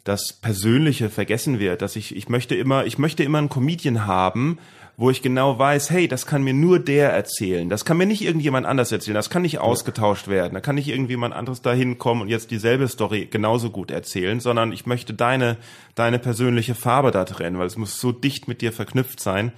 das 0.04 0.32
Persönliche 0.32 1.10
vergessen 1.10 1.58
wird. 1.58 1.82
Dass 1.82 1.96
ich, 1.96 2.16
ich 2.16 2.28
möchte 2.28 2.54
immer, 2.54 2.86
ich 2.86 2.98
möchte 2.98 3.22
immer 3.22 3.38
einen 3.38 3.48
Comedian 3.48 4.06
haben, 4.06 4.58
wo 4.96 5.10
ich 5.10 5.22
genau 5.22 5.58
weiß, 5.58 5.90
hey, 5.90 6.08
das 6.08 6.26
kann 6.26 6.42
mir 6.42 6.52
nur 6.52 6.78
der 6.78 7.10
erzählen. 7.10 7.70
Das 7.70 7.86
kann 7.86 7.96
mir 7.96 8.06
nicht 8.06 8.22
irgendjemand 8.22 8.66
anders 8.66 8.92
erzählen. 8.92 9.14
Das 9.14 9.30
kann 9.30 9.42
nicht 9.42 9.58
ausgetauscht 9.58 10.28
werden. 10.28 10.52
Da 10.52 10.60
kann 10.60 10.74
nicht 10.74 10.88
irgendjemand 10.88 11.34
anderes 11.34 11.62
dahin 11.62 11.96
kommen 11.96 12.20
und 12.20 12.28
jetzt 12.28 12.50
dieselbe 12.50 12.86
Story 12.86 13.26
genauso 13.30 13.70
gut 13.70 13.90
erzählen, 13.90 14.40
sondern 14.40 14.72
ich 14.72 14.84
möchte 14.84 15.14
deine, 15.14 15.56
deine 15.94 16.18
persönliche 16.18 16.74
Farbe 16.74 17.12
da 17.12 17.24
drin, 17.24 17.58
weil 17.58 17.66
es 17.66 17.78
muss 17.78 17.98
so 17.98 18.12
dicht 18.12 18.46
mit 18.46 18.60
dir 18.60 18.72
verknüpft 18.72 19.20
sein. 19.20 19.52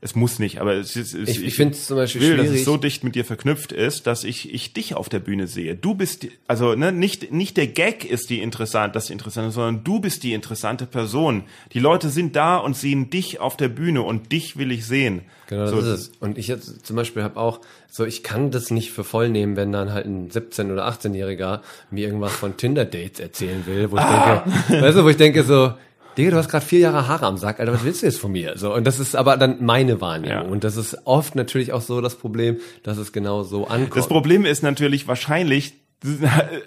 Es 0.00 0.14
muss 0.14 0.38
nicht, 0.38 0.60
aber 0.60 0.74
es 0.74 0.94
ist, 0.94 1.12
es, 1.12 1.28
Ich, 1.28 1.42
ich 1.44 1.54
finde 1.56 1.74
es 1.74 1.86
zum 1.88 1.96
Beispiel 1.96 2.20
will, 2.22 2.36
dass 2.36 2.46
schwierig. 2.46 2.60
es 2.60 2.64
so 2.64 2.76
dicht 2.76 3.02
mit 3.02 3.16
dir 3.16 3.24
verknüpft 3.24 3.72
ist, 3.72 4.06
dass 4.06 4.22
ich, 4.22 4.54
ich 4.54 4.72
dich 4.72 4.94
auf 4.94 5.08
der 5.08 5.18
Bühne 5.18 5.48
sehe. 5.48 5.74
Du 5.74 5.94
bist, 5.96 6.22
die- 6.22 6.30
also 6.46 6.76
ne, 6.76 6.92
nicht, 6.92 7.32
nicht 7.32 7.56
der 7.56 7.66
Gag 7.66 8.04
ist 8.04 8.30
die 8.30 8.38
interessant, 8.40 8.94
das 8.94 9.10
Interessante, 9.10 9.50
sondern 9.50 9.82
du 9.82 9.98
bist 9.98 10.22
die 10.22 10.34
interessante 10.34 10.86
Person. 10.86 11.42
Die 11.72 11.80
Leute 11.80 12.10
sind 12.10 12.36
da 12.36 12.58
und 12.58 12.76
sehen 12.76 13.10
dich 13.10 13.40
auf 13.40 13.56
der 13.56 13.68
Bühne 13.68 14.02
und 14.02 14.30
dich 14.30 14.56
will 14.56 14.70
ich 14.70 14.86
sehen. 14.86 15.22
Genau, 15.48 15.62
das 15.62 15.70
so, 15.72 15.78
ist 15.80 15.86
es. 15.86 16.12
Und 16.20 16.38
ich 16.38 16.46
jetzt 16.46 16.86
zum 16.86 16.94
Beispiel 16.94 17.24
habe 17.24 17.40
auch, 17.40 17.60
so 17.90 18.04
ich 18.04 18.22
kann 18.22 18.52
das 18.52 18.70
nicht 18.70 18.92
für 18.92 19.02
voll 19.02 19.30
nehmen, 19.30 19.56
wenn 19.56 19.72
dann 19.72 19.92
halt 19.92 20.06
ein 20.06 20.30
17- 20.30 20.70
oder 20.72 20.86
18-Jähriger 20.86 21.60
mir 21.90 22.06
irgendwas 22.06 22.36
von 22.36 22.56
Tinder-Dates 22.56 23.18
erzählen 23.18 23.64
will, 23.66 23.90
wo 23.90 23.96
ich 23.96 24.02
Ah. 24.02 24.44
denke, 24.68 24.86
weißt 24.86 24.98
du, 24.98 25.02
wo 25.04 25.08
ich 25.08 25.16
denke 25.16 25.42
so, 25.42 25.72
Digga, 26.18 26.32
du 26.32 26.36
hast 26.36 26.48
gerade 26.48 26.66
vier 26.66 26.80
Jahre 26.80 27.06
Haare 27.06 27.26
am 27.26 27.36
Sack, 27.36 27.60
Alter, 27.60 27.72
was 27.72 27.84
willst 27.84 28.02
du 28.02 28.06
jetzt 28.06 28.18
von 28.18 28.32
mir? 28.32 28.58
So, 28.58 28.74
und 28.74 28.84
das 28.84 28.98
ist 28.98 29.14
aber 29.14 29.36
dann 29.36 29.64
meine 29.64 30.00
Wahrnehmung. 30.00 30.46
Ja. 30.46 30.50
Und 30.50 30.64
das 30.64 30.76
ist 30.76 30.98
oft 31.04 31.36
natürlich 31.36 31.72
auch 31.72 31.80
so 31.80 32.00
das 32.00 32.16
Problem, 32.16 32.56
dass 32.82 32.98
es 32.98 33.12
genau 33.12 33.44
so 33.44 33.68
ankommt. 33.68 33.96
Das 33.96 34.08
Problem 34.08 34.44
ist 34.44 34.64
natürlich 34.64 35.06
wahrscheinlich, 35.06 35.74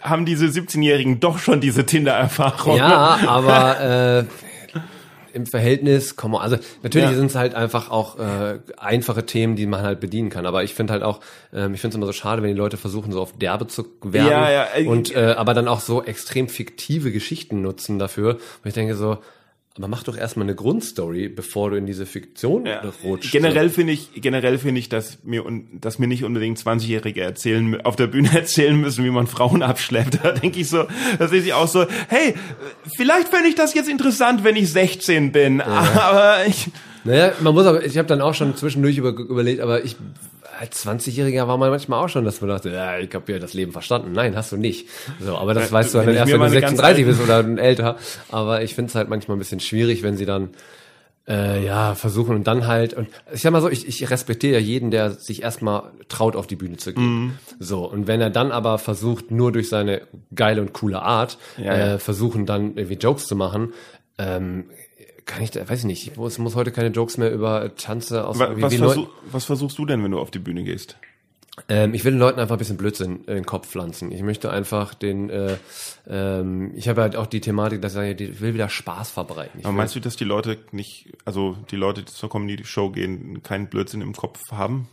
haben 0.01 0.25
diese 0.25 0.45
17-Jährigen 0.45 1.19
doch 1.19 1.37
schon 1.37 1.59
diese 1.59 1.85
Tinder-Erfahrung. 1.85 2.77
Ja, 2.77 3.19
aber 3.27 4.19
äh, 4.19 4.25
im 5.33 5.45
Verhältnis, 5.45 6.15
komm 6.15 6.35
also 6.35 6.57
natürlich 6.83 7.09
Ja. 7.09 7.15
sind 7.15 7.27
es 7.27 7.35
halt 7.35 7.53
einfach 7.53 7.89
auch 7.89 8.19
äh, 8.19 8.59
einfache 8.77 9.25
Themen, 9.25 9.55
die 9.55 9.65
man 9.65 9.81
halt 9.81 9.99
bedienen 9.99 10.29
kann. 10.29 10.45
Aber 10.45 10.63
ich 10.63 10.73
finde 10.73 10.93
halt 10.93 11.03
auch, 11.03 11.19
ähm, 11.53 11.73
ich 11.73 11.81
finde 11.81 11.93
es 11.93 11.97
immer 11.97 12.05
so 12.05 12.13
schade, 12.13 12.41
wenn 12.41 12.49
die 12.49 12.57
Leute 12.57 12.77
versuchen, 12.77 13.11
so 13.11 13.21
auf 13.21 13.33
Derbe 13.37 13.67
zu 13.67 13.85
werben 14.01 14.29
Ja, 14.29 14.49
ja, 14.49 14.65
äh, 14.75 14.85
und 14.85 15.13
äh, 15.15 15.35
aber 15.37 15.53
dann 15.53 15.67
auch 15.67 15.79
so 15.81 16.03
extrem 16.03 16.47
fiktive 16.47 17.11
Geschichten 17.11 17.61
nutzen 17.61 17.99
dafür. 17.99 18.35
Und 18.35 18.65
ich 18.65 18.73
denke 18.73 18.95
so, 18.95 19.19
aber 19.77 19.87
mach 19.87 20.03
doch 20.03 20.17
erstmal 20.17 20.45
eine 20.45 20.55
Grundstory, 20.55 21.29
bevor 21.29 21.69
du 21.71 21.77
in 21.77 21.85
diese 21.85 22.05
Fiktion 22.05 22.65
Ja. 22.65 22.81
rutschst. 23.03 23.31
Generell 23.31 23.69
finde 23.69 23.93
ich, 23.93 24.09
generell 24.15 24.57
finde 24.57 24.79
ich, 24.79 24.89
dass 24.89 25.19
mir, 25.23 25.43
dass 25.79 25.97
mir 25.97 26.07
nicht 26.07 26.23
unbedingt 26.25 26.57
20-Jährige 26.59 27.21
erzählen, 27.21 27.79
auf 27.81 27.95
der 27.95 28.07
Bühne 28.07 28.29
erzählen 28.35 28.75
müssen, 28.75 29.05
wie 29.05 29.09
man 29.11 29.27
Frauen 29.27 29.61
abschleppt. 29.63 30.19
Da 30.23 30.33
denke 30.33 30.59
ich 30.59 30.67
so, 30.69 30.83
da 31.19 31.27
sehe 31.27 31.41
ich 31.41 31.53
auch 31.53 31.67
so, 31.69 31.85
hey, 32.09 32.35
vielleicht 32.97 33.29
fände 33.29 33.47
ich 33.47 33.55
das 33.55 33.73
jetzt 33.73 33.89
interessant, 33.89 34.43
wenn 34.43 34.55
ich 34.57 34.71
16 34.71 35.31
bin, 35.31 35.61
aber 35.61 36.45
ich, 36.47 36.69
Naja, 37.05 37.31
man 37.39 37.53
muss 37.53 37.65
aber, 37.65 37.85
ich 37.85 37.97
habe 37.97 38.07
dann 38.07 38.21
auch 38.21 38.33
schon 38.33 38.55
zwischendurch 38.57 38.97
über, 38.97 39.09
überlegt, 39.11 39.61
aber 39.61 39.83
ich 39.85 39.95
als 40.61 40.85
20-Jähriger 40.85 41.47
war 41.47 41.57
man 41.57 41.71
manchmal 41.71 42.03
auch 42.03 42.07
schon, 42.09 42.23
dass 42.23 42.39
man 42.39 42.49
dachte, 42.51 42.69
ja, 42.69 42.99
ich 42.99 43.13
habe 43.15 43.31
ja 43.31 43.39
das 43.39 43.53
Leben 43.55 43.71
verstanden. 43.71 44.11
Nein, 44.11 44.35
hast 44.35 44.51
du 44.51 44.57
nicht. 44.57 44.87
So, 45.19 45.35
aber 45.35 45.53
das 45.55 45.65
Ja, 45.65 45.71
weißt 45.71 45.93
du 45.93 45.97
dann 45.97 46.09
ich 46.09 46.15
erst, 46.17 46.27
wenn 46.31 46.39
du 46.39 46.45
meine 46.45 46.61
ganz 46.61 46.77
36 46.77 47.05
alten- 47.05 47.17
bist 47.17 47.55
oder 47.57 47.63
älter. 47.63 47.97
Aber 48.29 48.61
ich 48.61 48.75
finde 48.75 48.89
es 48.89 48.95
halt 48.95 49.09
manchmal 49.09 49.37
ein 49.37 49.39
bisschen 49.39 49.59
schwierig, 49.59 50.03
wenn 50.03 50.17
sie 50.17 50.25
dann 50.25 50.49
äh, 51.27 51.63
ja 51.65 51.95
versuchen 51.95 52.35
und 52.35 52.45
dann 52.47 52.67
halt 52.67 52.93
und 52.93 53.07
ich 53.33 53.41
sag 53.41 53.51
mal 53.51 53.61
so, 53.61 53.69
ich, 53.69 53.87
ich 53.87 54.09
respektiere 54.09 54.53
ja 54.53 54.59
jeden, 54.59 54.89
der 54.91 55.11
sich 55.11 55.43
erstmal 55.43 55.91
traut, 56.09 56.35
auf 56.35 56.45
die 56.47 56.55
Bühne 56.55 56.77
zu 56.77 56.93
gehen. 56.93 57.03
Mhm. 57.25 57.33
So 57.59 57.85
und 57.89 58.07
wenn 58.07 58.21
er 58.21 58.29
dann 58.31 58.51
aber 58.51 58.77
versucht, 58.77 59.29
nur 59.31 59.51
durch 59.51 59.69
seine 59.69 60.01
geile 60.35 60.61
und 60.61 60.73
coole 60.73 61.01
Art 61.01 61.37
Ja, 61.57 61.73
äh, 61.73 61.89
ja. 61.91 61.97
versuchen 61.99 62.45
dann 62.45 62.75
irgendwie 62.75 62.97
Jokes 62.97 63.27
zu 63.27 63.35
machen. 63.35 63.73
Ähm, 64.17 64.65
kann 65.25 65.43
ich, 65.43 65.51
da- 65.51 65.67
weiß 65.67 65.79
ich 65.79 65.85
nicht, 65.85 66.07
ich 66.07 66.17
muss, 66.17 66.37
muss 66.37 66.55
heute 66.55 66.71
keine 66.71 66.89
Jokes 66.89 67.17
mehr 67.17 67.31
über 67.31 67.75
Tanze 67.75 68.25
aus 68.27 68.39
was, 68.39 68.55
wie 68.57 68.77
versuch, 68.77 69.09
was 69.31 69.45
versuchst 69.45 69.77
du 69.77 69.85
denn, 69.85 70.03
wenn 70.03 70.11
du 70.11 70.19
auf 70.19 70.31
die 70.31 70.39
Bühne 70.39 70.63
gehst? 70.63 70.97
ähm, 71.69 71.93
ich 71.93 72.03
will 72.05 72.13
den 72.13 72.19
Leuten 72.19 72.39
einfach 72.39 72.55
ein 72.55 72.59
bisschen 72.59 72.77
Blödsinn 72.77 73.25
in 73.25 73.35
den 73.35 73.45
Kopf 73.45 73.67
pflanzen. 73.67 74.11
Ich 74.11 74.21
möchte 74.23 74.51
einfach 74.51 74.93
den, 74.93 75.29
äh, 75.29 75.57
ähm, 76.09 76.71
ich 76.75 76.87
habe 76.87 77.01
halt 77.01 77.15
auch 77.15 77.27
die 77.27 77.41
Thematik, 77.41 77.81
dass 77.81 77.95
ich 77.95 78.19
ich 78.19 78.41
will 78.41 78.53
wieder 78.53 78.69
Spaß 78.69 79.11
verbreiten. 79.11 79.59
Ich 79.59 79.65
Aber 79.65 79.73
will, 79.73 79.77
meinst 79.77 79.95
du, 79.95 79.99
dass 79.99 80.15
die 80.15 80.23
Leute 80.23 80.57
nicht, 80.71 81.11
also 81.25 81.57
die 81.69 81.75
Leute, 81.75 82.03
die 82.03 82.11
zur 82.11 82.29
Comedy-Show 82.29 82.91
gehen, 82.91 83.43
keinen 83.43 83.67
Blödsinn 83.67 84.01
im 84.01 84.13
Kopf 84.13 84.39
haben? 84.51 84.87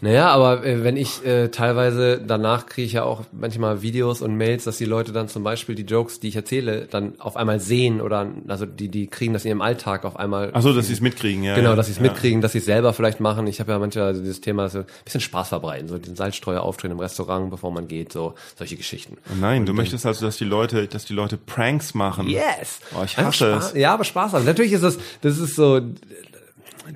Naja, 0.00 0.28
aber 0.28 0.64
äh, 0.64 0.84
wenn 0.84 0.96
ich 0.96 1.24
äh, 1.24 1.48
teilweise 1.48 2.20
danach 2.24 2.66
kriege 2.66 2.86
ich 2.86 2.92
ja 2.92 3.04
auch 3.04 3.22
manchmal 3.32 3.82
Videos 3.82 4.22
und 4.22 4.36
Mails, 4.36 4.64
dass 4.64 4.78
die 4.78 4.84
Leute 4.84 5.12
dann 5.12 5.28
zum 5.28 5.42
Beispiel 5.42 5.74
die 5.74 5.82
Jokes, 5.82 6.20
die 6.20 6.28
ich 6.28 6.36
erzähle, 6.36 6.86
dann 6.90 7.20
auf 7.20 7.36
einmal 7.36 7.60
sehen 7.60 8.00
oder 8.00 8.26
also 8.48 8.66
die 8.66 8.88
die 8.88 9.06
kriegen 9.06 9.32
das 9.32 9.44
in 9.44 9.50
ihrem 9.50 9.62
Alltag 9.62 10.04
auf 10.04 10.16
einmal. 10.16 10.50
Ach 10.52 10.62
so, 10.62 10.72
dass 10.72 10.86
sie 10.86 10.92
es 10.92 11.00
mitkriegen, 11.00 11.42
ja. 11.42 11.54
Genau, 11.54 11.74
dass 11.76 11.86
sie 11.86 11.92
es 11.92 11.98
ja. 11.98 12.04
mitkriegen, 12.04 12.40
dass 12.40 12.52
sie 12.52 12.58
es 12.58 12.64
selber 12.64 12.92
vielleicht 12.92 13.20
machen. 13.20 13.46
Ich 13.46 13.60
habe 13.60 13.72
ja 13.72 13.78
manchmal 13.78 14.06
also 14.06 14.20
dieses 14.20 14.40
Thema, 14.40 14.68
so 14.68 14.80
ein 14.80 14.86
bisschen 15.04 15.20
Spaß 15.20 15.48
verbreiten, 15.48 15.88
so 15.88 15.98
den 15.98 16.16
Salzstreuer 16.16 16.62
aufdrehen 16.62 16.92
im 16.92 17.00
Restaurant, 17.00 17.50
bevor 17.50 17.70
man 17.70 17.88
geht, 17.88 18.12
so 18.12 18.34
solche 18.56 18.76
Geschichten. 18.76 19.16
Oh 19.30 19.34
Nein, 19.40 19.66
du 19.66 19.72
möchtest 19.72 20.06
also, 20.06 20.26
dass 20.26 20.36
die 20.36 20.44
Leute, 20.44 20.86
dass 20.88 21.04
die 21.04 21.14
Leute 21.14 21.36
Pranks 21.36 21.94
machen. 21.94 22.28
Yes. 22.28 22.80
Oh, 22.98 23.04
ich 23.04 23.16
hasse 23.16 23.52
es. 23.52 23.74
Ja, 23.74 23.94
aber 23.94 24.04
Spaß 24.04 24.32
haben. 24.32 24.44
Natürlich 24.44 24.72
ist 24.72 24.84
das, 24.84 24.98
das 25.20 25.38
ist 25.38 25.56
so, 25.56 25.80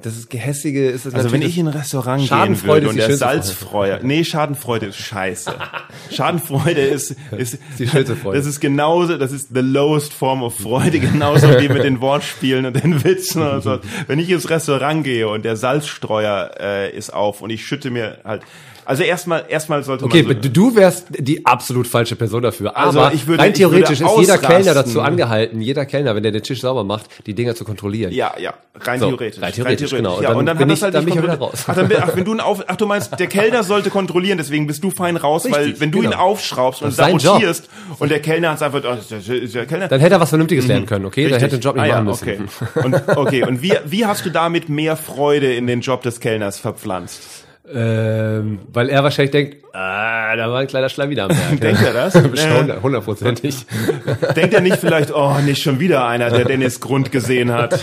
das 0.02 0.16
ist 0.16 0.30
gehässige, 0.30 0.88
ist 0.90 1.06
es 1.06 1.14
Also 1.14 1.32
wenn 1.32 1.42
ich 1.42 1.56
in 1.56 1.66
ein 1.66 1.74
Restaurant 1.74 2.28
gehen 2.28 2.62
würde 2.62 2.88
und 2.88 2.96
der 2.96 3.16
Salzfreude, 3.16 4.00
nee, 4.06 4.22
Schadenfreude 4.22 4.86
ist 4.86 4.98
scheiße. 4.98 5.54
Schadenfreude 6.10 6.80
ist, 6.80 7.16
ist, 7.36 7.58
die 7.78 7.88
schönste 7.88 8.14
Freude. 8.14 8.38
das 8.38 8.46
ist 8.46 8.60
genauso, 8.60 9.16
das 9.16 9.32
ist 9.32 9.48
the 9.54 9.60
lowest 9.60 10.12
form 10.12 10.42
of 10.42 10.56
Freude, 10.56 11.00
genauso 11.00 11.48
wie 11.58 11.68
mit 11.68 11.84
den 11.84 12.00
Wortspielen 12.00 12.66
und 12.66 12.82
den 12.82 13.02
Witzen 13.02 13.42
und 13.42 13.62
so. 13.62 13.78
Wenn 14.06 14.18
ich 14.18 14.28
ins 14.30 14.50
Restaurant 14.50 15.04
gehe 15.04 15.28
und 15.28 15.44
der 15.44 15.56
Salzstreuer 15.56 16.50
äh, 16.60 16.96
ist 16.96 17.12
auf 17.14 17.40
und 17.40 17.50
ich 17.50 17.64
schütte 17.66 17.90
mir 17.90 18.18
halt, 18.24 18.42
Also 18.88 19.02
erstmal, 19.02 19.44
erstmal 19.50 19.82
sollte 19.84 20.06
Okay, 20.06 20.22
man. 20.22 20.42
So, 20.42 20.48
du 20.48 20.74
wärst 20.74 21.08
die 21.18 21.44
absolut 21.44 21.86
falsche 21.86 22.16
Person 22.16 22.40
dafür. 22.42 22.74
Also, 22.74 23.00
Aber 23.00 23.12
ich 23.12 23.26
würde- 23.26 23.42
rein 23.42 23.52
ich 23.52 23.58
würde 23.60 23.74
theoretisch 23.84 24.00
ist 24.00 24.18
jeder. 24.18 24.38
Kellner 24.38 24.72
dazu 24.72 25.02
angehalten, 25.02 25.60
jeder 25.60 25.84
Kellner, 25.84 26.14
wenn 26.16 26.22
der 26.22 26.32
den 26.32 26.42
Tisch 26.42 26.62
sauber 26.62 26.84
macht, 26.84 27.04
die 27.26 27.34
Dinger 27.34 27.54
zu 27.54 27.66
kontrollieren. 27.66 28.14
ja, 28.14 28.32
ja, 28.38 28.54
rein 28.80 28.98
So, 28.98 29.08
theoretisch. 29.08 29.42
rein 29.42 29.52
theoretisch, 29.52 29.90
genau. 29.90 30.16
Und 30.16 30.22
Ja, 30.22 30.28
dann 30.30 30.38
und 30.38 30.46
dann 30.46 30.56
bin 30.56 30.70
ich- 30.70 30.76
das 30.76 30.82
halt 30.84 30.94
dann 30.94 31.04
bin 31.04 31.14
ich 31.18 31.22
wieder 31.22 31.36
raus. 31.38 31.64
Ach, 31.66 31.74
dann, 31.74 31.92
ach, 32.00 32.16
wenn 32.16 32.24
du 32.24 32.32
ihn 32.32 32.40
auf, 32.40 32.64
ach, 32.66 32.76
du 32.76 32.86
meinst, 32.86 33.20
der 33.20 33.26
Kellner 33.26 33.62
sollte 33.62 33.90
kontrollieren, 33.90 34.38
deswegen 34.38 34.66
bist 34.66 34.82
du 34.82 34.90
fein 34.90 35.18
raus, 35.18 35.44
weil 35.50 35.64
Richtig, 35.64 35.80
wenn 35.82 35.90
du 35.92 35.98
ihn 35.98 36.04
genau. 36.10 36.16
aufschraubst 36.22 36.80
und 36.80 36.90
sabotierst 36.92 37.68
und 37.98 38.10
der 38.10 38.20
Kellner 38.22 38.52
hat 38.52 38.62
einfach, 38.62 38.80
oh, 38.84 38.96
ist 39.14 39.54
der- 39.54 39.66
Kellner. 39.66 39.88
Dann 39.88 40.00
hätte 40.00 40.14
er 40.14 40.20
was 40.20 40.30
Vernünftiges 40.30 40.66
lernen 40.66 40.86
können, 40.86 41.04
okay? 41.04 41.24
Richtig. 41.26 41.42
hätte 41.42 41.56
den 41.58 41.60
Job 41.60 41.74
nicht 41.76 41.84
ah, 41.84 41.88
ja, 41.88 42.00
machen 42.00 42.06
müssen. 42.06 42.48
Okay. 42.74 42.86
Und, 42.86 43.18
okay. 43.18 43.42
Und 43.44 43.60
wie, 43.60 43.74
wie 43.84 44.06
hast 44.06 44.24
du 44.24 44.30
damit 44.30 44.70
mehr 44.70 44.96
Freude 44.96 45.52
in 45.54 45.66
den 45.66 45.82
Job 45.82 46.00
des 46.04 46.20
Kellners 46.20 46.58
verpflanzt? 46.58 47.44
Ähm, 47.74 48.60
weil 48.72 48.88
er 48.88 49.02
wahrscheinlich 49.02 49.30
denkt, 49.30 49.56
ah, 49.74 50.34
da 50.36 50.50
war 50.50 50.60
ein 50.60 50.66
kleiner 50.66 50.88
Schlawiner 50.88 51.24
am 51.24 51.30
Werk. 51.30 51.60
Denkt 51.60 51.82
er 51.82 51.92
das? 51.92 52.14
Hundertprozentig. 52.82 53.66
Denkt 54.36 54.54
er 54.54 54.60
nicht 54.60 54.76
vielleicht, 54.78 55.14
oh, 55.14 55.34
nicht 55.44 55.62
schon 55.62 55.78
wieder 55.78 56.06
einer, 56.06 56.30
der 56.30 56.44
Dennis 56.46 56.80
Grund 56.80 57.12
gesehen 57.12 57.52
hat? 57.52 57.78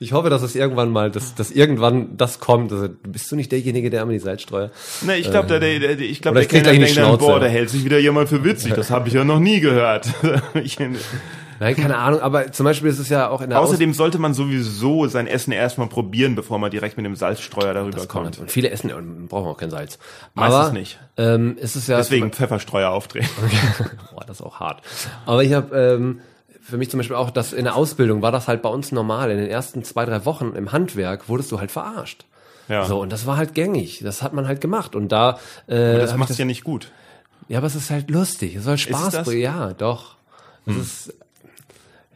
Ich 0.00 0.12
hoffe, 0.12 0.30
dass 0.30 0.42
es 0.42 0.56
irgendwann 0.56 0.90
mal, 0.90 1.10
dass, 1.10 1.34
dass 1.34 1.50
irgendwann 1.50 2.16
das 2.16 2.40
kommt. 2.40 2.72
Also, 2.72 2.88
bist 3.02 3.30
du 3.30 3.36
nicht 3.36 3.52
derjenige, 3.52 3.90
der 3.90 4.02
immer 4.02 4.12
die 4.12 4.18
Salzstreuer? 4.18 4.70
Ne, 5.02 5.16
ich 5.16 5.30
glaube, 5.30 5.48
der, 5.48 5.60
der, 5.60 5.78
der, 5.78 6.00
ich 6.00 6.20
der 6.20 6.34
ich 6.36 6.48
gleich 6.48 6.64
in 6.64 6.64
die 6.64 6.80
denkt 6.80 6.96
dann, 6.96 7.04
Schnauze. 7.04 7.18
boah, 7.18 7.40
da 7.40 7.46
hält 7.46 7.68
sich 7.70 7.84
wieder 7.84 7.98
jemand 7.98 8.28
für 8.30 8.42
witzig. 8.42 8.72
Das 8.74 8.90
habe 8.90 9.08
ich 9.08 9.14
ja 9.14 9.24
noch 9.24 9.40
nie 9.40 9.60
gehört. 9.60 10.08
Ich- 10.54 10.78
Nein, 11.64 11.76
keine 11.76 11.96
Ahnung, 11.96 12.20
aber 12.20 12.52
zum 12.52 12.64
Beispiel 12.64 12.90
ist 12.90 12.98
es 12.98 13.08
ja 13.08 13.28
auch 13.28 13.40
in 13.40 13.50
der 13.50 13.58
Außerdem 13.60 13.94
sollte 13.94 14.18
man 14.18 14.34
sowieso 14.34 15.06
sein 15.06 15.26
Essen 15.26 15.52
erstmal 15.52 15.88
probieren, 15.88 16.34
bevor 16.34 16.58
man 16.58 16.70
direkt 16.70 16.96
mit 16.96 17.06
dem 17.06 17.16
Salzstreuer 17.16 17.72
darüber 17.74 17.98
Aus- 18.00 18.08
kommt. 18.08 18.38
Und 18.38 18.50
viele 18.50 18.70
essen, 18.70 18.92
und 18.92 19.28
brauchen 19.28 19.48
auch 19.48 19.56
kein 19.56 19.70
Salz. 19.70 19.98
Meistens 20.34 20.60
aber, 20.60 20.72
nicht. 20.72 20.98
Ähm, 21.16 21.56
ist 21.58 21.74
es 21.76 21.86
ja 21.86 21.96
Deswegen 21.96 22.32
Pfefferstreuer 22.32 22.90
aufdrehen. 22.90 23.26
Boah, 24.12 24.24
das 24.26 24.40
ist 24.40 24.46
auch 24.46 24.60
hart. 24.60 24.82
Aber 25.26 25.42
ich 25.42 25.52
habe 25.54 25.74
ähm, 25.76 26.20
für 26.60 26.76
mich 26.76 26.90
zum 26.90 26.98
Beispiel 26.98 27.16
auch, 27.16 27.30
dass 27.30 27.52
in 27.52 27.64
der 27.64 27.76
Ausbildung 27.76 28.20
war 28.22 28.30
das 28.32 28.46
halt 28.48 28.60
bei 28.62 28.68
uns 28.68 28.92
normal. 28.92 29.30
In 29.30 29.38
den 29.38 29.48
ersten 29.48 29.84
zwei, 29.84 30.04
drei 30.04 30.24
Wochen 30.26 30.52
im 30.56 30.70
Handwerk 30.72 31.28
wurdest 31.28 31.50
du 31.50 31.60
halt 31.60 31.70
verarscht. 31.70 32.24
Ja. 32.68 32.84
So, 32.84 33.00
und 33.00 33.10
das 33.12 33.26
war 33.26 33.36
halt 33.36 33.54
gängig. 33.54 34.00
Das 34.02 34.22
hat 34.22 34.32
man 34.32 34.46
halt 34.48 34.60
gemacht. 34.60 34.94
Und 34.94 35.08
da 35.12 35.38
äh, 35.66 35.98
Das 35.98 36.12
hab 36.12 36.18
macht 36.18 36.36
ja 36.38 36.44
nicht 36.44 36.64
gut. 36.64 36.90
ja, 37.48 37.58
aber 37.58 37.66
es 37.66 37.74
ist 37.74 37.90
halt 37.90 38.10
lustig. 38.10 38.54
Es 38.56 38.64
soll 38.64 38.78
Spaß 38.78 39.10
das? 39.12 39.26
bringen. 39.26 39.42
Ja, 39.42 39.72
doch. 39.72 40.16
Es 40.66 40.72
Hm. 40.74 40.80
ist 40.80 41.14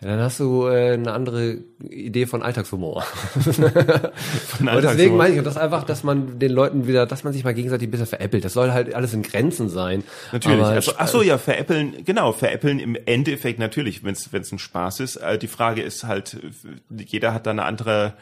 ja, 0.01 0.09
dann 0.09 0.21
hast 0.21 0.39
du 0.41 0.67
äh, 0.67 0.93
eine 0.93 1.13
andere 1.13 1.59
Idee 1.81 2.27
von 2.27 2.43
Alltagshumor. 2.43 3.03
Von 3.03 3.65
Aber 3.69 4.11
deswegen 4.13 4.69
Alltagshumor. 4.69 5.17
meine 5.19 5.37
ich 5.37 5.43
das 5.43 5.57
einfach, 5.57 5.85
dass 5.85 6.05
man 6.05 6.39
den 6.39 6.53
Leuten 6.53 6.87
wieder, 6.87 7.07
dass 7.07 7.25
man 7.25 7.33
sich 7.33 7.45
mal 7.45 7.55
gegenseitig 7.55 7.89
ein 7.89 7.91
bisschen 7.91 8.07
veräppelt. 8.07 8.45
Das 8.45 8.53
soll 8.53 8.73
halt 8.73 8.95
alles 8.95 9.13
in 9.15 9.23
Grenzen 9.23 9.69
sein. 9.69 10.05
Natürlich. 10.33 10.59
Aber 10.59 10.69
Also, 10.69 10.93
ach 10.97 11.09
so, 11.09 11.23
ja, 11.23 11.39
veräppeln, 11.39 12.05
genau, 12.05 12.33
veräppeln 12.33 12.79
im 12.79 12.97
Endeffekt 13.07 13.59
natürlich, 13.59 14.03
wenn 14.05 14.13
es 14.15 14.53
ein 14.53 14.59
Spaß 14.59 15.01
ist. 15.01 15.17
Äh, 15.17 15.39
Die 15.39 15.49
Frage 15.49 15.83
ist 15.83 16.05
halt, 16.05 16.37
jeder 16.91 17.35
hat 17.35 17.47
da 17.47 17.51
eine 17.51 17.65
andere, 17.65 18.15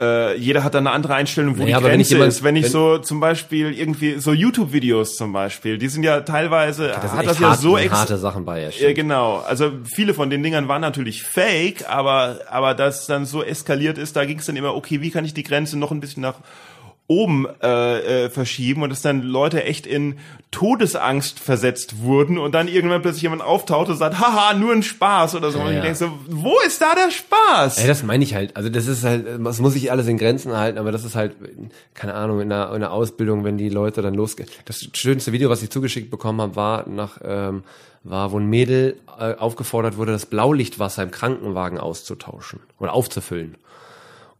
äh, 0.00 0.36
jeder 0.36 0.64
hat 0.64 0.74
da 0.74 0.78
eine 0.78 0.90
andere 0.92 1.14
Einstellung, 1.14 1.58
wo 1.58 1.62
Naja, 1.62 1.78
die 1.78 1.84
wenn 1.84 1.90
Grenze 1.92 2.14
jemand- 2.14 2.28
ist. 2.32 2.42
Wenn 2.42 2.56
ich 2.56 2.64
wenn- 2.64 2.70
so 2.70 2.98
zum 2.98 3.20
Beispiel 3.20 3.72
irgendwie 3.72 4.18
so 4.18 4.32
YouTube-Videos 4.32 5.16
zum 5.16 5.32
Beispiel, 5.32 5.76
die 5.78 5.88
sind 5.88 6.02
ja 6.04 6.20
teilweise, 6.22 6.88
da 6.88 7.00
sind 7.02 7.12
hat 7.12 7.26
das 7.26 7.38
ja 7.38 7.50
hart, 7.50 7.60
so 7.60 7.78
harte 7.78 8.16
Sachen 8.18 8.44
bei. 8.44 8.62
Ja, 8.62 8.70
stimmt. 8.72 8.94
genau. 8.94 9.36
Also 9.46 9.72
viele 9.84 10.14
von 10.14 10.30
den 10.30 10.42
Dingern 10.42 10.68
waren 10.68 10.80
natürlich 10.80 11.22
fake, 11.22 11.84
aber 11.88 12.38
aber 12.50 12.74
das 12.74 13.06
dann 13.06 13.26
so 13.26 13.42
eskaliert 13.42 13.98
ist, 13.98 14.16
da 14.16 14.24
ging 14.24 14.38
es 14.38 14.46
dann 14.46 14.56
immer, 14.56 14.74
okay, 14.74 15.00
wie 15.02 15.10
kann 15.10 15.24
ich 15.24 15.34
die 15.34 15.42
Grenze 15.42 15.78
noch 15.78 15.90
ein 15.90 16.00
bisschen 16.00 16.22
nach 16.22 16.34
oben 17.10 17.48
äh, 17.60 18.26
äh, 18.26 18.30
verschieben 18.30 18.84
und 18.84 18.90
dass 18.90 19.02
dann 19.02 19.22
Leute 19.22 19.64
echt 19.64 19.84
in 19.84 20.14
Todesangst 20.52 21.40
versetzt 21.40 22.02
wurden 22.02 22.38
und 22.38 22.54
dann 22.54 22.68
irgendwann 22.68 23.02
plötzlich 23.02 23.24
jemand 23.24 23.42
auftaucht 23.42 23.88
und 23.88 23.96
sagt, 23.96 24.20
haha, 24.20 24.54
nur 24.54 24.72
ein 24.72 24.84
Spaß 24.84 25.34
oder 25.34 25.50
so. 25.50 25.58
und 25.58 25.70
ich 25.70 25.74
ja. 25.74 25.80
denke 25.80 25.96
so, 25.96 26.12
wo 26.28 26.54
ist 26.64 26.80
da 26.80 26.94
der 26.94 27.10
Spaß? 27.10 27.78
Ey, 27.78 27.88
das 27.88 28.04
meine 28.04 28.22
ich 28.22 28.36
halt. 28.36 28.56
Also 28.56 28.68
das 28.68 28.86
ist 28.86 29.02
halt, 29.02 29.26
das 29.44 29.58
muss 29.58 29.74
ich 29.74 29.90
alles 29.90 30.06
in 30.06 30.18
Grenzen 30.18 30.56
halten, 30.56 30.78
aber 30.78 30.92
das 30.92 31.04
ist 31.04 31.16
halt, 31.16 31.34
keine 31.94 32.14
Ahnung, 32.14 32.40
in 32.40 32.48
der, 32.48 32.72
in 32.74 32.80
der 32.80 32.92
Ausbildung, 32.92 33.42
wenn 33.42 33.58
die 33.58 33.70
Leute 33.70 34.02
dann 34.02 34.14
losgehen. 34.14 34.48
Das 34.66 34.86
schönste 34.92 35.32
Video, 35.32 35.50
was 35.50 35.64
ich 35.64 35.70
zugeschickt 35.70 36.12
bekommen 36.12 36.40
habe, 36.40 36.54
war 36.54 36.88
nach, 36.88 37.18
ähm, 37.24 37.64
war, 38.04 38.30
wo 38.30 38.38
ein 38.38 38.46
Mädel 38.46 38.98
äh, 39.18 39.34
aufgefordert 39.34 39.96
wurde, 39.96 40.12
das 40.12 40.26
Blaulichtwasser 40.26 41.02
im 41.02 41.10
Krankenwagen 41.10 41.78
auszutauschen 41.78 42.60
oder 42.78 42.92
aufzufüllen. 42.92 43.56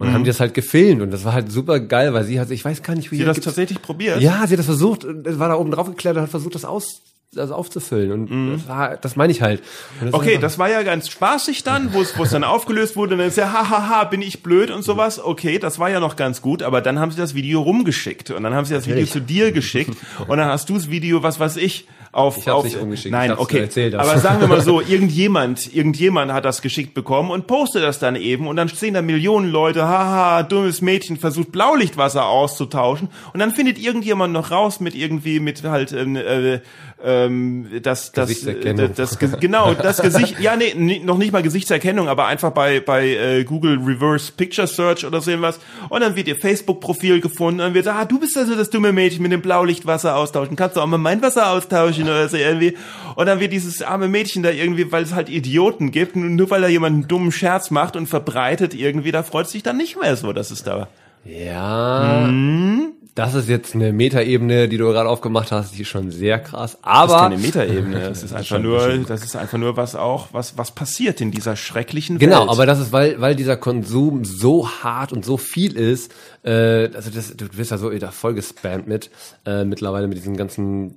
Und 0.00 0.06
dann 0.06 0.14
haben 0.14 0.24
die 0.24 0.30
das 0.30 0.40
halt 0.40 0.54
gefilmt 0.54 1.02
und 1.02 1.10
das 1.12 1.24
war 1.26 1.34
halt 1.34 1.52
super 1.52 1.78
geil, 1.78 2.14
weil 2.14 2.24
sie 2.24 2.40
hat, 2.40 2.50
ich 2.50 2.64
weiß 2.64 2.82
gar 2.82 2.94
nicht, 2.96 3.12
wie 3.12 3.16
Sie 3.18 3.24
das 3.24 3.34
gibt's- 3.34 3.44
tatsächlich 3.44 3.80
probiert? 3.82 4.20
Ja, 4.20 4.46
sie 4.46 4.54
hat 4.54 4.58
das 4.58 4.64
versucht, 4.66 5.04
und 5.04 5.38
war 5.38 5.48
da 5.50 5.54
oben 5.56 5.70
drauf 5.70 5.86
geklettert, 5.88 6.22
hat 6.22 6.30
versucht, 6.30 6.54
das 6.54 6.64
aus, 6.64 7.02
das 7.34 7.50
aufzufüllen 7.50 8.10
und 8.10 8.54
das, 8.56 8.66
war, 8.66 8.96
das 8.96 9.14
meine 9.14 9.30
ich 9.30 9.42
halt. 9.42 9.62
Und 10.00 10.06
das 10.06 10.14
Okay, 10.14 10.38
das 10.38 10.58
war 10.58 10.70
ja 10.70 10.82
ganz 10.82 11.10
spaßig 11.10 11.64
dann, 11.64 11.92
wo 11.92 12.00
es 12.00 12.16
wo 12.18 12.22
es 12.24 12.30
dann 12.30 12.44
aufgelöst 12.44 12.96
wurde 12.96 13.12
und 13.12 13.18
dann 13.18 13.28
ist 13.28 13.36
ja 13.36 13.52
hahaha, 13.52 14.04
bin 14.04 14.22
ich 14.22 14.42
blöd 14.42 14.70
und 14.70 14.82
sowas. 14.82 15.22
Okay, 15.22 15.58
das 15.58 15.78
war 15.78 15.90
ja 15.90 16.00
noch 16.00 16.16
ganz 16.16 16.40
gut, 16.42 16.62
aber 16.62 16.80
dann 16.80 16.98
haben 16.98 17.10
sie 17.10 17.18
das 17.18 17.34
Video 17.34 17.60
rumgeschickt 17.60 18.30
und 18.30 18.42
dann 18.42 18.54
haben 18.54 18.64
sie 18.64 18.72
das 18.74 18.88
Video 18.88 19.04
zu 19.06 19.20
dir 19.20 19.52
geschickt 19.52 19.94
und 20.26 20.38
dann 20.38 20.48
hast 20.48 20.70
du 20.70 20.74
das 20.74 20.90
Video, 20.90 21.22
was 21.22 21.38
weiß 21.38 21.56
ich, 21.58 21.86
auf 22.12 22.38
Ich 22.38 22.48
hab's 22.48 22.56
auf 22.56 22.64
nicht 22.64 22.80
rumgeschickt, 22.80 23.12
Nein, 23.12 23.32
okay. 23.32 23.68
aber 23.96 24.18
sagen 24.18 24.40
wir 24.40 24.48
mal 24.48 24.60
so, 24.60 24.80
irgendjemand, 24.88 25.72
irgendjemand 25.72 26.32
hat 26.32 26.44
das 26.44 26.60
geschickt 26.60 26.92
bekommen 26.92 27.30
und 27.30 27.46
postet 27.46 27.84
das 27.84 28.00
dann 28.00 28.16
eben 28.16 28.48
und 28.48 28.56
dann 28.56 28.66
sehen 28.68 28.94
da 28.94 29.02
Millionen 29.02 29.48
Leute, 29.50 29.86
haha, 29.86 30.42
dummes 30.42 30.80
Mädchen 30.80 31.16
versucht 31.16 31.52
Blaulichtwasser 31.52 32.26
auszutauschen 32.26 33.08
und 33.32 33.38
dann 33.38 33.52
findet 33.52 33.78
irgendjemand 33.78 34.32
noch 34.32 34.50
raus 34.50 34.80
mit 34.80 34.96
irgendwie 34.96 35.38
mit 35.38 35.62
halt 35.62 35.92
ähm, 35.92 36.16
äh, 36.16 36.60
ähm, 37.04 37.66
das 37.82 38.12
das 38.12 38.28
Gesichtserkennung. 38.28 38.90
das, 38.94 39.18
das 39.18 39.40
genau 39.40 39.74
das 39.74 40.02
Gesicht 40.02 40.40
ja 40.40 40.56
nee 40.56 41.00
noch 41.04 41.18
nicht 41.18 41.32
mal 41.32 41.42
Gesichtserkennung 41.42 42.08
aber 42.08 42.26
einfach 42.26 42.50
bei 42.50 42.80
bei 42.80 43.08
äh, 43.08 43.44
Google 43.44 43.78
Reverse 43.78 44.32
Picture 44.36 44.66
Search 44.66 45.06
oder 45.06 45.20
so 45.20 45.30
irgendwas. 45.30 45.58
Und 45.88 46.00
dann 46.00 46.16
wird 46.16 46.28
ihr 46.28 46.36
Facebook 46.36 46.80
Profil 46.80 47.20
gefunden 47.20 47.60
und 47.60 47.66
dann 47.66 47.74
wird 47.74 47.86
ah 47.88 48.04
du 48.04 48.18
bist 48.20 48.36
also 48.36 48.54
das 48.54 48.70
dumme 48.70 48.92
Mädchen 48.92 49.22
mit 49.22 49.32
dem 49.32 49.42
Blaulichtwasser 49.42 50.16
austauschen. 50.16 50.56
Kannst 50.56 50.76
du 50.76 50.80
auch 50.80 50.86
mal 50.86 50.98
mein 50.98 51.22
Wasser 51.22 51.50
austauschen 51.50 52.04
oder 52.04 52.28
so 52.28 52.36
irgendwie? 52.36 52.76
Und 53.16 53.26
dann 53.26 53.40
wird 53.40 53.52
dieses 53.52 53.82
arme 53.82 54.08
Mädchen 54.08 54.42
da 54.42 54.50
irgendwie 54.50 54.92
weil 54.92 55.02
es 55.02 55.14
halt 55.14 55.28
Idioten 55.28 55.90
gibt 55.90 56.16
nur 56.16 56.50
weil 56.50 56.62
da 56.62 56.68
jemand 56.68 56.94
einen 56.94 57.08
dummen 57.08 57.32
Scherz 57.32 57.70
macht 57.70 57.96
und 57.96 58.06
verbreitet 58.06 58.74
irgendwie 58.74 59.12
da 59.12 59.22
freut 59.22 59.48
sich 59.48 59.62
dann 59.62 59.76
nicht 59.76 60.00
mehr 60.00 60.16
so 60.16 60.32
dass 60.32 60.50
es 60.50 60.62
da 60.62 60.88
Ja. 61.24 62.26
Mhm. 62.28 62.92
Das 63.14 63.34
ist 63.34 63.48
jetzt 63.48 63.74
eine 63.74 63.92
Metaebene, 63.92 64.68
die 64.68 64.78
du 64.78 64.86
gerade 64.86 65.08
aufgemacht 65.08 65.50
hast, 65.52 65.76
die 65.76 65.82
ist 65.82 65.88
schon 65.88 66.10
sehr 66.10 66.38
krass. 66.38 66.78
Das 66.78 66.82
Aber 66.82 67.14
ist 67.14 67.20
keine 67.20 67.38
Metaebene. 67.38 68.00
Das 68.08 68.22
ist 68.22 68.32
einfach 68.32 68.58
nur, 68.58 68.98
das 68.98 69.24
ist 69.24 69.36
einfach 69.36 69.58
nur 69.58 69.76
was 69.76 69.94
auch, 69.94 70.28
was, 70.32 70.56
was 70.56 70.70
passiert 70.70 71.20
in 71.20 71.30
dieser 71.30 71.56
schrecklichen 71.56 72.18
genau, 72.18 72.42
Welt. 72.42 72.50
aber 72.50 72.66
das 72.66 72.80
ist, 72.80 72.92
weil, 72.92 73.20
weil 73.20 73.36
dieser 73.36 73.56
Konsum 73.56 74.24
so 74.24 74.68
hart 74.68 75.12
und 75.12 75.24
so 75.24 75.36
viel 75.36 75.76
ist, 75.76 76.12
äh, 76.44 76.88
also 76.94 77.10
das, 77.10 77.36
du 77.36 77.46
wirst 77.52 77.72
ja 77.72 77.78
so 77.78 77.90
da 77.90 78.10
voll 78.10 78.34
gespammt 78.34 78.86
mit, 78.86 79.10
äh, 79.44 79.64
mittlerweile 79.64 80.08
mit 80.08 80.16
diesen 80.16 80.36
ganzen 80.36 80.94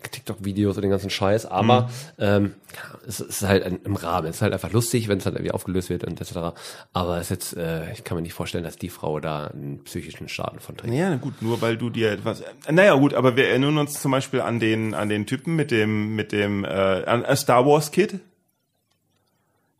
TikTok-Videos 0.00 0.76
und 0.76 0.82
den 0.82 0.90
ganzen 0.90 1.10
Scheiß, 1.10 1.46
aber 1.46 1.90
ähm, 2.18 2.54
ja, 2.74 2.98
es 3.06 3.20
ist 3.20 3.42
halt 3.42 3.64
ein, 3.64 3.80
im 3.84 3.96
Rahmen. 3.96 4.28
Es 4.28 4.36
ist 4.36 4.42
halt 4.42 4.52
einfach 4.52 4.72
lustig, 4.72 5.08
wenn 5.08 5.18
es 5.18 5.26
halt 5.26 5.36
irgendwie 5.36 5.52
aufgelöst 5.52 5.90
wird 5.90 6.04
und 6.04 6.20
etc. 6.20 6.54
Aber 6.92 7.16
es 7.16 7.24
ist 7.24 7.30
jetzt, 7.30 7.56
äh, 7.56 7.92
ich 7.92 8.04
kann 8.04 8.16
mir 8.16 8.22
nicht 8.22 8.32
vorstellen, 8.34 8.64
dass 8.64 8.76
die 8.76 8.88
Frau 8.88 9.20
da 9.20 9.48
einen 9.48 9.84
psychischen 9.84 10.28
Schaden 10.28 10.60
von 10.60 10.76
trägt. 10.76 10.94
Ja, 10.94 11.16
gut, 11.16 11.42
nur 11.42 11.60
weil 11.60 11.76
du 11.76 11.90
dir 11.90 12.12
etwas. 12.12 12.40
äh, 12.40 12.72
Naja, 12.72 12.94
gut, 12.94 13.14
aber 13.14 13.36
wir 13.36 13.48
erinnern 13.48 13.78
uns 13.78 14.00
zum 14.00 14.12
Beispiel 14.12 14.40
an 14.40 14.60
den 14.60 14.94
an 14.94 15.08
den 15.08 15.26
Typen 15.26 15.56
mit 15.56 15.70
dem 15.70 16.14
mit 16.16 16.32
dem 16.32 16.64
äh, 16.64 16.68
an 16.68 17.24
äh, 17.24 17.36
Star 17.36 17.66
Wars 17.66 17.90
Kid. 17.90 18.20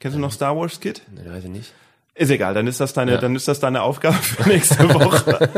Kennst 0.01 0.17
du 0.17 0.21
noch 0.21 0.33
Star 0.33 0.57
Wars 0.57 0.81
Kid? 0.81 1.03
Ne, 1.15 1.31
weiß 1.31 1.45
ich 1.45 1.51
nicht. 1.51 1.73
Ist 2.15 2.31
egal, 2.31 2.53
dann 2.53 2.67
ist 2.67 2.79
das 2.79 2.93
deine, 2.93 3.13
Ja. 3.13 3.19
dann 3.19 3.35
ist 3.35 3.49
das 3.49 3.59
deine 3.59 3.81
Aufgabe 3.83 4.17
für 4.21 4.47
nächste 4.49 4.87
Woche, 4.95 5.49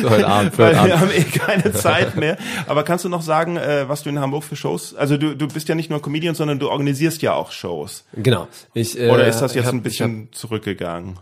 Für 0.00 0.10
heute 0.10 0.26
Abend, 0.26 0.54
für 0.54 0.62
weil 0.62 0.80
heute 0.80 0.88
wir 0.88 0.94
Abend. 0.96 1.12
haben 1.14 1.20
eh 1.20 1.24
keine 1.38 1.72
Zeit 1.74 2.16
mehr. 2.16 2.38
Aber 2.66 2.84
kannst 2.84 3.04
du 3.04 3.10
noch 3.10 3.20
sagen, 3.20 3.58
äh, 3.58 3.86
was 3.86 4.02
du 4.02 4.08
in 4.08 4.18
Hamburg 4.18 4.44
für 4.44 4.56
Shows? 4.56 4.94
Also 4.94 5.18
du, 5.18 5.36
du 5.36 5.46
bist 5.48 5.68
ja 5.68 5.74
nicht 5.74 5.90
nur 5.90 6.00
Comedian, 6.00 6.34
sondern 6.34 6.58
du 6.58 6.70
organisierst 6.70 7.20
ja 7.20 7.34
auch 7.34 7.52
Shows. 7.52 8.04
Genau. 8.14 8.48
Ich, 8.72 8.98
äh, 8.98 9.10
Oder 9.10 9.26
ist 9.26 9.40
das 9.40 9.54
jetzt 9.54 9.66
hab- 9.66 9.74
ein 9.74 9.82
bisschen 9.82 10.28
zurückgegangen? 10.32 11.18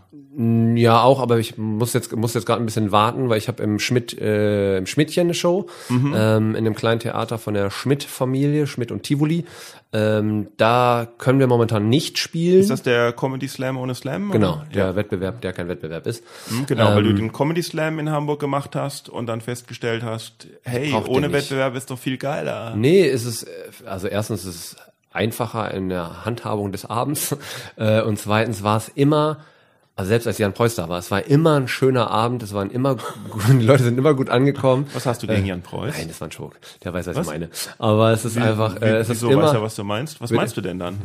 Ja, 0.77 1.01
auch, 1.03 1.19
aber 1.19 1.39
ich 1.39 1.57
muss 1.57 1.91
jetzt 1.93 2.15
muss 2.15 2.33
jetzt 2.33 2.45
gerade 2.45 2.61
ein 2.63 2.65
bisschen 2.65 2.93
warten, 2.93 3.27
weil 3.29 3.37
ich 3.39 3.49
habe 3.49 3.61
im 3.61 3.79
Schmidt 3.79 4.17
äh, 4.17 4.77
im 4.77 4.85
Schmidtchen 4.85 5.23
eine 5.27 5.33
Show 5.33 5.67
Mhm. 5.89 6.13
ähm, 6.15 6.49
in 6.51 6.57
einem 6.65 6.75
kleinen 6.75 7.01
Theater 7.01 7.37
von 7.37 7.53
der 7.53 7.69
Schmidt-Familie, 7.69 8.65
Schmidt 8.67 8.91
und 8.93 9.03
Tivoli. 9.03 9.43
Ähm, 9.91 10.49
da 10.57 11.07
können 11.17 11.39
wir 11.39 11.47
momentan 11.47 11.89
nicht 11.89 12.19
spielen. 12.19 12.59
Ist 12.59 12.69
das 12.69 12.83
der 12.83 13.11
Comedy 13.11 13.47
Slam 13.47 13.75
ohne 13.77 13.95
Slam? 13.95 14.29
genau, 14.31 14.53
oder? 14.53 14.65
der 14.73 14.95
Wettbewerb, 14.95 15.41
der 15.41 15.51
kein 15.51 15.67
Wettbewerb 15.67 16.05
ist. 16.05 16.23
Hm, 16.49 16.67
Genau, 16.67 16.93
weil 16.93 17.01
du 17.03 17.09
Ähm, 17.09 17.15
den 17.15 17.31
Comedy 17.33 17.63
Slam 17.63 17.97
in 17.97 18.11
Hamburg 18.11 18.39
gemacht 18.39 18.75
hast 18.75 19.09
und 19.09 19.25
dann 19.25 19.41
festgestellt 19.41 20.03
hast, 20.03 20.47
hey, 20.63 20.93
ohne. 21.07 21.31
Wettbewerb 21.33 21.75
ist 21.75 21.89
doch 21.89 21.97
viel 21.97 22.17
geiler. 22.17 22.75
Nee, 22.75 23.01
ist 23.03 23.25
es, 23.25 23.47
also 23.85 24.07
erstens 24.07 24.45
ist 24.45 24.55
es 24.55 24.75
einfacher 25.11 25.73
in 25.73 25.89
der 25.89 26.23
Handhabung 26.23 26.71
des 26.71 26.85
Abends 26.85 27.35
äh, 27.77 28.01
und 28.01 28.19
zweitens 28.19 28.61
war 28.61 28.77
es 28.77 28.89
immer 28.89 29.39
Also 29.99 30.07
selbst 30.11 30.27
als 30.27 30.37
Jan 30.37 30.53
Preuß 30.53 30.75
da 30.75 30.87
war, 30.87 30.97
es 30.97 31.11
war 31.11 31.25
immer 31.25 31.59
ein 31.59 31.67
schöner 31.67 32.09
Abend, 32.09 32.41
es 32.41 32.53
waren 32.53 32.71
immer, 32.71 32.95
die 33.49 33.65
Leute 33.65 33.83
sind 33.83 33.97
immer 33.97 34.13
gut 34.13 34.29
angekommen. 34.29 34.87
Was 34.93 35.05
hast 35.05 35.21
du 35.21 35.27
gegen 35.27 35.45
Jan 35.45 35.61
Preuß? 35.61 35.93
Nein, 35.97 36.07
das 36.07 36.21
war 36.21 36.29
ein 36.29 36.31
Joke. 36.31 36.55
Der 36.85 36.93
weiß, 36.93 37.07
was, 37.07 37.17
ich 37.17 37.25
meine. 37.25 37.49
Aber 37.79 38.13
es 38.13 38.23
ist 38.23 38.37
einfach, 38.37 38.79
Wie, 38.79 38.85
äh, 38.85 38.95
es 38.99 39.09
ist 39.09 39.17
wieso 39.17 39.29
immer, 39.29 39.43
weiß 39.43 39.55
er, 39.55 39.61
was 39.61 39.75
du 39.75 39.83
meinst? 39.83 40.21
Was 40.21 40.31
meinst 40.31 40.55
du 40.55 40.61
denn 40.61 40.79
dann? 40.79 40.99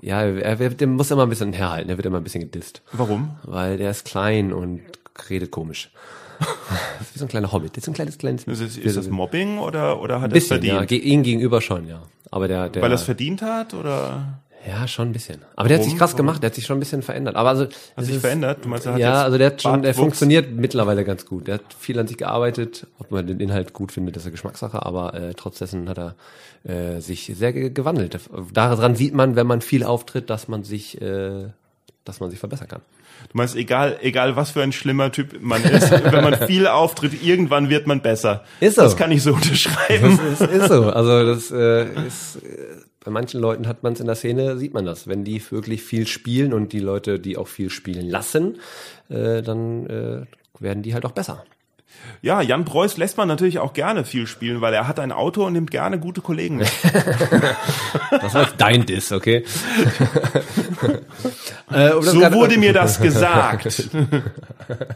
ja, 0.00 0.22
er 0.22 0.60
wird, 0.60 0.80
der 0.80 0.86
muss 0.86 1.10
immer 1.10 1.24
ein 1.24 1.28
bisschen 1.28 1.52
herhalten, 1.52 1.88
der 1.88 1.96
wird 1.96 2.06
immer 2.06 2.18
ein 2.18 2.22
bisschen 2.22 2.42
gedisst. 2.42 2.82
Warum? 2.92 3.36
Weil 3.42 3.78
der 3.78 3.90
ist 3.90 4.04
klein 4.04 4.52
und 4.52 4.82
redet 5.28 5.50
komisch. 5.50 5.90
Das 6.38 6.48
ist 7.08 7.14
wie 7.16 7.18
so 7.18 7.24
ein 7.24 7.28
kleiner 7.28 7.50
Hobbit. 7.50 7.76
Das 7.76 7.82
ist 7.82 7.88
ein 7.88 7.94
kleines, 7.94 8.16
kleines. 8.16 8.44
Ist, 8.44 8.60
es, 8.60 8.76
ist 8.78 8.96
das 8.96 9.08
Mobbing 9.08 9.58
oder, 9.58 10.00
oder 10.00 10.20
hat 10.20 10.30
er 10.30 10.36
es 10.36 10.48
ja, 10.48 10.54
verdient? 10.54 10.86
ge- 10.86 10.98
ihm 11.00 11.24
gegenüber 11.24 11.60
schon, 11.60 11.88
ja. 11.88 12.00
Aber 12.30 12.46
der, 12.46 12.68
der, 12.68 12.80
Weil 12.80 12.92
er 12.92 12.94
es 12.94 13.02
verdient 13.02 13.42
hat 13.42 13.74
oder 13.74 14.38
ja, 14.66 14.86
schon 14.86 15.08
ein 15.08 15.12
bisschen. 15.12 15.38
Aber 15.56 15.68
der 15.68 15.78
hat 15.78 15.84
sich 15.84 15.92
Warum? 15.92 15.98
krass 15.98 16.12
Warum? 16.12 16.26
gemacht, 16.26 16.42
der 16.42 16.50
hat 16.50 16.54
sich 16.54 16.66
schon 16.66 16.76
ein 16.76 16.80
bisschen 16.80 17.02
verändert. 17.02 17.36
Aber 17.36 17.48
also, 17.50 17.64
hat 17.64 18.04
sich 18.04 18.16
ist- 18.16 18.20
verändert? 18.20 18.64
Du 18.64 18.68
meinst, 18.68 18.86
er 18.86 18.92
hat 18.92 19.00
ja, 19.00 19.22
also 19.22 19.38
der 19.38 19.46
hat 19.48 19.62
schon, 19.62 19.82
der 19.82 19.94
funktioniert 19.94 20.50
mittlerweile 20.52 21.04
ganz 21.04 21.24
gut. 21.26 21.46
Der 21.46 21.54
hat 21.54 21.62
viel 21.78 21.98
an 21.98 22.06
sich 22.06 22.18
gearbeitet. 22.18 22.86
Ob 22.98 23.10
man 23.10 23.26
den 23.26 23.40
Inhalt 23.40 23.72
gut 23.72 23.92
findet, 23.92 24.16
ist 24.16 24.24
eine 24.24 24.32
Geschmackssache, 24.32 24.84
aber 24.84 25.14
äh, 25.14 25.34
trotz 25.34 25.58
dessen 25.58 25.88
hat 25.88 25.98
er 25.98 26.14
äh, 26.64 27.00
sich 27.00 27.32
sehr 27.34 27.52
ge 27.52 27.70
gewandelt. 27.70 28.18
Daran 28.52 28.96
sieht 28.96 29.14
man, 29.14 29.36
wenn 29.36 29.46
man 29.46 29.60
viel 29.62 29.82
auftritt, 29.84 30.28
dass 30.30 30.46
man 30.48 30.62
sich, 30.64 31.00
äh, 31.00 31.44
dass 32.04 32.20
man 32.20 32.30
sich 32.30 32.38
verbessern 32.38 32.68
kann. 32.68 32.80
Du 33.32 33.36
meinst, 33.36 33.54
egal, 33.54 33.98
egal 34.00 34.34
was 34.36 34.50
für 34.50 34.62
ein 34.62 34.72
schlimmer 34.72 35.12
Typ 35.12 35.40
man 35.42 35.62
ist, 35.62 35.90
wenn 36.12 36.24
man 36.24 36.46
viel 36.46 36.66
auftritt, 36.66 37.22
irgendwann 37.22 37.68
wird 37.68 37.86
man 37.86 38.00
besser. 38.00 38.44
Ist 38.60 38.76
so. 38.76 38.82
Das 38.82 38.96
kann 38.96 39.10
ich 39.12 39.22
so 39.22 39.32
unterschreiben. 39.34 40.18
Das 40.30 40.40
ist, 40.40 40.52
ist 40.54 40.68
so. 40.68 40.84
Also 40.90 41.26
das 41.26 41.50
äh, 41.50 42.06
ist 42.06 42.36
äh, 42.36 42.40
bei 43.02 43.10
manchen 43.10 43.40
Leuten 43.40 43.66
hat 43.66 43.82
man 43.82 43.94
es 43.94 44.00
in 44.00 44.06
der 44.06 44.14
Szene, 44.14 44.58
sieht 44.58 44.74
man 44.74 44.84
das. 44.84 45.08
Wenn 45.08 45.24
die 45.24 45.42
wirklich 45.50 45.82
viel 45.82 46.06
spielen 46.06 46.52
und 46.52 46.72
die 46.72 46.80
Leute, 46.80 47.18
die 47.18 47.36
auch 47.36 47.48
viel 47.48 47.70
spielen 47.70 48.08
lassen, 48.08 48.58
äh, 49.08 49.42
dann 49.42 49.86
äh, 49.86 50.26
werden 50.58 50.82
die 50.82 50.92
halt 50.92 51.06
auch 51.06 51.12
besser. 51.12 51.44
Ja, 52.22 52.40
Jan 52.40 52.64
Preuß 52.64 52.98
lässt 52.98 53.16
man 53.16 53.26
natürlich 53.28 53.58
auch 53.58 53.72
gerne 53.72 54.04
viel 54.04 54.26
spielen, 54.26 54.60
weil 54.60 54.74
er 54.74 54.86
hat 54.86 55.00
ein 55.00 55.10
Auto 55.10 55.44
und 55.44 55.54
nimmt 55.54 55.70
gerne 55.70 55.98
gute 55.98 56.20
Kollegen 56.20 56.56
mit. 56.56 56.70
Das 58.10 58.34
war 58.34 58.42
jetzt 58.42 58.54
dein 58.58 58.86
Diss, 58.86 59.10
okay? 59.10 59.44
äh, 61.72 61.90
um 61.90 62.02
So 62.02 62.20
wurde 62.32 62.58
mir 62.58 62.72
das 62.72 63.00
gesagt. 63.02 63.90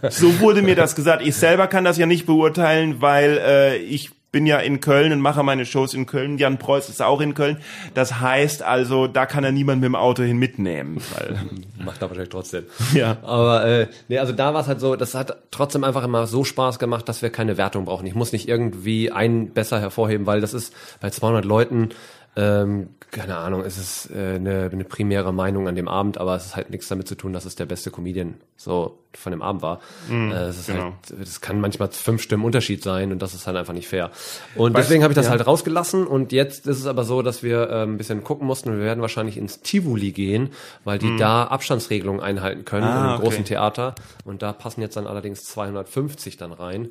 So 0.09 0.38
wurde 0.38 0.62
mir 0.62 0.76
das 0.76 0.94
gesagt. 0.94 1.26
Ich 1.26 1.34
selber 1.34 1.66
kann 1.66 1.82
das 1.82 1.98
ja 1.98 2.07
nicht 2.07 2.26
beurteilen, 2.26 3.00
weil 3.00 3.38
äh, 3.44 3.76
ich 3.78 4.12
bin 4.35 4.47
ja 4.47 4.59
in 4.59 4.80
Köln 4.80 5.12
und 5.12 5.20
mache 5.20 5.45
meine 5.45 5.64
Shows 5.64 5.95
in 5.95 6.07
Köln. 6.07 6.39
Jan 6.39 6.59
Preuß 6.59 6.89
ist 6.89 7.01
auch 7.01 7.20
in 7.20 7.35
Köln. 7.35 7.59
Das 7.95 8.18
heißt 8.18 8.64
also, 8.64 9.07
da 9.07 9.26
kann 9.26 9.45
er 9.45 9.53
niemand 9.53 9.80
mit 9.80 9.87
dem 9.87 9.95
Auto 9.95 10.24
hin 10.24 10.39
mitnehmen. 10.39 11.01
Weil, 11.16 11.41
Macht 11.85 12.03
er 12.03 12.09
wahrscheinlich 12.09 12.30
trotzdem. 12.30 12.64
Ja. 12.95 13.18
Aber 13.22 13.64
äh, 13.64 13.87
nee, 14.09 14.18
also 14.18 14.32
da 14.32 14.53
war 14.53 14.62
es 14.62 14.66
halt 14.66 14.80
so, 14.80 14.97
das 14.97 15.14
hat 15.14 15.37
trotzdem 15.53 15.85
einfach 15.85 16.03
immer 16.03 16.26
so 16.26 16.43
Spaß 16.43 16.80
gemacht, 16.80 17.09
dass 17.09 17.22
wir 17.22 17.30
keine 17.30 17.57
Wertung 17.57 17.85
brauchen. 17.85 18.09
Ich 18.09 18.16
muss 18.16 18.32
nicht 18.32 18.49
irgendwie 18.49 19.12
einen 19.12 19.51
besser 19.51 19.80
hervorheben, 19.80 20.26
weil 20.26 20.41
das 20.41 20.53
ist 20.53 20.74
bei 21.01 21.11
200 21.11 21.45
Leuten, 21.45 21.91
ähm, 22.35 22.89
keine 23.15 23.37
Ahnung, 23.37 23.62
es 23.62 23.79
ist 23.79 24.11
äh, 24.11 24.35
eine, 24.35 24.69
eine 24.73 24.85
primäre 24.85 25.33
Meinung 25.33 25.69
an 25.69 25.77
dem 25.77 25.87
Abend, 25.87 26.19
aber 26.19 26.35
es 26.35 26.47
ist 26.47 26.57
halt 26.57 26.71
nichts 26.71 26.89
damit 26.89 27.07
zu 27.07 27.15
tun, 27.15 27.33
dass 27.33 27.45
es 27.45 27.55
der 27.55 27.65
beste 27.65 27.91
Comedian 27.91 28.35
so 28.57 28.99
von 29.15 29.31
dem 29.31 29.41
Abend 29.41 29.62
war. 29.62 29.81
äh, 30.11 30.33
es 30.33 30.59
ist 30.59 30.67
genau. 30.67 30.83
halt, 30.83 31.21
das 31.21 31.41
kann 31.41 31.61
manchmal 31.61 31.91
fünf 31.93 32.23
Stimmen 32.23 32.45
Unterschied 32.45 32.83
sein 32.83 33.12
und 33.12 33.23
das 33.23 33.33
ist 33.33 33.47
halt 33.47 33.57
einfach 33.57 33.73
nicht 33.73 33.87
fair. 33.87 34.11
Und 34.57 34.73
Weißt- 34.73 34.79
deswegen 34.79 35.03
habe 35.05 35.12
ich 35.12 35.17
das 35.17 35.27
ja. 35.27 35.31
halt 35.31 35.47
rausgelassen 35.47 36.07
und 36.07 36.33
jetzt 36.33 36.67
ist 36.67 36.81
es 36.81 36.87
aber 36.87 37.05
so, 37.05 37.23
dass 37.23 37.43
wir 37.45 37.71
ähm, 37.71 37.95
ein 37.95 37.97
bisschen 37.99 38.25
gucken 38.25 38.47
mussten. 38.47 38.73
Wir 38.73 38.85
werden 38.85 39.01
wahrscheinlich 39.01 39.37
ins 39.37 39.61
Tivoli 39.61 40.11
gehen, 40.11 40.51
weil 40.83 40.99
die 40.99 41.17
da 41.17 41.45
Abstandsregelungen 41.45 42.21
einhalten 42.21 42.65
können. 42.65 42.85
Ah, 42.85 42.91
in 42.91 43.03
einem 43.03 43.15
okay. 43.15 43.23
großen 43.23 43.45
Theater. 43.45 43.95
Und 44.25 44.43
da 44.43 44.53
passen 44.53 44.81
jetzt 44.81 44.97
dann 44.97 45.07
allerdings 45.07 45.45
250 45.45 46.37
dann 46.37 46.53
rein. 46.53 46.91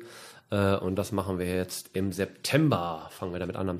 Äh, 0.50 0.76
und 0.76 0.96
das 0.96 1.12
machen 1.12 1.38
wir 1.38 1.46
jetzt 1.46 1.90
im 1.92 2.12
September. 2.12 3.10
Fangen 3.10 3.32
wir 3.32 3.40
damit 3.40 3.56
an 3.56 3.68
am 3.68 3.78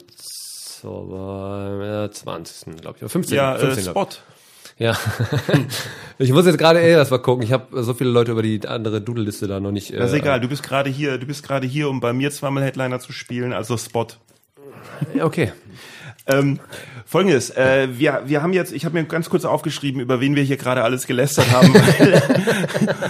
so, 0.84 2.04
äh, 2.04 2.10
20. 2.10 2.76
glaube 2.80 2.96
ich. 2.96 3.02
Oder 3.02 3.08
15. 3.08 3.36
ja, 3.36 3.56
äh, 3.56 3.58
15. 3.58 3.84
glaub 3.84 4.12
Spot. 4.12 4.20
Ja. 4.76 4.96
ich 6.18 6.32
muss 6.32 6.46
jetzt 6.46 6.58
gerade 6.58 6.80
eh 6.80 6.90
erst 6.90 7.10
mal 7.10 7.18
gucken. 7.18 7.42
Ich 7.44 7.52
habe 7.52 7.82
so 7.82 7.94
viele 7.94 8.10
Leute 8.10 8.32
über 8.32 8.42
die 8.42 8.66
andere 8.66 9.00
Doodle-Liste 9.00 9.46
da 9.46 9.60
noch 9.60 9.70
nicht. 9.70 9.94
Das 9.94 10.10
ist 10.10 10.16
äh, 10.16 10.18
egal. 10.18 10.40
Du 10.40 10.48
bist 10.48 10.62
gerade 10.62 10.90
hier. 10.90 11.18
Du 11.18 11.26
bist 11.26 11.42
gerade 11.42 11.66
hier, 11.66 11.88
um 11.88 12.00
bei 12.00 12.12
mir 12.12 12.30
zweimal 12.30 12.64
Headliner 12.64 13.00
zu 13.00 13.12
spielen. 13.12 13.52
Also 13.52 13.76
Spot. 13.78 14.08
Ja, 15.14 15.24
Okay. 15.24 15.52
Ähm, 16.26 16.58
Folgendes, 17.04 17.50
äh, 17.50 17.88
wir, 17.92 18.22
wir 18.24 18.42
haben 18.42 18.54
jetzt, 18.54 18.72
ich 18.72 18.86
habe 18.86 18.98
mir 18.98 19.04
ganz 19.04 19.28
kurz 19.28 19.44
aufgeschrieben, 19.44 20.00
über 20.00 20.20
wen 20.20 20.36
wir 20.36 20.42
hier 20.42 20.56
gerade 20.56 20.82
alles 20.82 21.06
gelästert 21.06 21.50
haben, 21.52 21.74
weil, 21.74 22.22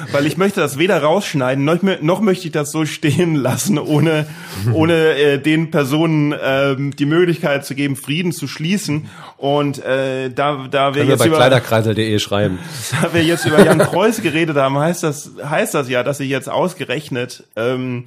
weil 0.13 0.27
ich 0.27 0.37
möchte 0.37 0.61
das 0.61 0.79
weder 0.79 1.01
rausschneiden, 1.01 1.65
noch, 1.65 1.79
noch 2.01 2.21
möchte 2.21 2.47
ich 2.47 2.53
das 2.53 2.73
so 2.73 2.85
stehen 2.87 3.37
lassen, 3.37 3.79
ohne, 3.79 4.27
ohne 4.73 5.15
äh, 5.15 5.39
den 5.39 5.71
Personen 5.71 6.35
ähm, 6.43 6.97
die 6.97 7.07
Möglichkeit 7.07 7.65
zu 7.65 7.77
geben, 7.77 7.95
Frieden 7.95 8.33
zu 8.33 8.49
schließen. 8.49 9.09
Und 9.37 9.79
äh, 9.85 10.31
da, 10.31 10.67
da 10.69 10.95
wir 10.95 10.95
Können 10.95 10.95
wir 10.95 11.05
jetzt 11.05 11.19
bei 11.21 11.27
über, 11.29 11.37
kleiderkreisel.de 11.37 12.19
schreiben. 12.19 12.59
da 13.01 13.15
wir 13.15 13.23
jetzt 13.23 13.47
über 13.47 13.65
Jan 13.65 13.79
Preuß 13.79 14.23
geredet 14.23 14.57
haben, 14.57 14.77
heißt 14.77 15.05
das, 15.05 15.31
heißt 15.49 15.73
das 15.73 15.89
ja, 15.89 16.03
dass 16.03 16.19
ich 16.19 16.29
jetzt 16.29 16.51
ausgerechnet 16.51 17.45
ähm, 17.55 18.07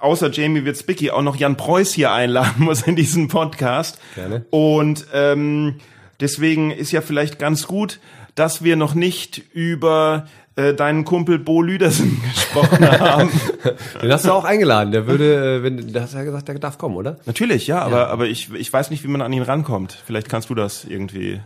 außer 0.00 0.30
Jamie 0.30 0.64
Witzbicki 0.64 1.10
auch 1.10 1.22
noch 1.22 1.36
Jan 1.36 1.56
Preuß 1.56 1.92
hier 1.92 2.12
einladen 2.12 2.54
muss 2.64 2.82
in 2.82 2.96
diesen 2.96 3.28
Podcast. 3.28 4.00
Gerne. 4.14 4.44
Und 4.50 5.06
ähm, 5.12 5.76
deswegen 6.20 6.70
ist 6.70 6.92
ja 6.92 7.00
vielleicht 7.00 7.38
ganz 7.38 7.66
gut, 7.66 8.00
dass 8.34 8.62
wir 8.62 8.76
noch 8.76 8.94
nicht 8.94 9.42
über 9.52 10.26
äh, 10.58 10.74
deinen 10.74 11.04
Kumpel 11.04 11.38
Bo 11.38 11.62
Lüdersen 11.62 12.20
gesprochen 12.34 12.88
haben. 12.88 13.30
Den 14.02 14.12
hast 14.12 14.24
du 14.24 14.32
auch 14.32 14.44
eingeladen. 14.44 14.92
Der 14.92 15.06
würde, 15.06 15.58
äh, 15.58 15.62
wenn, 15.62 15.92
da 15.92 16.02
hast 16.02 16.14
du 16.14 16.18
ja 16.18 16.24
gesagt, 16.24 16.48
der 16.48 16.58
darf 16.58 16.78
kommen, 16.78 16.96
oder? 16.96 17.18
Natürlich, 17.26 17.66
ja, 17.66 17.80
aber, 17.80 18.08
aber 18.08 18.26
ich, 18.26 18.52
ich 18.52 18.72
weiß 18.72 18.90
nicht, 18.90 19.04
wie 19.04 19.08
man 19.08 19.22
an 19.22 19.32
ihn 19.32 19.42
rankommt. 19.42 19.96
Vielleicht 20.04 20.28
kannst 20.28 20.50
du 20.50 20.54
das 20.54 20.84
irgendwie. 20.84 21.40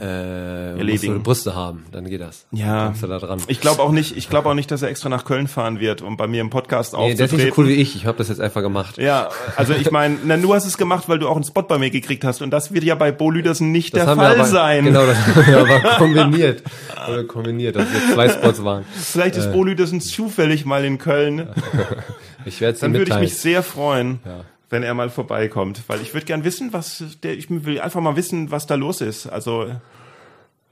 Äh, 0.00 0.78
Erledigen. 0.78 1.14
musst 1.14 1.24
Brüste 1.24 1.54
haben, 1.54 1.84
dann 1.92 2.08
geht 2.08 2.20
das. 2.20 2.46
Ja. 2.50 2.92
Da. 3.00 3.36
Ich 3.46 3.60
glaube 3.60 3.82
auch 3.82 3.92
nicht, 3.92 4.16
ich 4.16 4.28
glaube 4.28 4.48
auch 4.48 4.54
nicht, 4.54 4.70
dass 4.70 4.82
er 4.82 4.88
extra 4.88 5.08
nach 5.08 5.24
Köln 5.24 5.48
fahren 5.48 5.80
wird, 5.80 6.02
um 6.02 6.16
bei 6.16 6.26
mir 6.26 6.40
im 6.40 6.50
Podcast 6.50 6.94
Nee, 6.96 7.14
der 7.14 7.26
ist 7.26 7.32
nicht 7.32 7.54
so 7.54 7.60
cool 7.60 7.68
wie 7.68 7.74
ich. 7.74 7.96
Ich 7.96 8.06
habe 8.06 8.18
das 8.18 8.28
jetzt 8.28 8.40
einfach 8.40 8.62
gemacht. 8.62 8.98
Ja, 8.98 9.28
also 9.56 9.74
ich 9.74 9.90
meine, 9.90 10.18
na, 10.24 10.36
du 10.36 10.54
hast 10.54 10.66
es 10.66 10.76
gemacht, 10.78 11.08
weil 11.08 11.18
du 11.18 11.28
auch 11.28 11.36
einen 11.36 11.44
Spot 11.44 11.62
bei 11.62 11.78
mir 11.78 11.90
gekriegt 11.90 12.24
hast 12.24 12.42
und 12.42 12.50
das 12.50 12.72
wird 12.72 12.84
ja 12.84 12.94
bei 12.94 13.12
Bo 13.12 13.30
Lüdersen 13.30 13.72
nicht 13.72 13.94
Das 13.94 14.04
der 14.04 14.16
Fall 14.16 14.34
aber, 14.34 14.44
sein. 14.44 14.84
Genau, 14.84 15.06
das 15.06 15.16
haben 15.18 15.46
wir 15.46 15.58
aber 15.58 15.96
kombiniert. 15.98 16.62
Wir 17.08 17.26
kombiniert, 17.26 17.76
dass 17.76 17.86
wir 17.92 18.14
zwei 18.14 18.28
Spots 18.28 18.64
waren. 18.64 18.84
Vielleicht 18.92 19.36
ist 19.36 19.52
Bo 19.52 19.64
Lüdersen 19.64 20.00
zufällig 20.00 20.64
mal 20.64 20.84
in 20.84 20.98
Köln. 20.98 21.48
Ich 22.44 22.60
werde 22.60 22.74
es 22.74 22.80
Dann 22.80 22.92
würde 22.94 23.10
ich 23.12 23.18
mich 23.18 23.36
sehr 23.36 23.62
freuen, 23.62 24.20
Ja. 24.24 24.44
Wenn 24.72 24.82
er 24.82 24.94
mal 24.94 25.10
vorbeikommt, 25.10 25.82
weil 25.88 26.00
ich 26.00 26.14
würde 26.14 26.26
gern 26.26 26.42
wissen, 26.44 26.72
was 26.72 27.04
der, 27.22 27.34
ich 27.36 27.48
will 27.50 27.80
einfach 27.80 28.00
mal 28.00 28.16
wissen, 28.16 28.50
was 28.50 28.66
da 28.66 28.74
los 28.74 29.00
ist. 29.00 29.26
Also 29.26 29.70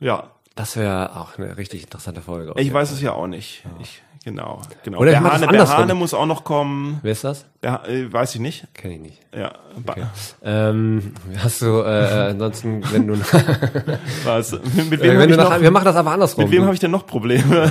ja, 0.01 0.31
Das 0.57 0.77
wäre 0.77 1.17
auch 1.17 1.39
eine 1.39 1.57
richtig 1.57 1.83
interessante 1.85 2.23
Folge. 2.23 2.55
ich 2.57 2.73
weiß 2.73 2.91
es 2.91 3.01
ja 3.03 3.13
auch 3.13 3.27
nicht. 3.27 3.63
Ich, 3.81 4.03
genau, 4.25 4.61
genau. 4.85 4.99
Oder 4.99 5.11
der 5.13 5.21
Hane, 5.23 5.47
der. 5.49 5.69
Hane 5.69 5.95
muss 5.95 6.15
auch 6.15 6.27
noch 6.27 6.45
kommen. 6.45 6.99
Wer 7.03 7.13
ist 7.13 7.25
das? 7.25 7.47
Der, 7.63 7.83
äh, 7.89 8.13
weiß 8.13 8.35
ich 8.35 8.41
nicht. 8.41 8.67
Kenn 8.75 8.91
ich 8.93 9.01
nicht. 9.01 9.19
Ja, 9.37 9.53
ba- 9.85 9.97
Ähm, 10.43 11.13
hast 11.39 11.63
du, 11.63 11.67
äh, 11.83 12.31
ansonsten, 12.31 12.83
wenn 12.93 13.07
du, 13.07 13.15
was? 14.25 14.53
Mit, 14.53 14.91
mit 14.91 15.01
äh, 15.01 15.11
wem 15.11 15.19
wenn 15.19 15.31
du 15.31 15.37
noch, 15.37 15.61
wir 15.61 15.71
machen 15.71 15.85
das 15.85 15.97
aber 15.97 16.11
andersrum. 16.13 16.45
Mit 16.45 16.53
wem 16.53 16.65
habe 16.65 16.75
ich 16.75 16.81
denn 16.81 16.91
noch 16.91 17.07
Probleme? 17.07 17.71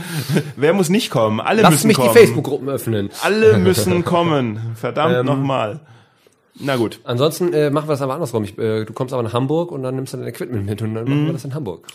Wer 0.56 0.72
muss 0.72 0.88
nicht 0.88 1.10
kommen? 1.10 1.40
Alle 1.40 1.62
Lass 1.62 1.72
müssen 1.72 1.86
mich 1.88 1.96
kommen. 1.96 2.10
die 2.12 2.18
Facebook-Gruppen 2.18 2.68
öffnen. 2.68 3.10
Alle 3.22 3.58
müssen 3.58 4.04
kommen. 4.04 4.60
Verdammt 4.76 5.16
Ähm, 5.16 5.26
nochmal. 5.26 5.80
Na 6.60 6.76
gut. 6.76 7.00
Ansonsten 7.04 7.52
äh, 7.52 7.70
machen 7.70 7.88
wir 7.88 7.92
das 7.94 8.02
aber 8.02 8.14
andersrum. 8.14 8.44
Ich, 8.44 8.56
äh, 8.58 8.84
du 8.84 8.92
kommst 8.92 9.12
aber 9.12 9.22
nach 9.24 9.32
Hamburg 9.32 9.72
und 9.72 9.82
dann 9.82 9.96
nimmst 9.96 10.12
du 10.12 10.18
dein 10.18 10.26
Equipment 10.28 10.64
mit 10.66 10.80
und 10.82 10.94
dann 10.94 11.04
Mhm. 11.04 11.10
machen 11.10 11.26
wir 11.26 11.32
das 11.32 11.44
in 11.44 11.54
Hamburg. 11.54 11.86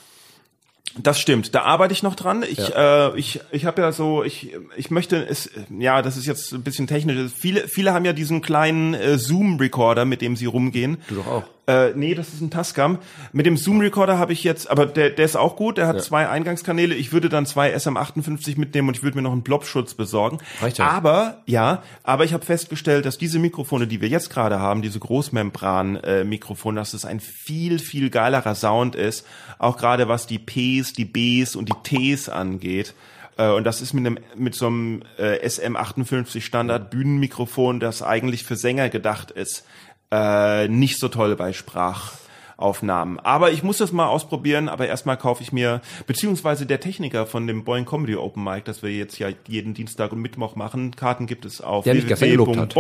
Das 0.98 1.20
stimmt. 1.20 1.54
Da 1.56 1.64
arbeite 1.64 1.94
ich 1.94 2.04
noch 2.04 2.16
dran. 2.16 2.44
Ich, 2.44 2.76
äh, 2.76 3.18
ich, 3.18 3.40
ich 3.52 3.66
habe 3.66 3.82
ja 3.82 3.92
so, 3.92 4.24
ich, 4.24 4.56
ich 4.76 4.92
möchte 4.92 5.18
es, 5.28 5.50
ja, 5.78 6.02
das 6.02 6.18
ist 6.18 6.26
jetzt 6.26 6.52
ein 6.54 6.64
bisschen 6.64 6.88
technisch. 6.88 7.32
Viele, 7.36 7.68
viele 7.68 7.94
haben 7.94 8.06
ja 8.06 8.14
diesen 8.14 8.42
kleinen 8.42 8.94
äh, 8.94 9.18
Zoom-Recorder, 9.18 10.06
mit 10.06 10.22
dem 10.22 10.36
sie 10.36 10.46
rumgehen. 10.46 10.98
Du 11.08 11.16
doch 11.16 11.28
auch. 11.28 11.44
Äh, 11.70 11.94
nee, 11.96 12.16
das 12.16 12.30
ist 12.30 12.42
ein 12.42 12.50
Tascam. 12.50 12.98
Mit 13.32 13.46
dem 13.46 13.56
Zoom-Recorder 13.56 14.18
habe 14.18 14.34
ich 14.34 14.44
jetzt, 14.44 14.72
aber 14.72 14.88
der, 14.88 15.12
der 15.12 15.26
ist 15.26 15.36
auch 15.36 15.56
gut, 15.56 15.78
der 15.78 15.86
hat 15.86 15.98
Ja. 15.98 16.02
zwei 16.02 16.28
Eingangskanäle. 16.28 16.96
Ich 16.96 17.12
würde 17.14 17.30
dann 17.30 17.46
zwei 17.46 17.76
SM58 17.76 18.58
mitnehmen 18.58 18.88
und 18.88 18.98
ich 18.98 19.04
würde 19.04 19.18
mir 19.18 19.22
noch 19.22 19.32
einen 19.34 19.44
Blobschutz 19.44 19.94
besorgen. 19.94 20.40
Reicht. 20.62 20.80
Aber, 20.80 21.44
ja, 21.46 21.84
aber 22.04 22.24
ich 22.26 22.34
habe 22.34 22.44
festgestellt, 22.44 23.06
dass 23.06 23.20
diese 23.20 23.38
Mikrofone, 23.38 23.86
die 23.86 24.02
wir 24.02 24.08
jetzt 24.10 24.32
gerade 24.32 24.60
haben, 24.60 24.82
diese 24.82 25.00
Großmembran-Mikrofone, 25.00 26.80
dass 26.80 26.94
es 26.94 27.06
ein 27.06 27.20
viel, 27.20 27.80
viel 27.80 28.10
geilerer 28.10 28.56
Sound 28.56 28.96
ist. 28.96 29.26
Auch 29.58 29.78
gerade 29.78 30.08
was 30.08 30.28
die 30.28 30.40
Ps, 30.40 30.94
die 30.94 31.06
Bs 31.06 31.56
und 31.56 31.70
die 31.70 31.76
Ts 31.84 32.30
angeht. 32.30 32.94
Äh, 33.38 33.50
Und 33.50 33.64
das 33.64 33.82
ist 33.82 33.94
mit 33.94 34.06
einem 34.06 34.20
mit 34.36 34.56
so 34.56 34.68
einem 34.68 35.04
äh, 35.18 35.46
SM58 35.46 36.42
Standard 36.42 36.90
Bühnenmikrofon, 36.92 37.80
das 37.80 38.02
eigentlich 38.02 38.44
für 38.44 38.56
Sänger 38.56 38.90
gedacht 38.90 39.32
ist, 39.32 39.66
äh, 40.12 40.68
nicht 40.68 41.00
so 41.00 41.08
toll 41.08 41.36
bei 41.36 41.54
Sprach. 41.54 42.14
Aufnahmen. 42.58 43.20
Aber 43.22 43.54
ich 43.54 43.64
muss 43.64 43.78
das 43.78 43.94
mal 43.94 44.08
ausprobieren, 44.08 44.68
aber 44.68 44.86
erstmal 44.86 45.16
kaufe 45.16 45.42
ich 45.42 45.54
mir, 45.54 45.80
beziehungsweise 46.08 46.66
der 46.66 46.82
Techniker 46.82 47.26
von 47.26 47.48
dem 47.48 47.64
Boeing 47.64 47.86
Comedy 47.86 48.18
Open 48.18 48.44
Mic, 48.44 48.64
das 48.66 48.84
wir 48.84 48.92
jetzt 48.92 49.18
ja 49.18 49.30
jeden 49.48 49.74
Dienstag 49.74 50.12
und 50.12 50.20
Mittwoch 50.20 50.58
machen, 50.58 50.94
Karten 50.94 51.26
gibt 51.26 51.46
es 51.46 51.62
auf 51.62 51.86
Der 51.86 51.94
mich 51.96 52.06
gestern 52.06 52.32
gelobt 52.32 52.58
hat. 52.58 52.76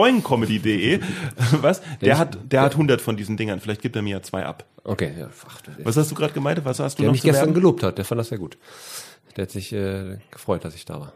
Was? 1.61 1.81
Der 2.01 2.17
hat, 2.17 2.37
der 2.51 2.59
hat 2.59 2.73
100 2.73 2.99
von 2.99 3.15
diesen 3.15 3.37
Dingern. 3.37 3.61
Vielleicht 3.61 3.81
gibt 3.81 3.95
er 3.95 4.01
mir 4.01 4.17
ja 4.17 4.21
zwei 4.21 4.45
ab. 4.45 4.65
Okay, 4.83 5.13
ja, 5.17 5.29
ach, 5.47 5.61
Was 5.85 5.95
hast 5.95 6.11
du 6.11 6.15
gerade 6.15 6.33
gemeint? 6.33 6.59
Was 6.65 6.79
hast 6.81 6.95
du 6.99 7.03
der 7.03 7.07
noch 7.07 7.13
mich 7.13 7.21
gestern 7.21 7.43
werben? 7.43 7.53
gelobt 7.53 7.81
hat, 7.81 7.97
der 7.97 8.03
fand 8.03 8.19
das 8.19 8.27
sehr 8.27 8.37
gut. 8.37 8.57
Der 9.37 9.43
hat 9.43 9.51
sich 9.51 9.71
äh, 9.71 10.17
gefreut, 10.29 10.65
dass 10.65 10.75
ich 10.75 10.83
da 10.83 10.99
war. 10.99 11.13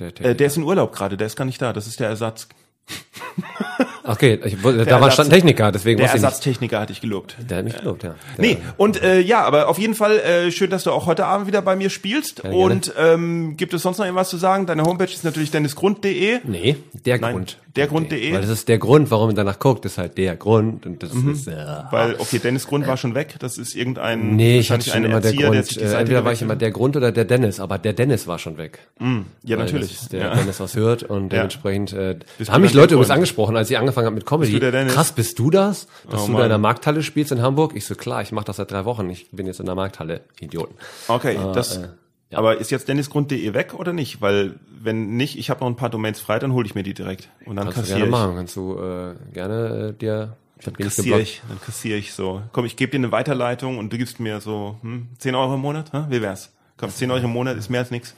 Der, 0.00 0.08
Äh, 0.08 0.12
Techniker. 0.12 0.34
der 0.34 0.46
ist 0.48 0.56
in 0.58 0.64
Urlaub 0.64 0.92
gerade, 0.94 1.16
der 1.16 1.28
ist 1.28 1.36
gar 1.36 1.46
nicht 1.46 1.62
da. 1.62 1.72
Das 1.72 1.86
ist 1.86 1.98
der 1.98 2.08
Ersatz. 2.08 2.46
okay, 4.04 4.38
ich, 4.44 4.56
da 4.60 4.64
war 4.74 4.76
Ersatz- 4.86 5.14
stand 5.14 5.30
Techniker, 5.30 5.72
deswegen 5.72 5.98
Der. 6.00 6.10
Ersatztechniker 6.10 6.80
hatte 6.80 6.92
ich 6.92 7.00
gelobt. 7.00 7.36
Der 7.48 7.58
hat 7.58 7.64
mich 7.64 7.76
gelobt, 7.76 8.02
ja. 8.04 8.14
Der, 8.36 8.44
Nee, 8.44 8.58
und 8.76 9.02
äh, 9.02 9.20
ja, 9.20 9.42
aber 9.42 9.68
auf 9.68 9.78
jeden 9.78 9.94
Fall 9.94 10.18
äh, 10.18 10.50
schön, 10.52 10.70
dass 10.70 10.84
du 10.84 10.90
auch 10.92 11.06
heute 11.06 11.26
Abend 11.26 11.46
wieder 11.46 11.62
bei 11.62 11.76
mir 11.76 11.90
spielst. 11.90 12.42
gerne. 12.42 12.56
und 12.56 12.92
ähm, 12.98 13.56
gibt 13.56 13.74
es 13.74 13.82
sonst 13.82 13.98
noch 13.98 14.04
irgendwas 14.04 14.30
zu 14.30 14.36
sagen? 14.36 14.66
Deine 14.66 14.82
Homepage 14.84 15.04
ist 15.12 15.24
natürlich 15.24 15.50
dennisgrund.de. 15.50 16.40
Nee, 16.44 16.76
der 17.04 17.18
Nein, 17.18 17.32
Grund. 17.32 17.58
dergrund.de. 17.76 18.32
Weil 18.32 18.40
das 18.40 18.50
ist 18.50 18.68
der 18.68 18.78
Grund, 18.78 19.10
warum 19.10 19.28
man 19.28 19.36
danach 19.36 19.58
guckt, 19.58 19.84
ist 19.84 19.98
halt 19.98 20.16
der 20.18 20.36
Grund. 20.36 20.86
Und 20.86 21.02
das 21.02 21.10
ist, 21.12 21.48
äh, 21.48 21.52
Weil, 21.90 22.14
okay, 22.18 22.38
Dennis 22.38 22.66
Grund 22.66 22.86
war 22.86 22.96
schon 22.96 23.14
weg. 23.14 23.34
Das 23.40 23.58
ist 23.58 23.74
irgendein 23.74 24.36
nee, 24.36 24.58
ich 24.58 24.70
hatte 24.70 24.88
schon 24.88 25.04
immer 25.04 25.20
der 25.20 25.30
Erzieher, 25.32 25.50
Grund. 25.50 25.66
sich 25.66 25.78
die 25.78 25.84
Äh, 25.84 25.94
entweder 25.94 26.24
war 26.24 26.32
ich 26.32 26.42
immer 26.42 26.56
der 26.56 26.70
Grund 26.70 26.96
oder 26.96 27.10
der 27.12 27.24
Dennis, 27.24 27.60
aber 27.60 27.78
der 27.78 27.92
Dennis 27.94 28.26
war 28.26 28.38
schon 28.38 28.58
weg. 28.58 28.78
hat. 29.00 29.06
Ja, 29.42 29.56
Weil 29.56 29.64
natürlich. 29.64 30.08
Der 30.08 30.20
ja. 30.20 30.34
Dennis 30.34 30.60
aus 30.60 30.74
Hürth 30.76 31.02
und 31.04 31.32
Ja. 31.32 31.38
dementsprechend 31.38 31.92
äh, 31.92 32.16
haben 32.48 32.62
mich 32.62 32.74
Leute 32.74 32.88
der 32.88 32.94
übrigens 32.96 33.08
Grund? 33.08 33.10
angesprochen, 33.10 33.56
als 33.56 33.70
ich 33.70 33.78
angefangen 33.78 33.93
habe 33.96 34.10
mit 34.10 34.26
Comedy. 34.26 34.58
Bist? 34.58 34.94
Krass, 34.94 35.12
bist 35.12 35.38
du 35.38 35.50
das? 35.50 35.86
Dass 36.10 36.22
Oh, 36.22 36.26
du 36.26 36.32
Mann. 36.32 36.38
da 36.40 36.44
in 36.46 36.48
der 36.50 36.58
Markthalle 36.58 37.02
spielst 37.02 37.32
in 37.32 37.40
Hamburg? 37.42 37.72
Ich 37.74 37.84
so, 37.86 37.94
klar, 37.94 38.22
ich 38.22 38.32
mache 38.32 38.44
das 38.46 38.56
seit 38.56 38.70
drei 38.70 38.84
Wochen. 38.84 39.08
Ich 39.10 39.30
bin 39.30 39.46
jetzt 39.46 39.60
in 39.60 39.66
der 39.66 39.74
Markthalle. 39.74 40.22
Idioten. 40.40 40.74
Okay, 41.08 41.38
das. 41.54 41.76
äh, 41.78 41.88
ja. 42.30 42.38
Aber 42.38 42.58
ist 42.58 42.70
jetzt 42.70 42.88
dennisgrund.de 42.88 43.54
weg 43.54 43.74
oder 43.74 43.92
nicht? 43.92 44.20
Weil 44.20 44.54
wenn 44.82 45.16
nicht, 45.16 45.38
ich 45.38 45.50
habe 45.50 45.60
noch 45.60 45.68
ein 45.68 45.76
paar 45.76 45.90
Domains 45.90 46.20
frei, 46.20 46.38
dann 46.38 46.52
hole 46.52 46.66
ich 46.66 46.74
mir 46.74 46.82
die 46.82 46.94
direkt 46.94 47.28
und 47.46 47.56
dann 47.56 47.66
Kannst 47.66 47.78
du 47.78 47.80
kassiere 47.82 47.98
gerne 48.00 48.10
ich. 48.10 48.10
machen. 48.12 48.36
Kannst 48.36 48.56
du 48.56 48.78
äh, 48.78 49.14
gerne 49.32 49.88
äh, 49.88 49.92
dir... 49.98 50.36
Ich 50.60 50.66
hab 50.68 50.78
wenig 50.78 50.94
Kassiere 50.96 51.20
ich, 51.20 51.42
dann 51.48 51.60
kassiere 51.60 51.98
ich 51.98 52.14
so. 52.14 52.40
Komm, 52.52 52.64
ich 52.64 52.76
gebe 52.76 52.90
dir 52.92 52.96
eine 52.98 53.12
Weiterleitung 53.12 53.76
und 53.76 53.92
du 53.92 53.98
gibst 53.98 54.18
mir 54.20 54.40
so 54.40 54.76
hm, 54.82 55.08
10 55.18 55.34
Euro 55.34 55.54
im 55.56 55.60
Monat. 55.60 55.92
Hä? 55.92 56.04
Wie 56.08 56.22
wär's? 56.22 56.52
Komm, 56.78 56.90
10 56.90 57.10
Euro 57.10 57.24
im 57.24 57.32
Monat 57.32 57.56
ist 57.58 57.68
mehr 57.70 57.80
als 57.80 57.90
nichts. 57.90 58.14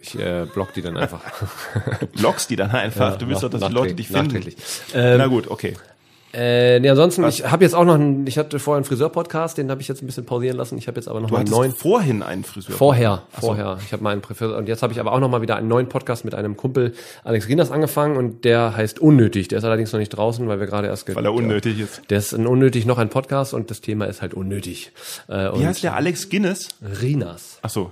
Ich, 0.00 0.14
ich 0.14 0.20
äh, 0.20 0.46
block 0.52 0.72
die 0.74 0.82
dann 0.82 0.96
einfach. 0.96 1.20
Du 2.00 2.06
blockst 2.18 2.50
die 2.50 2.56
dann 2.56 2.70
einfach. 2.70 3.16
du 3.18 3.28
willst 3.28 3.42
doch, 3.42 3.50
dass 3.50 3.62
die 3.66 3.72
Leute 3.72 3.94
dich 3.94 4.08
finden. 4.08 4.42
Ähm, 4.94 5.18
Na 5.18 5.26
gut, 5.26 5.48
okay. 5.48 5.74
Äh, 6.34 6.80
nee, 6.80 6.88
ansonsten, 6.88 7.28
ich 7.28 7.44
habe 7.50 7.62
jetzt 7.62 7.74
auch 7.74 7.84
noch 7.84 7.96
einen, 7.96 8.26
ich 8.26 8.38
hatte 8.38 8.58
vorher 8.58 8.78
einen 8.78 8.86
Friseur-Podcast, 8.86 9.58
den 9.58 9.70
habe 9.70 9.82
ich 9.82 9.88
jetzt 9.88 10.02
ein 10.02 10.06
bisschen 10.06 10.24
pausieren 10.24 10.56
lassen. 10.56 10.78
Ich 10.78 10.88
habe 10.88 10.96
jetzt 10.96 11.06
aber 11.06 11.20
noch 11.20 11.28
Du 11.28 11.34
mal 11.34 11.40
einen 11.40 11.50
neuen. 11.50 11.72
vorhin 11.74 12.22
einen 12.22 12.42
Friseur. 12.42 12.74
Vorher, 12.74 13.24
vorher. 13.38 13.78
Ich 13.84 13.92
habe 13.92 14.02
mal 14.02 14.12
einen 14.12 14.22
Friseur 14.22 14.56
und 14.56 14.66
jetzt 14.66 14.82
habe 14.82 14.94
ich 14.94 15.00
aber 15.00 15.12
auch 15.12 15.20
noch 15.20 15.28
mal 15.28 15.42
wieder 15.42 15.56
einen 15.56 15.68
neuen 15.68 15.90
Podcast 15.90 16.24
mit 16.24 16.34
einem 16.34 16.56
Kumpel 16.56 16.94
Alex 17.22 17.48
Rinas 17.48 17.70
angefangen 17.70 18.16
und 18.16 18.46
der 18.46 18.74
heißt 18.74 18.98
Unnötig. 18.98 19.48
Der 19.48 19.58
ist 19.58 19.64
allerdings 19.64 19.92
noch 19.92 20.00
nicht 20.00 20.08
draußen, 20.08 20.48
weil 20.48 20.58
wir 20.58 20.66
gerade 20.66 20.88
erst 20.88 21.14
Weil 21.14 21.22
er 21.22 21.34
unnötig 21.34 21.78
ist. 21.78 22.00
Der 22.08 22.16
ist 22.16 22.32
ein 22.32 22.46
unnötig 22.46 22.86
noch 22.86 22.96
ein 22.96 23.10
Podcast 23.10 23.52
und 23.52 23.70
das 23.70 23.82
Thema 23.82 24.06
ist 24.06 24.22
halt 24.22 24.32
unnötig. 24.32 24.92
Äh, 25.28 25.50
Wie 25.54 25.66
heißt 25.66 25.82
der? 25.82 25.96
Alex 25.96 26.30
Guinness? 26.30 26.68
Rinas. 27.02 27.58
Ach 27.60 27.68
so. 27.68 27.90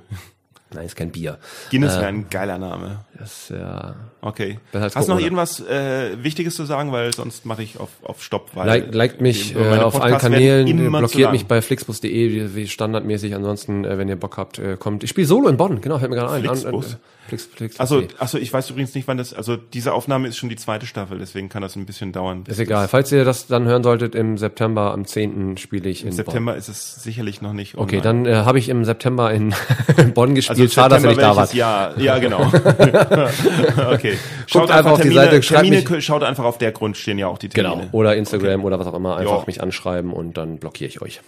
Nein, 0.73 0.87
ist 0.87 0.97
kein 0.97 1.11
Bier. 1.11 1.39
Guinness 1.71 1.97
wäre 1.97 2.07
ein 2.07 2.31
geiler 2.31 2.59
Name. 2.59 3.05
Das 3.19 3.49
ja 3.49 3.97
Okay. 4.23 4.59
Hast 4.73 4.95
du 4.95 5.01
noch 5.01 5.07
Corona. 5.07 5.21
irgendwas 5.23 5.61
äh, 5.61 6.23
Wichtiges 6.23 6.55
zu 6.55 6.65
sagen, 6.65 6.93
weil 6.93 7.13
sonst 7.15 7.47
mache 7.47 7.63
ich 7.63 7.81
auf, 7.81 7.89
auf 8.03 8.23
Stopp. 8.23 8.51
Weil 8.55 8.67
Like, 8.67 8.95
liked 8.95 9.21
mich 9.21 9.57
äh, 9.57 9.79
auf 9.79 10.01
allen 10.01 10.19
Kanälen, 10.19 10.67
zu 10.67 10.91
blockiert 10.91 11.33
mich 11.33 11.47
bei 11.47 11.63
flixbus.de 11.63 12.11
wie, 12.11 12.55
wie 12.55 12.69
standardmäßig. 12.69 13.35
Ansonsten, 13.35 13.85
äh, 13.85 13.97
wenn 13.97 14.09
ihr 14.09 14.17
Bock 14.17 14.37
habt, 14.37 14.59
äh, 14.59 14.77
kommt. 14.79 15.05
Ich 15.05 15.11
spiele 15.11 15.27
Solo 15.27 15.49
in 15.49 15.57
Bonn, 15.57 15.81
genau, 15.81 15.99
fällt 15.99 16.11
mir 16.11 16.17
gerade 16.17 16.33
ein. 16.33 16.43
Flixbus? 16.43 16.87
An, 16.87 16.93
äh, 16.93 16.97
Flix, 17.31 17.47
Flix, 17.47 17.81
Also, 17.81 18.03
also 18.19 18.39
ich 18.39 18.53
weiß 18.53 18.69
übrigens 18.71 18.95
nicht, 18.95 19.09
wann 19.09 19.17
das. 19.17 19.33
Also 19.33 19.57
diese 19.57 19.93
Aufnahme 19.93 20.29
ist 20.29 20.37
schon 20.37 20.49
die 20.49 20.57
zweite 20.57 20.85
Staffel, 20.87 21.19
deswegen 21.19 21.49
kann 21.49 21.63
das 21.63 21.77
ein 21.77 21.87
bisschen 21.87 22.13
dauern. 22.13 22.45
ist 22.47 22.59
egal. 22.59 22.89
Falls 22.89 23.11
ihr 23.13 23.25
das 23.25 23.47
dann 23.47 23.67
hören 23.67 23.83
solltet, 23.83 24.15
im 24.15 24.37
September, 24.37 24.93
am 24.93 25.05
10. 25.07 25.57
spiele 25.57 25.89
ich 25.89 26.03
in 26.03 26.09
Im 26.09 26.15
September 26.15 26.57
ist 26.57 26.69
es 26.69 26.97
sicherlich 27.03 27.41
noch 27.41 27.53
nicht. 27.53 27.75
Bonn. 27.75 27.85
Okay, 27.85 27.99
online. 28.01 28.25
dann 28.25 28.41
äh, 28.43 28.45
habe 28.45 28.59
ich 28.59 28.69
im 28.69 28.85
September 28.85 29.33
in 29.33 29.55
Bonn 30.15 30.35
gespielt. 30.35 30.61
also 30.61 30.73
Schade, 30.75 30.97
dass 30.97 31.05
ihr 31.05 31.09
nicht 31.11 31.23
da 31.23 31.37
wart. 31.37 31.55
Jahr? 31.55 31.99
Ja, 31.99 32.19
genau. 32.19 32.41
okay. 33.93 34.19
Guckt 34.53 34.71
einfach 34.71 34.93
auf 34.93 35.01
die 35.01 35.11
Seite, 35.13 35.43
schreibt 35.43 35.63
Termine, 35.65 35.89
mich- 35.89 36.05
schaut 36.05 36.23
einfach 36.23 36.45
auf 36.45 36.59
der 36.59 36.73
Grund 36.73 36.97
stehen 36.97 37.19
ja 37.19 37.29
auch 37.29 37.39
die 37.39 37.49
Genau. 37.49 37.71
Termine. 37.71 37.89
Oder 37.93 38.17
Instagram 38.17 38.65
oder 38.65 38.79
was 38.79 38.87
auch 38.87 38.95
immer. 38.95 39.17
Einfach 39.17 39.39
Ja. 39.41 39.45
mich 39.47 39.63
anschreiben 39.63 40.13
und 40.13 40.37
dann 40.37 40.59
blockiere 40.59 40.89
ich 40.89 41.01
euch. 41.03 41.21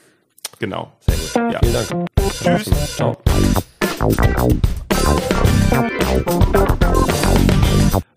Genau. 0.58 0.92
Sehr 1.00 1.16
gut. 1.16 1.52
Ja. 1.52 1.60
Vielen 1.62 1.72
Dank. 1.74 2.08
Tschüss. 2.62 2.96
Ciao. 2.96 3.16
Thank 5.14 6.80
you. 6.80 6.81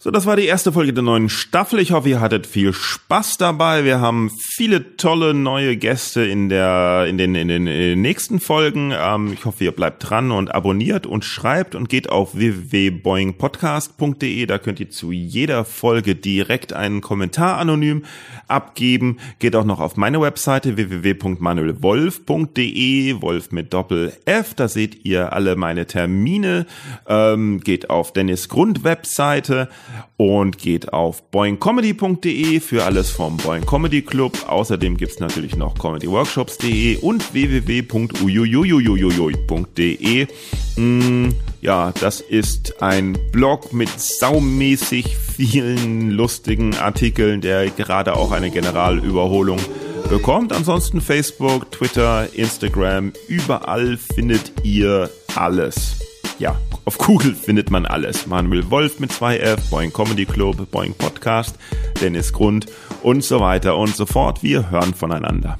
So, 0.05 0.11
das 0.11 0.27
war 0.27 0.35
die 0.35 0.45
erste 0.45 0.71
Folge 0.71 0.93
der 0.93 1.01
neuen 1.01 1.29
Staffel. 1.29 1.79
Ich 1.79 1.91
hoffe, 1.91 2.09
ihr 2.09 2.21
hattet 2.21 2.45
viel 2.45 2.73
Spaß 2.73 3.37
dabei. 3.37 3.85
Wir 3.85 3.99
haben 3.99 4.29
viele 4.55 4.97
tolle 4.97 5.33
neue 5.33 5.77
Gäste 5.77 6.23
in 6.23 6.47
der 6.47 7.07
in 7.07 7.17
den 7.17 7.33
in 7.33 7.47
den, 7.47 7.65
in 7.65 7.79
den 7.79 8.03
nächsten 8.03 8.39
Folgen. 8.39 8.93
Ähm, 8.95 9.33
ich 9.33 9.45
hoffe, 9.45 9.63
ihr 9.63 9.71
bleibt 9.71 10.07
dran 10.07 10.29
und 10.29 10.53
abonniert 10.53 11.07
und 11.07 11.25
schreibt 11.25 11.73
und 11.73 11.89
geht 11.89 12.11
auf 12.11 12.35
www.boingpodcast.de. 12.35 14.45
Da 14.45 14.59
könnt 14.59 14.79
ihr 14.79 14.91
zu 14.91 15.11
jeder 15.11 15.65
Folge 15.65 16.13
direkt 16.13 16.71
einen 16.71 17.01
Kommentar 17.01 17.57
anonym 17.57 18.03
abgeben. 18.47 19.17
Geht 19.39 19.55
auch 19.55 19.65
noch 19.65 19.79
auf 19.79 19.97
meine 19.97 20.21
Webseite 20.21 20.77
www.manuelwolf.de, 20.77 23.23
Wolf 23.23 23.51
mit 23.51 23.73
Doppel 23.73 24.13
F. 24.25 24.53
Da 24.53 24.67
seht 24.67 25.03
ihr 25.03 25.33
alle 25.33 25.55
meine 25.55 25.87
Termine. 25.87 26.67
Ähm, 27.07 27.59
geht 27.61 27.89
auf 27.89 28.13
Dennis 28.13 28.49
Grund 28.49 28.83
Webseite 28.83 29.64
und 30.17 30.57
geht 30.57 30.91
auf 30.93 31.29
boingcomedy.de 31.31 32.59
für 32.59 32.83
alles 32.83 33.09
vom 33.09 33.37
Boing 33.37 33.65
Comedy 33.65 34.01
Club. 34.01 34.37
Außerdem 34.47 34.97
gibt's 34.97 35.19
natürlich 35.19 35.55
noch 35.55 35.77
comedyworkshops.de 35.77 36.97
und 36.97 37.33
www.uyuyuyuyuyuy.de. 37.33 40.27
Mm, 40.75 41.29
ja, 41.61 41.93
das 41.99 42.21
ist 42.21 42.81
ein 42.81 43.17
Blog 43.31 43.73
mit 43.73 43.99
saumäßig 43.99 45.17
vielen 45.17 46.11
lustigen 46.11 46.75
Artikeln, 46.75 47.41
der 47.41 47.69
gerade 47.69 48.15
auch 48.15 48.31
eine 48.31 48.51
Generalüberholung 48.51 49.59
bekommt. 50.09 50.53
Ansonsten 50.53 51.01
Facebook, 51.01 51.71
Twitter, 51.71 52.27
Instagram, 52.33 53.13
überall 53.27 53.97
findet 53.97 54.53
ihr 54.63 55.09
alles. 55.35 55.97
Ja, 56.37 56.55
auf 56.83 56.97
Google 56.97 57.33
findet 57.33 57.71
man 57.71 57.85
alles. 57.85 58.27
Manuel 58.27 58.69
Wolf 58.69 58.99
mit 58.99 59.11
2F, 59.11 59.69
Boing 59.69 59.93
Comedy 59.93 60.25
Club, 60.25 60.69
Boing 60.69 60.93
Podcast, 60.93 61.57
Dennis 62.01 62.33
Grund 62.33 62.65
und 63.03 63.23
so 63.23 63.39
weiter 63.39 63.77
und 63.77 63.95
so 63.95 64.05
fort. 64.05 64.43
Wir 64.43 64.69
hören 64.69 64.93
voneinander. 64.93 65.57